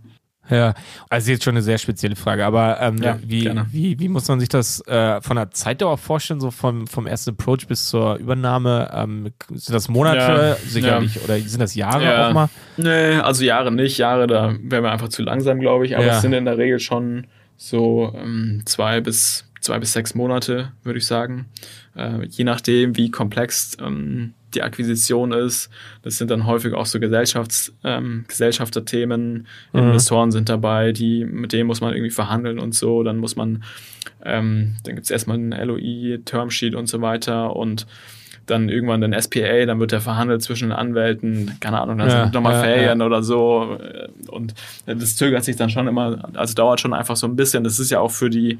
Ja, 0.50 0.74
also 1.10 1.30
jetzt 1.30 1.44
schon 1.44 1.54
eine 1.54 1.62
sehr 1.62 1.78
spezielle 1.78 2.16
Frage, 2.16 2.44
aber 2.44 2.80
ähm, 2.80 2.98
ja, 2.98 3.18
wie, 3.22 3.50
wie, 3.70 3.98
wie 3.98 4.08
muss 4.08 4.28
man 4.28 4.40
sich 4.40 4.48
das 4.48 4.80
äh, 4.86 5.20
von 5.20 5.36
der 5.36 5.50
Zeitdauer 5.50 5.98
vorstellen, 5.98 6.40
so 6.40 6.50
vom, 6.50 6.86
vom 6.86 7.06
ersten 7.06 7.30
Approach 7.30 7.66
bis 7.66 7.88
zur 7.88 8.16
Übernahme? 8.16 8.90
Ähm, 8.94 9.30
sind 9.50 9.74
das 9.74 9.88
Monate 9.88 10.18
ja, 10.18 10.54
sicherlich 10.54 11.16
ja. 11.16 11.22
oder 11.22 11.38
sind 11.38 11.60
das 11.60 11.74
Jahre 11.74 12.28
auch 12.28 12.32
mal? 12.32 12.48
Nee, 12.76 13.16
also 13.16 13.44
Jahre 13.44 13.70
nicht. 13.70 13.98
Jahre, 13.98 14.26
da 14.26 14.54
wären 14.60 14.84
wir 14.84 14.90
einfach 14.90 15.08
zu 15.08 15.22
langsam, 15.22 15.60
glaube 15.60 15.86
ich, 15.86 15.96
aber 15.96 16.06
es 16.06 16.22
sind 16.22 16.32
in 16.32 16.44
der 16.44 16.58
Regel 16.58 16.80
schon 16.80 17.26
so 17.56 18.14
ähm, 18.16 18.62
zwei 18.64 19.00
bis 19.00 19.44
zwei 19.60 19.78
bis 19.78 19.92
sechs 19.92 20.14
Monate, 20.14 20.72
würde 20.82 20.98
ich 20.98 21.06
sagen. 21.06 21.46
Äh, 21.94 22.26
je 22.26 22.44
nachdem, 22.44 22.96
wie 22.96 23.10
komplex 23.10 23.76
ähm, 23.80 24.34
die 24.54 24.62
Akquisition 24.62 25.32
ist. 25.32 25.70
Das 26.02 26.16
sind 26.18 26.30
dann 26.30 26.46
häufig 26.46 26.74
auch 26.74 26.86
so 26.86 27.00
Gesellschafts, 27.00 27.72
ähm, 27.84 28.24
Gesellschafterthemen. 28.28 29.46
Mhm. 29.72 29.80
Investoren 29.80 30.30
sind 30.30 30.48
dabei, 30.48 30.92
die, 30.92 31.24
mit 31.24 31.52
denen 31.52 31.66
muss 31.66 31.80
man 31.80 31.92
irgendwie 31.92 32.10
verhandeln 32.10 32.58
und 32.58 32.74
so. 32.74 33.02
Dann 33.02 33.18
muss 33.18 33.36
man, 33.36 33.62
ähm, 34.24 34.76
dann 34.84 34.94
gibt 34.94 35.04
es 35.04 35.10
erstmal 35.10 35.38
ein 35.38 35.50
LOI, 35.50 36.20
Termsheet 36.24 36.74
und 36.74 36.86
so 36.86 37.00
weiter 37.00 37.54
und 37.54 37.86
dann 38.50 38.68
irgendwann 38.68 39.00
den 39.00 39.12
SPA, 39.20 39.66
dann 39.66 39.78
wird 39.78 39.92
der 39.92 40.00
verhandelt 40.00 40.42
zwischen 40.42 40.70
den 40.70 40.78
Anwälten, 40.78 41.56
keine 41.60 41.80
Ahnung, 41.80 41.98
dann 41.98 42.08
ja, 42.08 42.22
sind 42.24 42.34
nochmal 42.34 42.54
ja, 42.54 42.62
Ferien 42.62 43.00
ja. 43.00 43.06
oder 43.06 43.22
so. 43.22 43.78
Und 44.28 44.54
das 44.86 45.16
zögert 45.16 45.44
sich 45.44 45.56
dann 45.56 45.70
schon 45.70 45.86
immer, 45.86 46.30
also 46.34 46.54
dauert 46.54 46.80
schon 46.80 46.94
einfach 46.94 47.16
so 47.16 47.26
ein 47.26 47.36
bisschen. 47.36 47.64
Das 47.64 47.78
ist 47.78 47.90
ja 47.90 48.00
auch 48.00 48.10
für 48.10 48.30
die, 48.30 48.58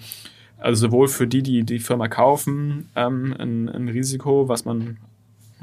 also 0.59 0.89
sowohl 0.89 1.09
für 1.09 1.27
die, 1.27 1.43
die 1.43 1.65
die 1.65 1.79
Firma 1.79 2.09
kaufen, 2.09 2.89
ähm, 2.97 3.35
ein, 3.39 3.69
ein 3.69 3.89
Risiko, 3.89 4.49
was 4.49 4.65
man 4.65 4.99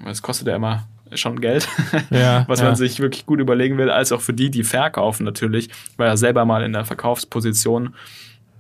es 0.06 0.22
kostet 0.22 0.48
ja 0.48 0.56
immer 0.56 0.88
schon 1.14 1.39
Geld, 1.39 1.68
ja, 2.10 2.46
was 2.48 2.60
ja. 2.60 2.66
man 2.66 2.76
sich 2.76 3.00
wirklich 3.00 3.26
gut 3.26 3.39
überlegen 3.39 3.78
will, 3.78 3.89
als 3.89 4.12
auch 4.12 4.22
für 4.22 4.34
die, 4.34 4.50
die 4.50 4.64
verkaufen 4.64 5.24
natürlich, 5.24 5.70
weil 5.98 6.08
ja 6.08 6.18
selber 6.18 6.46
mal 6.46 6.64
in 6.64 6.74
der 6.74 6.86
Verkaufsposition, 6.86 7.93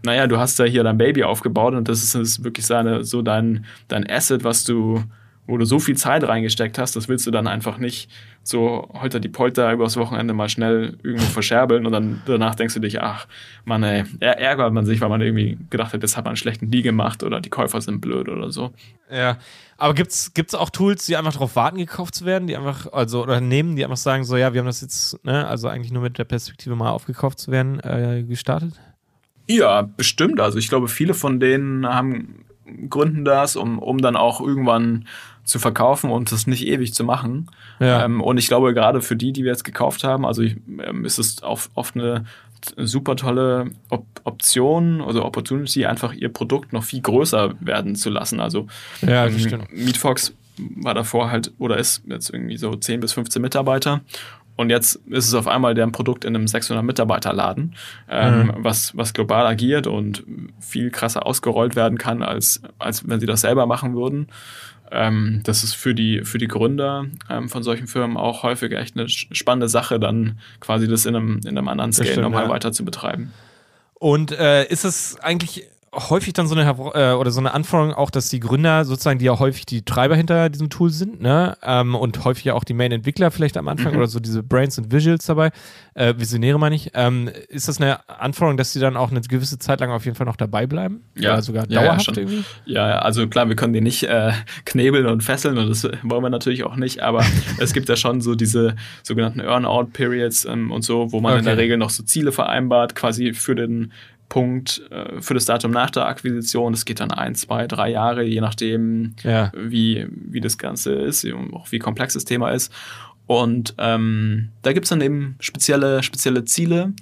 naja, 0.03 0.27
du 0.27 0.37
hast 0.37 0.59
ja 0.59 0.65
hier 0.65 0.83
dein 0.83 0.97
Baby 0.97 1.23
aufgebaut 1.23 1.73
und 1.73 1.89
das 1.89 2.03
ist, 2.03 2.13
ist 2.15 2.43
wirklich 2.43 2.65
seine, 2.65 3.03
so 3.03 3.21
dein, 3.21 3.65
dein 3.87 4.07
Asset, 4.09 4.43
was 4.43 4.63
du 4.63 5.03
wo 5.47 5.57
du 5.57 5.65
so 5.65 5.79
viel 5.79 5.95
Zeit 5.95 6.27
reingesteckt 6.27 6.77
hast, 6.77 6.95
das 6.95 7.07
willst 7.07 7.27
du 7.27 7.31
dann 7.31 7.47
einfach 7.47 7.77
nicht 7.77 8.09
so 8.41 8.89
heute 8.93 9.21
die 9.21 9.29
Polter 9.29 9.71
übers 9.71 9.97
Wochenende 9.97 10.33
mal 10.33 10.49
schnell 10.49 10.97
irgendwo 11.03 11.25
verscherbeln 11.25 11.85
und 11.85 11.91
dann 11.91 12.21
danach 12.25 12.55
denkst 12.55 12.73
du 12.73 12.79
dich, 12.79 13.01
ach, 13.01 13.27
man, 13.63 13.83
ey, 13.83 14.03
ärgert 14.19 14.73
man 14.73 14.85
sich, 14.85 15.01
weil 15.01 15.09
man 15.09 15.21
irgendwie 15.21 15.57
gedacht 15.69 15.93
hat, 15.93 16.03
das 16.03 16.17
hat 16.17 16.25
man 16.25 16.31
einen 16.31 16.37
schlechten 16.37 16.71
Deal 16.71 16.83
gemacht 16.83 17.23
oder 17.23 17.41
die 17.41 17.49
Käufer 17.49 17.81
sind 17.81 18.01
blöd 18.01 18.27
oder 18.27 18.51
so. 18.51 18.71
Ja, 19.11 19.37
aber 19.77 19.93
gibt's 19.93 20.33
gibt's 20.33 20.55
auch 20.55 20.69
Tools, 20.69 21.05
die 21.05 21.17
einfach 21.17 21.33
darauf 21.33 21.55
warten, 21.55 21.77
gekauft 21.77 22.15
zu 22.15 22.25
werden, 22.25 22.47
die 22.47 22.55
einfach, 22.55 22.91
also, 22.93 23.23
oder 23.23 23.41
nehmen, 23.41 23.75
die 23.75 23.83
einfach 23.83 23.97
sagen, 23.97 24.23
so, 24.23 24.37
ja, 24.37 24.53
wir 24.53 24.59
haben 24.59 24.67
das 24.67 24.81
jetzt, 24.81 25.23
ne, 25.25 25.47
also 25.47 25.67
eigentlich 25.67 25.91
nur 25.91 26.03
mit 26.03 26.17
der 26.17 26.23
Perspektive 26.23 26.75
mal 26.75 26.91
aufgekauft 26.91 27.39
zu 27.39 27.51
werden, 27.51 27.79
äh, 27.81 28.23
gestartet? 28.27 28.79
Ja, 29.47 29.81
bestimmt. 29.83 30.39
Also 30.39 30.57
ich 30.57 30.69
glaube, 30.69 30.87
viele 30.87 31.13
von 31.13 31.39
denen 31.39 31.87
haben 31.87 32.45
gründen 32.89 33.25
das, 33.25 33.55
um, 33.55 33.79
um 33.79 33.99
dann 33.99 34.15
auch 34.15 34.41
irgendwann 34.41 35.05
zu 35.43 35.59
verkaufen 35.59 36.09
und 36.09 36.31
das 36.31 36.47
nicht 36.47 36.65
ewig 36.65 36.93
zu 36.93 37.03
machen. 37.03 37.51
Ja. 37.79 38.03
Ähm, 38.03 38.21
und 38.21 38.37
ich 38.37 38.47
glaube, 38.47 38.73
gerade 38.73 39.01
für 39.01 39.15
die, 39.15 39.31
die 39.31 39.43
wir 39.43 39.51
jetzt 39.51 39.63
gekauft 39.63 40.03
haben, 40.03 40.25
also 40.25 40.41
ich, 40.41 40.57
ähm, 40.83 41.05
ist 41.05 41.19
es 41.19 41.43
oft, 41.43 41.69
oft 41.75 41.95
eine 41.95 42.25
super 42.77 43.15
tolle 43.15 43.71
Op 43.89 44.05
Option, 44.23 45.01
also 45.01 45.23
Opportunity, 45.23 45.85
einfach 45.85 46.13
ihr 46.13 46.29
Produkt 46.29 46.73
noch 46.73 46.83
viel 46.83 47.01
größer 47.01 47.53
werden 47.59 47.95
zu 47.95 48.09
lassen. 48.09 48.39
Also 48.39 48.67
ja, 49.01 49.27
ähm, 49.27 49.63
Meatfox 49.71 50.33
war 50.57 50.93
davor 50.93 51.29
halt 51.29 51.51
oder 51.59 51.77
ist 51.77 52.03
jetzt 52.07 52.31
irgendwie 52.31 52.57
so 52.57 52.75
10 52.75 53.01
bis 53.01 53.13
15 53.13 53.41
Mitarbeiter 53.41 54.01
und 54.55 54.69
jetzt 54.69 54.95
ist 55.07 55.27
es 55.27 55.33
auf 55.33 55.47
einmal 55.47 55.73
deren 55.73 55.91
Produkt 55.91 56.23
in 56.23 56.35
einem 56.35 56.47
600 56.47 56.83
Mitarbeiter 56.83 57.33
Laden, 57.33 57.75
ähm, 58.09 58.47
mhm. 58.47 58.53
was, 58.57 58.95
was 58.95 59.13
global 59.13 59.45
agiert 59.45 59.85
und 59.85 60.23
viel 60.59 60.91
krasser 60.91 61.25
ausgerollt 61.25 61.75
werden 61.75 61.97
kann, 61.97 62.23
als, 62.23 62.61
als 62.79 63.07
wenn 63.07 63.19
sie 63.19 63.25
das 63.25 63.41
selber 63.41 63.65
machen 63.65 63.95
würden. 63.95 64.27
Ähm, 64.91 65.41
das 65.43 65.63
ist 65.63 65.73
für 65.73 65.95
die, 65.95 66.23
für 66.23 66.37
die 66.37 66.47
Gründer 66.47 67.05
ähm, 67.29 67.49
von 67.49 67.63
solchen 67.63 67.87
Firmen 67.87 68.17
auch 68.17 68.43
häufig 68.43 68.71
echt 68.73 68.97
eine 68.97 69.09
spannende 69.09 69.67
Sache, 69.67 69.99
dann 69.99 70.39
quasi 70.59 70.87
das 70.87 71.05
in 71.05 71.15
einem, 71.15 71.39
in 71.39 71.57
einem 71.57 71.67
anderen 71.67 71.91
Scale 71.93 72.21
nochmal 72.21 72.43
ja. 72.43 72.49
weiter 72.49 72.71
zu 72.71 72.85
betreiben. 72.85 73.33
Und 73.95 74.31
äh, 74.31 74.65
ist 74.67 74.85
es 74.85 75.19
eigentlich 75.19 75.67
häufig 75.95 76.33
dann 76.33 76.47
so 76.47 76.55
eine 76.55 76.69
äh, 76.93 77.13
oder 77.13 77.31
so 77.31 77.39
eine 77.39 77.53
Anforderung 77.53 77.93
auch, 77.93 78.09
dass 78.09 78.29
die 78.29 78.39
Gründer 78.39 78.85
sozusagen, 78.85 79.19
die 79.19 79.25
ja 79.25 79.39
häufig 79.39 79.65
die 79.65 79.83
Treiber 79.83 80.15
hinter 80.15 80.49
diesem 80.49 80.69
Tool 80.69 80.89
sind, 80.89 81.21
ne, 81.21 81.57
ähm, 81.63 81.95
und 81.95 82.23
häufig 82.25 82.45
ja 82.45 82.53
auch 82.53 82.63
die 82.63 82.73
Main-Entwickler 82.73 83.31
vielleicht 83.31 83.57
am 83.57 83.67
Anfang 83.67 83.93
mhm. 83.93 83.99
oder 83.99 84.07
so 84.07 84.19
diese 84.19 84.43
Brains 84.43 84.77
und 84.77 84.91
Visuals 84.91 85.25
dabei, 85.25 85.51
äh, 85.93 86.13
Visionäre 86.17 86.59
meine 86.59 86.75
ich, 86.75 86.91
ähm, 86.93 87.29
ist 87.47 87.67
das 87.67 87.79
eine 87.79 88.07
Anforderung, 88.09 88.57
dass 88.57 88.73
die 88.73 88.79
dann 88.79 88.97
auch 88.97 89.11
eine 89.11 89.21
gewisse 89.21 89.57
Zeit 89.57 89.79
lang 89.79 89.91
auf 89.91 90.05
jeden 90.05 90.15
Fall 90.15 90.25
noch 90.25 90.35
dabei 90.35 90.67
bleiben? 90.67 91.03
Ja, 91.15 91.33
oder 91.33 91.41
sogar 91.41 91.69
ja, 91.69 91.81
dauerhaft 91.81 92.07
ja, 92.07 92.17
irgendwie? 92.17 92.43
Ja, 92.65 92.99
also 92.99 93.27
klar, 93.27 93.47
wir 93.47 93.55
können 93.55 93.73
die 93.73 93.81
nicht 93.81 94.03
äh, 94.03 94.33
knebeln 94.65 95.05
und 95.05 95.23
fesseln 95.23 95.57
und 95.57 95.69
das 95.69 95.83
wollen 96.03 96.23
wir 96.23 96.29
natürlich 96.29 96.63
auch 96.63 96.75
nicht, 96.75 97.01
aber 97.01 97.23
es 97.57 97.73
gibt 97.73 97.89
ja 97.89 97.95
schon 97.95 98.21
so 98.21 98.35
diese 98.35 98.75
sogenannten 99.03 99.39
Earn-out-Periods 99.39 100.45
ähm, 100.45 100.71
und 100.71 100.83
so, 100.83 101.11
wo 101.11 101.21
man 101.21 101.33
okay. 101.33 101.39
in 101.39 101.45
der 101.45 101.57
Regel 101.57 101.77
noch 101.77 101.89
so 101.89 102.03
Ziele 102.03 102.31
vereinbart, 102.31 102.95
quasi 102.95 103.33
für 103.33 103.55
den 103.55 103.91
Punkt 104.29 104.81
äh, 104.91 105.21
für 105.21 105.33
das 105.33 105.45
Datum 105.45 105.71
nach 105.71 105.89
der 105.89 106.05
Akquisition. 106.05 106.73
Das 106.73 106.85
geht 106.85 106.99
dann 106.99 107.11
ein, 107.11 107.35
zwei, 107.35 107.67
drei 107.67 107.91
Jahre, 107.91 108.23
je 108.23 108.41
nachdem, 108.41 109.15
ja. 109.23 109.51
wie, 109.55 110.07
wie 110.09 110.41
das 110.41 110.57
Ganze 110.57 110.93
ist 110.93 111.25
auch 111.53 111.71
wie 111.71 111.79
komplex 111.79 112.13
das 112.13 112.25
Thema 112.25 112.51
ist. 112.51 112.71
Und 113.27 113.75
ähm, 113.77 114.49
da 114.61 114.73
gibt 114.73 114.85
es 114.85 114.89
dann 114.89 115.01
eben 115.01 115.35
spezielle, 115.39 116.03
spezielle 116.03 116.45
Ziele, 116.45 116.93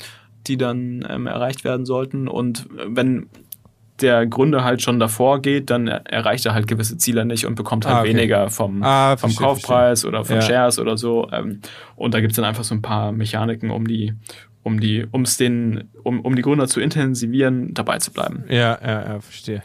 die 0.47 0.57
dann 0.57 1.05
ähm, 1.09 1.27
erreicht 1.27 1.63
werden 1.63 1.85
sollten. 1.85 2.27
Und 2.27 2.67
wenn 2.85 3.29
der 4.01 4.25
Gründer 4.25 4.63
halt 4.63 4.81
schon 4.81 4.99
davor 4.99 5.41
geht, 5.41 5.69
dann 5.69 5.87
erreicht 5.87 6.45
er 6.45 6.53
halt 6.53 6.67
gewisse 6.67 6.97
Ziele 6.97 7.25
nicht 7.25 7.45
und 7.45 7.55
bekommt 7.55 7.85
halt 7.85 7.95
ah, 7.95 8.01
okay. 8.01 8.09
weniger 8.09 8.49
vom, 8.49 8.81
ah, 8.83 9.17
vom 9.17 9.29
verstehe, 9.29 9.47
Kaufpreis 9.47 10.01
verstehe. 10.01 10.09
oder 10.09 10.25
von 10.25 10.35
ja. 10.37 10.41
Shares 10.41 10.79
oder 10.79 10.97
so. 10.97 11.29
Ähm, 11.31 11.61
und 11.95 12.13
da 12.13 12.19
gibt 12.19 12.31
es 12.31 12.35
dann 12.35 12.45
einfach 12.45 12.63
so 12.63 12.73
ein 12.75 12.81
paar 12.81 13.11
Mechaniken, 13.11 13.69
um 13.69 13.87
die, 13.87 14.13
um 14.63 14.79
die, 14.79 15.05
um's 15.11 15.37
den, 15.37 15.89
um, 16.03 16.21
um 16.21 16.35
die 16.35 16.41
Gründer 16.41 16.67
zu 16.67 16.79
intensivieren, 16.79 17.73
dabei 17.73 17.99
zu 17.99 18.11
bleiben. 18.11 18.45
Ja, 18.49 18.79
ja, 18.81 19.05
ja, 19.05 19.21
verstehe. 19.21 19.61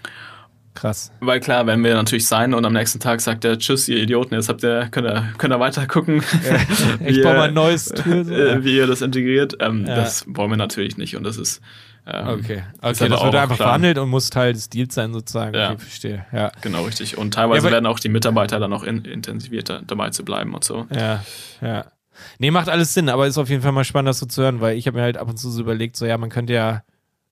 Krass. 0.78 1.10
Weil 1.18 1.40
klar, 1.40 1.66
wenn 1.66 1.82
wir 1.82 1.94
natürlich 1.94 2.28
sein 2.28 2.54
und 2.54 2.64
am 2.64 2.72
nächsten 2.72 3.00
Tag 3.00 3.20
sagt 3.20 3.44
er, 3.44 3.58
tschüss, 3.58 3.88
ihr 3.88 3.98
Idioten, 3.98 4.34
jetzt 4.34 4.48
habt 4.48 4.62
ihr, 4.62 4.86
könnt 4.92 5.08
ihr, 5.08 5.24
könnt 5.36 5.52
ihr 5.52 5.58
weiter 5.58 5.88
gucken. 5.88 6.22
Ja, 6.48 6.56
ich 7.06 7.20
baue 7.20 7.34
mal 7.34 7.48
ein 7.48 7.54
neues 7.54 7.86
Tool. 7.86 8.24
So. 8.24 8.32
Wie 8.64 8.76
ihr 8.76 8.86
das 8.86 9.02
integriert. 9.02 9.56
Ähm, 9.58 9.86
ja. 9.86 9.96
Das 9.96 10.24
wollen 10.28 10.50
wir 10.50 10.56
natürlich 10.56 10.96
nicht 10.96 11.16
und 11.16 11.24
das 11.24 11.36
ist. 11.36 11.60
Ähm, 12.06 12.28
okay, 12.28 12.62
okay 12.80 12.80
das 12.80 13.00
wird 13.00 13.12
einfach 13.12 13.56
klar. 13.56 13.56
verhandelt 13.56 13.98
und 13.98 14.08
muss 14.08 14.30
Teil 14.30 14.52
des 14.52 14.70
Deals 14.70 14.94
sein, 14.94 15.12
sozusagen. 15.12 15.54
Ja. 15.54 15.72
Okay, 15.72 15.78
verstehe. 15.78 16.26
Ja. 16.32 16.52
Genau, 16.60 16.84
richtig. 16.84 17.18
Und 17.18 17.34
teilweise 17.34 17.66
ja, 17.66 17.72
werden 17.72 17.86
auch 17.86 17.98
die 17.98 18.08
Mitarbeiter 18.08 18.60
dann 18.60 18.72
auch 18.72 18.84
in, 18.84 19.04
intensivierter 19.04 19.82
dabei 19.84 20.10
zu 20.10 20.24
bleiben 20.24 20.54
und 20.54 20.62
so. 20.62 20.86
Ja, 20.94 21.24
ja. 21.60 21.86
Nee, 22.38 22.50
macht 22.50 22.68
alles 22.68 22.94
Sinn, 22.94 23.08
aber 23.08 23.26
ist 23.26 23.38
auf 23.38 23.48
jeden 23.48 23.62
Fall 23.62 23.72
mal 23.72 23.84
spannend, 23.84 24.08
das 24.08 24.18
so 24.18 24.26
zu 24.26 24.42
hören, 24.42 24.60
weil 24.60 24.76
ich 24.76 24.86
habe 24.86 24.98
mir 24.98 25.02
halt 25.02 25.16
ab 25.16 25.28
und 25.28 25.36
zu 25.36 25.50
so 25.50 25.60
überlegt, 25.60 25.96
so 25.96 26.06
ja, 26.06 26.18
man 26.18 26.30
könnte 26.30 26.52
ja 26.52 26.82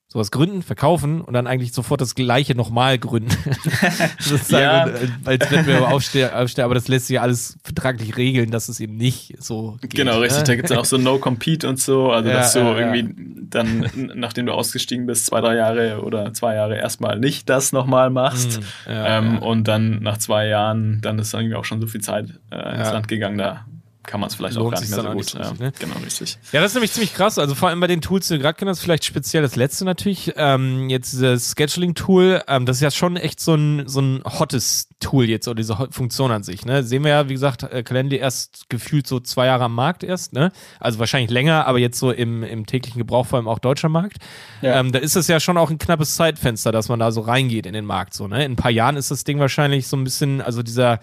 sowas 0.09 0.31
gründen, 0.31 0.63
verkaufen 0.63 1.21
und 1.21 1.35
dann 1.35 1.47
eigentlich 1.49 1.73
sofort 1.73 2.01
das 2.01 2.15
gleiche 2.15 2.55
nochmal 2.55 2.99
gründen. 2.99 3.31
Sozusagen 4.21 4.63
ja. 4.63 4.87
Äh, 4.87 5.09
als 5.25 5.51
Wettbewerber 5.51 5.93
aufstehen, 5.93 6.33
aufstehen, 6.33 6.65
aber 6.65 6.75
das 6.75 6.87
lässt 6.87 7.09
sich 7.09 7.17
ja 7.17 7.23
alles 7.23 7.59
vertraglich 7.65 8.17
regeln, 8.17 8.51
dass 8.53 8.69
es 8.69 8.79
eben 8.79 8.97
nicht 8.97 9.35
so 9.43 9.79
geht. 9.83 9.97
Genau, 9.97 10.21
richtig. 10.21 10.39
Ne? 10.39 10.45
Da 10.45 10.55
gibt 10.55 10.71
es 10.71 10.77
auch 10.77 10.85
so 10.85 10.97
No-Compete 10.97 11.69
und 11.69 11.81
so, 11.81 12.13
also 12.13 12.29
ja, 12.29 12.37
dass 12.37 12.53
du 12.53 12.61
ja, 12.61 12.79
irgendwie 12.79 13.15
dann, 13.51 13.91
nachdem 14.15 14.47
du 14.47 14.53
ausgestiegen 14.53 15.07
bist, 15.07 15.27
zwei, 15.27 15.41
drei 15.41 15.57
Jahre 15.57 16.03
oder 16.03 16.33
zwei 16.33 16.55
Jahre 16.55 16.77
erstmal 16.77 17.19
nicht 17.19 17.49
das 17.49 17.73
nochmal 17.73 18.11
machst 18.11 18.61
mhm, 18.61 18.67
ähm, 18.89 19.39
und 19.41 19.67
dann 19.67 20.03
nach 20.03 20.19
zwei 20.19 20.47
Jahren, 20.47 21.01
dann 21.01 21.19
ist 21.19 21.35
irgendwie 21.35 21.57
auch 21.57 21.65
schon 21.65 21.81
so 21.81 21.89
viel 21.89 22.01
Zeit 22.01 22.29
äh, 22.51 22.79
ins 22.79 22.93
Land 22.93 23.09
gegangen, 23.09 23.39
da 23.39 23.67
kann 24.07 24.21
man 24.21 24.29
es 24.29 24.37
vielleicht 24.37 24.57
Lohnt 24.57 24.69
auch 24.69 24.73
gar 24.73 24.81
nicht 24.81 24.91
mehr 24.91 25.03
so 25.03 25.11
gut. 25.11 25.35
Ja, 25.35 25.53
ne? 25.59 25.73
Genau, 25.79 25.97
richtig. 26.05 26.39
Ja, 26.53 26.61
das 26.61 26.71
ist 26.71 26.75
nämlich 26.75 26.93
ziemlich 26.93 27.15
krass. 27.15 27.39
Also 27.39 27.55
vor 27.55 27.69
allem 27.69 27.81
bei 27.81 27.87
den 27.87 28.01
Tools, 28.01 28.29
die 28.29 28.35
du 28.35 28.41
gerade 28.41 28.57
kennst, 28.57 28.83
vielleicht 28.83 29.05
speziell 29.05 29.43
das 29.43 29.57
letzte 29.57 29.85
natürlich. 29.85 30.33
Ähm, 30.37 30.89
jetzt 30.89 31.13
dieses 31.13 31.55
Scheduling-Tool, 31.57 32.43
ähm, 32.49 32.67
das 32.67 32.77
ist 32.77 32.83
ja 32.83 32.91
schon 32.91 33.17
echt 33.17 33.41
so 33.41 33.55
ein, 33.55 33.89
so 33.89 34.01
ein 34.01 34.23
hottes 34.25 34.89
Tool 35.01 35.29
jetzt 35.29 35.47
oder 35.49 35.57
diese 35.57 35.77
Funktion 35.91 36.31
an 36.31 36.43
sich. 36.43 36.65
Ne? 36.65 36.83
Sehen 36.83 37.05
wir 37.05 37.11
ja, 37.11 37.29
wie 37.29 37.35
gesagt, 37.35 37.63
äh, 37.65 37.83
Calendly 37.83 38.17
erst 38.17 38.69
gefühlt 38.69 39.07
so 39.07 39.21
zwei 39.21 39.47
Jahre 39.47 39.65
am 39.65 39.75
Markt 39.75 40.03
erst. 40.03 40.33
Ne? 40.33 40.53
Also 40.81 40.99
wahrscheinlich 40.99 41.31
länger, 41.31 41.67
aber 41.67 41.79
jetzt 41.79 41.99
so 41.99 42.11
im, 42.11 42.43
im 42.43 42.67
täglichen 42.67 42.99
Gebrauch, 42.99 43.27
vor 43.27 43.39
allem 43.39 43.49
auch 43.49 43.59
deutscher 43.59 43.89
Markt. 43.89 44.19
Ja. 44.63 44.81
Ähm, 44.81 44.93
da 44.93 44.99
ist 44.99 45.17
es 45.17 45.29
ja 45.29 45.41
schon 45.41 45.59
auch 45.59 45.71
ein 45.71 45.79
knappes 45.79 46.17
Zeitfenster, 46.17 46.73
dass 46.73 46.89
man 46.89 46.99
da 46.99 47.13
so 47.13 47.21
reingeht 47.21 47.67
in 47.67 47.75
den 47.75 47.85
Markt. 47.85 48.15
So, 48.15 48.29
ne? 48.29 48.45
In 48.45 48.53
ein 48.53 48.57
paar 48.57 48.71
Jahren 48.71 48.97
ist 48.97 49.11
das 49.11 49.25
Ding 49.25 49.39
wahrscheinlich 49.39 49.87
so 49.87 49.97
ein 49.97 50.05
bisschen, 50.05 50.41
also 50.41 50.63
dieser 50.63 51.01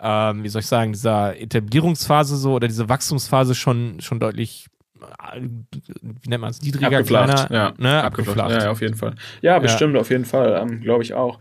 ähm, 0.00 0.42
wie 0.42 0.48
soll 0.48 0.60
ich 0.60 0.66
sagen, 0.66 0.92
dieser 0.92 1.40
Etablierungsphase 1.40 2.36
so 2.36 2.54
oder 2.54 2.68
diese 2.68 2.88
Wachstumsphase 2.88 3.54
schon, 3.54 4.00
schon 4.00 4.20
deutlich 4.20 4.66
äh, 5.00 5.40
wie 5.40 6.28
nennt 6.28 6.40
man 6.40 6.50
es, 6.50 6.62
niedriger, 6.62 6.86
abgeflacht, 6.98 7.48
kleiner, 7.48 7.54
ja, 7.54 7.72
ne? 7.78 8.02
abgeflacht. 8.02 8.50
Ja, 8.50 8.64
ja, 8.64 8.70
auf 8.70 8.80
jeden 8.80 8.94
Fall. 8.94 9.14
Ja, 9.42 9.58
bestimmt, 9.58 9.94
ja. 9.94 10.00
auf 10.00 10.10
jeden 10.10 10.24
Fall, 10.24 10.58
ähm, 10.60 10.80
glaube 10.80 11.02
ich 11.02 11.14
auch. 11.14 11.38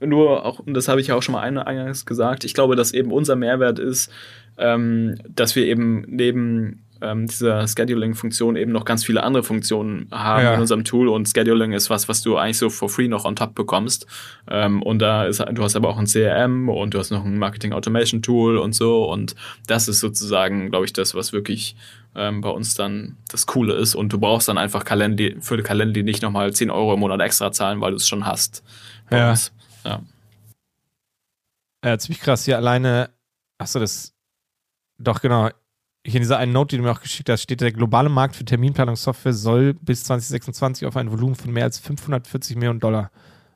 Nur, 0.00 0.44
auch, 0.44 0.58
und 0.60 0.74
das 0.74 0.88
habe 0.88 1.00
ich 1.00 1.08
ja 1.08 1.14
auch 1.14 1.22
schon 1.22 1.32
mal 1.32 1.42
eingangs 1.42 2.06
gesagt, 2.06 2.44
ich 2.44 2.54
glaube, 2.54 2.76
dass 2.76 2.92
eben 2.92 3.12
unser 3.12 3.36
Mehrwert 3.36 3.78
ist, 3.78 4.10
ähm, 4.58 5.16
dass 5.28 5.56
wir 5.56 5.64
eben 5.66 6.04
neben 6.08 6.84
ähm, 7.00 7.26
dieser 7.26 7.66
Scheduling-Funktion 7.68 8.56
eben 8.56 8.72
noch 8.72 8.84
ganz 8.84 9.04
viele 9.04 9.22
andere 9.22 9.42
Funktionen 9.42 10.08
haben 10.10 10.42
Ja. 10.44 10.54
in 10.54 10.60
unserem 10.60 10.84
Tool 10.84 11.08
und 11.08 11.28
Scheduling 11.28 11.72
ist 11.72 11.90
was, 11.90 12.08
was 12.08 12.22
du 12.22 12.36
eigentlich 12.36 12.58
so 12.58 12.70
for 12.70 12.88
free 12.88 13.08
noch 13.08 13.24
on 13.24 13.36
top 13.36 13.54
bekommst. 13.54 14.06
Ähm, 14.48 14.82
und 14.82 14.98
da 15.00 15.24
ist, 15.24 15.40
du 15.40 15.62
hast 15.62 15.76
aber 15.76 15.88
auch 15.88 15.98
ein 15.98 16.06
CRM 16.06 16.68
und 16.68 16.94
du 16.94 16.98
hast 16.98 17.10
noch 17.10 17.24
ein 17.24 17.38
Marketing 17.38 17.72
Automation 17.72 18.22
Tool 18.22 18.56
und 18.58 18.74
so 18.74 19.10
und 19.10 19.34
das 19.66 19.88
ist 19.88 20.00
sozusagen, 20.00 20.70
glaube 20.70 20.84
ich, 20.86 20.92
das, 20.92 21.14
was 21.14 21.32
wirklich 21.32 21.76
ähm, 22.14 22.40
bei 22.40 22.50
uns 22.50 22.74
dann 22.74 23.16
das 23.30 23.46
Coole 23.46 23.74
ist 23.74 23.94
und 23.94 24.12
du 24.12 24.18
brauchst 24.18 24.48
dann 24.48 24.58
einfach 24.58 24.84
Calendly, 24.84 25.36
für 25.40 25.62
Calendly 25.62 26.02
nicht 26.02 26.22
nochmal 26.22 26.52
10 26.52 26.70
Euro 26.70 26.94
im 26.94 27.00
Monat 27.00 27.20
extra 27.20 27.52
zahlen, 27.52 27.80
weil 27.80 27.90
du 27.90 27.96
es 27.96 28.08
schon 28.08 28.26
hast. 28.26 28.64
Ja. 29.10 29.34
ja. 29.84 30.02
Äh, 31.82 31.98
ziemlich 31.98 32.20
krass, 32.20 32.44
hier 32.44 32.56
alleine, 32.56 33.10
achso, 33.58 33.78
das, 33.78 34.14
doch 34.98 35.20
genau, 35.20 35.48
hier 36.04 36.16
in 36.16 36.22
dieser 36.22 36.38
einen 36.38 36.52
Note, 36.52 36.70
die 36.70 36.76
du 36.78 36.82
mir 36.82 36.92
auch 36.92 37.00
geschickt 37.00 37.28
hast, 37.28 37.42
steht, 37.42 37.60
der 37.60 37.72
globale 37.72 38.08
Markt 38.08 38.36
für 38.36 38.44
Terminplanungssoftware 38.44 39.32
soll 39.32 39.74
bis 39.74 40.04
2026 40.04 40.86
auf 40.86 40.96
ein 40.96 41.10
Volumen 41.10 41.34
von 41.34 41.52
mehr 41.52 41.64
als 41.64 41.78
540 41.78 42.56
Millionen 42.56 42.80
Dollar 42.80 43.10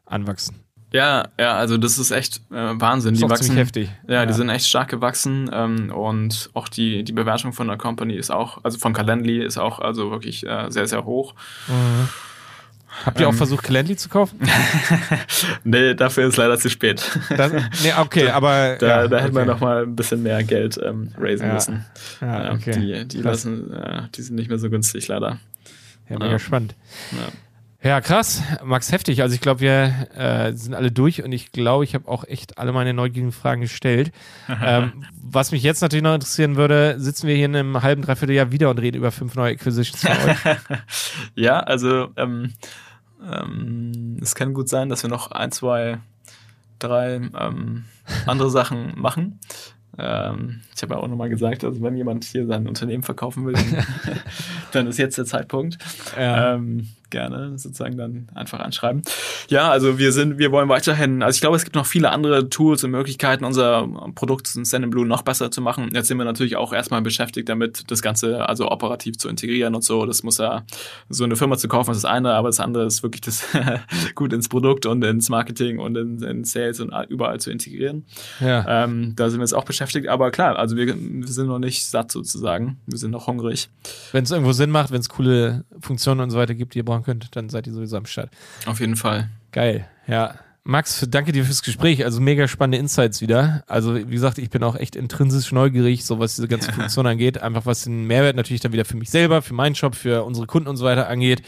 anwachsen. 0.04 0.56
Ja, 0.92 1.28
ja, 1.40 1.54
also 1.54 1.78
das 1.78 1.98
ist 1.98 2.10
echt 2.10 2.42
äh, 2.50 2.54
Wahnsinn. 2.78 3.14
Das 3.14 3.22
ist 3.22 3.24
Die 3.24 3.30
wachsen 3.30 3.56
heftig. 3.56 3.90
Ja, 4.06 4.26
die 4.26 4.34
sind 4.34 4.50
echt 4.50 4.66
stark 4.66 4.88
gewachsen 4.88 5.50
ähm, 5.52 5.90
und 5.90 6.50
auch 6.52 6.68
die, 6.68 7.02
die 7.02 7.12
Bewertung 7.12 7.54
von 7.54 7.68
der 7.68 7.78
Company 7.78 8.14
ist 8.14 8.30
auch, 8.30 8.62
also 8.62 8.78
von 8.78 8.92
Calendly 8.92 9.42
ist 9.42 9.56
auch 9.56 9.78
also 9.78 10.10
wirklich 10.10 10.46
äh, 10.46 10.66
sehr, 10.68 10.86
sehr 10.86 11.06
hoch. 11.06 11.34
Mhm. 11.66 12.08
Habt 13.06 13.18
ihr 13.20 13.26
auch 13.26 13.32
Ähm. 13.32 13.38
versucht, 13.38 13.64
Calendly 13.64 13.96
zu 13.96 14.08
kaufen? 14.08 14.38
nee, 15.64 15.94
dafür 15.94 16.28
ist 16.28 16.36
leider 16.36 16.58
zu 16.58 16.68
spät. 16.70 17.02
Das, 17.36 17.52
nee, 17.82 17.92
okay, 17.98 18.28
aber. 18.28 18.76
Da, 18.78 18.86
ja, 19.02 19.08
da 19.08 19.18
hätten 19.20 19.34
wir 19.34 19.42
okay. 19.42 19.50
noch 19.50 19.60
mal 19.60 19.82
ein 19.84 19.96
bisschen 19.96 20.22
mehr 20.22 20.42
Geld 20.44 20.78
ähm, 20.82 21.12
raisen 21.18 21.46
Ja. 21.48 21.54
müssen. 21.54 21.84
Ja, 22.20 22.44
Ja, 22.44 22.52
okay. 22.52 22.72
Die, 22.72 23.08
die, 23.08 23.22
lassen, 23.22 23.74
die 24.14 24.22
sind 24.22 24.36
nicht 24.36 24.48
mehr 24.48 24.58
so 24.58 24.68
günstig, 24.70 25.08
leider. 25.08 25.38
Ja, 26.08 26.18
mega 26.18 26.32
Ja. 26.32 26.38
spannend. 26.38 26.74
Ja. 27.12 27.28
Ja, 27.82 28.00
krass. 28.00 28.42
Max, 28.62 28.92
heftig. 28.92 29.22
Also 29.22 29.34
ich 29.34 29.40
glaube, 29.40 29.60
wir 29.60 30.08
äh, 30.16 30.52
sind 30.52 30.74
alle 30.74 30.92
durch 30.92 31.24
und 31.24 31.32
ich 31.32 31.50
glaube, 31.50 31.82
ich 31.82 31.94
habe 31.94 32.08
auch 32.08 32.22
echt 32.24 32.58
alle 32.58 32.72
meine 32.72 32.94
neugierigen 32.94 33.32
Fragen 33.32 33.62
gestellt. 33.62 34.12
ähm, 34.64 35.04
was 35.20 35.50
mich 35.50 35.64
jetzt 35.64 35.82
natürlich 35.82 36.04
noch 36.04 36.14
interessieren 36.14 36.54
würde, 36.54 36.94
sitzen 36.98 37.26
wir 37.26 37.34
hier 37.34 37.46
in 37.46 37.56
einem 37.56 37.82
halben, 37.82 38.02
dreiviertel 38.02 38.36
Jahr 38.36 38.52
wieder 38.52 38.70
und 38.70 38.78
reden 38.78 38.98
über 38.98 39.10
fünf 39.10 39.34
neue 39.34 39.52
Acquisitions 39.52 40.02
von 40.02 40.30
euch. 40.30 40.58
ja, 41.34 41.58
also 41.58 42.08
ähm, 42.16 42.52
ähm, 43.28 44.18
es 44.20 44.36
kann 44.36 44.54
gut 44.54 44.68
sein, 44.68 44.88
dass 44.88 45.02
wir 45.02 45.10
noch 45.10 45.32
ein, 45.32 45.50
zwei, 45.50 45.98
drei 46.78 47.16
ähm, 47.16 47.84
andere 48.26 48.50
Sachen 48.50 48.92
machen. 48.96 49.40
Ähm, 49.98 50.60
ich 50.74 50.82
habe 50.82 50.94
ja 50.94 51.00
auch 51.00 51.08
nochmal 51.08 51.30
gesagt, 51.30 51.64
also 51.64 51.82
wenn 51.82 51.96
jemand 51.96 52.24
hier 52.24 52.46
sein 52.46 52.68
Unternehmen 52.68 53.02
verkaufen 53.02 53.44
will, 53.44 53.54
dann, 53.54 53.86
dann 54.72 54.86
ist 54.86 54.98
jetzt 54.98 55.18
der 55.18 55.26
Zeitpunkt. 55.26 55.78
Ja. 56.16 56.54
Ähm, 56.54 56.88
gerne 57.12 57.56
sozusagen 57.56 57.96
dann 57.96 58.26
einfach 58.34 58.58
anschreiben. 58.58 59.02
Ja, 59.48 59.70
also 59.70 59.98
wir 59.98 60.10
sind, 60.10 60.38
wir 60.38 60.50
wollen 60.50 60.68
weiterhin, 60.68 61.22
also 61.22 61.36
ich 61.36 61.40
glaube, 61.40 61.56
es 61.56 61.62
gibt 61.62 61.76
noch 61.76 61.86
viele 61.86 62.10
andere 62.10 62.48
Tools 62.48 62.82
und 62.82 62.90
Möglichkeiten, 62.90 63.44
unser 63.44 63.86
Produkt 64.16 64.48
Stand 64.48 64.90
Blue 64.90 65.06
noch 65.06 65.22
besser 65.22 65.52
zu 65.52 65.60
machen. 65.60 65.90
Jetzt 65.92 66.08
sind 66.08 66.18
wir 66.18 66.24
natürlich 66.24 66.56
auch 66.56 66.72
erstmal 66.72 67.02
beschäftigt 67.02 67.48
damit, 67.48 67.84
das 67.90 68.02
Ganze 68.02 68.48
also 68.48 68.68
operativ 68.68 69.18
zu 69.18 69.28
integrieren 69.28 69.76
und 69.76 69.84
so. 69.84 70.06
Das 70.06 70.24
muss 70.24 70.38
ja, 70.38 70.64
so 71.08 71.22
eine 71.22 71.36
Firma 71.36 71.56
zu 71.56 71.68
kaufen 71.68 71.92
ist 71.92 72.02
das 72.02 72.10
eine, 72.10 72.32
aber 72.32 72.48
das 72.48 72.58
andere 72.58 72.86
ist 72.86 73.02
wirklich 73.04 73.20
das 73.20 73.46
gut 74.14 74.32
ins 74.32 74.48
Produkt 74.48 74.86
und 74.86 75.04
ins 75.04 75.28
Marketing 75.28 75.78
und 75.78 75.96
in, 75.96 76.22
in 76.22 76.44
Sales 76.44 76.80
und 76.80 76.92
überall 77.08 77.38
zu 77.38 77.50
integrieren. 77.50 78.04
ja. 78.40 78.84
Ähm, 78.84 79.12
da 79.16 79.28
sind 79.28 79.38
wir 79.38 79.44
jetzt 79.44 79.54
auch 79.54 79.64
beschäftigt, 79.64 80.08
aber 80.08 80.30
klar, 80.30 80.58
also 80.58 80.76
wir, 80.76 80.86
wir 80.96 81.28
sind 81.28 81.46
noch 81.46 81.58
nicht 81.58 81.84
satt 81.84 82.10
sozusagen. 82.10 82.78
Wir 82.86 82.98
sind 82.98 83.10
noch 83.10 83.26
hungrig. 83.26 83.68
Wenn 84.12 84.24
es 84.24 84.30
irgendwo 84.30 84.52
Sinn 84.52 84.70
macht, 84.70 84.90
wenn 84.90 85.00
es 85.00 85.08
coole 85.08 85.64
Funktionen 85.80 86.20
und 86.20 86.30
so 86.30 86.38
weiter 86.38 86.54
gibt, 86.54 86.74
die 86.74 86.78
ihr 86.78 86.84
brauchen 87.02 87.20
könnt, 87.20 87.36
dann 87.36 87.48
seid 87.48 87.66
ihr 87.66 87.72
sowieso 87.72 87.96
am 87.96 88.06
Start. 88.06 88.30
Auf 88.66 88.80
jeden 88.80 88.96
Fall. 88.96 89.28
Geil, 89.50 89.86
ja. 90.06 90.34
Max, 90.64 91.04
danke 91.10 91.32
dir 91.32 91.44
fürs 91.44 91.64
Gespräch. 91.64 92.04
Also 92.04 92.20
mega 92.20 92.46
spannende 92.46 92.78
Insights 92.78 93.20
wieder. 93.20 93.64
Also 93.66 93.96
wie 93.96 94.04
gesagt, 94.04 94.38
ich 94.38 94.48
bin 94.48 94.62
auch 94.62 94.76
echt 94.76 94.94
intrinsisch 94.94 95.50
neugierig, 95.50 96.04
so 96.04 96.20
was 96.20 96.36
diese 96.36 96.46
ganze 96.46 96.72
Funktion 96.72 97.06
angeht. 97.06 97.42
Einfach 97.42 97.66
was 97.66 97.82
den 97.82 98.06
Mehrwert 98.06 98.36
natürlich 98.36 98.60
dann 98.60 98.72
wieder 98.72 98.84
für 98.84 98.96
mich 98.96 99.10
selber, 99.10 99.42
für 99.42 99.54
meinen 99.54 99.74
Shop, 99.74 99.96
für 99.96 100.22
unsere 100.22 100.46
Kunden 100.46 100.68
und 100.68 100.76
so 100.76 100.84
weiter 100.84 101.08
angeht. 101.08 101.42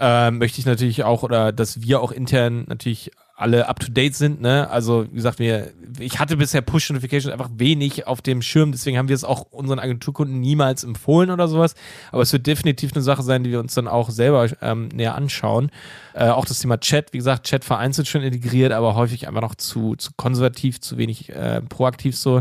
Ähm, 0.00 0.38
möchte 0.38 0.58
ich 0.58 0.66
natürlich 0.66 1.04
auch 1.04 1.22
oder 1.22 1.52
dass 1.52 1.80
wir 1.80 2.00
auch 2.00 2.10
intern 2.10 2.64
natürlich 2.66 3.12
alle 3.36 3.68
up 3.68 3.80
to 3.80 3.92
date 3.92 4.16
sind. 4.16 4.40
Ne? 4.40 4.68
Also 4.70 5.06
wie 5.10 5.16
gesagt, 5.16 5.38
wir, 5.38 5.70
ich 5.98 6.18
hatte 6.18 6.38
bisher 6.38 6.62
Push 6.62 6.88
Notifications 6.88 7.32
einfach 7.32 7.50
wenig 7.54 8.06
auf 8.06 8.22
dem 8.22 8.40
Schirm, 8.40 8.72
deswegen 8.72 8.96
haben 8.96 9.08
wir 9.08 9.14
es 9.14 9.24
auch 9.24 9.42
unseren 9.50 9.78
Agenturkunden 9.78 10.40
niemals 10.40 10.84
empfohlen 10.84 11.30
oder 11.30 11.46
sowas. 11.46 11.74
Aber 12.12 12.22
es 12.22 12.32
wird 12.32 12.46
definitiv 12.46 12.92
eine 12.94 13.02
Sache 13.02 13.22
sein, 13.22 13.44
die 13.44 13.50
wir 13.50 13.60
uns 13.60 13.74
dann 13.74 13.88
auch 13.88 14.08
selber 14.08 14.48
ähm, 14.62 14.88
näher 14.88 15.14
anschauen. 15.14 15.70
Äh, 16.14 16.28
auch 16.28 16.46
das 16.46 16.60
Thema 16.60 16.80
Chat, 16.80 17.12
wie 17.12 17.18
gesagt, 17.18 17.46
Chat 17.46 17.64
vereinzelt 17.64 18.08
schon 18.08 18.22
integriert, 18.22 18.72
aber 18.72 18.94
häufig 18.94 19.28
einfach 19.28 19.42
noch 19.42 19.54
zu, 19.54 19.96
zu 19.96 20.12
konservativ, 20.16 20.80
zu 20.80 20.96
wenig 20.96 21.28
äh, 21.28 21.60
proaktiv 21.60 22.16
so. 22.16 22.40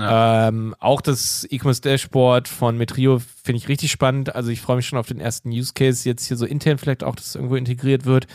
Ähm, 0.00 0.74
auch 0.78 1.00
das 1.00 1.46
E-Commerce 1.50 1.80
Dashboard 1.80 2.46
von 2.46 2.76
Metrio 2.76 3.18
finde 3.18 3.58
ich 3.58 3.68
richtig 3.68 3.90
spannend. 3.90 4.34
Also 4.34 4.50
ich 4.50 4.60
freue 4.60 4.76
mich 4.76 4.86
schon 4.86 4.98
auf 4.98 5.08
den 5.08 5.20
ersten 5.20 5.50
Use 5.50 5.72
Case 5.74 6.08
jetzt 6.08 6.26
hier 6.26 6.36
so 6.36 6.46
intern 6.46 6.78
vielleicht 6.78 7.02
auch, 7.02 7.16
dass 7.16 7.26
es 7.26 7.34
irgendwo 7.34 7.56
integriert 7.56 8.04
wird. 8.04 8.26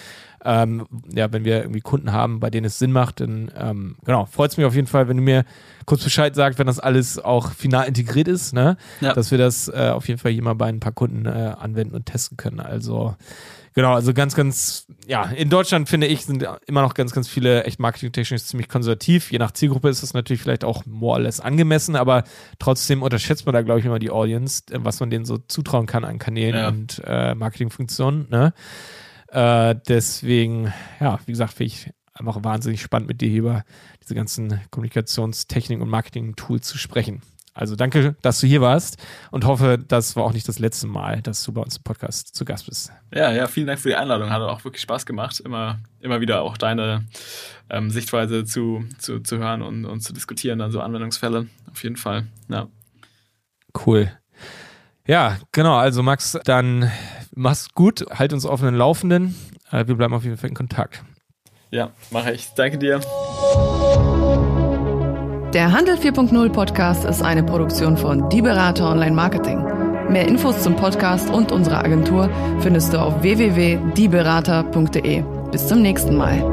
Ähm, 0.46 0.86
ja, 1.14 1.32
wenn 1.32 1.46
wir 1.46 1.62
irgendwie 1.62 1.82
Kunden 1.82 2.12
haben, 2.12 2.40
bei 2.40 2.50
denen 2.50 2.66
es 2.66 2.80
Sinn 2.80 2.92
macht, 2.92 3.20
dann 3.22 3.52
ähm, 3.58 3.96
genau, 4.06 4.26
freut 4.26 4.52
es 4.52 4.58
mich 4.58 4.66
auf 4.66 4.76
jeden 4.76 4.88
Fall, 4.88 5.08
wenn 5.08 5.18
du 5.18 5.24
mir 5.24 5.46
kurz 5.86 6.04
Bescheid 6.04 6.36
sagst, 6.36 6.60
wenn 6.60 6.68
das 6.68 6.80
alles 6.80 7.20
auch 7.20 7.52
final 7.52 7.88
integriert 7.88 8.28
ist, 8.28 8.54
ne? 8.54 8.78
Ja. 9.02 9.14
Dass 9.14 9.32
wir 9.32 9.38
das 9.38 9.68
äh, 9.70 9.90
auf 9.94 10.08
jeden 10.08 10.20
Fall 10.20 10.32
hier 10.32 10.44
mal 10.44 10.56
bei 10.56 10.68
ein 10.68 10.80
paar 10.80 10.92
Kunden 10.94 11.26
äh, 11.26 11.54
anwenden 11.60 11.96
und 11.96 12.06
testen 12.06 12.38
können. 12.38 12.60
Also 12.60 13.16
Genau, 13.76 13.94
also 13.96 14.14
ganz, 14.14 14.36
ganz, 14.36 14.86
ja, 15.08 15.24
in 15.26 15.50
Deutschland 15.50 15.90
finde 15.90 16.06
ich, 16.06 16.26
sind 16.26 16.46
immer 16.68 16.84
noch 16.84 16.94
ganz, 16.94 17.12
ganz 17.12 17.28
viele 17.28 17.64
echt 17.64 17.80
marketingtechnisch 17.80 18.44
ziemlich 18.44 18.70
konservativ. 18.70 19.32
Je 19.32 19.40
nach 19.40 19.50
Zielgruppe 19.52 19.90
ist 19.90 20.04
das 20.04 20.14
natürlich 20.14 20.44
vielleicht 20.44 20.64
auch 20.64 20.86
more 20.86 21.14
or 21.14 21.22
less 21.22 21.40
angemessen, 21.40 21.96
aber 21.96 22.24
trotzdem 22.60 23.02
unterschätzt 23.02 23.48
man 23.48 23.54
da, 23.54 23.64
glaube 23.64 23.80
ich, 23.80 23.86
immer 23.88 23.98
die 23.98 24.12
Audience, 24.12 24.62
was 24.72 25.00
man 25.00 25.10
denen 25.10 25.26
so 25.26 25.40
zutrauen 25.40 25.88
kann 25.88 26.06
an 26.06 26.20
Kanälen 26.20 26.56
Ja. 26.56 26.68
und 26.68 27.02
äh, 27.04 27.34
Marketingfunktionen. 27.34 28.28
Ne? 28.30 28.54
Äh, 29.34 29.76
deswegen, 29.88 30.72
ja, 31.00 31.20
wie 31.26 31.32
gesagt, 31.32 31.54
finde 31.54 31.74
ich 31.74 31.90
einfach 32.14 32.44
wahnsinnig 32.44 32.82
spannend, 32.82 33.08
mit 33.08 33.20
dir 33.20 33.30
hier 33.30 33.40
über 33.40 33.64
diese 34.04 34.14
ganzen 34.14 34.62
Kommunikationstechnik 34.70 35.82
und 35.82 35.90
Marketing-Tools 35.90 36.68
zu 36.68 36.78
sprechen. 36.78 37.24
Also 37.56 37.76
danke, 37.76 38.16
dass 38.22 38.40
du 38.40 38.48
hier 38.48 38.62
warst 38.62 38.98
und 39.32 39.46
hoffe, 39.46 39.78
das 39.88 40.16
war 40.16 40.24
auch 40.24 40.34
nicht 40.34 40.48
das 40.48 40.60
letzte 40.60 40.88
Mal, 40.88 41.22
dass 41.22 41.44
du 41.44 41.52
bei 41.52 41.62
uns 41.62 41.78
im 41.78 41.84
Podcast 41.84 42.36
zu 42.36 42.46
Gast 42.46 42.68
bist. 42.68 42.92
Ja, 43.14 43.32
ja, 43.32 43.48
vielen 43.48 43.68
Dank 43.68 43.80
für 43.80 43.90
die 43.90 43.96
Einladung. 43.96 44.30
Hat 44.30 44.42
auch 44.42 44.64
wirklich 44.64 44.82
Spaß 44.82 45.06
gemacht, 45.06 45.40
immer, 45.40 45.80
immer 46.00 46.20
wieder 46.20 46.42
auch 46.42 46.58
deine 46.58 47.06
ähm, 47.70 47.90
Sichtweise 47.90 48.44
zu, 48.46 48.86
zu, 48.98 49.20
zu 49.20 49.38
hören 49.38 49.62
und, 49.62 49.86
und 49.86 50.02
zu 50.02 50.14
diskutieren, 50.14 50.60
dann 50.60 50.72
so 50.72 50.82
Anwendungsfälle. 50.82 51.48
Auf 51.72 51.84
jeden 51.84 51.98
Fall. 51.98 52.28
Ja. 52.50 52.68
Cool. 53.86 54.12
Ja, 55.08 55.38
genau. 55.52 55.76
Also 55.76 56.02
Max, 56.02 56.40
dann 56.46 56.92
mach's 57.36 57.74
gut, 57.74 58.06
halt 58.12 58.34
uns 58.34 58.46
auf 58.46 58.62
den 58.62 58.76
Laufenden. 58.76 59.36
Äh, 59.72 59.88
Wir 59.88 59.96
bleiben 59.96 60.14
auf 60.14 60.24
jeden 60.24 60.38
Fall 60.38 60.50
in 60.50 60.56
Kontakt. 60.56 61.04
Ja, 61.72 61.90
mache 62.12 62.32
ich. 62.32 62.50
Danke 62.56 62.78
dir. 62.78 63.00
Der 65.54 65.72
Handel 65.72 65.96
4.0 65.96 66.50
Podcast 66.52 67.06
ist 67.06 67.22
eine 67.22 67.44
Produktion 67.44 67.98
von 67.98 68.30
Die 68.30 68.42
Berater 68.42 68.90
Online 68.90 69.16
Marketing. 69.16 69.64
Mehr 70.10 70.28
Infos 70.28 70.62
zum 70.62 70.76
Podcast 70.76 71.30
und 71.30 71.52
unserer 71.52 71.84
Agentur 71.84 72.30
findest 72.60 72.94
du 72.94 73.00
auf 73.00 73.22
www.dieberater.de. 73.24 75.24
Bis 75.52 75.68
zum 75.68 75.82
nächsten 75.82 76.16
Mal. 76.16 76.53